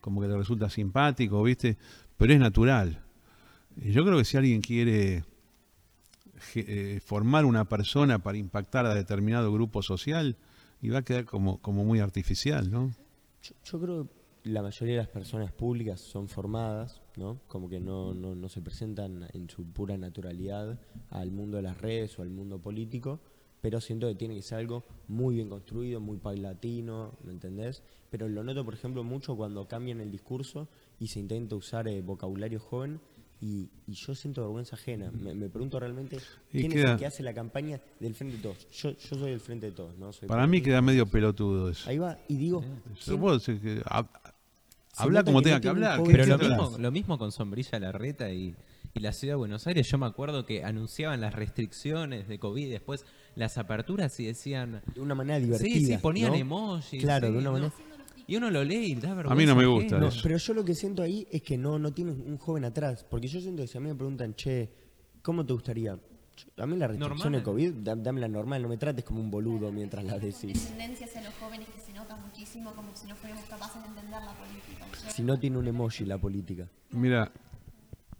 como 0.00 0.22
que 0.22 0.28
le 0.28 0.36
resulta 0.36 0.70
simpático, 0.70 1.42
¿viste? 1.42 1.76
Pero 2.16 2.32
es 2.32 2.38
natural. 2.40 3.02
Yo 3.76 4.04
creo 4.06 4.16
que 4.16 4.24
si 4.24 4.38
alguien 4.38 4.62
quiere 4.62 5.24
eh, 6.54 7.00
formar 7.04 7.44
una 7.44 7.66
persona 7.66 8.20
para 8.20 8.38
impactar 8.38 8.86
a 8.86 8.94
determinado 8.94 9.52
grupo 9.52 9.82
social, 9.82 10.36
y 10.80 10.88
va 10.90 10.98
a 11.00 11.02
quedar 11.02 11.24
como, 11.24 11.58
como 11.58 11.84
muy 11.84 12.00
artificial, 12.00 12.70
¿no? 12.70 12.92
Yo, 13.42 13.54
yo 13.64 13.80
creo 13.80 14.04
que 14.04 14.10
la 14.46 14.62
mayoría 14.62 14.94
de 14.94 15.00
las 15.02 15.08
personas 15.08 15.52
públicas 15.52 16.00
son 16.00 16.28
formadas, 16.28 17.00
¿no? 17.16 17.40
Como 17.48 17.68
que 17.68 17.80
no, 17.80 18.14
no, 18.14 18.34
no 18.34 18.48
se 18.48 18.60
presentan 18.62 19.26
en 19.32 19.48
su 19.50 19.64
pura 19.64 19.96
naturalidad 19.96 20.78
al 21.10 21.30
mundo 21.30 21.56
de 21.56 21.62
las 21.64 21.80
redes 21.80 22.18
o 22.18 22.22
al 22.22 22.30
mundo 22.30 22.58
político, 22.58 23.18
pero 23.60 23.80
siento 23.80 24.06
que 24.08 24.14
tiene 24.14 24.34
que 24.36 24.42
ser 24.42 24.58
algo 24.58 24.84
muy 25.08 25.34
bien 25.36 25.48
construido, 25.48 26.00
muy 26.00 26.18
paulatino, 26.18 27.12
¿me 27.24 27.32
entendés? 27.32 27.82
Pero 28.10 28.28
lo 28.28 28.44
noto, 28.44 28.64
por 28.64 28.74
ejemplo, 28.74 29.02
mucho 29.02 29.36
cuando 29.36 29.66
cambian 29.66 30.00
el 30.00 30.10
discurso 30.12 30.68
y 31.00 31.08
se 31.08 31.18
intenta 31.18 31.56
usar 31.56 31.88
eh, 31.88 32.00
vocabulario 32.02 32.60
joven 32.60 33.00
y, 33.40 33.68
y 33.86 33.92
yo 33.92 34.14
siento 34.14 34.42
vergüenza 34.42 34.76
ajena. 34.76 35.10
Me, 35.10 35.34
me 35.34 35.48
pregunto 35.48 35.78
realmente 35.80 36.18
quién 36.50 36.70
es 36.72 36.84
el 36.84 36.96
que 36.96 37.06
hace 37.06 37.22
la 37.22 37.34
campaña 37.34 37.80
del 38.00 38.14
Frente 38.14 38.36
de 38.36 38.42
Todos. 38.44 38.66
Yo, 38.70 38.90
yo 38.92 39.16
soy 39.18 39.32
el 39.32 39.40
Frente 39.40 39.66
de 39.66 39.72
Todos, 39.72 39.98
¿no? 39.98 40.12
Soy 40.12 40.28
Para 40.28 40.46
mí 40.46 40.62
queda 40.62 40.80
medio 40.80 41.04
pelotudo 41.06 41.68
eso. 41.68 41.90
Ahí 41.90 41.98
va, 41.98 42.16
y 42.28 42.36
digo, 42.36 42.62
Yo 42.62 42.94
¿quién- 43.04 43.20
puedo 43.20 43.34
decir 43.38 43.60
que 43.60 43.80
hab- 43.82 44.08
Se 44.85 44.85
habla 44.96 45.24
como 45.24 45.42
tenga 45.42 45.60
que 45.60 45.68
hablar. 45.68 45.98
joven 45.98 46.10
¿qué 46.12 46.18
Pero 46.18 46.36
lo 46.36 46.38
mismo, 46.38 46.78
lo 46.78 46.90
mismo 46.90 47.18
con 47.18 47.32
Sombrilla 47.32 47.78
Larreta 47.78 48.30
y, 48.32 48.54
y 48.94 49.00
la 49.00 49.12
ciudad 49.12 49.32
de 49.32 49.38
Buenos 49.38 49.66
Aires. 49.66 49.88
Yo 49.88 49.98
me 49.98 50.06
acuerdo 50.06 50.44
que 50.44 50.64
anunciaban 50.64 51.20
las 51.20 51.34
restricciones 51.34 52.28
de 52.28 52.38
COVID, 52.38 52.70
después 52.70 53.04
las 53.34 53.58
aperturas 53.58 54.18
y 54.20 54.26
decían. 54.26 54.82
de 54.94 55.00
una 55.00 55.14
manera 55.14 55.38
divertida. 55.38 55.70
Sí, 55.70 55.86
sí, 55.86 55.96
ponían 55.98 56.30
¿no? 56.30 56.36
emojis. 56.36 57.02
Claro, 57.02 57.28
sí, 57.28 57.32
de 57.32 57.38
una 57.38 57.46
¿no? 57.46 57.52
manera. 57.52 57.72
Y 58.28 58.36
uno 58.36 58.50
lo 58.50 58.64
lee 58.64 58.92
y 58.92 58.94
da 58.96 59.14
vergüenza. 59.14 59.32
A 59.32 59.36
mí 59.36 59.46
no 59.46 59.54
me 59.54 59.66
gusta 59.66 59.86
ajena. 59.96 60.00
No, 60.00 60.08
eso. 60.08 60.20
pero 60.22 60.36
yo 60.36 60.54
lo 60.54 60.64
que 60.64 60.74
siento 60.74 61.02
ahí 61.02 61.28
es 61.30 61.42
que 61.42 61.56
no, 61.56 61.78
no 61.78 61.92
tiene 61.92 62.10
un 62.10 62.38
joven 62.38 62.64
atrás. 62.64 63.04
Porque 63.08 63.28
yo 63.28 63.40
siento 63.40 63.62
que 63.62 63.68
si 63.68 63.78
a 63.78 63.80
mí 63.80 63.88
me 63.88 63.94
preguntan, 63.94 64.34
che, 64.34 64.68
¿cómo 65.22 65.46
te 65.46 65.52
gustaría? 65.52 65.96
A 66.56 66.66
mí 66.66 66.76
la 66.76 66.88
restricción 66.88 67.32
de. 67.32 67.42
COVID, 67.42 67.72
dame 67.72 68.20
la 68.20 68.28
normal, 68.28 68.62
no 68.62 68.68
me 68.68 68.76
trates 68.76 69.04
como 69.04 69.20
un 69.20 69.30
boludo 69.30 69.70
mientras 69.70 70.04
la 70.04 70.18
decís. 70.18 70.66
tendencia 70.68 71.06
hacia 71.06 71.22
los 71.22 71.34
jóvenes 71.34 71.68
que 71.68 71.80
muchísimo, 72.16 72.72
como 72.74 72.94
si 72.94 73.06
no 73.06 73.16
fuéramos 73.16 73.44
capaces 73.44 73.82
de 73.82 73.88
entender 73.88 74.20
la 74.22 74.32
política. 74.32 74.86
Si 75.10 75.22
no 75.22 75.38
tiene 75.38 75.58
un 75.58 75.66
emoji 75.66 76.04
la 76.04 76.18
política. 76.18 76.68
Mira, 76.90 77.32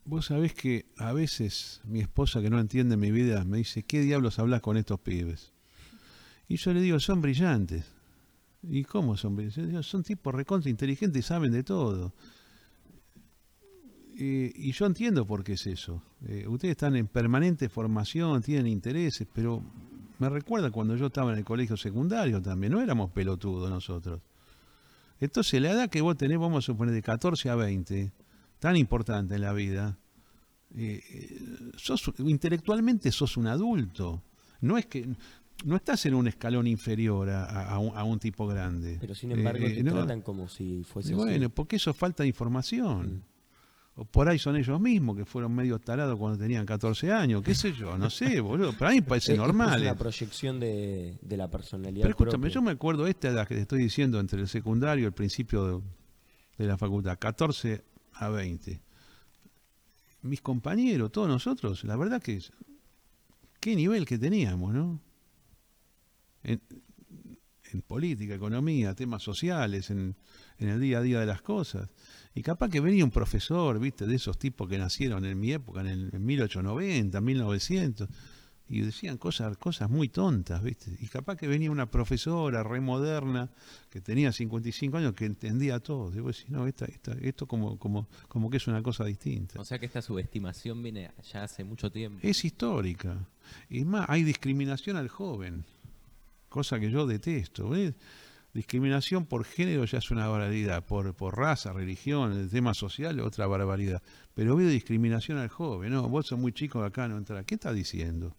vos 0.05 0.27
sabés 0.27 0.55
que 0.55 0.87
a 0.97 1.13
veces 1.13 1.81
mi 1.85 2.01
esposa 2.01 2.41
que 2.41 2.51
no 2.51 2.59
entiende 2.59 2.97
mi 2.97 3.11
vida 3.11 3.45
me 3.45 3.59
dice, 3.59 3.83
¿qué 3.83 4.01
diablos 4.01 4.39
hablas 4.39 4.61
con 4.61 4.77
estos 4.77 5.01
pibes? 5.01 5.53
Y 6.49 6.57
yo 6.57 6.73
le 6.73 6.81
digo, 6.81 7.01
son 7.01 7.21
brillantes. 7.21 7.85
¿Y 8.63 8.85
cómo 8.85 9.17
son 9.17 9.37
brillantes? 9.37 9.69
Digo, 9.69 9.83
son 9.83 10.03
tipos 10.03 10.35
recontra 10.35 10.71
inteligentes 10.71 11.25
y 11.25 11.27
saben 11.27 11.53
de 11.53 11.63
todo. 11.63 12.13
Eh, 14.19 14.53
y 14.55 14.73
yo 14.73 14.87
entiendo 14.87 15.27
por 15.27 15.45
qué 15.45 15.55
es 15.55 15.67
eso. 15.67 16.03
Eh, 16.27 16.47
ustedes 16.49 16.73
están 16.73 16.97
en 16.97 17.07
permanente 17.07 17.69
formación, 17.69 18.43
tienen 18.43 18.67
intereses, 18.67 19.27
pero 19.33 19.63
me 20.19 20.29
recuerda 20.29 20.71
cuando 20.71 20.97
yo 20.97 21.07
estaba 21.07 21.33
en 21.33 21.39
el 21.39 21.45
colegio 21.45 21.77
secundario 21.77 22.41
también, 22.43 22.73
no 22.73 22.81
éramos 22.81 23.11
pelotudos 23.11 23.69
nosotros. 23.71 24.21
Entonces, 25.21 25.61
la 25.63 25.71
edad 25.71 25.89
que 25.91 26.01
vos 26.03 26.17
tenés, 26.17 26.39
vamos 26.39 26.65
a 26.65 26.67
suponer 26.67 26.95
de 26.95 27.03
14 27.03 27.49
a 27.51 27.55
20, 27.55 28.13
tan 28.59 28.77
importante 28.77 29.35
en 29.37 29.41
la 29.43 29.53
vida, 29.53 29.99
eh, 30.77 31.03
eh, 31.11 31.39
sos, 31.77 32.13
intelectualmente 32.19 33.11
sos 33.13 33.37
un 33.37 33.47
adulto. 33.47 34.23
No 34.61 34.77
es 34.77 34.87
que 34.87 35.09
no 35.65 35.77
estás 35.77 36.05
en 36.07 36.15
un 36.15 36.29
escalón 36.29 36.67
inferior 36.67 37.31
a, 37.31 37.45
a- 37.45 37.75
a 37.75 37.79
un, 37.79 37.97
a 37.97 38.05
un 38.05 38.19
tipo 38.19 38.47
grande. 38.47 38.99
Pero 39.01 39.15
sin 39.15 39.33
embargo 39.33 39.65
Eh, 39.67 39.75
te 39.77 39.83
no. 39.83 39.93
tratan 39.95 40.21
como 40.21 40.49
si 40.49 40.85
fuese 40.85 41.09
así. 41.09 41.15
bueno, 41.15 41.49
porque 41.49 41.77
eso 41.77 41.91
es 41.91 41.97
falta 41.97 42.23
de 42.23 42.29
información. 42.29 43.07
Mm. 43.17 43.23
O 43.99 44.05
por 44.05 44.29
ahí 44.29 44.39
son 44.39 44.57
ellos 44.57 44.79
mismos 44.79 45.17
que 45.17 45.25
fueron 45.25 45.55
medio 45.55 45.79
tarados 45.79 46.19
cuando 46.19 46.39
tenían 46.39 46.67
14 46.67 47.11
años, 47.13 47.43
qué 47.43 47.55
sé 47.55 47.73
yo, 47.73 47.97
no 47.97 48.11
sé, 48.11 48.41
boludo. 48.43 48.73
Pero 48.75 48.89
a 48.89 48.91
mí 48.91 48.97
me 48.97 49.03
parece 49.07 49.33
Es- 49.33 49.39
es 49.39 49.45
normal. 49.45 49.81
una 49.81 49.95
proyección 49.97 50.61
de, 50.61 51.17
de 51.23 51.37
la 51.39 51.49
personalidad 51.51 52.03
Pero 52.03 52.11
escúchame, 52.11 52.33
propia. 52.43 52.55
yo 52.55 52.63
me 52.63 52.71
acuerdo 52.73 53.07
esta 53.07 53.29
edad 53.29 53.49
que 53.49 53.55
te 53.55 53.63
estoy 53.63 53.79
diciendo 53.81 54.21
entre 54.21 54.41
el 54.43 54.49
secundario 54.49 55.05
y 55.05 55.07
el 55.07 55.13
principio 55.15 55.67
de, 55.81 55.85
de 56.59 56.67
la 56.67 56.77
facultad, 56.77 57.19
14 57.19 57.83
a 58.13 58.29
20. 58.29 58.83
Mis 60.23 60.43
compañeros, 60.43 61.11
todos 61.11 61.29
nosotros, 61.29 61.83
la 61.85 61.97
verdad 61.97 62.21
que 62.23 62.43
qué 63.61 63.75
nivel 63.77 64.05
que 64.05 64.19
teníamos, 64.19 64.75
¿no? 64.75 65.01
En, 66.43 66.61
en 67.73 67.83
política, 67.83 68.35
economía, 68.35 68.95
temas 68.95 69.23
sociales, 69.23 69.91
en, 69.91 70.15
en 70.59 70.69
el 70.69 70.81
día 70.81 70.99
a 70.99 71.03
día 71.03 71.21
de 71.21 71.27
las 71.27 71.41
cosas. 71.43 71.89
Y 72.37 72.43
capaz 72.43 72.69
que 72.69 72.81
venía 72.81 73.03
un 73.05 73.11
profesor, 73.11 73.81
viste, 73.81 74.07
de 74.07 74.15
esos 74.15 74.39
tipos 74.39 74.69
que 74.69 74.79
nacieron 74.79 75.25
en 75.25 75.41
mi 75.41 75.53
época, 75.53 75.81
en, 75.81 75.87
el, 75.89 76.11
en 76.13 76.25
1890, 76.25 77.21
1900, 77.21 78.09
y 78.69 78.81
decían 78.81 79.17
cosas, 79.17 79.57
cosas 79.57 79.89
muy 79.89 80.09
tontas, 80.09 80.63
viste. 80.63 80.91
Y 81.01 81.07
capaz 81.07 81.37
que 81.37 81.47
venía 81.49 81.71
una 81.71 81.91
profesora 81.91 82.63
re 82.63 82.81
moderna, 82.81 83.49
que 83.91 84.01
tenía 84.01 84.33
55 84.33 84.97
años, 84.99 85.15
que 85.15 85.25
entendía 85.25 85.79
todo. 85.81 86.11
Digo, 86.11 86.29
decís, 86.29 86.49
no, 86.51 86.67
esta, 86.67 86.85
esta- 86.85 87.17
esto 87.23 87.47
como, 87.47 87.79
como, 87.79 88.07
como 88.29 88.51
que 88.51 88.59
es 88.59 88.67
una 88.67 88.83
cosa 88.83 89.05
distinta. 89.05 89.59
O 89.61 89.65
sea 89.65 89.79
que 89.79 89.87
esta 89.87 90.03
subestimación 90.03 90.83
viene 90.83 91.13
ya 91.33 91.45
hace 91.45 91.65
mucho 91.65 91.91
tiempo. 91.91 92.19
Es 92.23 92.45
histórica. 92.45 93.17
Y 93.71 93.79
es 93.81 93.87
más, 93.87 94.05
hay 94.11 94.25
discriminación 94.25 94.97
al 94.97 95.09
joven, 95.09 95.65
cosa 96.51 96.79
que 96.81 96.91
yo 96.91 97.07
detesto. 97.07 97.71
¿ves? 97.71 97.95
Discriminación 98.57 99.27
por 99.27 99.45
género 99.45 99.85
ya 99.85 99.99
es 99.99 100.11
una 100.11 100.27
barbaridad, 100.29 100.83
por, 100.83 101.13
por 101.15 101.37
raza, 101.37 101.75
religión, 101.75 102.33
el 102.33 102.49
tema 102.49 102.73
social, 102.73 103.21
otra 103.21 103.47
barbaridad. 103.47 104.03
Pero 104.35 104.57
veo 104.57 104.67
discriminación 104.69 105.37
al 105.37 105.49
joven, 105.49 105.93
no, 105.93 106.09
vos 106.09 106.27
sos 106.27 106.39
muy 106.39 106.53
chico 106.53 106.83
acá 106.83 107.07
no 107.07 107.19
entrar. 107.19 107.45
¿Qué 107.45 107.57
está 107.57 107.73
diciendo? 107.75 108.35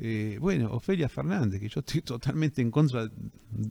Eh, 0.00 0.38
bueno, 0.40 0.72
Ofelia 0.72 1.08
Fernández, 1.08 1.60
que 1.60 1.68
yo 1.68 1.78
estoy 1.78 2.00
totalmente 2.02 2.60
en 2.62 2.72
contra 2.72 3.08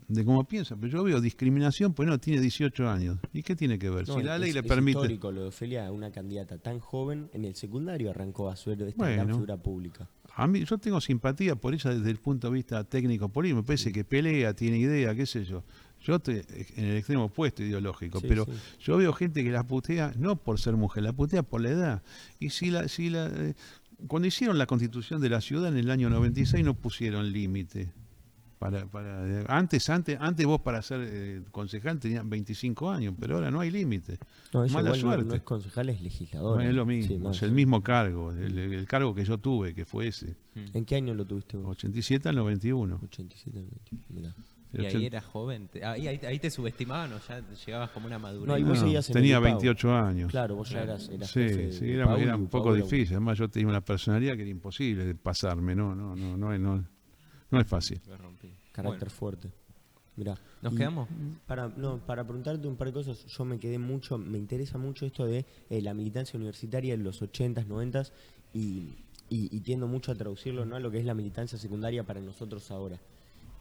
de 0.08 0.24
cómo 0.24 0.46
piensa, 0.48 0.78
pero 0.78 0.88
yo 0.88 1.04
veo 1.04 1.20
discriminación, 1.20 1.94
pues 1.94 2.08
no, 2.08 2.18
tiene 2.18 2.40
18 2.40 2.88
años. 2.90 3.18
¿Y 3.34 3.44
qué 3.44 3.58
tiene 3.58 3.78
que 3.78 3.90
ver? 3.90 4.08
No, 4.08 4.16
si 4.16 4.24
la 4.24 4.36
es- 4.36 4.42
ley 4.42 4.54
le 4.54 4.62
es 4.62 4.66
permite... 4.66 5.00
histórico 5.00 5.34
lo 5.34 5.42
de 5.42 5.48
Ofelia, 5.50 5.92
una 5.92 6.12
candidata 6.12 6.58
tan 6.60 6.80
joven, 6.80 7.30
en 7.34 7.44
el 7.44 7.56
secundario 7.56 8.10
arrancó 8.12 8.50
a 8.50 8.56
ser 8.56 8.78
de 8.78 8.90
esta 8.92 9.04
gran 9.04 9.18
Bueno. 9.18 9.34
figura 9.36 9.58
pública. 9.58 10.08
A 10.36 10.48
mí, 10.48 10.66
yo 10.66 10.78
tengo 10.78 11.00
simpatía 11.00 11.56
por 11.56 11.74
ella 11.74 11.92
desde 11.92 12.10
el 12.10 12.18
punto 12.18 12.48
de 12.48 12.54
vista 12.54 12.84
técnico 12.84 13.30
político. 13.30 13.58
Me 13.58 13.64
parece 13.64 13.92
que 13.92 14.04
pelea, 14.04 14.54
tiene 14.54 14.78
idea, 14.80 15.14
qué 15.14 15.26
sé 15.26 15.46
yo. 15.46 15.64
Yo 16.02 16.16
estoy 16.16 16.42
en 16.76 16.86
el 16.86 16.98
extremo 16.98 17.26
opuesto 17.26 17.64
ideológico, 17.64 18.20
Sí, 18.20 18.26
pero 18.28 18.46
sí. 18.46 18.52
yo 18.82 18.98
veo 18.98 19.14
gente 19.14 19.44
que 19.44 19.52
la 19.52 19.66
putea 19.66 20.12
no 20.18 20.36
por 20.36 20.60
ser 20.60 20.76
mujer, 20.76 21.04
la 21.04 21.14
putea 21.14 21.44
por 21.44 21.62
la 21.62 21.70
edad. 21.70 22.04
Y 22.40 22.50
si 22.50 22.72
la, 22.72 22.88
si 22.88 23.10
la, 23.10 23.28
eh, 23.28 23.54
cuando 24.08 24.28
hicieron 24.28 24.58
la 24.58 24.66
constitución 24.66 25.22
de 25.22 25.30
la 25.30 25.40
ciudad 25.40 25.70
en 25.72 25.78
el 25.78 25.90
año 25.92 26.10
96 26.10 26.66
no 26.66 26.74
pusieron 26.74 27.32
límite. 27.32 27.94
Para, 28.64 28.86
para, 28.86 29.28
eh, 29.28 29.44
antes, 29.50 29.90
antes, 29.90 30.18
antes 30.22 30.46
vos 30.46 30.62
para 30.62 30.82
ser 30.82 31.02
eh, 31.04 31.42
concejal 31.52 32.00
tenías 32.00 32.28
25 32.28 32.90
años, 32.90 33.14
pero 33.20 33.36
ahora 33.36 33.52
no 33.52 33.60
hay 33.60 33.70
límite. 33.72 34.18
No, 34.54 34.60
Mala 34.62 34.70
igual 34.70 34.86
no- 34.86 34.96
suerte. 34.96 35.26
No, 35.26 35.36
es 35.36 35.42
concejal, 35.42 35.90
es 35.90 36.02
legisladora. 36.02 36.64
No 36.64 36.70
es 36.70 36.74
lo 36.74 36.86
mismo, 36.86 37.08
Sí, 37.14 37.20
más. 37.20 37.36
es 37.36 37.44
el 37.44 37.52
mismo 37.52 37.84
cargo, 37.84 38.32
el, 38.32 38.58
el 38.58 38.88
cargo 38.88 39.14
que 39.14 39.26
yo 39.26 39.38
tuve, 39.38 39.74
que 39.76 39.84
fue 39.86 40.08
ese, 40.08 40.36
¿En 40.74 40.86
qué 40.86 40.96
año 40.96 41.14
lo 41.14 41.26
tuviste 41.26 41.58
vos? 41.58 41.72
87 41.72 42.30
al 42.30 42.36
91. 42.36 43.00
87, 43.04 43.60
90, 43.60 44.06
mirá. 44.10 44.34
Y 44.76 44.86
ahí 44.86 45.06
eras 45.08 45.26
joven. 45.26 45.68
te- 45.68 45.84
ahí, 45.84 46.08
ahí, 46.08 46.20
ahí 46.26 46.40
te 46.40 46.50
subestimaban 46.50 47.12
o 47.12 47.20
ya 47.28 47.42
llegabas 47.66 47.90
como 47.92 48.08
una 48.08 48.18
madurez. 48.18 48.48
No, 48.48 48.58
y 48.58 48.64
vos 48.64 48.78
No, 48.80 48.86
seguías 48.86 49.10
en 49.10 49.14
tenía 49.14 49.36
el 49.38 49.44
IPAU. 49.44 49.52
28 49.60 49.94
años. 49.94 50.32
Claro, 50.32 50.56
vos 50.56 50.70
ya 50.70 50.84
eras, 50.84 51.10
eras 51.10 51.30
Sí, 51.30 51.42
jefe 51.42 51.72
sí, 51.74 51.86
de 51.88 51.94
era, 51.96 52.16
era 52.18 52.36
un 52.38 52.48
poco 52.48 52.74
era 52.74 52.82
difícil. 52.84 53.18
Además, 53.18 53.38
yo 53.38 53.50
tenía 53.50 53.68
una 53.68 53.82
personalidad 53.82 54.36
que 54.36 54.42
era 54.44 54.50
imposible 54.52 55.04
de 55.06 55.16
pasarme. 55.16 55.76
No, 55.76 55.94
no, 55.94 56.16
no, 56.16 56.38
no, 56.38 56.54
es- 56.54 56.60
no, 56.62 56.82
no 57.52 57.60
es 57.60 57.68
fácil. 57.68 58.00
Lo 58.08 58.18
rompí. 58.18 58.50
Carácter 58.74 59.08
Bueno, 59.08 59.16
fuerte. 59.16 59.52
Mirá. 60.18 60.38
¿Nos 60.62 60.74
Y 60.74 60.78
quedamos? 60.78 61.08
Para, 61.48 61.70
no, 61.70 62.06
para 62.06 62.24
preguntarte 62.26 62.68
un 62.68 62.76
par 62.76 62.88
de 62.90 62.94
cosas, 62.94 63.26
yo 63.26 63.46
me 63.46 63.58
quedé 63.60 63.80
mucho, 63.80 64.18
me 64.18 64.38
interesa 64.38 64.78
mucho 64.78 65.06
esto 65.06 65.26
de 65.26 65.46
eh, 65.70 65.82
la 65.82 65.94
militancia 65.94 66.38
universitaria 66.38 66.94
en 66.94 67.04
los 67.04 67.22
80s, 67.22 67.66
90s 67.66 68.12
y, 68.54 68.60
y, 69.30 69.56
y 69.56 69.60
tiendo 69.62 69.88
mucho 69.88 70.12
a 70.12 70.16
traducirlo 70.16 70.66
¿no? 70.66 70.76
a 70.76 70.80
lo 70.80 70.92
que 70.92 71.00
es 71.00 71.06
la 71.06 71.14
militancia 71.16 71.58
secundaria 71.58 72.04
para 72.04 72.20
nosotros 72.20 72.70
ahora. 72.70 73.00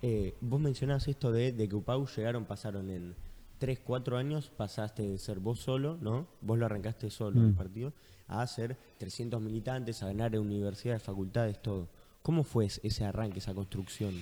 Eh, 0.02 0.34
vos 0.40 0.60
mencionás 0.60 1.06
esto 1.08 1.30
de, 1.30 1.52
de 1.52 1.68
que 1.68 1.76
UPAU 1.76 2.06
llegaron, 2.08 2.44
pasaron 2.44 2.90
en 2.90 3.14
3, 3.58 3.78
4 3.78 4.16
años, 4.18 4.50
pasaste 4.54 5.02
de 5.08 5.16
ser 5.18 5.38
vos 5.38 5.60
solo, 5.60 5.96
¿no? 6.02 6.26
Vos 6.40 6.58
lo 6.58 6.66
arrancaste 6.66 7.08
solo 7.10 7.40
el 7.40 7.52
Mm. 7.52 7.54
partido, 7.54 7.92
a 8.26 8.44
ser 8.46 8.76
300 8.98 9.40
militantes, 9.40 10.02
a 10.02 10.06
ganar 10.08 10.34
en 10.34 10.40
universidades, 10.40 11.02
facultades, 11.02 11.62
todo. 11.62 11.88
¿Cómo 12.22 12.42
fue 12.44 12.66
ese 12.66 13.04
arranque, 13.04 13.38
esa 13.38 13.54
construcción? 13.54 14.14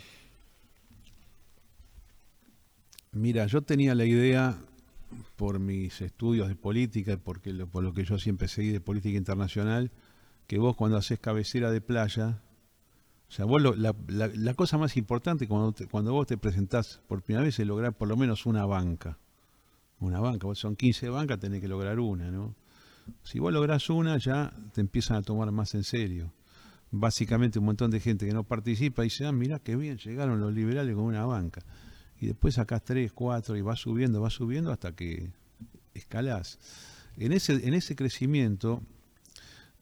Mira, 3.12 3.46
yo 3.46 3.62
tenía 3.62 3.94
la 3.94 4.04
idea, 4.04 4.56
por 5.36 5.58
mis 5.60 6.00
estudios 6.02 6.48
de 6.48 6.56
política, 6.56 7.18
porque 7.22 7.52
por 7.66 7.84
lo 7.84 7.92
que 7.94 8.04
yo 8.04 8.18
siempre 8.18 8.48
seguí 8.48 8.70
de 8.70 8.80
política 8.80 9.18
internacional, 9.18 9.90
que 10.48 10.58
vos 10.58 10.76
cuando 10.76 10.96
haces 10.98 11.20
cabecera 11.20 11.70
de 11.72 11.80
playa, 11.80 12.42
o 13.28 13.32
sea, 13.32 13.46
vos 13.46 13.62
lo- 13.62 13.74
la, 13.76 13.94
la- 14.08 14.28
la 14.28 14.54
cosa 14.54 14.78
más 14.78 14.96
importante 14.96 15.48
cuando, 15.48 15.72
te- 15.72 15.86
cuando 15.88 16.12
vos 16.12 16.26
te 16.28 16.38
presentás 16.38 17.00
por 17.08 17.22
primera 17.22 17.44
vez 17.44 17.58
es 17.60 17.66
lograr 17.66 17.94
por 17.94 18.08
lo 18.08 18.16
menos 18.16 18.46
una 18.46 18.66
banca. 18.66 19.18
Una 20.00 20.20
banca, 20.20 20.46
vos 20.48 20.58
son 20.58 20.76
15 20.76 21.08
bancas, 21.10 21.40
tenés 21.40 21.60
que 21.60 21.68
lograr 21.68 22.00
una, 22.00 22.30
¿no? 22.30 22.54
Si 23.24 23.38
vos 23.38 23.52
lográs 23.52 23.90
una, 23.90 24.18
ya 24.18 24.52
te 24.74 24.80
empiezan 24.82 25.18
a 25.18 25.22
tomar 25.22 25.50
más 25.52 25.74
en 25.74 25.84
serio. 25.84 26.32
Básicamente 26.92 27.58
un 27.60 27.66
montón 27.66 27.90
de 27.90 28.00
gente 28.00 28.26
que 28.26 28.34
no 28.34 28.44
participa 28.44 29.02
dice, 29.02 29.26
ah, 29.26 29.32
mirá 29.32 29.58
qué 29.60 29.76
bien, 29.76 29.98
llegaron 29.98 30.40
los 30.40 30.52
liberales 30.54 30.94
con 30.96 31.04
una 31.04 31.26
banca. 31.26 31.62
Y 32.20 32.26
después 32.26 32.54
sacás 32.54 32.84
tres, 32.84 33.12
cuatro 33.12 33.56
y 33.56 33.62
vas 33.62 33.80
subiendo, 33.80 34.20
vas 34.20 34.34
subiendo 34.34 34.70
hasta 34.70 34.94
que 34.94 35.30
escalás. 35.94 36.58
En 37.16 37.32
ese, 37.32 37.66
en 37.66 37.74
ese 37.74 37.96
crecimiento, 37.96 38.82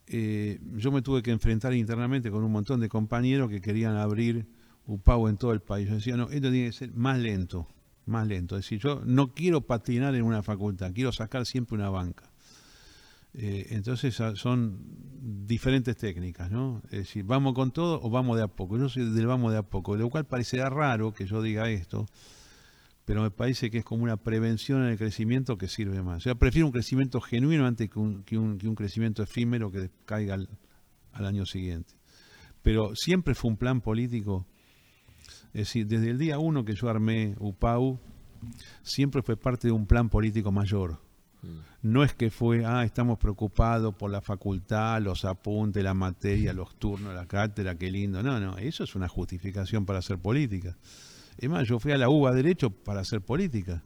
eh, 0.06 0.60
yo 0.76 0.92
me 0.92 1.02
tuve 1.02 1.22
que 1.22 1.32
enfrentar 1.32 1.74
internamente 1.74 2.30
con 2.30 2.44
un 2.44 2.52
montón 2.52 2.80
de 2.80 2.88
compañeros 2.88 3.50
que 3.50 3.60
querían 3.60 3.96
abrir 3.96 4.46
UPAU 4.86 5.28
en 5.28 5.36
todo 5.36 5.52
el 5.52 5.60
país. 5.60 5.88
Yo 5.88 5.96
decía, 5.96 6.16
no, 6.16 6.30
esto 6.30 6.50
tiene 6.50 6.66
que 6.66 6.72
ser 6.72 6.92
más 6.94 7.18
lento, 7.18 7.66
más 8.06 8.26
lento. 8.26 8.56
Es 8.56 8.64
decir, 8.64 8.78
yo 8.78 9.02
no 9.04 9.34
quiero 9.34 9.62
patinar 9.62 10.14
en 10.14 10.22
una 10.22 10.42
facultad, 10.42 10.92
quiero 10.94 11.12
sacar 11.12 11.44
siempre 11.44 11.76
una 11.76 11.90
banca. 11.90 12.30
Eh, 13.40 13.68
entonces 13.70 14.20
ah, 14.20 14.34
son 14.34 14.80
diferentes 15.46 15.96
técnicas, 15.96 16.50
¿no? 16.50 16.82
Es 16.86 16.98
decir, 16.98 17.24
vamos 17.24 17.54
con 17.54 17.70
todo 17.70 18.00
o 18.02 18.10
vamos 18.10 18.36
de 18.36 18.42
a 18.42 18.48
poco. 18.48 18.76
Yo 18.76 18.88
soy 18.88 19.08
del 19.12 19.28
vamos 19.28 19.52
de 19.52 19.58
a 19.58 19.62
poco, 19.62 19.96
lo 19.96 20.10
cual 20.10 20.26
parecerá 20.26 20.68
raro 20.68 21.14
que 21.14 21.24
yo 21.24 21.40
diga 21.40 21.70
esto, 21.70 22.06
pero 23.04 23.22
me 23.22 23.30
parece 23.30 23.70
que 23.70 23.78
es 23.78 23.84
como 23.84 24.02
una 24.02 24.16
prevención 24.16 24.82
en 24.82 24.88
el 24.88 24.98
crecimiento 24.98 25.56
que 25.56 25.68
sirve 25.68 26.02
más. 26.02 26.16
O 26.16 26.20
sea, 26.20 26.34
prefiero 26.34 26.66
un 26.66 26.72
crecimiento 26.72 27.20
genuino 27.20 27.64
antes 27.64 27.88
que 27.88 28.00
un, 28.00 28.24
que 28.24 28.36
un, 28.36 28.58
que 28.58 28.66
un 28.66 28.74
crecimiento 28.74 29.22
efímero 29.22 29.70
que 29.70 29.88
caiga 30.04 30.34
al, 30.34 30.48
al 31.12 31.24
año 31.24 31.46
siguiente. 31.46 31.94
Pero 32.62 32.96
siempre 32.96 33.36
fue 33.36 33.52
un 33.52 33.56
plan 33.56 33.80
político. 33.80 34.46
Es 35.52 35.68
decir, 35.68 35.86
desde 35.86 36.10
el 36.10 36.18
día 36.18 36.40
uno 36.40 36.64
que 36.64 36.74
yo 36.74 36.88
armé 36.88 37.36
UPAU, 37.38 38.00
siempre 38.82 39.22
fue 39.22 39.36
parte 39.36 39.68
de 39.68 39.72
un 39.72 39.86
plan 39.86 40.08
político 40.08 40.50
mayor. 40.50 41.07
No 41.82 42.02
es 42.02 42.12
que 42.14 42.30
fue, 42.30 42.64
ah, 42.64 42.84
estamos 42.84 43.18
preocupados 43.18 43.94
por 43.94 44.10
la 44.10 44.20
facultad, 44.20 45.00
los 45.00 45.24
apuntes, 45.24 45.82
la 45.82 45.94
materia, 45.94 46.52
los 46.52 46.74
turnos, 46.76 47.14
la 47.14 47.26
cátedra, 47.26 47.76
qué 47.76 47.90
lindo. 47.90 48.22
No, 48.22 48.40
no, 48.40 48.58
eso 48.58 48.84
es 48.84 48.94
una 48.94 49.08
justificación 49.08 49.86
para 49.86 50.00
hacer 50.00 50.18
política. 50.18 50.76
Es 51.38 51.48
más, 51.48 51.68
yo 51.68 51.78
fui 51.78 51.92
a 51.92 51.98
la 51.98 52.08
UBA 52.08 52.32
Derecho 52.32 52.70
para 52.70 53.00
hacer 53.00 53.20
política. 53.20 53.84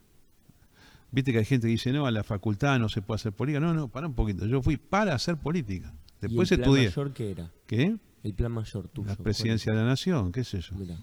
Viste 1.11 1.33
que 1.33 1.39
hay 1.39 1.45
gente 1.45 1.67
que 1.67 1.73
dice, 1.73 1.93
no, 1.93 2.07
a 2.07 2.11
la 2.11 2.25
facultad 2.25 2.79
no 2.79 2.89
se 2.89 3.03
puede 3.03 3.17
hacer 3.17 3.33
política. 3.33 3.61
No, 3.61 3.75
no, 3.75 3.89
para 3.89 4.07
un 4.07 4.15
poquito. 4.15 4.47
Yo 4.47 4.63
fui 4.63 4.79
para 4.79 5.15
hacer 5.15 5.37
política. 5.37 5.95
Después 6.23 6.51
¿Y 6.51 6.55
el 6.55 6.61
plan 6.61 6.71
estudié. 6.71 6.89
mayor 6.89 7.13
qué 7.13 7.31
era? 7.31 7.53
¿Qué? 7.67 7.97
El 8.23 8.35
plan 8.35 8.53
mayor 8.53 8.89
tuyo. 8.89 9.09
La 9.09 9.17
¿cuál 9.17 9.25
presidencia 9.25 9.73
de 9.73 9.79
la 9.79 9.85
nación, 9.85 10.33
qué 10.33 10.45
sé 10.45 10.61
yo. 10.63 10.75
Mirá. 10.77 10.97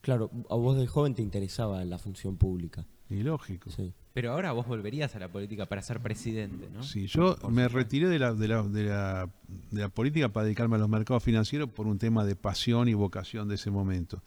Claro, 0.00 0.30
a 0.50 0.56
vos 0.56 0.76
de 0.76 0.86
joven 0.86 1.14
te 1.14 1.22
interesaba 1.22 1.84
la 1.84 1.98
función 1.98 2.36
pública. 2.36 2.86
Y 3.08 3.22
lógico. 3.22 3.70
Sí. 3.70 3.94
Pero 4.14 4.30
ahora 4.30 4.52
vos 4.52 4.68
volverías 4.68 5.16
a 5.16 5.18
la 5.18 5.28
política 5.28 5.66
para 5.66 5.82
ser 5.82 5.98
presidente, 5.98 6.68
¿no? 6.72 6.84
Sí, 6.84 7.08
yo 7.08 7.36
me 7.50 7.66
retiré 7.66 8.08
de 8.08 8.20
la, 8.20 8.32
de, 8.32 8.46
la, 8.46 8.62
de, 8.62 8.84
la, 8.84 9.28
de 9.72 9.80
la 9.80 9.88
política 9.88 10.28
para 10.28 10.44
dedicarme 10.44 10.76
a 10.76 10.78
los 10.78 10.88
mercados 10.88 11.24
financieros 11.24 11.68
por 11.68 11.88
un 11.88 11.98
tema 11.98 12.24
de 12.24 12.36
pasión 12.36 12.88
y 12.88 12.94
vocación 12.94 13.48
de 13.48 13.56
ese 13.56 13.72
momento. 13.72 14.22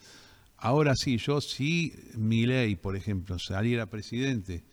Ahora 0.57 0.93
sí, 0.93 1.17
yo 1.17 1.39
si 1.39 1.93
mi 2.15 2.45
ley, 2.45 2.75
por 2.75 2.97
ejemplo, 2.97 3.39
saliera 3.39 3.85
presidente 3.85 4.65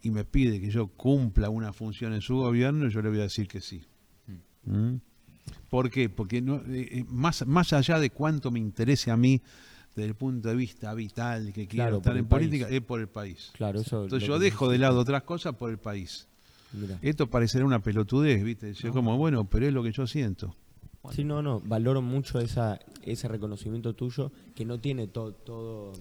y 0.00 0.10
me 0.10 0.24
pide 0.24 0.58
que 0.58 0.70
yo 0.70 0.86
cumpla 0.86 1.50
una 1.50 1.74
función 1.74 2.14
en 2.14 2.22
su 2.22 2.36
gobierno, 2.36 2.88
yo 2.88 3.02
le 3.02 3.10
voy 3.10 3.18
a 3.18 3.24
decir 3.24 3.48
que 3.48 3.60
sí. 3.60 3.84
¿Mm? 4.64 4.94
¿Por 5.68 5.90
qué? 5.90 6.08
Porque 6.08 6.40
no, 6.40 6.62
eh, 6.68 6.88
eh, 6.92 7.04
más, 7.08 7.46
más 7.46 7.74
allá 7.74 7.98
de 7.98 8.08
cuánto 8.08 8.50
me 8.50 8.58
interese 8.58 9.10
a 9.10 9.18
mí 9.18 9.42
desde 9.94 10.08
el 10.08 10.14
punto 10.14 10.48
de 10.48 10.54
vista 10.56 10.92
vital 10.94 11.52
que 11.52 11.66
quiero 11.66 11.84
Claro, 11.84 11.96
estar 11.98 12.16
en 12.16 12.26
país. 12.26 12.48
política, 12.48 12.68
es 12.70 12.80
por 12.80 13.00
el 13.00 13.08
país. 13.08 13.50
Claro, 13.54 13.80
eso. 13.80 14.04
Entonces 14.04 14.26
yo 14.26 14.38
dejo 14.38 14.68
de 14.70 14.78
lado 14.78 15.00
otras 15.00 15.22
cosas 15.24 15.54
por 15.54 15.70
el 15.70 15.78
país. 15.78 16.26
Mirá. 16.72 16.98
Esto 17.02 17.26
parecerá 17.28 17.64
una 17.66 17.80
pelotudez, 17.80 18.42
¿viste? 18.42 18.72
Yo 18.72 18.92
como, 18.92 19.18
bueno, 19.18 19.44
pero 19.44 19.66
es 19.66 19.72
lo 19.74 19.82
que 19.82 19.92
yo 19.92 20.06
siento. 20.06 20.54
Sí, 21.10 21.24
no, 21.24 21.42
no, 21.42 21.60
valoro 21.60 22.00
mucho 22.00 22.38
esa, 22.38 22.78
ese 23.02 23.26
reconocimiento 23.28 23.92
tuyo 23.94 24.30
que 24.54 24.64
no 24.64 24.78
tiene 24.78 25.08
to- 25.08 25.32
todo, 25.32 25.92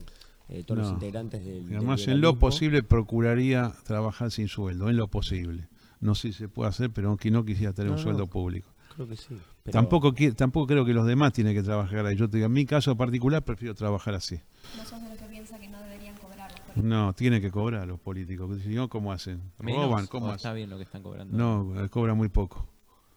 eh, 0.48 0.64
todos 0.64 0.80
los 0.82 0.92
integrantes 0.94 1.44
del. 1.44 1.64
Y 1.64 1.66
del 1.66 1.78
Además, 1.78 2.08
en 2.08 2.22
lo 2.22 2.38
posible 2.38 2.84
procuraría 2.84 3.74
trabajar 3.84 4.32
sin 4.32 4.48
sueldo, 4.48 4.90
en 4.90 4.98
lo 4.98 5.08
posible. 5.08 5.68
No 6.00 6.16
sé 6.16 6.32
si 6.32 6.34
se 6.38 6.50
puede 6.50 6.70
hacer, 6.70 6.92
pero 6.92 7.18
que 7.18 7.32
no 7.32 7.44
quisiera 7.44 7.74
tener 7.74 7.90
No, 7.92 7.98
un 7.98 8.02
sueldo 8.04 8.28
público. 8.28 8.70
Creo 8.96 9.08
que 9.08 9.16
sí. 9.16 9.28
pero- 9.64 9.74
Tampoco, 9.74 10.14
tampoco 10.36 10.68
creo 10.68 10.86
que 10.86 10.94
los 10.94 11.06
demás 11.06 11.34
tienen 11.34 11.54
que 11.56 11.64
trabajar 11.64 12.06
ahí. 12.06 12.16
Yo 12.16 12.30
te 12.30 12.38
digo, 12.38 12.48
en 12.48 12.54
mi 12.54 12.66
caso 12.66 12.96
particular 12.96 13.44
prefiero 13.44 13.74
trabajar 13.76 14.14
así. 14.16 14.40
No 14.78 14.84
sos 14.86 15.02
de 15.02 15.10
los 15.10 15.18
que 15.18 15.26
piensa 15.26 15.58
que 15.60 15.70
no 15.70 15.80
deberían 15.82 16.16
cobrar 16.18 16.50
los 16.52 16.60
políticos. 16.62 16.84
No, 16.84 17.14
tienen 17.14 17.42
que 17.42 17.52
cobrar 17.52 17.88
los 17.88 18.00
políticos. 18.00 18.48
porque 18.48 18.64
Si 18.64 18.70
no, 18.76 18.90
¿cómo 18.90 19.12
hacen? 19.12 19.42
Menos, 19.60 19.86
Roban, 19.86 20.08
¿cómo 20.08 20.28
hacen? 20.28 20.36
está 20.38 20.54
bien 20.54 20.70
lo 20.70 20.78
que 20.78 20.84
están 20.84 21.04
cobrando. 21.04 21.38
No, 21.38 21.84
eh, 21.84 21.90
cobran 21.90 22.18
muy 22.18 22.30
poco. 22.30 22.68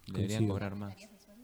Deberían 0.06 0.28
Coincido. 0.28 0.48
cobrar 0.54 0.76
más. 0.76 0.94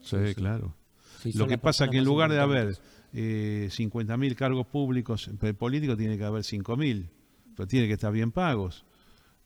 Sí, 0.01 0.17
sí. 0.27 0.35
claro. 0.35 0.73
Sí, 1.21 1.33
Lo 1.33 1.47
que 1.47 1.57
pasa 1.57 1.85
es 1.85 1.91
que 1.91 1.97
en 1.99 2.05
lugar 2.05 2.31
de 2.31 2.39
haber 2.39 2.77
eh, 3.13 3.69
50.000 3.71 4.35
cargos 4.35 4.65
públicos 4.67 5.29
eh, 5.41 5.53
políticos, 5.53 5.97
tiene 5.97 6.17
que 6.17 6.23
haber 6.23 6.43
5.000. 6.43 7.09
Pero 7.55 7.67
tiene 7.67 7.87
que 7.87 7.93
estar 7.93 8.11
bien 8.11 8.31
pagos. 8.31 8.85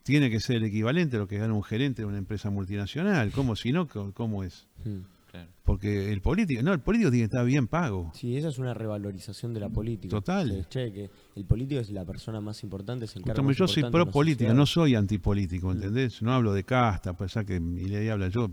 Tiene 0.05 0.29
que 0.29 0.39
ser 0.39 0.57
el 0.57 0.65
equivalente 0.65 1.15
a 1.15 1.19
lo 1.19 1.27
que 1.27 1.39
gana 1.39 1.53
un 1.55 1.63
gerente 1.63 2.03
de 2.03 2.05
una 2.07 2.19
empresa 2.19 2.51
multinacional. 2.51 3.31
¿Cómo 3.31 3.55
si 3.55 3.71
no? 3.71 3.87
¿Cómo- 3.87 4.13
¿Cómo 4.13 4.43
es? 4.43 4.67
Hmm. 4.85 4.99
Claro. 5.31 5.49
Porque 5.65 6.13
el 6.13 6.21
político, 6.21 6.61
no, 6.61 6.71
el 6.73 6.79
político 6.79 7.09
tiene 7.09 7.23
que 7.27 7.35
estar 7.35 7.43
bien 7.45 7.67
pago. 7.67 8.11
Sí, 8.13 8.37
esa 8.37 8.49
es 8.49 8.59
una 8.59 8.75
revalorización 8.75 9.53
de 9.55 9.59
la 9.61 9.69
política. 9.69 10.11
Total. 10.11 10.67
Che, 10.69 10.93
que 10.93 11.09
el 11.35 11.45
político 11.45 11.81
es 11.81 11.89
la 11.89 12.05
persona 12.05 12.39
más 12.39 12.61
importante, 12.63 13.05
es 13.05 13.15
el 13.15 13.23
cargo 13.23 13.41
más 13.43 13.57
yo 13.57 13.67
soy 13.67 13.83
pro 13.91 14.05
política, 14.09 14.53
no 14.53 14.65
soy 14.67 14.93
antipolítico, 14.95 15.71
¿entendés? 15.71 16.21
No 16.21 16.33
hablo 16.33 16.53
de 16.53 16.63
casta, 16.63 17.09
a 17.09 17.17
pesar 17.17 17.43
que 17.45 17.59
mi 17.59 17.85
ley 17.85 18.07
habla 18.09 18.29
yo, 18.29 18.49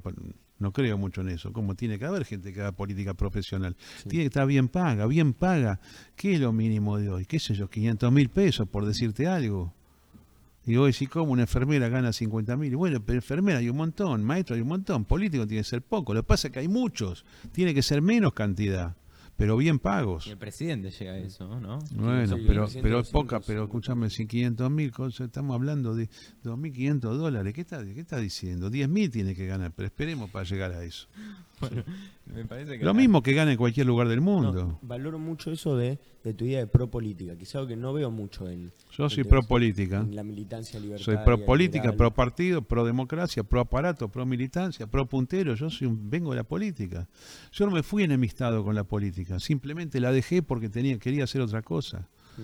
no 0.58 0.72
creo 0.72 0.96
mucho 0.96 1.20
en 1.20 1.28
eso. 1.28 1.52
Como 1.52 1.74
tiene 1.76 1.98
que 1.98 2.06
haber 2.06 2.24
gente 2.24 2.52
que 2.52 2.60
haga 2.62 2.72
política 2.72 3.14
profesional. 3.14 3.76
Sí. 4.02 4.08
Tiene 4.08 4.22
que 4.24 4.28
estar 4.28 4.46
bien 4.46 4.68
paga, 4.68 5.06
bien 5.06 5.34
paga. 5.34 5.78
¿Qué 6.16 6.32
es 6.34 6.40
lo 6.40 6.52
mínimo 6.52 6.98
de 6.98 7.10
hoy? 7.10 7.26
¿Qué 7.26 7.38
sé 7.38 7.54
yo? 7.54 7.68
500 7.68 8.10
mil 8.10 8.28
pesos, 8.30 8.66
por 8.68 8.86
decirte 8.86 9.26
algo. 9.28 9.72
Y 10.64 10.76
vos 10.76 10.86
decís, 10.92 11.08
¿cómo 11.08 11.32
una 11.32 11.42
enfermera 11.42 11.88
gana 11.88 12.12
50 12.12 12.56
mil? 12.56 12.76
Bueno, 12.76 13.04
pero 13.04 13.18
enfermera 13.18 13.58
hay 13.58 13.68
un 13.68 13.76
montón, 13.76 14.22
maestro 14.22 14.54
hay 14.54 14.62
un 14.62 14.68
montón, 14.68 15.04
político 15.04 15.46
tiene 15.46 15.62
que 15.62 15.68
ser 15.68 15.82
poco. 15.82 16.14
Lo 16.14 16.22
que 16.22 16.26
pasa 16.28 16.48
es 16.48 16.52
que 16.52 16.60
hay 16.60 16.68
muchos, 16.68 17.24
tiene 17.50 17.74
que 17.74 17.82
ser 17.82 18.00
menos 18.00 18.32
cantidad, 18.32 18.94
pero 19.36 19.56
bien 19.56 19.80
pagos. 19.80 20.28
Y 20.28 20.30
el 20.30 20.38
presidente 20.38 20.90
llega 20.92 21.12
a 21.14 21.18
eso, 21.18 21.58
¿no? 21.58 21.80
Bueno, 21.96 22.36
Sí, 22.36 22.44
pero, 22.46 22.68
pero 22.80 23.00
es 23.00 23.08
poca, 23.08 23.40
pero 23.40 23.64
escúchame, 23.64 24.08
si 24.08 24.26
500 24.26 24.70
mil, 24.70 24.92
estamos 25.20 25.54
hablando 25.54 25.96
de 25.96 26.08
2.500 26.44 27.00
dólares, 27.00 27.54
¿qué 27.54 27.62
está, 27.62 27.84
qué 27.84 28.00
está 28.00 28.18
diciendo? 28.18 28.70
10 28.70 28.88
mil 28.88 29.10
tiene 29.10 29.34
que 29.34 29.46
ganar, 29.46 29.72
pero 29.74 29.86
esperemos 29.86 30.30
para 30.30 30.44
llegar 30.44 30.72
a 30.72 30.84
eso. 30.84 31.08
Me 32.26 32.44
parece 32.46 32.78
que 32.78 32.84
Lo 32.84 32.92
la- 32.92 32.98
mismo 32.98 33.22
que 33.22 33.32
gana 33.34 33.50
en 33.52 33.58
cualquier 33.58 33.86
lugar 33.86 34.08
del 34.08 34.18
No, 34.20 34.24
mundo. 34.24 34.78
valoro 34.82 35.18
mucho 35.18 35.50
eso 35.52 35.76
de, 35.76 35.98
de 36.24 36.34
tu 36.34 36.44
idea 36.44 36.60
de 36.60 36.66
pro 36.66 36.88
política, 36.90 37.36
que 37.36 37.42
es 37.44 37.54
algo 37.56 37.68
que 37.68 37.76
no 37.76 37.92
veo 37.92 38.10
mucho 38.10 38.48
en, 38.48 38.72
Yo 38.96 39.10
soy 39.10 39.22
en- 39.24 39.28
pro 39.28 39.42
política, 39.42 39.98
en 40.00 40.14
la 40.16 40.22
militancia 40.22 40.78
libertaria. 40.80 41.04
soy 41.16 41.24
pro 41.24 41.44
política, 41.44 41.78
liberal. 41.84 41.96
pro 41.96 42.14
partido, 42.14 42.62
pro 42.62 42.84
democracia, 42.84 43.42
pro 43.42 43.60
aparato, 43.60 44.08
pro 44.08 44.24
militancia, 44.24 44.86
pro 44.86 45.06
puntero, 45.06 45.54
yo 45.54 45.68
soy 45.68 45.88
un- 45.88 46.08
vengo 46.08 46.30
de 46.30 46.36
la 46.36 46.44
política. 46.44 47.08
Yo 47.52 47.66
no 47.66 47.72
me 47.72 47.82
fui 47.82 48.04
enemistado 48.04 48.64
con 48.64 48.74
la 48.74 48.84
política, 48.84 49.38
simplemente 49.40 50.00
la 50.00 50.12
dejé 50.12 50.42
porque 50.42 50.68
tenía, 50.68 50.98
quería 50.98 51.24
hacer 51.24 51.40
otra 51.42 51.62
cosa. 51.62 52.08
Mm. 52.38 52.42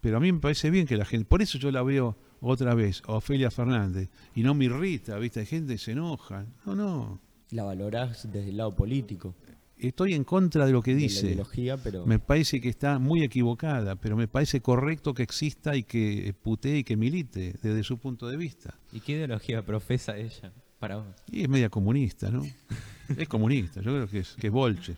Pero 0.00 0.16
a 0.16 0.20
mí 0.20 0.32
me 0.32 0.40
parece 0.40 0.68
bien 0.70 0.84
que 0.86 0.96
la 0.96 1.04
gente, 1.04 1.26
por 1.26 1.42
eso 1.42 1.58
yo 1.58 1.70
la 1.70 1.82
veo 1.84 2.16
otra 2.40 2.74
vez, 2.74 3.02
a 3.06 3.12
Ofelia 3.12 3.52
Fernández, 3.52 4.08
y 4.34 4.42
no 4.42 4.52
me 4.52 4.64
irrita, 4.64 5.16
¿viste? 5.18 5.38
Hay 5.38 5.46
gente 5.46 5.74
que 5.74 5.78
se 5.78 5.92
enoja. 5.92 6.44
No, 6.66 6.74
no. 6.74 7.20
La 7.52 7.62
valorás 7.64 8.30
desde 8.32 8.48
el 8.50 8.56
lado 8.56 8.74
político, 8.74 9.34
Estoy 9.78 10.14
en 10.14 10.22
contra 10.22 10.64
de 10.64 10.70
lo 10.72 10.80
que 10.80 10.92
la 10.92 10.98
dice. 10.98 11.26
ideología, 11.26 11.76
pero 11.76 12.06
Me 12.06 12.20
parece 12.20 12.60
que 12.60 12.68
está 12.68 13.00
muy 13.00 13.24
equivocada, 13.24 13.96
pero 13.96 14.16
me 14.16 14.28
parece 14.28 14.60
correcto 14.60 15.12
que 15.12 15.24
exista 15.24 15.74
y 15.74 15.82
que 15.82 16.32
putee 16.40 16.78
y 16.78 16.84
que 16.84 16.96
milite 16.96 17.56
desde 17.60 17.82
su 17.82 17.98
punto 17.98 18.28
de 18.28 18.36
vista. 18.36 18.78
¿Y 18.92 19.00
qué 19.00 19.12
ideología 19.14 19.62
profesa 19.62 20.16
ella 20.16 20.52
para 20.78 20.98
vos? 20.98 21.06
Y 21.32 21.42
es 21.42 21.48
media 21.48 21.68
comunista, 21.68 22.30
¿no? 22.30 22.42
Es 23.18 23.28
comunista, 23.28 23.80
yo 23.80 23.90
creo 23.92 24.06
que 24.08 24.20
es, 24.20 24.36
que 24.40 24.46
es 24.46 24.52
bolche. 24.52 24.96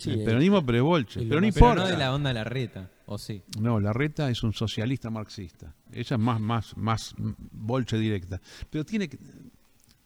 Sí, 0.00 0.10
el 0.10 0.22
eh, 0.22 0.24
peronismo, 0.24 0.64
pero 0.64 0.78
es 0.78 0.84
bolche. 0.84 1.20
Pero 1.28 1.40
no 1.40 1.46
más- 1.46 1.54
Pero 1.54 1.66
importa. 1.66 1.82
no 1.84 1.88
de 1.90 1.96
la 1.98 2.14
onda 2.14 2.32
la 2.32 2.44
reta, 2.44 2.90
¿o 3.06 3.18
sí? 3.18 3.42
No, 3.60 3.78
la 3.78 3.92
reta 3.92 4.30
es 4.30 4.42
un 4.42 4.54
socialista 4.54 5.10
marxista. 5.10 5.74
Ella 5.92 6.16
es 6.16 6.18
más, 6.22 6.40
más, 6.40 6.74
más 6.78 7.14
bolche 7.52 7.98
directa. 7.98 8.40
Pero 8.70 8.84
tiene 8.86 9.08
que, 9.08 9.18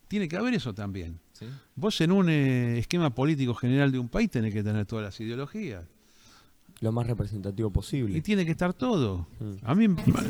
tiene 0.09 0.27
que 0.28 0.36
haber 0.36 0.55
eso 0.55 0.74
también. 0.74 1.20
¿Sí? 1.39 1.47
Vos 1.77 2.01
en 2.01 2.12
un 2.12 2.28
eh, 2.28 2.78
esquema 2.78 3.15
político 3.15 3.55
general 3.55 3.93
de 3.93 3.98
un 3.98 4.09
país 4.09 4.31
tenés 4.31 4.52
que 4.52 4.62
tener 4.62 4.86
todas 4.86 5.05
las 5.05 5.20
ideologías. 5.20 5.85
lo 6.81 6.90
más 6.93 7.06
representativo 7.06 7.69
Y 7.69 7.73
posible. 7.73 8.20
tiene 8.23 8.44
que 8.44 8.52
estar 8.52 8.73
todo. 8.74 9.27
Mm. 9.40 9.52
A 9.62 9.74
mí, 9.74 9.89
mesa. 9.89 10.24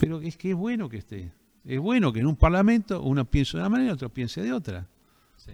pero 0.00 0.20
es 0.20 0.36
que 0.36 0.50
es 0.50 0.56
bueno 0.56 0.88
que 0.88 0.98
esté. 0.98 1.32
Es 1.64 1.80
bueno 1.80 2.12
que 2.12 2.20
en 2.20 2.26
un 2.26 2.36
parlamento 2.36 3.02
uno 3.02 3.24
piense 3.24 3.56
de 3.56 3.62
una 3.62 3.70
manera 3.70 3.90
y 3.90 3.92
otro 3.94 4.08
piense 4.10 4.42
de 4.42 4.52
otra. 4.52 4.86
Sí, 5.36 5.52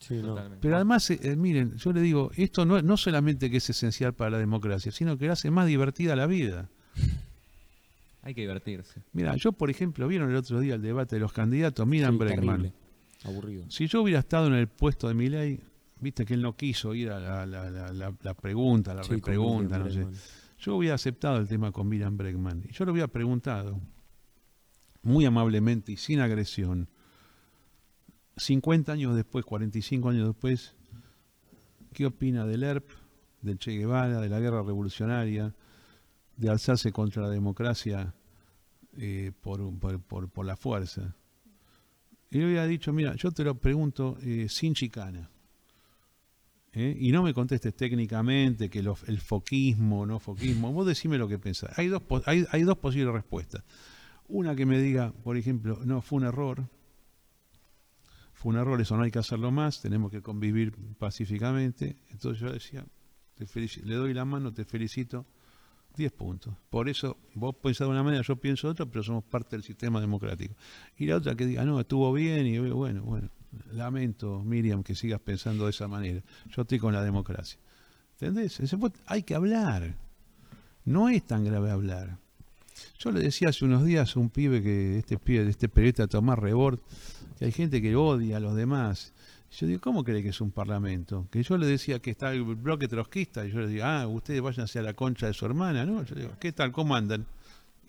Sí, 0.00 0.14
no. 0.22 0.36
Pero 0.60 0.74
además, 0.76 1.08
eh, 1.10 1.20
eh, 1.22 1.36
miren, 1.36 1.76
yo 1.76 1.92
le 1.92 2.00
digo, 2.00 2.30
esto 2.36 2.64
no, 2.66 2.82
no 2.82 2.96
solamente 2.96 3.50
que 3.50 3.58
es 3.58 3.70
esencial 3.70 4.12
para 4.14 4.30
la 4.32 4.38
democracia, 4.38 4.90
sino 4.92 5.16
que 5.16 5.28
hace 5.30 5.50
más 5.50 5.66
divertida 5.66 6.16
la 6.16 6.26
vida. 6.26 6.68
Hay 8.24 8.34
que 8.34 8.40
divertirse. 8.40 9.02
Mira, 9.12 9.36
yo 9.36 9.52
por 9.52 9.70
ejemplo, 9.70 10.08
vieron 10.08 10.30
el 10.30 10.36
otro 10.36 10.58
día 10.60 10.74
el 10.74 10.82
debate 10.82 11.16
de 11.16 11.20
los 11.20 11.32
candidatos, 11.32 11.86
Miran 11.86 12.12
Sí, 12.14 12.18
Bregman. 12.18 12.72
Aburrido. 13.24 13.64
Si 13.70 13.86
yo 13.86 14.02
hubiera 14.02 14.18
estado 14.20 14.46
en 14.48 14.54
el 14.54 14.66
puesto 14.68 15.08
de 15.08 15.14
Milei, 15.14 15.60
viste 16.00 16.24
que 16.24 16.34
él 16.34 16.42
no 16.42 16.56
quiso 16.56 16.94
ir 16.94 17.10
a 17.10 17.20
la, 17.20 17.46
la- 17.46 17.70
la- 17.70 17.92
la- 17.92 18.14
la 18.20 18.34
pregunta, 18.34 18.94
la 18.94 19.04
Sí, 19.04 19.12
repregunta, 19.12 19.78
no 19.78 19.90
sé. 19.90 20.06
Yo 20.58 20.76
hubiera 20.76 20.94
aceptado 20.94 21.36
el 21.38 21.46
tema 21.48 21.70
con 21.72 21.86
Miriam 21.88 22.16
Bregman. 22.16 22.64
Y 22.68 22.72
yo 22.72 22.84
le 22.86 22.92
hubiera 22.92 23.08
preguntado, 23.08 23.78
muy 25.02 25.26
amablemente 25.26 25.92
y 25.92 25.96
sin 25.98 26.20
agresión, 26.20 26.88
50 28.36 28.92
años 28.92 29.14
después, 29.14 29.44
45 29.44 30.08
años 30.08 30.26
después, 30.28 30.74
¿qué 31.92 32.06
opina 32.06 32.46
del 32.46 32.62
ERP, 32.64 32.88
del 33.42 33.58
Che 33.58 33.72
Guevara, 33.72 34.20
de 34.20 34.28
la 34.28 34.40
guerra 34.40 34.62
revolucionaria, 34.62 35.54
de 36.36 36.50
alzarse 36.50 36.92
contra 36.92 37.22
la 37.22 37.30
democracia 37.30 38.14
eh, 38.96 39.32
por, 39.40 39.78
por, 39.78 40.28
por- 40.28 40.46
la 40.46 40.56
fuerza? 40.56 41.14
Y 42.30 42.38
le 42.38 42.46
hubiera 42.46 42.66
dicho, 42.66 42.92
mira, 42.92 43.14
yo 43.14 43.30
te 43.30 43.44
lo 43.44 43.54
pregunto 43.54 44.18
eh, 44.22 44.46
sin 44.48 44.74
chicana. 44.74 45.30
¿eh? 46.72 46.96
Y 46.98 47.12
no 47.12 47.22
me 47.22 47.32
contestes 47.32 47.74
técnicamente 47.74 48.68
que 48.68 48.80
el 48.80 49.20
foquismo, 49.20 50.04
no 50.04 50.18
foquismo. 50.18 50.72
Vos 50.72 50.86
decime 50.86 51.18
lo 51.18 51.28
que 51.28 51.38
pensás. 51.38 51.78
Hay 51.78 51.88
dos, 51.88 52.02
hay, 52.26 52.44
hay 52.50 52.62
dos 52.62 52.78
posibles 52.78 53.14
respuestas. 53.14 53.62
Una 54.26 54.56
que 54.56 54.66
me 54.66 54.80
diga, 54.80 55.12
por 55.12 55.36
ejemplo, 55.36 55.80
no, 55.84 56.00
fue 56.02 56.18
un 56.18 56.24
error. 56.24 56.68
Fue 58.32 58.52
un 58.52 58.58
error, 58.58 58.80
eso 58.80 58.96
no 58.96 59.04
hay 59.04 59.10
que 59.10 59.18
hacerlo 59.18 59.50
más, 59.50 59.80
tenemos 59.80 60.10
que 60.10 60.20
convivir 60.20 60.74
pacíficamente. 60.98 61.96
Entonces 62.10 62.40
yo 62.40 62.52
decía, 62.52 62.84
te 63.36 63.46
le 63.84 63.94
doy 63.94 64.12
la 64.12 64.24
mano, 64.24 64.52
te 64.52 64.64
felicito, 64.64 65.24
10 65.96 66.12
puntos. 66.12 66.54
Por 66.70 66.88
eso 66.88 67.16
vos 67.34 67.54
pensás 67.54 67.86
de 67.86 67.92
una 67.92 68.02
manera, 68.02 68.22
yo 68.22 68.36
pienso 68.36 68.66
de 68.66 68.72
otra, 68.72 68.86
pero 68.86 69.02
somos 69.02 69.24
parte 69.24 69.56
del 69.56 69.62
sistema 69.62 70.00
democrático. 70.00 70.54
Y 70.98 71.06
la 71.06 71.16
otra 71.16 71.34
que 71.34 71.46
diga, 71.46 71.64
no, 71.64 71.80
estuvo 71.80 72.12
bien, 72.12 72.46
y 72.46 72.58
bueno, 72.58 73.02
bueno, 73.02 73.30
lamento, 73.72 74.42
Miriam, 74.44 74.82
que 74.82 74.94
sigas 74.94 75.20
pensando 75.20 75.64
de 75.64 75.70
esa 75.70 75.88
manera. 75.88 76.22
Yo 76.48 76.62
estoy 76.62 76.78
con 76.78 76.92
la 76.92 77.02
democracia. 77.02 77.58
¿Entendés? 78.20 78.60
Hay 79.06 79.22
que 79.22 79.34
hablar. 79.34 79.94
No 80.84 81.08
es 81.08 81.24
tan 81.26 81.44
grave 81.44 81.70
hablar. 81.70 82.18
Yo 82.98 83.10
le 83.10 83.20
decía 83.20 83.48
hace 83.48 83.64
unos 83.64 83.84
días 83.84 84.16
a 84.16 84.20
un 84.20 84.30
pibe 84.30 84.62
que, 84.62 84.98
este 84.98 85.18
pibe, 85.18 85.48
este 85.48 85.68
periodista 85.68 86.06
Tomás 86.06 86.38
Rebord, 86.38 86.80
que 87.38 87.46
hay 87.46 87.52
gente 87.52 87.80
que 87.80 87.96
odia 87.96 88.36
a 88.36 88.40
los 88.40 88.54
demás. 88.54 89.13
Yo 89.58 89.68
digo, 89.68 89.80
¿cómo 89.80 90.02
cree 90.02 90.22
que 90.22 90.30
es 90.30 90.40
un 90.40 90.50
parlamento? 90.50 91.28
Que 91.30 91.42
yo 91.44 91.56
le 91.56 91.66
decía 91.66 92.00
que 92.00 92.10
está 92.10 92.32
el 92.32 92.42
bloque 92.42 92.88
trotskista, 92.88 93.46
y 93.46 93.52
yo 93.52 93.60
le 93.60 93.68
digo, 93.68 93.84
ah, 93.84 94.06
ustedes 94.08 94.40
váyanse 94.40 94.80
a 94.80 94.82
la 94.82 94.94
concha 94.94 95.28
de 95.28 95.32
su 95.32 95.46
hermana, 95.46 95.86
¿no? 95.86 96.02
Yo 96.02 96.14
digo, 96.16 96.30
¿qué 96.40 96.52
tal? 96.52 96.72
¿Cómo 96.72 96.96
andan? 96.96 97.24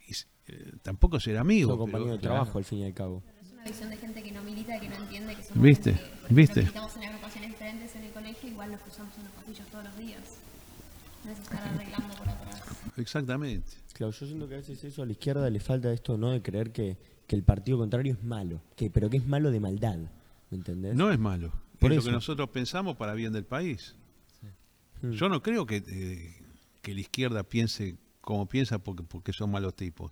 Y, 0.07 0.13
eh, 0.47 0.73
tampoco 0.83 1.19
ser 1.19 1.37
amigos. 1.37 1.71
Son 1.71 1.79
compañeros 1.79 2.17
de 2.17 2.19
trabajo, 2.19 2.59
al 2.59 2.65
fin 2.65 2.79
y 2.79 2.85
al 2.85 2.93
cabo. 2.93 3.23
Es 3.41 3.51
una 3.51 3.63
visión 3.63 3.89
de 3.89 3.97
gente 3.97 4.21
que 4.21 4.31
no 4.31 4.43
milita 4.43 4.79
que 4.79 4.89
no 4.89 4.95
entiende 4.95 5.35
que 5.35 5.43
somos 5.43 5.63
¿Viste? 5.63 5.93
gente 5.93 6.03
que, 6.03 6.07
por 6.07 6.15
ejemplo, 6.17 6.35
¿Viste? 6.35 6.59
militamos 6.61 6.95
en 6.97 7.03
agrupaciones 7.03 7.49
diferentes 7.49 7.95
en 7.95 8.03
el 8.03 8.11
colegio, 8.11 8.49
igual 8.49 8.71
nos 8.71 8.81
cruzamos 8.81 9.17
en 9.17 9.23
los 9.23 9.33
pasillos 9.33 9.67
todos 9.67 9.83
los 9.85 9.97
días. 9.97 10.37
No 11.23 11.57
arreglando 11.57 12.15
por 12.15 12.29
atrás. 12.29 12.61
Exactamente. 12.97 13.71
Claro, 13.93 14.11
yo 14.11 14.27
siento 14.27 14.47
que 14.47 14.53
a 14.53 14.57
veces 14.57 14.83
eso 14.83 15.01
a 15.01 15.05
la 15.07 15.13
izquierda 15.13 15.49
le 15.49 15.59
falta 15.59 15.91
esto, 15.91 16.15
¿no? 16.15 16.29
De 16.29 16.43
creer 16.43 16.71
que, 16.71 16.97
que 17.25 17.35
el 17.35 17.41
partido 17.41 17.79
contrario 17.79 18.13
es 18.13 18.23
malo, 18.23 18.61
que 18.75 18.91
pero 18.91 19.09
que 19.09 19.17
es 19.17 19.25
malo 19.25 19.49
de 19.49 19.59
maldad, 19.59 19.97
¿me 20.49 20.57
entendés? 20.57 20.95
No 20.95 21.11
es 21.11 21.19
malo. 21.19 21.51
Por 21.79 21.91
es 21.91 21.97
eso. 21.99 22.05
lo 22.07 22.11
que 22.11 22.15
nosotros 22.15 22.49
pensamos 22.49 22.95
para 22.97 23.13
bien 23.13 23.33
del 23.33 23.45
país. 23.45 23.95
Mm. 25.01 25.11
Yo 25.11 25.29
no 25.29 25.41
creo 25.41 25.65
que, 25.65 25.83
eh, 25.87 26.35
que 26.81 26.93
la 26.93 27.01
izquierda 27.01 27.43
piense 27.43 27.97
como 28.21 28.47
piensa 28.47 28.79
porque, 28.79 29.03
porque 29.03 29.33
son 29.33 29.51
malos 29.51 29.75
tipos. 29.75 30.11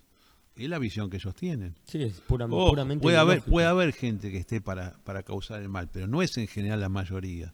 Es 0.55 0.69
la 0.69 0.77
visión 0.77 1.09
que 1.09 1.17
ellos 1.17 1.33
tienen. 1.33 1.75
Sí, 1.85 2.03
es 2.03 2.19
pura- 2.21 2.45
Ojo, 2.45 2.69
puramente 2.69 3.01
puede, 3.01 3.17
haber, 3.17 3.41
puede 3.41 3.65
haber 3.65 3.91
gente 3.91 4.29
que 4.31 4.37
esté 4.37 4.61
para, 4.61 4.93
para 5.03 5.23
causar 5.23 5.61
el 5.61 5.69
mal, 5.69 5.89
pero 5.91 6.05
no 6.07 6.21
es 6.21 6.37
en 6.37 6.47
general 6.47 6.79
la 6.79 6.89
mayoría. 6.89 7.53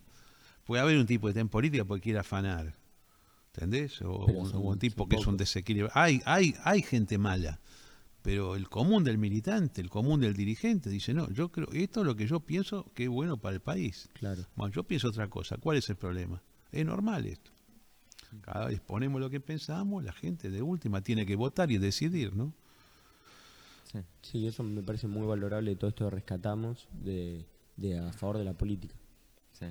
Puede 0.65 0.81
haber 0.81 0.97
un 0.97 1.05
tipo 1.05 1.27
que 1.27 1.31
esté 1.31 1.39
en 1.39 1.47
política 1.49 1.85
porque 1.85 2.01
quiere 2.03 2.19
afanar. 2.19 2.75
¿Entendés? 3.53 4.01
O, 4.01 4.25
un, 4.25 4.53
un 4.55 4.79
tipo 4.79 5.07
que 5.07 5.15
es 5.15 5.25
un 5.27 5.37
desequilibrio. 5.37 5.89
Hay, 5.95 6.21
hay, 6.25 6.55
hay 6.63 6.81
gente 6.81 7.17
mala, 7.17 7.59
pero 8.21 8.55
el 8.55 8.69
común 8.69 9.03
del 9.03 9.17
militante, 9.17 9.81
el 9.81 9.89
común 9.89 10.19
del 10.19 10.35
dirigente, 10.35 10.89
dice, 10.89 11.13
no, 11.13 11.29
yo 11.31 11.49
creo, 11.49 11.69
esto 11.71 12.01
es 12.01 12.05
lo 12.05 12.15
que 12.15 12.27
yo 12.27 12.39
pienso 12.41 12.91
que 12.93 13.03
es 13.03 13.09
bueno 13.09 13.37
para 13.37 13.55
el 13.55 13.61
país. 13.61 14.09
Claro. 14.13 14.45
Bueno, 14.55 14.73
yo 14.73 14.83
pienso 14.83 15.07
otra 15.07 15.29
cosa. 15.29 15.57
¿Cuál 15.57 15.77
es 15.77 15.89
el 15.89 15.95
problema? 15.95 16.41
Es 16.71 16.85
normal 16.85 17.25
esto. 17.25 17.51
Cada 18.41 18.67
vez 18.67 18.79
ponemos 18.79 19.19
lo 19.19 19.29
que 19.29 19.39
pensamos, 19.39 20.03
la 20.03 20.13
gente 20.13 20.51
de 20.51 20.61
última 20.61 21.01
tiene 21.01 21.25
que 21.25 21.35
votar 21.35 21.71
y 21.71 21.77
decidir, 21.77 22.35
¿no? 22.35 22.53
Sí. 23.91 23.99
Sí, 24.21 24.47
eso 24.47 24.61
me 24.61 24.83
parece 24.83 25.07
muy 25.07 25.25
valorable 25.25 25.75
todo 25.75 25.89
esto 25.89 26.05
que 26.05 26.15
rescatamos 26.15 26.87
de, 26.91 27.45
de 27.75 27.97
a 27.97 28.13
favor 28.13 28.37
de 28.37 28.45
la 28.45 28.53
política. 28.53 28.93
Sí. 29.53 29.65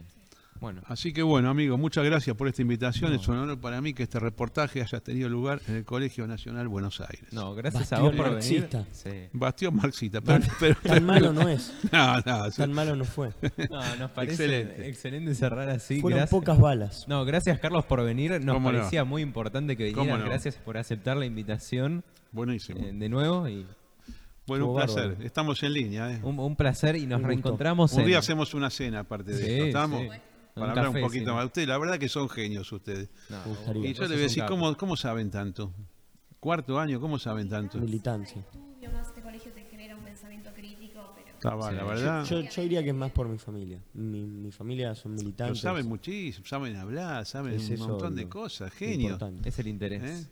Bueno, 0.61 0.83
Así 0.87 1.13
que 1.13 1.23
bueno, 1.23 1.51
amigos, 1.51 1.79
muchas 1.79 2.05
gracias 2.05 2.35
por 2.37 2.49
esta 2.49 2.63
invitación. 2.63 3.13
Es 3.13 3.29
un 3.29 3.37
honor 3.37 3.61
para 3.61 3.81
mí 3.81 3.95
que 3.95 4.03
este 4.03 4.19
reportaje 4.19 4.83
haya 4.83 5.01
tenido 5.01 5.29
lugar 5.29 5.61
en 5.69 5.77
el 5.77 5.85
Colegio 5.85 6.27
Nacional 6.27 6.67
Buenos 6.69 7.01
Aires. 7.01 7.33
no, 7.33 7.55
gracias 7.55 7.93
a 7.93 8.01
Bastión 8.01 8.17
vos 8.17 8.17
por 8.25 8.33
marxista. 8.33 8.79
venir. 8.79 8.93
Sí. 8.93 9.29
Bastión 9.33 9.77
marxista, 9.77 10.21
pero, 10.21 10.45
pero- 10.59 10.77
Tan 10.83 11.05
malo 11.05 11.33
no 11.33 11.49
es, 11.49 11.73
no, 11.93 12.17
no, 12.23 12.51
tan 12.51 12.73
malo 12.73 12.97
no 12.97 13.05
fue. 13.05 13.31
No, 13.71 13.97
nos 13.97 14.11
parece 14.11 14.33
Excelente. 14.45 14.89
excelente, 14.89 15.35
cerrar 15.35 15.69
así. 15.71 16.01
Fueron 16.01 16.19
gracias. 16.19 16.31
pocas 16.39 16.59
balas. 16.59 17.05
No, 17.09 17.25
gracias 17.25 17.59
Carlos 17.61 17.85
por 17.85 18.03
venir. 18.05 18.41
Nos 18.45 18.63
parecía 18.63 19.05
muy 19.05 19.23
importante 19.23 19.77
que 19.77 19.93
¿Cómo 19.93 20.05
vinieras. 20.05 20.25
no? 20.25 20.31
Gracias 20.31 20.57
por 20.57 20.77
aceptar 20.77 21.17
la 21.17 21.27
invitación 21.27 22.03
buenísimo. 22.33 22.81
eh, 22.81 22.93
de 22.93 23.09
nuevo 23.09 23.49
y 23.49 23.65
bueno, 24.47 24.69
un 24.71 24.77
placer. 24.77 25.09
bárbaro. 25.09 25.25
Estamos 25.27 25.63
en 25.63 25.73
línea. 25.75 26.11
¿eh? 26.13 26.21
un, 26.23 26.39
un 26.39 26.57
placer 26.57 26.97
y 26.97 27.07
nos 27.07 27.21
Un 27.21 27.27
reencontramos 27.27 27.93
Un 27.93 28.01
en 28.01 28.07
día 28.07 28.19
hacemos 28.19 28.55
una 28.55 28.71
cena 28.71 29.01
aparte 29.01 29.33
de 29.33 29.45
Sí, 29.45 29.51
esto. 29.53 29.65
¿Estamos? 29.67 30.01
sí. 30.03 30.09
Para 30.59 30.73
hablar 30.73 30.87
café, 30.87 30.99
un 30.99 31.05
poquito 31.05 31.31
sí. 31.31 31.35
más. 31.37 31.45
Ustedes, 31.47 31.69
la 31.69 31.79
verdad 31.79 31.99
que 31.99 32.09
son 32.09 32.29
genios 32.29 32.71
ustedes. 32.73 33.09
No. 33.29 33.39
Y 33.85 33.93
yo 33.95 34.03
le 34.03 34.09
voy 34.09 34.19
a 34.19 34.23
decir. 34.23 34.45
¿cómo, 34.47 34.77
¿cómo 34.77 34.97
saben 34.97 35.31
tanto? 35.31 35.73
Cuarto 36.41 36.79
año, 36.79 37.01
¿cómo 37.01 37.19
saben 37.19 37.49
tanto? 37.49 37.79
Militancia. 37.79 38.41
Estudio 38.41 38.91
más 38.93 39.09
este 39.09 39.23
colegio 39.23 39.53
te 39.53 39.65
genera 39.65 39.97
un 39.97 40.05
pensamiento 40.05 40.51
crítico, 40.55 41.13
pero 41.17 41.29
Está 41.29 41.57
mal, 41.57 41.77
la 41.77 41.85
verdad. 41.85 42.25
Yo, 42.25 42.41
yo 42.41 42.63
diría 42.63 42.83
que 42.83 42.91
es 42.91 42.95
más 42.95 43.11
por 43.11 43.29
mi 43.29 43.39
familia. 43.39 43.83
Mi, 43.95 44.25
mi 44.25 44.53
familia 44.53 44.95
son 44.95 45.13
Pero 45.13 45.25
militantes. 45.25 45.61
saben 45.61 45.87
muchísimo, 45.89 46.47
saben 46.47 46.77
hablar, 46.77 47.27
saben 47.27 47.55
Es 47.55 47.69
un 47.71 47.79
montón 47.89 48.15
de 48.15 48.29
cosas, 48.29 48.73
importante. 48.81 49.49
Es 49.49 49.59
el 49.59 49.67
interés. 49.69 50.03
¿Eh? 50.03 50.27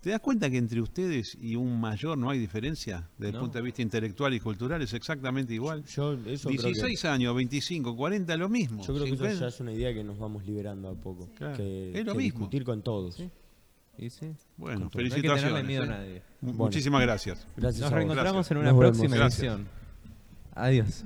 ¿Te 0.00 0.10
das 0.10 0.20
cuenta 0.20 0.48
que 0.50 0.58
entre 0.58 0.80
ustedes 0.80 1.36
y 1.40 1.56
un 1.56 1.80
mayor 1.80 2.16
no 2.18 2.30
hay 2.30 2.38
diferencia 2.38 3.08
desde 3.18 3.28
el 3.30 3.34
No. 3.34 3.40
punto 3.40 3.58
de 3.58 3.62
vista 3.64 3.82
intelectual 3.82 4.34
y 4.34 4.40
cultural? 4.40 4.80
Es 4.82 4.92
exactamente 4.94 5.54
igual. 5.54 5.84
Yo 5.86 6.14
eso 6.26 6.48
creo 6.48 6.60
que- 6.62 6.68
16 6.68 7.04
años, 7.04 7.34
25, 7.34 7.96
40, 7.96 8.36
lo 8.36 8.48
mismo. 8.48 8.78
Yo 8.84 8.94
creo 8.94 9.04
que 9.06 9.10
eso 9.14 9.24
50. 9.24 9.40
ya 9.40 9.48
es 9.48 9.60
una 9.60 9.72
idea 9.72 9.92
que 9.94 10.04
nos 10.04 10.18
vamos 10.18 10.44
liberando 10.46 10.88
a 10.90 10.94
poco. 10.94 11.28
Claro, 11.36 11.56
Que, 11.56 11.98
es 11.98 12.04
lo 12.06 12.12
que 12.12 12.18
mismo. 12.18 12.38
discutir 12.40 12.64
con 12.64 12.82
todos. 12.82 13.14
Sí. 13.16 13.30
Y 13.96 14.10
sí. 14.10 14.32
Bueno, 14.56 14.78
No 14.80 14.84
hay 14.86 14.90
que 14.90 14.96
tenerle 14.98 15.10
felicitaciones. 15.20 15.64
miedo 15.66 15.82
a 15.84 15.86
nadie. 15.86 16.22
Bueno. 16.40 16.58
Muchísimas 16.58 17.00
gracias. 17.02 17.46
Gracias 17.56 17.80
Nos 17.82 17.92
reencontramos 17.92 18.34
Gracias. 18.48 18.50
en 18.50 18.56
una 18.58 18.70
Nos 18.72 18.78
vemos. 18.80 18.96
próxima 18.98 19.16
Gracias. 19.16 19.40
edición. 19.40 19.68
Adiós. 20.54 21.04